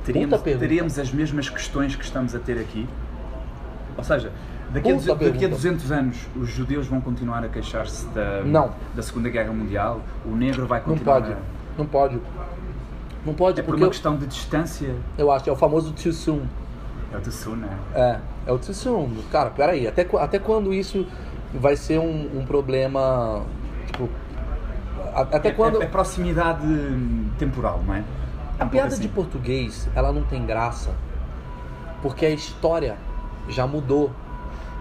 teríamos, 0.05 0.41
teríamos 0.41 0.99
as 0.99 1.13
mesmas 1.13 1.49
questões 1.49 1.97
que 1.97 2.05
estamos 2.05 2.35
a 2.35 2.39
ter 2.39 2.59
aqui? 2.59 2.89
Ou 3.97 4.05
seja, 4.05 4.33
daqui 4.73 4.91
a, 4.91 4.95
daqui 4.95 5.11
a 5.11 5.17
pergunta. 5.17 5.49
200 5.49 5.93
anos 5.93 6.17
os 6.37 6.49
judeus 6.49 6.87
vão 6.87 7.01
continuar 7.01 7.45
a 7.45 7.49
queixar-se 7.49 8.07
da, 8.09 8.43
Não. 8.43 8.73
da 8.95 9.03
Segunda 9.03 9.29
Guerra 9.29 9.53
Mundial? 9.53 10.01
O 10.25 10.35
negro 10.35 10.67
vai 10.67 10.81
não 10.81 10.87
continuar 10.87 11.21
pode. 11.23 11.33
a... 11.33 11.37
Não 11.79 11.87
pode. 11.87 12.21
Não 13.25 13.35
pode, 13.35 13.61
É 13.61 13.63
por 13.63 13.75
uma 13.77 13.85
eu, 13.87 13.91
questão 13.91 14.17
de 14.17 14.27
distância? 14.27 14.95
eu 15.17 15.31
acho, 15.31 15.49
é 15.49 15.53
o 15.53 15.57
famoso 15.57 15.93
too 15.93 16.13
soon. 16.13 16.41
É 17.13 17.17
o 17.17 17.21
do 17.21 17.31
sul, 17.31 17.57
não 17.57 17.69
é? 17.69 18.21
É, 18.47 18.53
o 18.53 18.59
too 18.59 18.75
soon. 18.75 19.11
Cara, 19.31 19.51
peraí, 19.51 19.87
até, 19.87 20.07
até 20.19 20.39
quando 20.39 20.73
isso 20.73 21.07
vai 21.55 21.77
ser 21.77 21.99
um, 21.99 22.39
um 22.41 22.45
problema. 22.47 23.43
Tipo. 23.87 24.09
Até 25.15 25.49
É- 25.49 25.53
quando. 25.53 25.81
É, 25.83 25.85
é 25.85 25.89
proximidade 25.89 26.67
temporal, 27.39 27.83
não 27.87 27.95
é? 27.95 27.99
É 27.99 28.63
A 28.65 28.67
piada 28.67 28.89
pouco 28.89 29.01
de 29.03 29.07
assim. 29.07 29.09
português, 29.09 29.89
ela 29.95 30.11
não 30.13 30.23
tem 30.23 30.45
graça 30.47 30.91
porque 32.01 32.25
a 32.27 32.31
história 32.31 32.97
já 33.49 33.67
mudou 33.67 34.11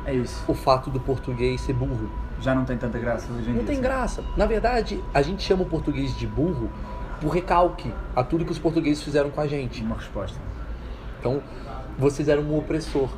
É 0.05 0.13
isso. 0.13 0.43
o 0.47 0.53
fato 0.53 0.89
do 0.89 0.99
português 0.99 1.61
ser 1.61 1.73
burro. 1.73 2.09
Já 2.39 2.55
não 2.55 2.63
tem 2.65 2.77
tanta 2.77 2.97
graça 2.97 3.27
hoje 3.31 3.49
em 3.49 3.53
Não 3.53 3.63
tem 3.65 3.79
graça. 3.79 4.23
Na 4.35 4.45
verdade, 4.45 5.03
a 5.13 5.21
gente 5.21 5.43
chama 5.43 5.63
o 5.63 5.65
português 5.65 6.15
de 6.17 6.25
burro 6.25 6.69
por 7.21 7.29
recalque 7.29 7.93
a 8.15 8.23
tudo 8.23 8.43
que 8.43 8.51
os 8.51 8.59
portugueses 8.59 9.03
fizeram 9.03 9.29
com 9.29 9.39
a 9.39 9.47
gente. 9.47 9.83
Uma 9.83 9.95
resposta. 9.95 10.37
Então, 11.19 11.41
vocês 11.97 12.27
eram 12.27 12.41
um 12.41 12.57
opressor. 12.57 13.09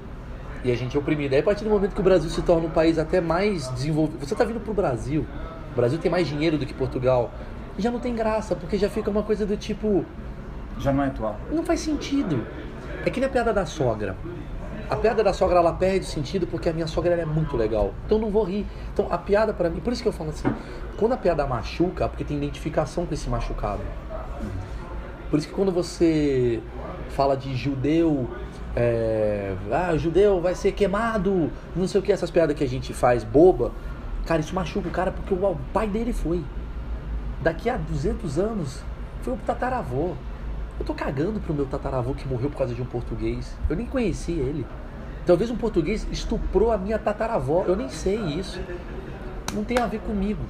E 0.63 0.71
a 0.71 0.75
gente 0.75 0.95
é 0.95 0.99
oprimido. 0.99 1.33
Aí, 1.33 1.39
a 1.39 1.43
partir 1.43 1.63
do 1.63 1.69
momento 1.69 1.93
que 1.95 2.01
o 2.01 2.03
Brasil 2.03 2.29
se 2.29 2.41
torna 2.41 2.67
um 2.67 2.69
país 2.69 2.99
até 2.99 3.21
mais 3.21 3.69
desenvolvido. 3.69 4.19
Você 4.19 4.33
está 4.33 4.43
vindo 4.43 4.59
pro 4.59 4.73
Brasil. 4.73 5.25
O 5.71 5.75
Brasil 5.75 5.97
tem 5.99 6.11
mais 6.11 6.27
dinheiro 6.27 6.57
do 6.57 6.65
que 6.65 6.73
Portugal. 6.73 7.31
E 7.77 7.81
já 7.81 7.89
não 7.89 7.99
tem 7.99 8.13
graça, 8.13 8.55
porque 8.55 8.77
já 8.77 8.89
fica 8.89 9.09
uma 9.09 9.23
coisa 9.23 9.45
do 9.45 9.57
tipo. 9.57 10.05
Já 10.77 10.91
não 10.91 11.03
é 11.03 11.07
atual. 11.07 11.37
Não 11.51 11.63
faz 11.63 11.79
sentido. 11.79 12.45
É 13.05 13.09
que 13.09 13.19
nem 13.19 13.27
a 13.27 13.31
piada 13.31 13.53
da 13.53 13.65
sogra. 13.65 14.15
A 14.93 14.95
piada 14.95 15.23
da 15.23 15.33
sogra 15.33 15.57
ela 15.57 15.73
perde 15.73 16.01
o 16.01 16.07
sentido 16.07 16.45
porque 16.45 16.69
a 16.69 16.73
minha 16.73 16.85
sogra 16.85 17.15
é 17.15 17.25
muito 17.25 17.57
legal. 17.57 17.95
Então 18.05 18.19
não 18.19 18.29
vou 18.29 18.43
rir. 18.43 18.63
Então 18.93 19.07
a 19.09 19.17
piada 19.17 19.51
pra 19.51 19.67
mim, 19.67 19.79
por 19.79 19.91
isso 19.91 20.03
que 20.03 20.07
eu 20.07 20.13
falo 20.13 20.29
assim, 20.29 20.47
quando 20.97 21.13
a 21.13 21.17
piada 21.17 21.47
machuca, 21.47 22.07
porque 22.07 22.23
tem 22.23 22.37
identificação 22.37 23.03
com 23.03 23.11
esse 23.11 23.27
machucado. 23.27 23.81
Por 25.31 25.39
isso 25.39 25.47
que 25.47 25.53
quando 25.55 25.71
você 25.71 26.61
fala 27.09 27.35
de 27.35 27.55
judeu, 27.55 28.29
é, 28.75 29.55
ah, 29.71 29.97
judeu 29.97 30.39
vai 30.39 30.53
ser 30.53 30.73
queimado, 30.73 31.51
não 31.75 31.87
sei 31.87 31.99
o 31.99 32.03
que, 32.03 32.11
essas 32.11 32.29
piadas 32.29 32.55
que 32.55 32.63
a 32.63 32.69
gente 32.69 32.93
faz 32.93 33.23
boba, 33.23 33.71
cara, 34.27 34.41
isso 34.41 34.53
machuca 34.53 34.87
o 34.87 34.91
cara 34.91 35.11
porque 35.11 35.33
o 35.33 35.57
pai 35.73 35.87
dele 35.87 36.13
foi. 36.13 36.43
Daqui 37.41 37.67
a 37.67 37.77
200 37.77 38.37
anos, 38.37 38.83
foi 39.23 39.33
o 39.33 39.37
tataravô. 39.37 40.13
Eu 40.79 40.85
tô 40.85 40.93
cagando 40.93 41.39
pro 41.39 41.51
meu 41.51 41.65
tataravô 41.65 42.13
que 42.13 42.27
morreu 42.27 42.51
por 42.51 42.59
causa 42.59 42.75
de 42.75 42.81
um 42.81 42.85
português. 42.85 43.57
Eu 43.67 43.75
nem 43.75 43.87
conheci 43.87 44.33
ele. 44.33 44.63
Talvez 45.25 45.49
um 45.49 45.55
português 45.55 46.07
estuprou 46.11 46.71
a 46.71 46.77
minha 46.77 46.99
tataravó. 46.99 47.63
Eu 47.65 47.75
nem 47.75 47.89
sei 47.89 48.17
isso. 48.17 48.59
Não 49.53 49.63
tem 49.63 49.77
a 49.79 49.87
ver 49.87 49.99
comigo. 49.99 50.41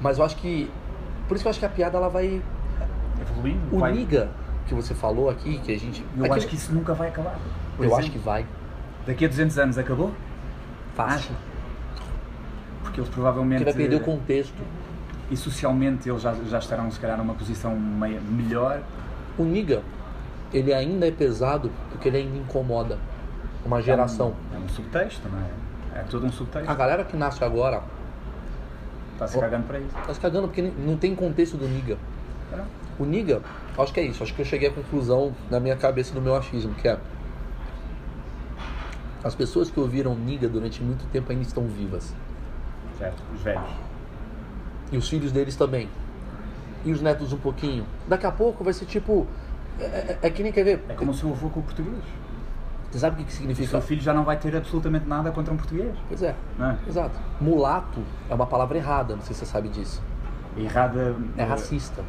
Mas 0.00 0.18
eu 0.18 0.24
acho 0.24 0.36
que. 0.36 0.70
Por 1.28 1.34
isso 1.34 1.44
que 1.44 1.48
eu 1.48 1.50
acho 1.50 1.58
que 1.60 1.66
a 1.66 1.68
piada 1.68 1.96
ela 1.96 2.08
vai. 2.08 2.42
Evoluindo. 3.20 3.60
O 3.74 3.78
vai- 3.78 3.92
niga 3.92 4.28
que 4.66 4.74
você 4.74 4.94
falou 4.94 5.30
aqui, 5.30 5.58
que 5.58 5.72
a 5.72 5.78
gente. 5.78 6.04
Eu 6.16 6.24
aqui- 6.24 6.34
acho 6.34 6.46
que 6.48 6.56
isso 6.56 6.72
nunca 6.74 6.92
vai 6.94 7.08
acabar. 7.08 7.38
Por 7.76 7.84
Eu 7.84 7.90
exemplo, 7.90 7.98
acho 7.98 8.10
que 8.10 8.18
vai. 8.18 8.44
Daqui 9.06 9.24
a 9.24 9.28
200 9.28 9.58
anos 9.58 9.78
acabou? 9.78 10.12
Fácil. 10.94 11.34
Porque 12.82 13.00
eles 13.00 13.10
provavelmente. 13.10 13.64
Porque 13.64 13.72
vai 13.72 13.82
perder 13.88 13.96
o 13.96 14.04
contexto. 14.04 14.60
E 15.30 15.36
socialmente 15.36 16.08
eles 16.08 16.20
já, 16.22 16.34
já 16.34 16.58
estarão, 16.58 16.90
se 16.90 16.98
calhar, 16.98 17.16
numa 17.16 17.34
posição 17.34 17.74
meio, 17.78 18.20
melhor. 18.22 18.80
O 19.38 19.44
niga, 19.44 19.82
ele 20.52 20.74
ainda 20.74 21.06
é 21.06 21.10
pesado 21.12 21.70
porque 21.90 22.08
ele 22.08 22.16
ainda 22.18 22.36
incomoda 22.36 22.98
uma 23.64 23.80
geração. 23.82 24.34
É 24.52 24.56
um, 24.56 24.60
é 24.60 24.64
um 24.64 24.68
subtexto, 24.68 25.28
não 25.28 25.38
é? 25.38 26.00
É 26.00 26.02
todo 26.04 26.24
um 26.26 26.32
subtexto. 26.32 26.70
A 26.70 26.74
galera 26.74 27.04
que 27.04 27.16
nasce 27.16 27.42
agora 27.44 27.82
Está 29.14 29.26
se 29.28 29.38
cagando 29.38 29.66
para 29.66 29.78
isso. 29.78 29.94
tá 30.06 30.14
se 30.14 30.20
cagando 30.20 30.48
porque 30.48 30.62
não 30.62 30.96
tem 30.96 31.14
contexto 31.14 31.56
do 31.56 31.68
niga. 31.68 31.98
É. 32.52 32.62
O 32.98 33.04
niga, 33.04 33.42
acho 33.78 33.92
que 33.92 34.00
é 34.00 34.04
isso. 34.04 34.22
Acho 34.22 34.32
que 34.34 34.40
eu 34.40 34.46
cheguei 34.46 34.68
à 34.68 34.72
conclusão 34.72 35.34
na 35.50 35.60
minha 35.60 35.76
cabeça 35.76 36.14
do 36.14 36.20
meu 36.22 36.34
achismo, 36.36 36.74
que 36.74 36.88
é 36.88 36.98
as 39.22 39.34
pessoas 39.34 39.70
que 39.70 39.78
ouviram 39.78 40.14
niga 40.14 40.48
durante 40.48 40.82
muito 40.82 41.04
tempo 41.10 41.30
ainda 41.30 41.42
estão 41.42 41.66
vivas. 41.66 42.14
Certo, 42.98 43.22
os 43.34 43.42
velhos. 43.42 43.70
E 44.92 44.96
os 44.96 45.08
filhos 45.08 45.30
deles 45.32 45.54
também. 45.56 45.88
E 46.84 46.92
os 46.92 47.02
netos 47.02 47.32
um 47.32 47.38
pouquinho. 47.38 47.84
Daqui 48.08 48.24
a 48.26 48.32
pouco 48.32 48.64
vai 48.64 48.72
ser 48.72 48.86
tipo. 48.86 49.26
É, 49.78 49.84
é- 49.84 50.18
é 50.22 50.30
que 50.30 50.42
nem 50.42 50.50
quer 50.52 50.64
ver. 50.64 50.84
É 50.88 50.94
como 50.94 51.10
o 51.10 51.14
seu 51.14 51.30
avô 51.30 51.50
com 51.50 51.60
o 51.60 51.62
português. 51.62 52.02
Você 52.90 52.98
sabe 52.98 53.14
o 53.14 53.18
que, 53.18 53.24
que 53.24 53.30
O 53.32 53.34
significa? 53.36 53.68
seu 53.68 53.80
filho 53.80 54.00
já 54.00 54.12
não 54.12 54.24
vai 54.24 54.36
ter 54.36 54.54
absolutamente 54.56 55.06
nada 55.06 55.30
contra 55.30 55.52
um 55.54 55.56
português. 55.56 55.94
Pois 56.08 56.22
é, 56.22 56.34
é? 56.58 56.76
exato. 56.88 57.18
Mulato 57.40 58.00
é 58.28 58.34
uma 58.34 58.46
palavra 58.46 58.76
errada, 58.78 59.14
não 59.14 59.22
sei 59.22 59.34
se 59.34 59.40
você 59.40 59.46
sabe 59.46 59.68
disso. 59.68 60.02
Errada. 60.56 61.14
É 61.36 61.42
eh, 61.42 61.44
racista. 61.44 62.02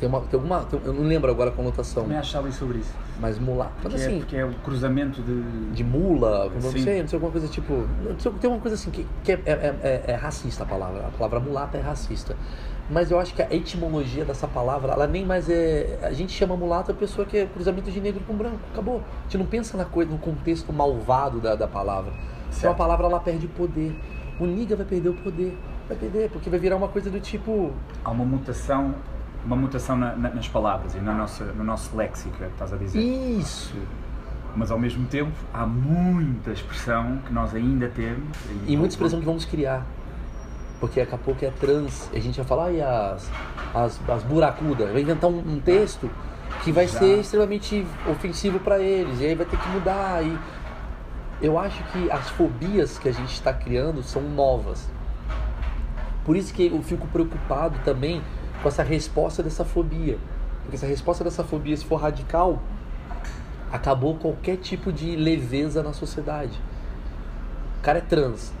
Tem 0.00 0.08
uma. 0.08 0.20
Tem 0.22 0.38
alguma. 0.38 0.60
tem- 0.64 0.80
eu 0.84 0.92
não 0.92 1.04
lembro 1.04 1.30
agora 1.30 1.50
a 1.50 1.52
conotação. 1.52 2.02
Também 2.02 2.18
acho 2.18 2.36
ali 2.36 2.52
sobre 2.52 2.78
isso. 2.78 2.92
Mas 3.20 3.38
mulato. 3.38 3.72
Mas 3.82 3.94
Que 3.94 4.00
é, 4.00 4.06
assim. 4.06 4.18
porque 4.18 4.36
é 4.36 4.44
o 4.44 4.52
cruzamento 4.56 5.22
de. 5.22 5.70
de 5.70 5.84
mula, 5.84 6.50
não 6.50 6.60
sei, 6.60 7.00
não 7.00 7.08
sei, 7.08 7.16
alguma 7.16 7.32
coisa 7.32 7.48
tipo. 7.48 7.86
Tem 8.40 8.50
uma 8.50 8.58
coisa 8.60 8.74
assim 8.74 8.90
que, 8.90 9.06
que 9.24 9.32
é, 9.32 9.40
é- 9.46 9.76
é- 9.82 10.04
é 10.12 10.14
racista 10.16 10.64
a 10.64 10.66
palavra. 10.66 11.06
A 11.06 11.10
palavra 11.16 11.40
mulata 11.40 11.78
é 11.78 11.80
racista. 11.80 12.36
Mas 12.88 13.10
eu 13.10 13.18
acho 13.18 13.34
que 13.34 13.42
a 13.42 13.52
etimologia 13.52 14.24
dessa 14.24 14.46
palavra, 14.46 14.92
ela 14.92 15.06
nem 15.08 15.24
mais 15.26 15.50
é. 15.50 15.98
A 16.02 16.12
gente 16.12 16.32
chama 16.32 16.56
mulata 16.56 16.92
a 16.92 16.94
pessoa 16.94 17.26
que 17.26 17.36
é 17.36 17.46
cruzamento 17.46 17.90
de 17.90 18.00
negro 18.00 18.22
com 18.26 18.34
branco. 18.34 18.60
Acabou. 18.72 18.98
A 19.20 19.22
gente 19.24 19.38
não 19.38 19.46
pensa 19.46 19.76
na 19.76 19.84
coisa, 19.84 20.10
no 20.10 20.18
contexto 20.18 20.72
malvado 20.72 21.40
da, 21.40 21.56
da 21.56 21.66
palavra. 21.66 22.12
Então 22.12 22.48
a 22.50 22.52
Certo. 22.52 22.76
palavra 22.76 23.06
ela 23.06 23.18
perde 23.18 23.48
poder. 23.48 23.98
O 24.38 24.46
niga 24.46 24.76
vai 24.76 24.86
perder 24.86 25.08
o 25.08 25.14
poder. 25.14 25.58
Vai 25.88 25.96
perder, 25.96 26.30
porque 26.30 26.48
vai 26.48 26.58
virar 26.60 26.76
uma 26.76 26.88
coisa 26.88 27.10
do 27.10 27.18
tipo. 27.20 27.72
Há 28.04 28.10
uma 28.10 28.24
mutação. 28.24 28.94
Uma 29.44 29.56
mutação 29.56 29.96
na- 29.96 30.14
na- 30.16 30.30
nas 30.30 30.48
palavras 30.48 30.94
e 30.94 30.98
na 30.98 31.12
nossa, 31.14 31.44
no 31.44 31.62
nosso 31.64 31.96
léxico, 31.96 32.34
é 32.42 32.46
estás 32.48 32.72
a 32.72 32.76
dizer. 32.76 32.98
Isso! 33.00 33.74
Mas 34.56 34.70
ao 34.70 34.78
mesmo 34.78 35.06
tempo 35.06 35.30
há 35.52 35.66
muita 35.66 36.50
expressão 36.50 37.18
que 37.26 37.32
nós 37.32 37.54
ainda 37.54 37.88
temos. 37.88 38.36
E 38.66 38.76
muita 38.76 38.94
expressão 38.94 39.20
que 39.20 39.26
vamos 39.26 39.44
criar. 39.44 39.84
Porque 40.78 41.00
daqui 41.00 41.14
a 41.14 41.18
pouco 41.18 41.44
é 41.44 41.50
trans. 41.50 42.10
A 42.12 42.18
gente 42.18 42.36
vai 42.36 42.46
falar, 42.46 42.72
e 42.72 42.82
as, 42.82 43.30
as, 43.74 44.00
as 44.08 44.22
buracudas? 44.22 44.90
Vai 44.92 45.02
inventar 45.02 45.30
um, 45.30 45.38
um 45.38 45.60
texto 45.60 46.10
que 46.62 46.72
vai 46.72 46.86
Já. 46.86 46.98
ser 46.98 47.20
extremamente 47.20 47.86
ofensivo 48.10 48.58
para 48.60 48.78
eles. 48.78 49.20
E 49.20 49.26
aí 49.26 49.34
vai 49.34 49.46
ter 49.46 49.58
que 49.58 49.68
mudar. 49.68 50.22
E 50.22 50.38
eu 51.40 51.58
acho 51.58 51.82
que 51.92 52.10
as 52.10 52.28
fobias 52.30 52.98
que 52.98 53.08
a 53.08 53.12
gente 53.12 53.32
está 53.32 53.52
criando 53.52 54.02
são 54.02 54.22
novas. 54.22 54.88
Por 56.24 56.36
isso 56.36 56.52
que 56.52 56.66
eu 56.66 56.82
fico 56.82 57.06
preocupado 57.08 57.78
também 57.84 58.22
com 58.62 58.68
essa 58.68 58.82
resposta 58.82 59.42
dessa 59.42 59.64
fobia. 59.64 60.18
Porque 60.62 60.76
essa 60.76 60.86
resposta 60.86 61.22
dessa 61.22 61.44
fobia, 61.44 61.76
se 61.76 61.84
for 61.84 61.96
radical, 61.96 62.60
acabou 63.70 64.16
qualquer 64.16 64.56
tipo 64.56 64.92
de 64.92 65.14
leveza 65.14 65.82
na 65.82 65.92
sociedade. 65.92 66.58
O 67.78 67.82
cara 67.82 67.98
é 67.98 68.00
trans. 68.00 68.52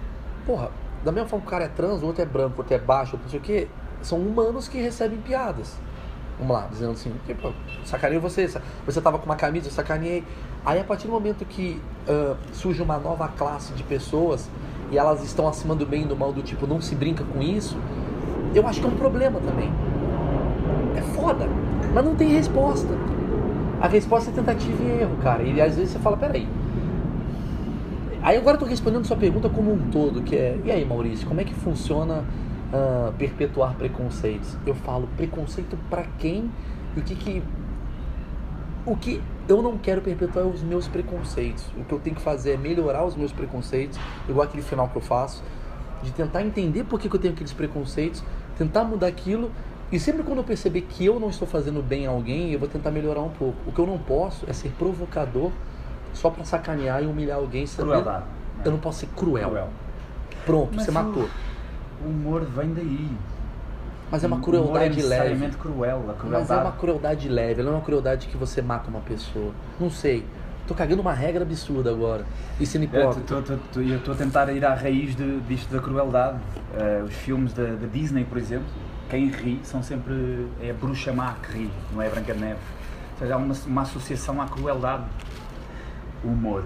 Porra, 0.46 0.70
da 1.06 1.12
mesma 1.12 1.28
forma 1.28 1.42
que 1.42 1.46
o 1.46 1.50
cara 1.52 1.64
é 1.64 1.68
trans, 1.68 2.02
o 2.02 2.06
outro 2.06 2.20
é 2.20 2.26
branco, 2.26 2.56
o 2.56 2.58
outro 2.58 2.74
é 2.74 2.78
baixo, 2.78 3.16
não 3.22 3.30
sei 3.30 3.38
o 3.38 3.42
quê, 3.42 3.68
são 4.02 4.18
humanos 4.18 4.66
que 4.66 4.76
recebem 4.78 5.20
piadas. 5.20 5.76
Vamos 6.36 6.52
lá, 6.52 6.66
dizendo 6.68 6.92
assim, 6.92 7.12
tipo, 7.24 7.52
você, 8.20 8.50
você 8.84 9.00
tava 9.00 9.16
com 9.16 9.24
uma 9.24 9.36
camisa, 9.36 9.68
eu 9.68 9.70
sacaneei. 9.70 10.24
Aí 10.64 10.80
a 10.80 10.84
partir 10.84 11.06
do 11.06 11.12
momento 11.12 11.44
que 11.44 11.80
ah, 12.08 12.34
surge 12.52 12.82
uma 12.82 12.98
nova 12.98 13.28
classe 13.28 13.72
de 13.74 13.84
pessoas 13.84 14.50
e 14.90 14.98
elas 14.98 15.22
estão 15.22 15.46
acima 15.46 15.76
do 15.76 15.86
bem 15.86 16.02
e 16.02 16.06
do 16.06 16.16
mal, 16.16 16.32
do 16.32 16.42
tipo, 16.42 16.66
não 16.66 16.80
se 16.80 16.96
brinca 16.96 17.22
com 17.22 17.40
isso, 17.40 17.78
eu 18.52 18.66
acho 18.66 18.80
que 18.80 18.86
é 18.86 18.90
um 18.90 18.96
problema 18.96 19.38
também. 19.38 19.72
É 20.96 21.02
foda, 21.14 21.48
mas 21.94 22.04
não 22.04 22.16
tem 22.16 22.30
resposta. 22.30 22.92
A 23.80 23.86
resposta 23.86 24.30
é 24.30 24.34
tentativa 24.34 24.82
e 24.82 25.02
erro, 25.02 25.16
cara. 25.22 25.44
E 25.44 25.60
às 25.60 25.76
vezes 25.76 25.92
você 25.92 26.00
fala, 26.00 26.16
peraí, 26.16 26.48
Aí 28.26 28.36
agora 28.36 28.58
tô 28.58 28.64
respondendo 28.64 29.04
sua 29.04 29.16
pergunta 29.16 29.48
como 29.48 29.72
um 29.72 29.88
todo, 29.88 30.20
que 30.20 30.34
é, 30.34 30.58
e 30.64 30.70
aí 30.72 30.84
Maurício, 30.84 31.28
como 31.28 31.40
é 31.40 31.44
que 31.44 31.54
funciona 31.54 32.24
ah, 32.72 33.12
perpetuar 33.16 33.76
preconceitos? 33.76 34.56
Eu 34.66 34.74
falo, 34.74 35.08
preconceito 35.16 35.78
pra 35.88 36.02
quem? 36.18 36.50
E 36.96 36.98
o 36.98 37.02
que 37.04 37.14
que... 37.14 37.40
O 38.84 38.96
que 38.96 39.22
eu 39.48 39.62
não 39.62 39.78
quero 39.78 40.00
perpetuar 40.00 40.44
é 40.44 40.48
os 40.48 40.60
meus 40.60 40.88
preconceitos. 40.88 41.64
O 41.76 41.84
que 41.84 41.92
eu 41.92 42.00
tenho 42.00 42.16
que 42.16 42.22
fazer 42.22 42.54
é 42.54 42.56
melhorar 42.56 43.04
os 43.04 43.14
meus 43.14 43.30
preconceitos, 43.30 43.96
igual 44.28 44.44
aquele 44.44 44.64
final 44.64 44.88
que 44.88 44.96
eu 44.96 45.02
faço, 45.02 45.40
de 46.02 46.10
tentar 46.10 46.42
entender 46.42 46.82
por 46.82 46.98
que, 46.98 47.08
que 47.08 47.14
eu 47.14 47.20
tenho 47.20 47.32
aqueles 47.32 47.52
preconceitos, 47.52 48.24
tentar 48.58 48.82
mudar 48.82 49.06
aquilo, 49.06 49.52
e 49.92 50.00
sempre 50.00 50.24
quando 50.24 50.38
eu 50.38 50.44
perceber 50.44 50.80
que 50.80 51.06
eu 51.06 51.20
não 51.20 51.28
estou 51.28 51.46
fazendo 51.46 51.80
bem 51.80 52.08
a 52.08 52.10
alguém, 52.10 52.50
eu 52.50 52.58
vou 52.58 52.68
tentar 52.68 52.90
melhorar 52.90 53.20
um 53.20 53.30
pouco. 53.30 53.56
O 53.68 53.72
que 53.72 53.78
eu 53.78 53.86
não 53.86 53.98
posso 53.98 54.50
é 54.50 54.52
ser 54.52 54.72
provocador 54.72 55.52
só 56.16 56.30
pra 56.30 56.44
sacanear 56.44 57.02
e 57.02 57.06
humilhar 57.06 57.36
alguém. 57.38 57.66
Crueldade. 57.66 58.24
Eu 58.64 58.72
não 58.72 58.78
posso 58.78 59.00
ser 59.00 59.08
cruel. 59.14 59.50
Cruel. 59.50 59.68
Pronto, 60.44 60.70
Mas 60.74 60.84
você 60.84 60.90
matou. 60.90 61.28
O 62.04 62.08
humor 62.08 62.42
vem 62.44 62.72
daí. 62.72 63.10
Mas 64.10 64.22
é 64.24 64.26
uma 64.26 64.36
O 64.36 64.38
humor 64.38 64.48
é 64.48 64.58
crueldade 64.58 64.88
leve. 64.88 65.02
necessariamente 65.02 65.56
cruel. 65.56 65.96
A 66.04 66.06
Mas 66.06 66.16
crueldade 66.18 66.52
é 66.52 66.62
uma 66.64 66.72
crueldade 66.72 67.28
leve, 67.28 67.62
não 67.62 67.72
é 67.72 67.74
uma 67.74 67.80
crueldade 67.84 68.26
que 68.28 68.36
você 68.36 68.62
mata 68.62 68.88
uma 68.88 69.00
pessoa. 69.00 69.52
Não 69.78 69.90
sei. 69.90 70.24
Tô 70.66 70.74
cagando 70.74 71.00
uma 71.02 71.12
regra 71.12 71.42
absurda 71.42 71.90
agora. 71.90 72.24
E 72.58 72.66
sendo 72.66 72.82
É, 72.82 72.84
hipócrita. 72.86 73.34
Eu 73.76 73.96
estou 73.98 74.14
a 74.14 74.16
tentar 74.16 74.50
ir 74.52 74.64
à 74.64 74.74
raiz 74.74 75.14
de, 75.14 75.40
disto 75.40 75.70
da 75.72 75.80
crueldade. 75.80 76.38
Eh, 76.76 77.02
os 77.06 77.14
filmes 77.14 77.52
da, 77.52 77.62
da 77.64 77.86
Disney, 77.86 78.24
por 78.24 78.36
exemplo, 78.38 78.66
quem 79.08 79.28
ri 79.28 79.60
são 79.62 79.80
sempre. 79.82 80.46
É 80.60 80.70
a 80.70 80.74
bruxa 80.74 81.12
má 81.12 81.34
que 81.42 81.52
ri, 81.58 81.70
não 81.92 82.02
é 82.02 82.06
a 82.08 82.10
Branca 82.10 82.32
de 82.34 82.40
Neve. 82.40 82.58
Ou 83.12 83.18
seja, 83.18 83.34
há 83.34 83.36
uma, 83.36 83.54
uma 83.66 83.82
associação 83.82 84.40
à 84.42 84.46
crueldade. 84.46 85.04
O 86.26 86.30
humor. 86.30 86.64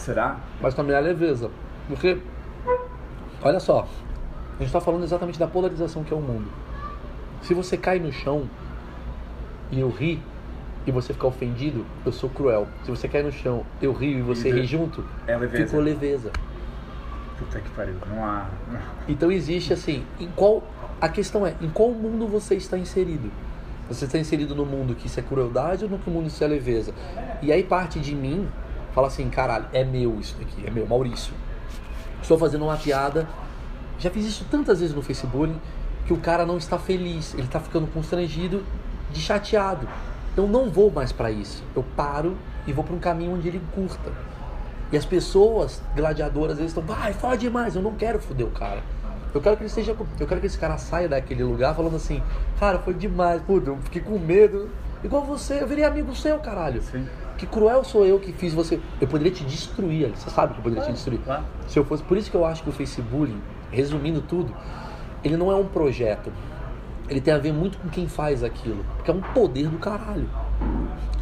Será? 0.00 0.38
Mas 0.60 0.74
também 0.74 0.96
é 0.96 1.00
leveza. 1.00 1.50
Porque, 1.88 2.18
olha 3.42 3.60
só, 3.60 3.82
a 3.82 4.58
gente 4.58 4.66
está 4.66 4.80
falando 4.80 5.04
exatamente 5.04 5.38
da 5.38 5.46
polarização 5.46 6.02
que 6.02 6.12
é 6.12 6.16
o 6.16 6.20
mundo. 6.20 6.48
Se 7.42 7.54
você 7.54 7.76
cai 7.76 7.98
no 7.98 8.12
chão 8.12 8.48
e 9.70 9.80
eu 9.80 9.90
ri 9.90 10.20
e 10.86 10.90
você 10.90 11.12
ficar 11.12 11.28
ofendido, 11.28 11.84
eu 12.04 12.12
sou 12.12 12.28
cruel. 12.30 12.66
Se 12.84 12.90
você 12.90 13.08
cai 13.08 13.22
no 13.22 13.30
chão, 13.32 13.64
eu 13.80 13.92
rio 13.92 14.18
e 14.18 14.22
você 14.22 14.48
E 14.48 14.52
ri 14.52 14.64
junto, 14.66 15.04
É 15.26 15.36
leveza. 15.36 15.66
ficou 15.66 15.80
leveza. 15.80 16.30
Puta 17.38 17.60
que 17.60 17.70
pariu. 17.70 17.94
Não 18.08 18.24
há. 18.24 18.46
Então 19.08 19.30
existe 19.30 19.72
assim, 19.72 20.04
em 20.20 20.28
qual 20.28 20.62
a 21.00 21.08
questão 21.08 21.46
é, 21.46 21.54
em 21.60 21.68
qual 21.68 21.90
mundo 21.90 22.26
você 22.26 22.54
está 22.54 22.78
inserido? 22.78 23.30
Você 23.88 24.04
está 24.04 24.16
inserido 24.18 24.54
no 24.54 24.64
mundo 24.64 24.94
que 24.94 25.06
isso 25.06 25.18
é 25.18 25.22
crueldade 25.22 25.84
ou 25.84 25.90
no 25.90 25.98
que 25.98 26.08
o 26.08 26.12
mundo 26.12 26.28
isso 26.28 26.42
é 26.42 26.46
leveza? 26.46 26.94
E 27.42 27.52
aí 27.52 27.62
parte 27.62 27.98
de 27.98 28.14
mim 28.14 28.48
fala 28.94 29.08
assim, 29.08 29.28
caralho, 29.28 29.66
é 29.72 29.84
meu 29.84 30.18
isso 30.20 30.36
daqui, 30.38 30.64
é 30.66 30.70
meu, 30.70 30.86
Maurício. 30.86 31.34
Estou 32.20 32.38
fazendo 32.38 32.64
uma 32.64 32.76
piada, 32.76 33.26
já 33.98 34.10
fiz 34.10 34.24
isso 34.24 34.46
tantas 34.50 34.80
vezes 34.80 34.94
no 34.94 35.02
Facebook, 35.02 35.52
que 36.06 36.12
o 36.12 36.18
cara 36.18 36.46
não 36.46 36.56
está 36.56 36.78
feliz, 36.78 37.34
ele 37.34 37.44
está 37.44 37.58
ficando 37.58 37.86
constrangido, 37.88 38.64
de 39.10 39.20
chateado. 39.20 39.88
Eu 40.36 40.46
não 40.46 40.70
vou 40.70 40.90
mais 40.90 41.12
para 41.12 41.30
isso. 41.30 41.62
Eu 41.76 41.84
paro 41.96 42.36
e 42.66 42.72
vou 42.72 42.84
para 42.84 42.94
um 42.94 42.98
caminho 42.98 43.34
onde 43.34 43.48
ele 43.48 43.60
curta. 43.74 44.10
E 44.90 44.96
as 44.96 45.04
pessoas 45.04 45.82
gladiadoras, 45.96 46.58
eles 46.58 46.70
estão, 46.70 46.82
vai, 46.82 47.12
fala 47.12 47.36
demais, 47.36 47.74
eu 47.76 47.82
não 47.82 47.94
quero 47.94 48.18
foder 48.20 48.46
o 48.46 48.50
cara. 48.50 48.82
Eu 49.34 49.40
quero 49.40 49.56
que 49.56 49.64
ele 49.64 49.94
com- 49.94 50.06
eu 50.20 50.26
quero 50.26 50.40
que 50.40 50.46
esse 50.46 50.58
cara 50.58 50.76
saia 50.76 51.08
daquele 51.08 51.42
lugar 51.42 51.74
falando 51.74 51.96
assim, 51.96 52.22
cara, 52.60 52.78
foi 52.78 52.92
demais, 52.92 53.40
puta, 53.42 53.70
eu 53.70 53.78
fiquei 53.78 54.02
com 54.02 54.18
medo. 54.18 54.68
Igual 55.02 55.24
você, 55.24 55.62
eu 55.62 55.66
virei 55.66 55.84
amigo 55.84 56.14
seu, 56.14 56.38
caralho. 56.38 56.82
Sim. 56.82 57.06
Que 57.38 57.46
cruel 57.46 57.82
sou 57.84 58.04
eu 58.06 58.18
que 58.20 58.32
fiz 58.32 58.52
você. 58.54 58.80
Eu 59.00 59.08
poderia 59.08 59.32
te 59.32 59.44
destruir, 59.44 60.08
você 60.14 60.30
sabe 60.30 60.52
que 60.54 60.60
eu 60.60 60.62
poderia 60.62 60.84
te 60.84 60.92
destruir. 60.92 61.20
Se 61.66 61.78
eu 61.78 61.84
fosse, 61.84 62.02
por 62.02 62.16
isso 62.16 62.30
que 62.30 62.36
eu 62.36 62.44
acho 62.44 62.62
que 62.62 62.68
o 62.68 62.72
Facebook, 62.72 63.34
resumindo 63.70 64.20
tudo, 64.20 64.54
ele 65.24 65.36
não 65.36 65.50
é 65.50 65.54
um 65.56 65.66
projeto. 65.66 66.32
Ele 67.08 67.20
tem 67.20 67.34
a 67.34 67.38
ver 67.38 67.52
muito 67.52 67.78
com 67.78 67.88
quem 67.88 68.06
faz 68.06 68.44
aquilo, 68.44 68.84
porque 68.96 69.10
é 69.10 69.14
um 69.14 69.20
poder 69.20 69.68
do 69.68 69.78
caralho. 69.78 70.28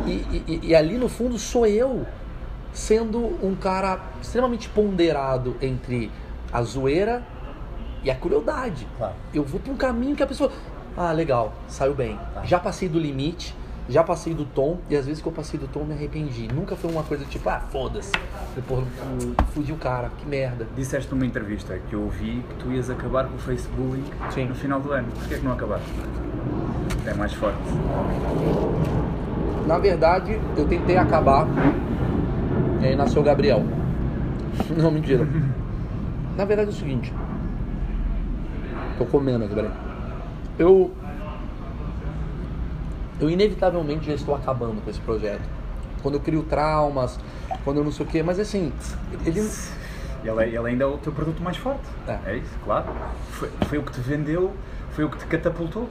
E, 0.06 0.10
e- 0.46 0.60
e 0.68 0.74
ali 0.74 0.96
no 0.98 1.08
fundo 1.08 1.38
sou 1.38 1.66
eu 1.66 2.06
sendo 2.72 3.18
um 3.44 3.54
cara 3.54 3.98
extremamente 4.22 4.68
ponderado 4.68 5.56
entre 5.60 6.10
a 6.52 6.62
zoeira 6.62 7.22
e 8.04 8.10
a 8.10 8.14
crueldade. 8.14 8.86
Claro. 8.96 9.14
Eu 9.34 9.42
vou 9.44 9.58
para 9.60 9.72
um 9.72 9.76
caminho 9.76 10.14
que 10.16 10.22
a 10.22 10.26
pessoa, 10.26 10.50
ah, 10.96 11.12
legal, 11.12 11.52
saiu 11.68 11.94
bem. 11.94 12.18
Tá. 12.34 12.44
Já 12.44 12.58
passei 12.58 12.88
do 12.88 12.98
limite, 12.98 13.54
já 13.90 14.04
passei 14.04 14.32
do 14.32 14.44
tom, 14.44 14.78
e 14.88 14.96
às 14.96 15.04
vezes 15.06 15.20
que 15.20 15.28
eu 15.28 15.32
passei 15.32 15.58
do 15.58 15.66
tom 15.66 15.84
me 15.84 15.94
arrependi. 15.94 16.48
Nunca 16.52 16.76
foi 16.76 16.90
uma 16.90 17.02
coisa 17.02 17.24
tipo, 17.24 17.48
ah, 17.48 17.60
foda-se. 17.70 18.12
Eu 18.56 18.62
fudi 19.52 19.72
o 19.72 19.76
cara, 19.76 20.10
que 20.16 20.26
merda. 20.26 20.66
Disseste 20.76 21.12
numa 21.12 21.26
entrevista 21.26 21.78
que 21.88 21.94
eu 21.94 22.02
ouvi 22.02 22.44
que 22.48 22.54
tu 22.56 22.72
ias 22.72 22.88
acabar 22.88 23.26
com 23.26 23.34
o 23.34 23.38
Facebook 23.38 24.00
Sim. 24.30 24.46
no 24.46 24.54
final 24.54 24.80
do 24.80 24.92
ano. 24.92 25.08
Porquê 25.12 25.36
que 25.36 25.44
não 25.44 25.52
acabaste? 25.52 25.88
É 27.06 27.14
mais 27.14 27.32
forte. 27.32 27.58
Na 29.66 29.78
verdade, 29.78 30.40
eu 30.56 30.66
tentei 30.66 30.96
acabar 30.96 31.46
e 32.80 32.86
aí 32.86 32.96
nasceu 32.96 33.22
o 33.22 33.24
Gabriel. 33.24 33.62
Não, 34.76 34.90
mentira. 34.90 35.26
Na 36.36 36.44
verdade 36.44 36.70
é 36.70 36.72
o 36.72 36.76
seguinte. 36.76 37.12
Tô 38.98 39.04
comendo 39.06 39.44
aqui, 39.44 39.54
peraí. 39.54 39.70
eu 40.58 40.90
eu 43.20 43.28
inevitavelmente 43.28 44.06
já 44.06 44.14
estou 44.14 44.34
acabando 44.34 44.82
com 44.82 44.90
esse 44.90 45.00
projeto. 45.00 45.42
Quando 46.02 46.14
eu 46.14 46.20
crio 46.20 46.42
traumas, 46.42 47.18
quando 47.64 47.76
eu 47.76 47.84
não 47.84 47.92
sei 47.92 48.06
o 48.06 48.08
quê, 48.08 48.22
mas 48.22 48.38
assim, 48.38 48.72
ele 49.24 49.40
Ele, 50.24 50.56
ele 50.56 50.68
ainda 50.68 50.84
é 50.84 50.86
o 50.86 50.98
teu 50.98 51.12
produto 51.12 51.42
mais 51.42 51.56
forte. 51.56 51.82
É. 52.06 52.36
isso, 52.36 52.58
claro. 52.64 52.86
Foi, 53.30 53.50
foi 53.68 53.78
o 53.78 53.82
que 53.82 53.92
te 53.92 54.00
vendeu, 54.00 54.52
foi 54.92 55.04
o 55.04 55.10
que 55.10 55.18
te 55.18 55.26
catapultou. 55.26 55.88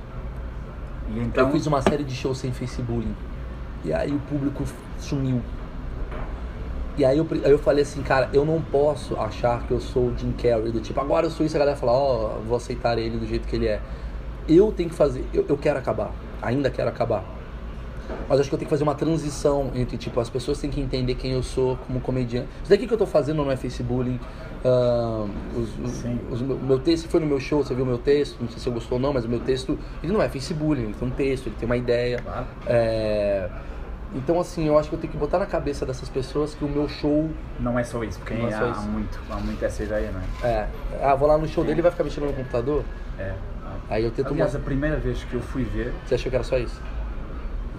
E 1.09 1.19
então, 1.19 1.47
eu 1.47 1.51
fiz 1.51 1.65
uma 1.65 1.81
série 1.81 2.03
de 2.03 2.15
shows 2.15 2.37
sem 2.37 2.51
Facebook. 2.51 3.07
E 3.83 3.93
aí 3.93 4.13
o 4.13 4.19
público 4.19 4.63
sumiu. 4.99 5.41
E 6.97 7.05
aí 7.05 7.17
eu, 7.17 7.25
aí 7.31 7.51
eu 7.51 7.57
falei 7.57 7.83
assim, 7.83 8.03
cara, 8.03 8.29
eu 8.33 8.43
não 8.43 8.61
posso 8.61 9.15
achar 9.17 9.63
que 9.63 9.71
eu 9.71 9.79
sou 9.79 10.07
o 10.07 10.17
Jim 10.17 10.33
Carrey, 10.33 10.71
do 10.71 10.81
tipo, 10.81 10.99
agora 10.99 11.27
eu 11.27 11.31
sou 11.31 11.45
isso, 11.45 11.55
a 11.55 11.59
galera 11.59 11.77
fala, 11.77 11.93
ó, 11.93 12.27
vou 12.45 12.57
aceitar 12.57 12.97
ele 12.97 13.17
do 13.17 13.25
jeito 13.25 13.47
que 13.47 13.55
ele 13.55 13.67
é. 13.67 13.79
Eu 14.47 14.71
tenho 14.71 14.89
que 14.89 14.95
fazer, 14.95 15.25
eu, 15.33 15.45
eu 15.47 15.57
quero 15.57 15.79
acabar, 15.79 16.11
ainda 16.41 16.69
quero 16.69 16.89
acabar. 16.89 17.23
Mas 18.27 18.39
acho 18.39 18.49
que 18.49 18.55
eu 18.55 18.59
tenho 18.59 18.67
que 18.67 18.71
fazer 18.73 18.83
uma 18.83 18.95
transição 18.95 19.71
entre, 19.75 19.95
tipo, 19.95 20.19
as 20.19 20.29
pessoas 20.29 20.59
têm 20.59 20.69
que 20.71 20.81
entender 20.81 21.13
quem 21.13 21.31
eu 21.33 21.43
sou 21.43 21.77
como 21.85 21.99
comediante. 22.01 22.47
Isso 22.61 22.69
daqui 22.71 22.87
que 22.87 22.93
eu 22.93 22.97
tô 22.97 23.05
fazendo 23.05 23.43
não 23.43 23.51
é 23.51 23.55
Facebook. 23.55 24.19
Uh, 24.65 25.29
os, 25.55 25.69
os, 25.85 25.91
Sim. 25.91 26.19
os- 26.29 26.41
o 26.41 26.45
meu 26.45 26.79
texto 26.79 27.07
foi 27.07 27.19
no 27.19 27.27
meu 27.27 27.39
show, 27.39 27.63
você 27.63 27.73
viu 27.75 27.83
o 27.83 27.87
meu 27.87 27.97
texto, 27.99 28.37
não 28.41 28.47
sei 28.49 28.57
se 28.57 28.63
você 28.63 28.69
gostou 28.71 28.97
ou 28.97 29.01
não, 29.01 29.13
mas 29.13 29.25
o 29.25 29.29
meu 29.29 29.39
texto, 29.39 29.77
ele 30.03 30.11
não 30.11 30.21
é 30.21 30.27
Facebook, 30.27 30.81
ele 30.81 30.93
tem 30.93 31.07
um 31.07 31.11
texto, 31.11 31.47
ele 31.47 31.55
tem 31.59 31.65
uma 31.67 31.77
ideia. 31.77 32.17
Claro. 32.19 32.45
É, 32.65 33.47
Então, 34.15 34.39
assim, 34.39 34.65
eu 34.67 34.77
acho 34.77 34.89
que 34.89 34.95
eu 34.95 34.99
tenho 34.99 35.13
que 35.13 35.19
botar 35.19 35.37
na 35.37 35.45
cabeça 35.45 35.85
dessas 35.85 36.09
pessoas 36.09 36.55
que 36.55 36.65
o 36.65 36.67
meu 36.67 36.89
show 36.89 37.29
Não 37.59 37.77
é 37.77 37.83
só 37.83 38.03
isso, 38.03 38.17
porque 38.19 38.33
Não 38.33 38.47
é 38.47 38.51
só 38.51 38.65
há, 38.65 38.69
isso. 38.71 38.79
há 38.79 38.83
muito, 38.83 39.19
há 39.29 39.35
muito 39.35 39.63
essa 39.63 39.83
ideia, 39.83 40.11
não 40.11 40.49
é? 40.49 40.51
é. 40.51 40.67
Ah, 41.03 41.13
vou 41.13 41.27
lá 41.27 41.37
no 41.37 41.47
show 41.47 41.63
dele 41.63 41.77
e 41.79 41.81
vai 41.83 41.91
ficar 41.91 42.03
mexendo 42.03 42.25
no 42.25 42.33
computador? 42.33 42.83
É. 43.19 43.33
Aí 43.89 44.03
eu 44.03 44.11
tento. 44.11 44.27
Aliás, 44.33 44.53
a 44.55 44.57
uma- 44.59 44.65
primeira 44.65 44.97
vez 44.97 45.23
que 45.23 45.33
eu 45.33 45.41
fui 45.41 45.63
ver, 45.63 45.93
Você 46.05 46.15
achou 46.15 46.29
que 46.29 46.35
era 46.35 46.43
só 46.43 46.57
isso? 46.57 46.81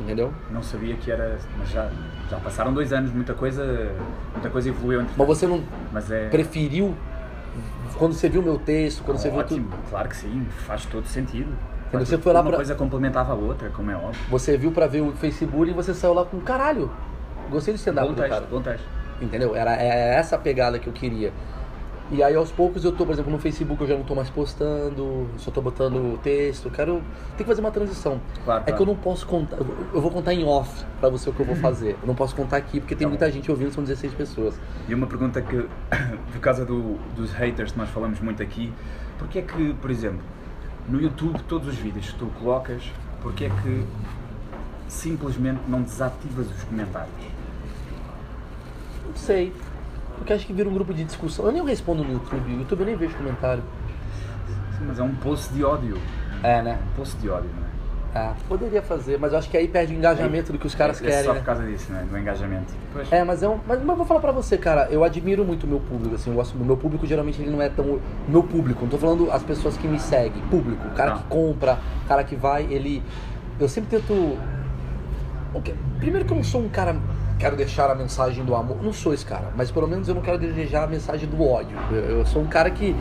Entendeu? 0.01 0.33
não 0.51 0.63
sabia 0.63 0.97
que 0.97 1.11
era. 1.11 1.37
Mas 1.59 1.69
já, 1.71 1.91
já 2.31 2.39
passaram 2.39 2.73
dois 2.73 2.93
anos, 2.93 3.13
muita 3.13 3.35
coisa, 3.35 3.93
muita 4.33 4.49
coisa 4.49 4.71
evoluiu 4.71 5.03
entre 5.03 5.15
Mas 5.17 5.27
você 5.27 5.47
não 5.47 5.63
Mas 5.93 6.11
é. 6.11 6.29
preferiu 6.29 6.97
quando 7.99 8.15
você 8.15 8.29
viu 8.29 8.41
o 8.41 8.45
meu 8.45 8.59
texto, 8.59 9.03
quando 9.05 9.19
você 9.19 9.29
viu 9.29 9.39
ótimo, 9.41 9.69
tudo. 9.69 9.91
claro 9.91 10.09
que 10.09 10.17
sim, 10.17 10.47
faz 10.67 10.87
todo 10.87 11.07
sentido. 11.07 11.53
Quando 11.91 12.01
Faz 12.03 12.09
você 12.09 12.19
foi 12.19 12.33
lá 12.33 12.41
Uma 12.41 12.49
pra- 12.49 12.57
coisa 12.57 12.75
complementava 12.75 13.33
a 13.33 13.37
outra, 13.37 13.69
como 13.71 13.91
é 13.91 13.97
óbvio. 13.97 14.21
Você 14.31 14.57
viu 14.57 14.73
pra 14.73 14.87
ver 14.87 15.01
o 15.03 15.13
Facebook 15.13 15.71
e 15.71 15.75
você 15.75 15.93
saiu 15.93 16.15
lá 16.15 16.25
com 16.25 16.41
caralho. 16.41 16.91
Gostei 17.51 17.75
de 17.75 17.81
stand-up 17.81 18.07
Bom 18.09 18.15
do 18.15 18.17
teste, 18.17 18.31
cara. 18.31 18.47
bom 18.51 18.63
teste. 18.63 18.87
Entendeu? 19.21 19.55
Era 19.55 19.75
é 19.77 20.15
essa 20.15 20.37
a 20.37 20.39
pegada 20.39 20.79
que 20.79 20.87
eu 20.87 20.93
queria. 20.95 21.31
E 22.13 22.25
aí 22.25 22.35
aos 22.35 22.51
poucos 22.51 22.85
eu 22.85 22.91
tô, 22.91 23.07
por 23.07 23.13
exemplo, 23.13 23.31
no 23.31 23.39
Facebook 23.39 23.81
eu 23.83 23.87
já 23.87 23.95
não 23.97 24.03
tô 24.03 24.17
mais 24.17 24.29
postando, 24.29 25.29
só 25.39 25.51
tô 25.53 25.63
botando 25.63 26.19
texto, 26.21 26.69
quero. 26.69 26.95
Tem 27.37 27.39
que 27.39 27.45
fazer 27.45 27.61
uma 27.61 27.71
transição. 27.71 28.21
Claro, 28.45 28.63
é 28.63 28.65
claro. 28.65 28.77
que 28.77 28.83
eu 28.83 28.87
não 28.95 29.01
posso 29.01 29.25
contar. 29.27 29.57
Eu 29.95 30.01
vou 30.01 30.11
contar 30.11 30.35
em 30.35 30.45
off 30.45 30.85
pra 30.99 31.09
você 31.09 31.31
o 31.31 31.33
que 31.33 31.39
eu 31.41 31.47
vou 31.47 31.55
fazer. 31.55 31.97
Eu 32.03 32.09
não 32.09 32.15
posso 32.17 32.35
contar 32.35 32.57
aqui 32.57 32.81
porque 32.81 32.97
tem 32.97 33.05
Tá 33.07 33.09
muita 33.11 33.27
bom. 33.27 33.31
gente 33.33 33.49
ouvindo, 33.49 33.73
são 33.73 33.85
16 33.85 34.13
pessoas. 34.15 34.59
E 34.89 34.95
uma 34.95 35.07
pergunta 35.07 35.41
que, 35.41 35.57
por 36.33 36.41
causa 36.41 36.65
do- 36.65 36.99
dos 37.15 37.31
haters 37.33 37.71
que 37.71 37.79
nós 37.79 37.89
falamos 37.91 38.19
muito 38.19 38.43
aqui, 38.43 38.73
porque 39.17 39.39
é 39.39 39.43
que, 39.43 39.73
por 39.75 39.91
exemplo, 39.91 40.21
no 40.89 41.01
YouTube, 41.01 41.41
todos 41.45 41.69
os 41.69 41.77
vídeos 41.77 42.11
que 42.11 42.19
tu 42.19 42.27
colocas, 42.41 42.83
porque 43.23 43.45
é 43.45 43.51
que 43.63 43.85
simplesmente 44.89 45.61
não 45.69 45.83
desativas 45.83 46.49
os 46.51 46.65
comentários? 46.65 47.15
Não 49.07 49.15
sei. 49.15 49.53
Porque 50.21 50.35
acho 50.35 50.47
que 50.47 50.53
vira 50.53 50.69
um 50.69 50.75
grupo 50.75 50.93
de 50.93 51.03
discussão. 51.03 51.47
Eu 51.47 51.53
nem 51.53 51.65
respondo 51.65 52.05
no 52.05 52.13
YouTube. 52.13 52.51
No 52.53 52.59
YouTube 52.59 52.81
eu 52.81 52.87
nem 52.87 52.95
vejo 52.95 53.17
comentário. 53.17 53.63
Sim, 54.79 54.85
mas 54.87 54.99
é 54.99 55.03
um 55.03 55.15
post 55.15 55.51
de 55.53 55.65
ódio. 55.65 55.97
É, 56.43 56.61
né? 56.61 56.79
Um 56.93 56.97
post 56.97 57.17
de 57.17 57.31
ódio, 57.31 57.49
não 57.57 57.67
é? 57.67 57.71
É, 58.13 58.33
poderia 58.49 58.83
fazer, 58.83 59.19
mas 59.19 59.33
eu 59.33 59.39
acho 59.39 59.49
que 59.49 59.57
aí 59.57 59.67
perde 59.67 59.95
o 59.95 59.97
engajamento 59.97 60.53
do 60.53 60.59
que 60.59 60.67
os 60.67 60.75
caras 60.75 61.01
é 61.01 61.05
querem. 61.07 61.25
só 61.25 61.33
né? 61.33 61.39
por 61.39 61.47
causa 61.47 61.65
disso, 61.65 61.91
né? 61.93 62.05
Do 62.11 62.19
engajamento. 62.19 62.75
Pois. 62.93 63.11
É, 63.11 63.25
mas 63.25 63.43
é 63.43 63.49
um. 63.49 63.59
Mas, 63.67 63.79
mas 63.79 63.89
eu 63.89 63.97
vou 63.97 64.05
falar 64.05 64.21
pra 64.21 64.33
você, 64.33 64.59
cara, 64.59 64.89
eu 64.91 65.03
admiro 65.05 65.43
muito 65.45 65.65
o 65.65 65.67
meu 65.69 65.79
público, 65.81 66.17
assim, 66.17 66.29
eu 66.29 66.37
gosto 66.37 66.59
do 66.59 66.65
meu 66.65 66.77
público, 66.77 67.07
geralmente 67.07 67.41
ele 67.41 67.51
não 67.51 67.63
é 67.63 67.69
tão. 67.69 68.01
Meu 68.29 68.43
público, 68.43 68.83
não 68.83 68.91
tô 68.91 68.99
falando 68.99 69.31
as 69.31 69.43
pessoas 69.45 69.77
que 69.77 69.87
me 69.87 69.99
seguem, 69.99 70.43
público, 70.51 70.87
o 70.89 70.91
cara 70.91 71.13
Tá. 71.13 71.17
que 71.19 71.25
compra, 71.29 71.79
o 72.05 72.09
cara 72.09 72.25
que 72.25 72.35
vai, 72.37 72.65
ele. 72.65 73.01
Eu 73.59 73.69
sempre 73.69 73.91
tento. 74.01 74.37
Primeiro 75.99 76.27
que 76.27 76.33
eu 76.33 76.37
não 76.37 76.45
sou 76.45 76.63
um 76.63 76.69
cara. 76.69 76.97
Quero 77.41 77.57
deixar 77.57 77.91
a 77.91 77.95
mensagem 77.95 78.45
do 78.45 78.55
amor. 78.55 78.77
Não 78.83 78.93
sou 78.93 79.15
esse 79.15 79.25
cara, 79.25 79.51
mas 79.57 79.71
pelo 79.71 79.89
menos 79.89 80.07
eu 80.07 80.15
não 80.15 80.21
quero 80.21 80.37
desejar 80.37 80.85
a 80.85 80.87
mensagem 80.87 81.27
do 81.27 81.43
ódio. 81.43 81.75
Eu, 81.91 82.19
eu 82.19 82.27
sou 82.27 82.43
um 82.43 82.47
cara 82.47 82.71
que. 82.71 82.95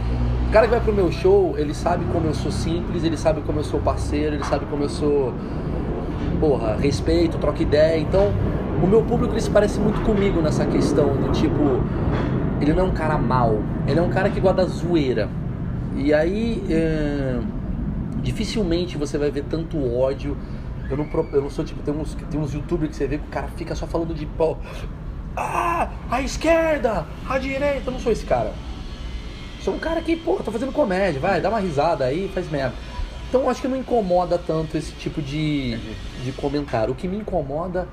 O 0.48 0.52
cara 0.52 0.66
que 0.66 0.72
vai 0.72 0.80
pro 0.80 0.94
meu 0.94 1.12
show, 1.12 1.56
ele 1.58 1.74
sabe 1.74 2.06
como 2.14 2.26
eu 2.26 2.34
sou 2.34 2.50
simples, 2.50 3.04
ele 3.04 3.18
sabe 3.18 3.42
como 3.42 3.60
eu 3.60 3.66
sou 3.66 3.82
parceiro, 3.82 4.36
ele 4.36 4.46
sabe 4.46 4.66
como 4.68 4.84
eu 4.84 4.90
sou 4.90 5.34
porra, 6.40 6.78
respeito, 6.78 7.38
troca 7.38 7.62
ideia. 7.62 8.00
Então, 8.00 8.32
o 8.82 8.88
meu 8.88 9.04
público 9.04 9.34
ele 9.34 9.42
se 9.42 9.50
parece 9.50 9.78
muito 9.78 10.00
comigo 10.06 10.42
nessa 10.42 10.66
questão 10.66 11.18
do 11.18 11.34
tipo, 11.34 11.84
ele 12.62 12.74
não 12.74 12.86
é 12.86 12.88
um 12.88 12.94
cara 12.94 13.18
mau, 13.18 13.62
ele 13.86 14.00
é 14.00 14.02
um 14.02 14.10
cara 14.10 14.30
que 14.30 14.40
gosta 14.40 14.64
da 14.64 14.70
zoeira. 14.70 15.28
E 15.98 16.14
aí, 16.14 16.64
é, 16.70 17.40
dificilmente 18.22 18.98
você 18.98 19.18
vai 19.18 19.30
ver 19.30 19.44
tanto 19.50 19.78
ódio. 19.94 20.38
Eu 20.90 20.98
não, 20.98 21.08
eu 21.32 21.42
não 21.42 21.50
sou 21.50 21.64
tipo, 21.64 21.82
tem 21.84 21.94
uns, 21.94 22.16
tem 22.16 22.40
uns 22.40 22.54
youtubers 22.54 22.90
que 22.90 22.96
você 22.96 23.08
vê 23.08 23.18
que 23.18 23.26
o 23.26 23.30
cara 23.30 23.48
fica 23.50 23.76
só 23.76 23.86
falando 23.86 24.14
de 24.14 24.26
pau. 24.26 24.60
Ah, 25.38 25.90
a 26.10 26.22
esquerda, 26.22 27.06
a 27.28 27.38
direita. 27.38 27.84
Eu 27.88 27.94
não 27.94 28.00
sou 28.00 28.12
esse 28.12 28.26
cara. 28.26 28.54
Sou 29.62 29.76
um 29.76 29.80
cara 29.80 30.02
que, 30.02 30.16
pô, 30.16 30.36
tô 30.36 30.52
fazendo 30.52 30.72
comédia, 30.72 31.20
vai, 31.20 31.42
dá 31.42 31.50
uma 31.50 31.60
risada 31.60 32.06
aí, 32.06 32.30
faz 32.34 32.50
merda. 32.50 32.74
Então 33.28 33.48
acho 33.48 33.62
que 33.62 33.68
não 33.68 33.78
incomoda 33.78 34.38
tanto 34.40 34.76
esse 34.76 34.92
tipo 34.94 35.22
de, 35.22 35.78
de 36.24 36.32
comentário. 36.32 36.94
O 36.94 36.96
que 36.96 37.08
me 37.08 37.18
incomoda, 37.18 37.88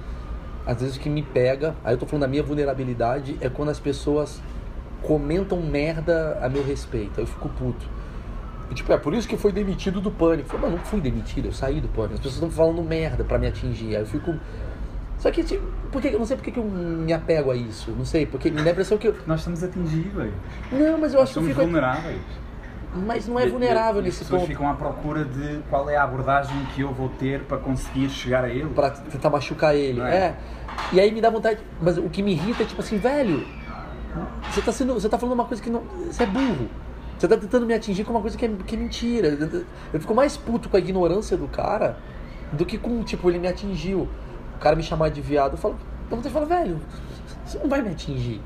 às 0.65 0.81
vezes 0.81 0.97
o 0.97 1.01
que 1.01 1.11
me 1.11 1.23
pega, 1.23 1.75
aí 1.85 1.93
eu 1.93 1.99
tô 1.99 2.07
falando 2.07 2.23
da 2.23 2.29
minha 2.29 2.43
vulnerabilidade, 2.43 3.37
é 3.41 3.51
quando 3.51 3.69
as 3.69 3.79
pessoas 3.79 4.41
comentam 5.03 5.61
merda 5.61 6.39
a 6.41 6.49
meu 6.49 6.65
respeito. 6.65 7.21
Eu 7.21 7.27
fico 7.27 7.49
puto. 7.51 7.87
Tipo, 8.75 8.93
é 8.93 8.97
por 8.99 9.15
isso 9.15 9.29
que 9.29 9.37
foi 9.37 9.53
demitido 9.53 10.01
do 10.01 10.11
pânico. 10.11 10.49
Eu 10.49 10.51
falo, 10.59 10.63
mano, 10.63 10.77
não 10.77 10.85
fui 10.85 11.01
demitido, 11.01 11.47
eu 11.47 11.53
saí 11.53 11.81
do 11.81 11.89
pânico. 11.89 12.15
As 12.15 12.21
pessoas 12.21 12.35
estão 12.35 12.51
falando 12.51 12.83
merda 12.83 13.23
pra 13.25 13.39
me 13.39 13.47
atingir. 13.47 13.95
Aí 13.97 14.03
eu 14.03 14.07
fico. 14.07 14.35
Só 15.19 15.31
que, 15.31 15.43
tipo, 15.45 15.67
por 15.91 16.03
que, 16.03 16.09
eu 16.09 16.19
não 16.19 16.27
sei 16.27 16.37
por 16.37 16.43
que 16.43 16.51
que 16.53 16.59
eu 16.59 16.65
me 16.65 17.13
apego 17.13 17.51
a 17.51 17.57
isso. 17.57 17.91
Não 17.93 18.05
sei, 18.05 18.27
porque 18.27 18.51
me 18.51 18.63
dá 18.63 18.71
a 18.71 18.73
impressão 18.73 18.99
que 18.99 19.09
eu. 19.09 19.15
Nós 19.27 19.41
estamos 19.41 19.63
atingíveis. 19.63 20.33
Não, 20.73 20.99
mas 20.99 21.15
eu 21.15 21.23
acho 21.23 21.33
que 21.33 21.39
eu 21.39 21.43
Somos 21.43 21.49
fico. 21.49 21.61
vulneráveis. 21.63 22.21
Mas 23.07 23.29
não 23.29 23.39
é 23.39 23.47
vulnerável 23.47 24.01
E- 24.01 24.05
nesse 24.05 24.23
As 24.23 24.29
pessoas 24.29 24.43
ponto. 24.43 24.51
ficam 24.51 24.69
à 24.71 24.75
procura 24.75 25.25
de 25.25 25.61
qual 25.71 25.89
é 25.91 25.97
a 25.97 26.03
abordagem 26.05 26.57
que 26.75 26.81
eu 26.81 26.93
vou 26.93 27.09
ter 27.11 27.41
para 27.43 27.59
conseguir 27.59 28.09
chegar 28.09 28.45
a 28.45 28.49
ele. 28.49 28.67
Pra 28.71 28.91
tentar 28.91 29.29
machucar 29.31 29.75
ele. 29.75 30.01
É. 30.01 30.05
é? 30.05 30.37
E 30.93 31.01
aí 31.01 31.13
me 31.13 31.21
dá 31.21 31.29
vontade. 31.31 31.61
Mas 31.81 31.99
o 31.99 32.09
que 32.09 32.23
me 32.23 32.33
irrita 32.33 32.63
é 32.63 32.67
tipo 32.67 32.81
assim, 32.81 32.99
velho. 32.99 33.47
Você 34.51 34.63
tá, 34.63 34.73
sendo, 34.73 34.95
você 34.95 35.09
tá 35.11 35.19
falando 35.19 35.35
uma 35.35 35.45
coisa 35.45 35.63
que 35.63 35.69
não. 35.69 35.83
Você 36.11 36.23
é 36.23 36.27
burro. 36.27 36.69
Você 37.19 37.27
tá 37.29 37.37
tentando 37.37 37.65
me 37.67 37.75
atingir 37.75 38.05
com 38.05 38.11
uma 38.13 38.21
coisa 38.21 38.37
que 38.37 38.45
é, 38.45 38.51
que 38.67 38.75
é 38.75 38.79
mentira. 38.79 39.29
Eu 39.93 40.01
fico 40.01 40.15
mais 40.15 40.37
puto 40.37 40.69
com 40.69 40.77
a 40.77 40.81
ignorância 40.81 41.37
do 41.37 41.49
cara 41.49 41.97
do 42.53 42.65
que 42.65 42.77
com, 42.79 43.03
tipo, 43.03 43.29
ele 43.31 43.39
me 43.39 43.49
atingiu. 43.49 44.09
O 44.57 44.59
cara 44.59 44.77
me 44.77 44.83
chamar 44.83 45.09
de 45.11 45.21
viado, 45.21 45.53
eu 45.53 45.59
falo. 45.59 45.77
Então 46.07 46.23
você 46.23 46.31
fala, 46.31 46.47
velho, 46.47 46.79
você 47.45 47.59
não 47.59 47.69
vai 47.69 47.83
me 47.83 47.91
atingir. 47.91 48.41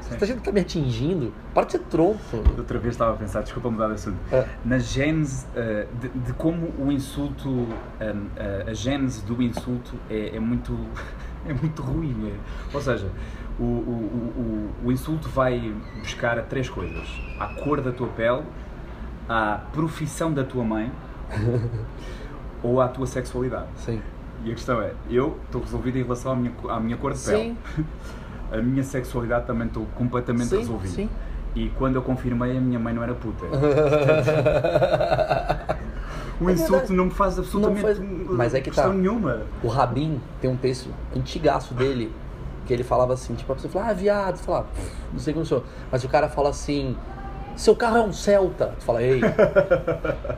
Você 0.00 0.16
tá 0.16 0.24
achando 0.24 0.38
que 0.38 0.44
tá 0.44 0.52
me 0.52 0.60
atingindo? 0.60 1.32
Para 1.52 1.64
de 1.64 1.72
ser 1.72 1.78
tronco. 1.80 2.20
Outra 2.56 2.78
vez 2.78 2.94
estava 2.94 3.14
a 3.14 3.16
pensar, 3.16 3.42
desculpa 3.42 3.70
mudar 3.70 3.88
de 3.88 3.94
assunto, 3.94 4.16
É. 4.30 4.46
na 4.64 4.78
gênese 4.78 5.46
uh, 5.46 5.88
de, 6.00 6.08
de 6.10 6.32
como 6.34 6.72
o 6.78 6.92
insulto, 6.92 7.48
um, 7.48 7.66
uh, 7.66 8.68
a 8.68 8.72
gênese 8.72 9.24
do 9.24 9.42
insulto 9.42 9.94
é, 10.08 10.36
é 10.36 10.38
muito, 10.40 10.78
é 11.44 11.52
muito 11.52 11.82
ruim. 11.82 12.14
é. 12.32 12.74
Ou 12.76 12.80
seja, 12.80 13.08
o, 13.64 14.70
o, 14.84 14.86
o, 14.86 14.92
insulto 14.92 15.28
vai 15.28 15.72
buscar 16.00 16.38
a 16.38 16.42
três 16.42 16.68
coisas: 16.68 17.08
a 17.38 17.46
cor 17.46 17.80
da 17.80 17.92
tua 17.92 18.08
pele, 18.08 18.42
a 19.28 19.60
profissão 19.72 20.32
da 20.32 20.44
tua 20.44 20.64
mãe 20.64 20.90
ou 22.62 22.80
a 22.80 22.88
tua 22.88 23.06
sexualidade. 23.06 23.66
Sim. 23.76 24.00
E 24.44 24.50
a 24.50 24.54
questão 24.54 24.80
é, 24.82 24.92
eu 25.08 25.38
estou 25.44 25.60
resolvido 25.60 25.98
em 25.98 26.02
relação 26.02 26.32
à 26.32 26.36
minha, 26.36 26.52
à 26.68 26.80
minha 26.80 26.96
cor 26.96 27.12
de 27.12 27.20
pele. 27.20 27.56
Sim. 27.76 27.84
A 28.52 28.58
minha 28.58 28.84
sexualidade 28.84 29.46
também 29.46 29.66
estou 29.66 29.86
completamente 29.94 30.48
Sim, 30.48 30.58
resolvido. 30.58 30.90
sim. 30.92 31.08
E 31.54 31.70
quando 31.70 31.96
eu 31.96 32.02
confirmei, 32.02 32.54
a 32.54 32.60
minha 32.60 32.78
mãe 32.78 32.92
não 32.92 33.02
era 33.02 33.14
puta. 33.14 33.46
O 36.40 36.50
É 36.50 36.52
insulto 36.52 36.92
não 36.92 37.06
me 37.06 37.10
faz 37.10 37.38
absolutamente 37.38 37.80
faz- 37.80 37.98
Mas 38.28 38.52
é 38.54 38.60
que 38.60 38.70
tá. 38.70 38.74
questão 38.82 38.92
nenhuma. 38.92 39.42
O 39.62 39.68
Rabin 39.68 40.20
tem 40.40 40.50
um 40.50 40.56
texto 40.56 40.90
antigaço 41.16 41.72
dele 41.72 42.12
que 42.66 42.72
ele 42.72 42.84
falava 42.84 43.12
assim, 43.14 43.34
tipo, 43.34 43.50
a 43.52 43.56
pessoa 43.56 43.72
fala, 43.72 43.88
ah, 43.88 43.92
viado, 43.92 44.36
você 44.36 44.44
fala, 44.44 44.60
"Ah, 44.60 44.62
pff, 44.74 44.90
não 45.12 45.18
sei 45.20 45.32
como 45.34 45.44
sou. 45.46 45.64
Mas 45.90 46.04
o 46.04 46.08
cara 46.08 46.28
fala 46.28 46.50
assim, 46.50 46.96
seu 47.56 47.74
carro 47.76 47.96
é 47.98 48.02
um 48.02 48.12
Celta. 48.12 48.74
Tu 48.78 48.84
fala, 48.84 49.02
ei, 49.02 49.20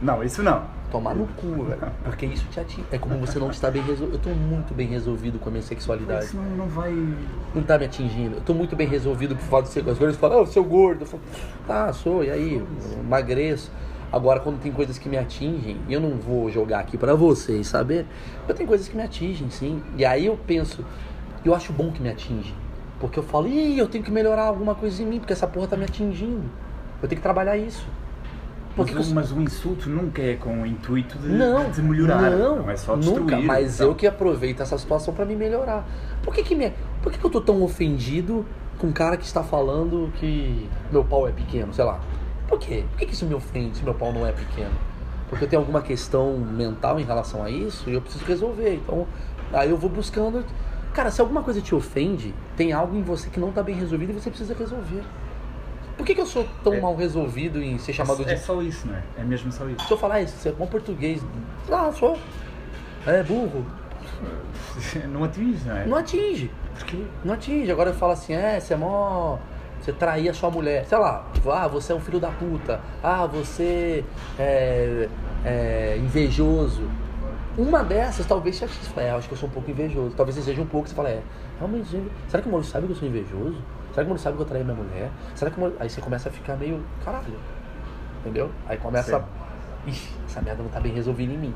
Não, 0.00 0.22
isso 0.22 0.42
não. 0.42 0.64
tomar 0.90 1.14
no 1.14 1.26
cu, 1.26 1.64
velho. 1.64 1.80
Porque 2.04 2.26
isso 2.26 2.46
te 2.50 2.60
atinge. 2.60 2.84
É 2.92 2.98
como 2.98 3.16
você 3.18 3.38
não 3.38 3.50
está 3.50 3.70
bem 3.70 3.82
resolvido. 3.82 4.14
Eu 4.16 4.20
tô 4.20 4.30
muito 4.30 4.74
bem 4.74 4.86
resolvido 4.88 5.38
com 5.38 5.48
a 5.48 5.52
minha 5.52 5.62
sexualidade. 5.62 6.26
Isso 6.26 6.36
não, 6.36 6.44
não 6.56 6.66
vai. 6.66 6.92
Não 7.54 7.62
tá 7.62 7.78
me 7.78 7.86
atingindo. 7.86 8.36
Eu 8.36 8.40
tô 8.42 8.52
muito 8.54 8.76
bem 8.76 8.86
resolvido 8.86 9.34
por 9.34 9.44
fato 9.44 9.64
de 9.66 9.70
ser. 9.70 9.88
As 9.88 9.98
coisas 9.98 10.16
falam, 10.16 10.42
ah, 10.42 10.46
seu 10.46 10.64
gordo. 10.64 11.02
Eu 11.02 11.06
falo, 11.06 11.22
tá, 11.66 11.92
sou, 11.92 12.22
e 12.24 12.30
aí? 12.30 12.62
Emagreço. 13.00 13.70
Agora, 14.12 14.40
quando 14.40 14.60
tem 14.60 14.70
coisas 14.70 14.98
que 14.98 15.08
me 15.08 15.16
atingem, 15.16 15.78
e 15.88 15.94
eu 15.94 16.00
não 16.00 16.18
vou 16.18 16.50
jogar 16.50 16.80
aqui 16.80 16.98
pra 16.98 17.14
vocês 17.14 17.66
saber, 17.66 18.04
eu 18.46 18.54
tenho 18.54 18.68
coisas 18.68 18.86
que 18.86 18.94
me 18.94 19.02
atingem, 19.02 19.48
sim. 19.48 19.82
E 19.96 20.04
aí 20.04 20.26
eu 20.26 20.38
penso, 20.46 20.84
eu 21.44 21.54
acho 21.54 21.72
bom 21.72 21.90
que 21.90 22.02
me 22.02 22.08
atinge. 22.08 22.54
Porque 23.00 23.18
eu 23.18 23.22
falo, 23.22 23.48
ih, 23.48 23.78
eu 23.78 23.88
tenho 23.88 24.04
que 24.04 24.10
melhorar 24.10 24.44
alguma 24.44 24.74
coisa 24.74 25.02
em 25.02 25.06
mim, 25.06 25.18
porque 25.18 25.32
essa 25.32 25.46
porra 25.46 25.66
tá 25.66 25.76
me 25.76 25.84
atingindo. 25.84 26.44
Eu 27.02 27.08
tenho 27.08 27.18
que 27.18 27.22
trabalhar 27.22 27.56
isso. 27.56 27.84
Porque 28.76 28.94
mas, 28.94 29.08
eu- 29.08 29.14
mas 29.14 29.32
o 29.32 29.40
insulto 29.40 29.90
nunca 29.90 30.22
é 30.22 30.34
com 30.36 30.62
o 30.62 30.66
intuito 30.66 31.18
de, 31.18 31.28
não, 31.28 31.70
de 31.70 31.82
melhorar. 31.82 32.30
Não, 32.30 32.70
é 32.70 32.76
só 32.76 32.96
destruir. 32.96 33.20
nunca. 33.20 33.38
Mas 33.38 33.74
então. 33.74 33.88
eu 33.88 33.94
que 33.94 34.06
aproveito 34.06 34.60
essa 34.60 34.78
situação 34.78 35.12
pra 35.12 35.24
me 35.24 35.36
melhorar. 35.36 35.84
Por 36.22 36.32
que 36.32 36.42
que, 36.42 36.54
me, 36.54 36.72
por 37.02 37.12
que 37.12 37.18
que 37.18 37.24
eu 37.24 37.30
tô 37.30 37.40
tão 37.40 37.62
ofendido 37.62 38.46
com 38.78 38.86
um 38.86 38.92
cara 38.92 39.16
que 39.16 39.24
está 39.24 39.42
falando 39.42 40.10
que 40.16 40.68
meu 40.90 41.04
pau 41.04 41.28
é 41.28 41.32
pequeno, 41.32 41.74
sei 41.74 41.84
lá? 41.84 42.00
Por 42.48 42.58
quê? 42.58 42.84
Por 42.90 42.98
que, 43.00 43.06
que 43.06 43.14
isso 43.14 43.26
me 43.26 43.34
ofende 43.34 43.76
se 43.78 43.84
meu 43.84 43.94
pau 43.94 44.12
não 44.12 44.26
é 44.26 44.32
pequeno? 44.32 44.70
Porque 45.28 45.44
eu 45.44 45.48
tenho 45.48 45.60
alguma 45.60 45.82
questão 45.82 46.36
mental 46.38 47.00
em 47.00 47.04
relação 47.04 47.42
a 47.42 47.50
isso 47.50 47.90
e 47.90 47.94
eu 47.94 48.00
preciso 48.00 48.24
resolver. 48.24 48.74
Então, 48.74 49.06
aí 49.52 49.70
eu 49.70 49.76
vou 49.76 49.90
buscando. 49.90 50.44
Cara, 50.92 51.10
se 51.10 51.20
alguma 51.20 51.42
coisa 51.42 51.60
te 51.60 51.74
ofende, 51.74 52.34
tem 52.56 52.72
algo 52.72 52.96
em 52.96 53.02
você 53.02 53.30
que 53.30 53.40
não 53.40 53.50
tá 53.50 53.62
bem 53.62 53.74
resolvido 53.74 54.10
e 54.10 54.12
você 54.20 54.28
precisa 54.28 54.54
resolver. 54.54 55.02
Por 55.96 56.04
que, 56.06 56.14
que 56.14 56.20
eu 56.20 56.26
sou 56.26 56.46
tão 56.62 56.74
É. 56.74 56.80
mal 56.80 56.94
resolvido 56.96 57.62
em 57.62 57.78
ser 57.78 57.92
chamado 57.92 58.22
é, 58.22 58.24
de 58.26 58.32
é 58.32 58.36
só 58.36 58.60
isso, 58.62 58.86
não 58.86 58.94
é? 58.96 59.24
Mesmo 59.24 59.50
só 59.52 59.66
isso. 59.68 59.86
se 59.86 59.92
eu 59.92 59.96
falar 59.98 60.20
isso, 60.20 60.36
você 60.36 60.48
é 60.48 60.52
bom 60.52 60.66
português. 60.66 61.22
Ah, 61.70 61.90
sou. 61.92 62.18
É 63.06 63.22
burro. 63.22 63.64
Não 65.10 65.24
atinge, 65.24 65.66
não 65.66 65.76
é? 65.76 65.86
Não 65.86 65.96
atinge. 65.96 66.50
Porquê? 66.78 67.04
Não 67.24 67.34
atinge. 67.34 67.70
Agora 67.70 67.90
eu 67.90 67.94
falo 67.94 68.12
assim, 68.12 68.32
é, 68.32 68.58
você 68.60 68.74
é 68.74 68.76
mó. 68.76 69.38
Você 69.80 69.92
traía 69.92 70.32
sua 70.32 70.50
mulher. 70.50 70.86
Sei 70.86 70.96
lá, 70.96 71.26
ah, 71.46 71.68
você 71.68 71.92
é 71.92 71.96
um 71.96 72.00
filho 72.00 72.20
da 72.20 72.30
puta. 72.30 72.80
Ah, 73.02 73.26
você 73.26 74.04
é, 74.38 75.08
é 75.44 75.96
invejoso. 75.98 76.82
Uma 77.56 77.82
dessas 77.84 78.24
talvez. 78.26 78.58
Você 78.58 78.66
fala, 78.66 79.06
É, 79.06 79.10
acho 79.12 79.28
que 79.28 79.34
eu 79.34 79.38
sou 79.38 79.48
um 79.48 79.52
pouco 79.52 79.70
invejoso. 79.70 80.14
Talvez 80.16 80.36
você 80.36 80.42
seja 80.42 80.62
um 80.62 80.66
pouco, 80.66 80.88
você 80.88 80.94
fala, 80.94 81.08
é, 81.10 81.22
realmente, 81.58 82.02
será 82.28 82.42
que 82.42 82.48
o 82.48 82.52
Moro 82.52 82.64
sabe 82.64 82.86
que 82.86 82.92
eu 82.92 82.96
sou 82.96 83.08
invejoso? 83.08 83.56
Será 83.92 83.96
que 83.96 84.04
o 84.04 84.08
Moro 84.08 84.18
sabe 84.20 84.36
que 84.36 84.42
eu 84.42 84.46
traí 84.46 84.64
minha 84.64 84.74
mulher? 84.76 85.10
Será 85.34 85.50
que 85.50 85.56
o 85.58 85.60
Moro... 85.60 85.74
Aí 85.78 85.88
você 85.90 86.00
começa 86.00 86.28
a 86.28 86.32
ficar 86.32 86.56
meio, 86.56 86.82
caralho. 87.04 87.34
Entendeu? 88.20 88.50
Aí 88.66 88.76
começa. 88.78 89.18
Sim. 89.18 89.24
Ixi, 89.90 90.14
essa 90.28 90.40
merda 90.40 90.62
não 90.62 90.70
tá 90.70 90.80
bem 90.80 90.92
resolvida 90.94 91.32
em 91.32 91.38
mim. 91.38 91.54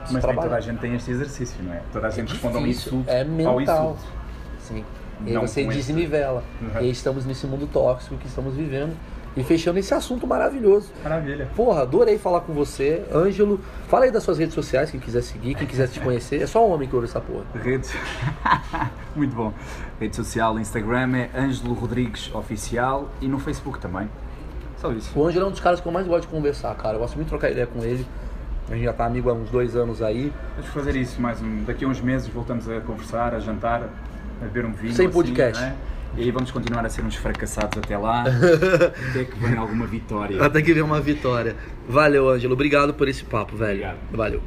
Preciso 0.00 0.20
Mas 0.26 0.36
toda 0.36 0.56
a 0.56 0.60
gente 0.60 0.80
tem 0.80 0.94
este 0.96 1.10
exercício, 1.12 1.62
não 1.62 1.72
é? 1.72 1.80
Toda 1.92 2.08
a 2.08 2.10
gente 2.10 2.32
responde 2.32 2.56
a 2.56 2.60
um 2.60 2.62
difícil, 2.64 2.92
insulto. 2.92 3.10
É 3.10 3.20
ao 3.22 3.28
mental. 3.28 3.92
insulto. 3.92 4.12
Sim. 4.58 4.84
E 5.24 5.28
aí 5.28 5.34
Não 5.34 5.42
você 5.42 5.60
esse- 5.60 5.70
desnivela. 5.76 6.42
Uhum. 6.60 6.70
E 6.74 6.78
aí 6.78 6.90
estamos 6.90 7.24
nesse 7.24 7.46
mundo 7.46 7.68
tóxico 7.72 8.16
que 8.16 8.26
estamos 8.26 8.54
vivendo. 8.54 8.96
E 9.36 9.42
fechando 9.42 9.78
esse 9.78 9.94
assunto 9.94 10.26
maravilhoso. 10.26 10.90
Maravilha. 11.02 11.48
Porra, 11.56 11.82
adorei 11.82 12.18
falar 12.18 12.40
com 12.40 12.52
você. 12.52 13.02
Ângelo, 13.12 13.58
fala 13.88 14.04
aí 14.04 14.10
das 14.10 14.22
suas 14.22 14.38
redes 14.38 14.54
sociais, 14.54 14.90
quem 14.90 15.00
quiser 15.00 15.22
seguir, 15.22 15.54
quem 15.54 15.66
quiser 15.66 15.88
te 15.88 16.00
conhecer. 16.00 16.42
É 16.42 16.46
só 16.46 16.66
homem 16.66 16.86
que 16.88 16.94
ouve 16.94 17.08
essa 17.08 17.20
porra. 17.20 17.44
Redes. 17.54 17.94
Muito 19.16 19.34
bom. 19.34 19.52
Rede 19.98 20.16
social, 20.16 20.58
Instagram 20.58 21.16
é 21.16 21.30
Ângelo 21.34 21.72
Rodrigues 21.72 22.34
Oficial 22.34 23.08
e 23.20 23.28
no 23.28 23.38
Facebook 23.38 23.78
também. 23.78 24.08
Só 24.76 24.92
isso. 24.92 25.18
O 25.18 25.26
Ângelo 25.26 25.46
é 25.46 25.48
um 25.48 25.52
dos 25.52 25.60
caras 25.60 25.80
que 25.80 25.86
eu 25.86 25.92
mais 25.92 26.06
gosto 26.06 26.22
de 26.22 26.28
conversar, 26.28 26.74
cara. 26.74 26.96
Eu 26.96 27.00
gosto 27.00 27.14
muito 27.14 27.26
de 27.26 27.30
trocar 27.30 27.50
ideia 27.50 27.66
com 27.66 27.82
ele. 27.82 28.06
A 28.68 28.74
gente 28.74 28.84
já 28.84 28.92
tá 28.92 29.06
amigo 29.06 29.30
há 29.30 29.32
uns 29.32 29.50
dois 29.50 29.76
anos 29.76 30.02
aí. 30.02 30.32
Vamos 30.56 30.70
fazer 30.72 30.96
isso 30.96 31.20
mais 31.20 31.40
um. 31.40 31.64
Daqui 31.64 31.84
a 31.84 31.88
uns 31.88 32.00
meses 32.00 32.28
voltamos 32.28 32.68
a 32.68 32.80
conversar, 32.80 33.34
a 33.34 33.40
jantar, 33.40 33.82
a 34.40 34.44
beber 34.44 34.66
um 34.66 34.72
vinho. 34.72 34.92
Sem 34.92 35.06
assim, 35.06 35.14
podcast. 35.14 35.60
não 35.60 35.68
é? 35.70 35.74
E 36.16 36.22
aí 36.22 36.30
vamos 36.30 36.50
continuar 36.50 36.84
a 36.84 36.88
ser 36.88 37.02
uns 37.02 37.16
fracassados 37.16 37.78
até 37.78 37.96
lá. 37.96 38.24
até 39.10 39.24
que 39.24 39.38
venha 39.38 39.60
alguma 39.60 39.86
vitória. 39.86 40.42
Até 40.42 40.60
que 40.60 40.72
ver 40.72 40.82
uma 40.82 41.00
vitória. 41.00 41.56
Valeu, 41.88 42.28
Ângelo. 42.28 42.52
Obrigado 42.52 42.92
por 42.92 43.08
esse 43.08 43.24
papo, 43.24 43.56
velho. 43.56 43.80
Obrigado. 43.80 43.98
Valeu. 44.12 44.42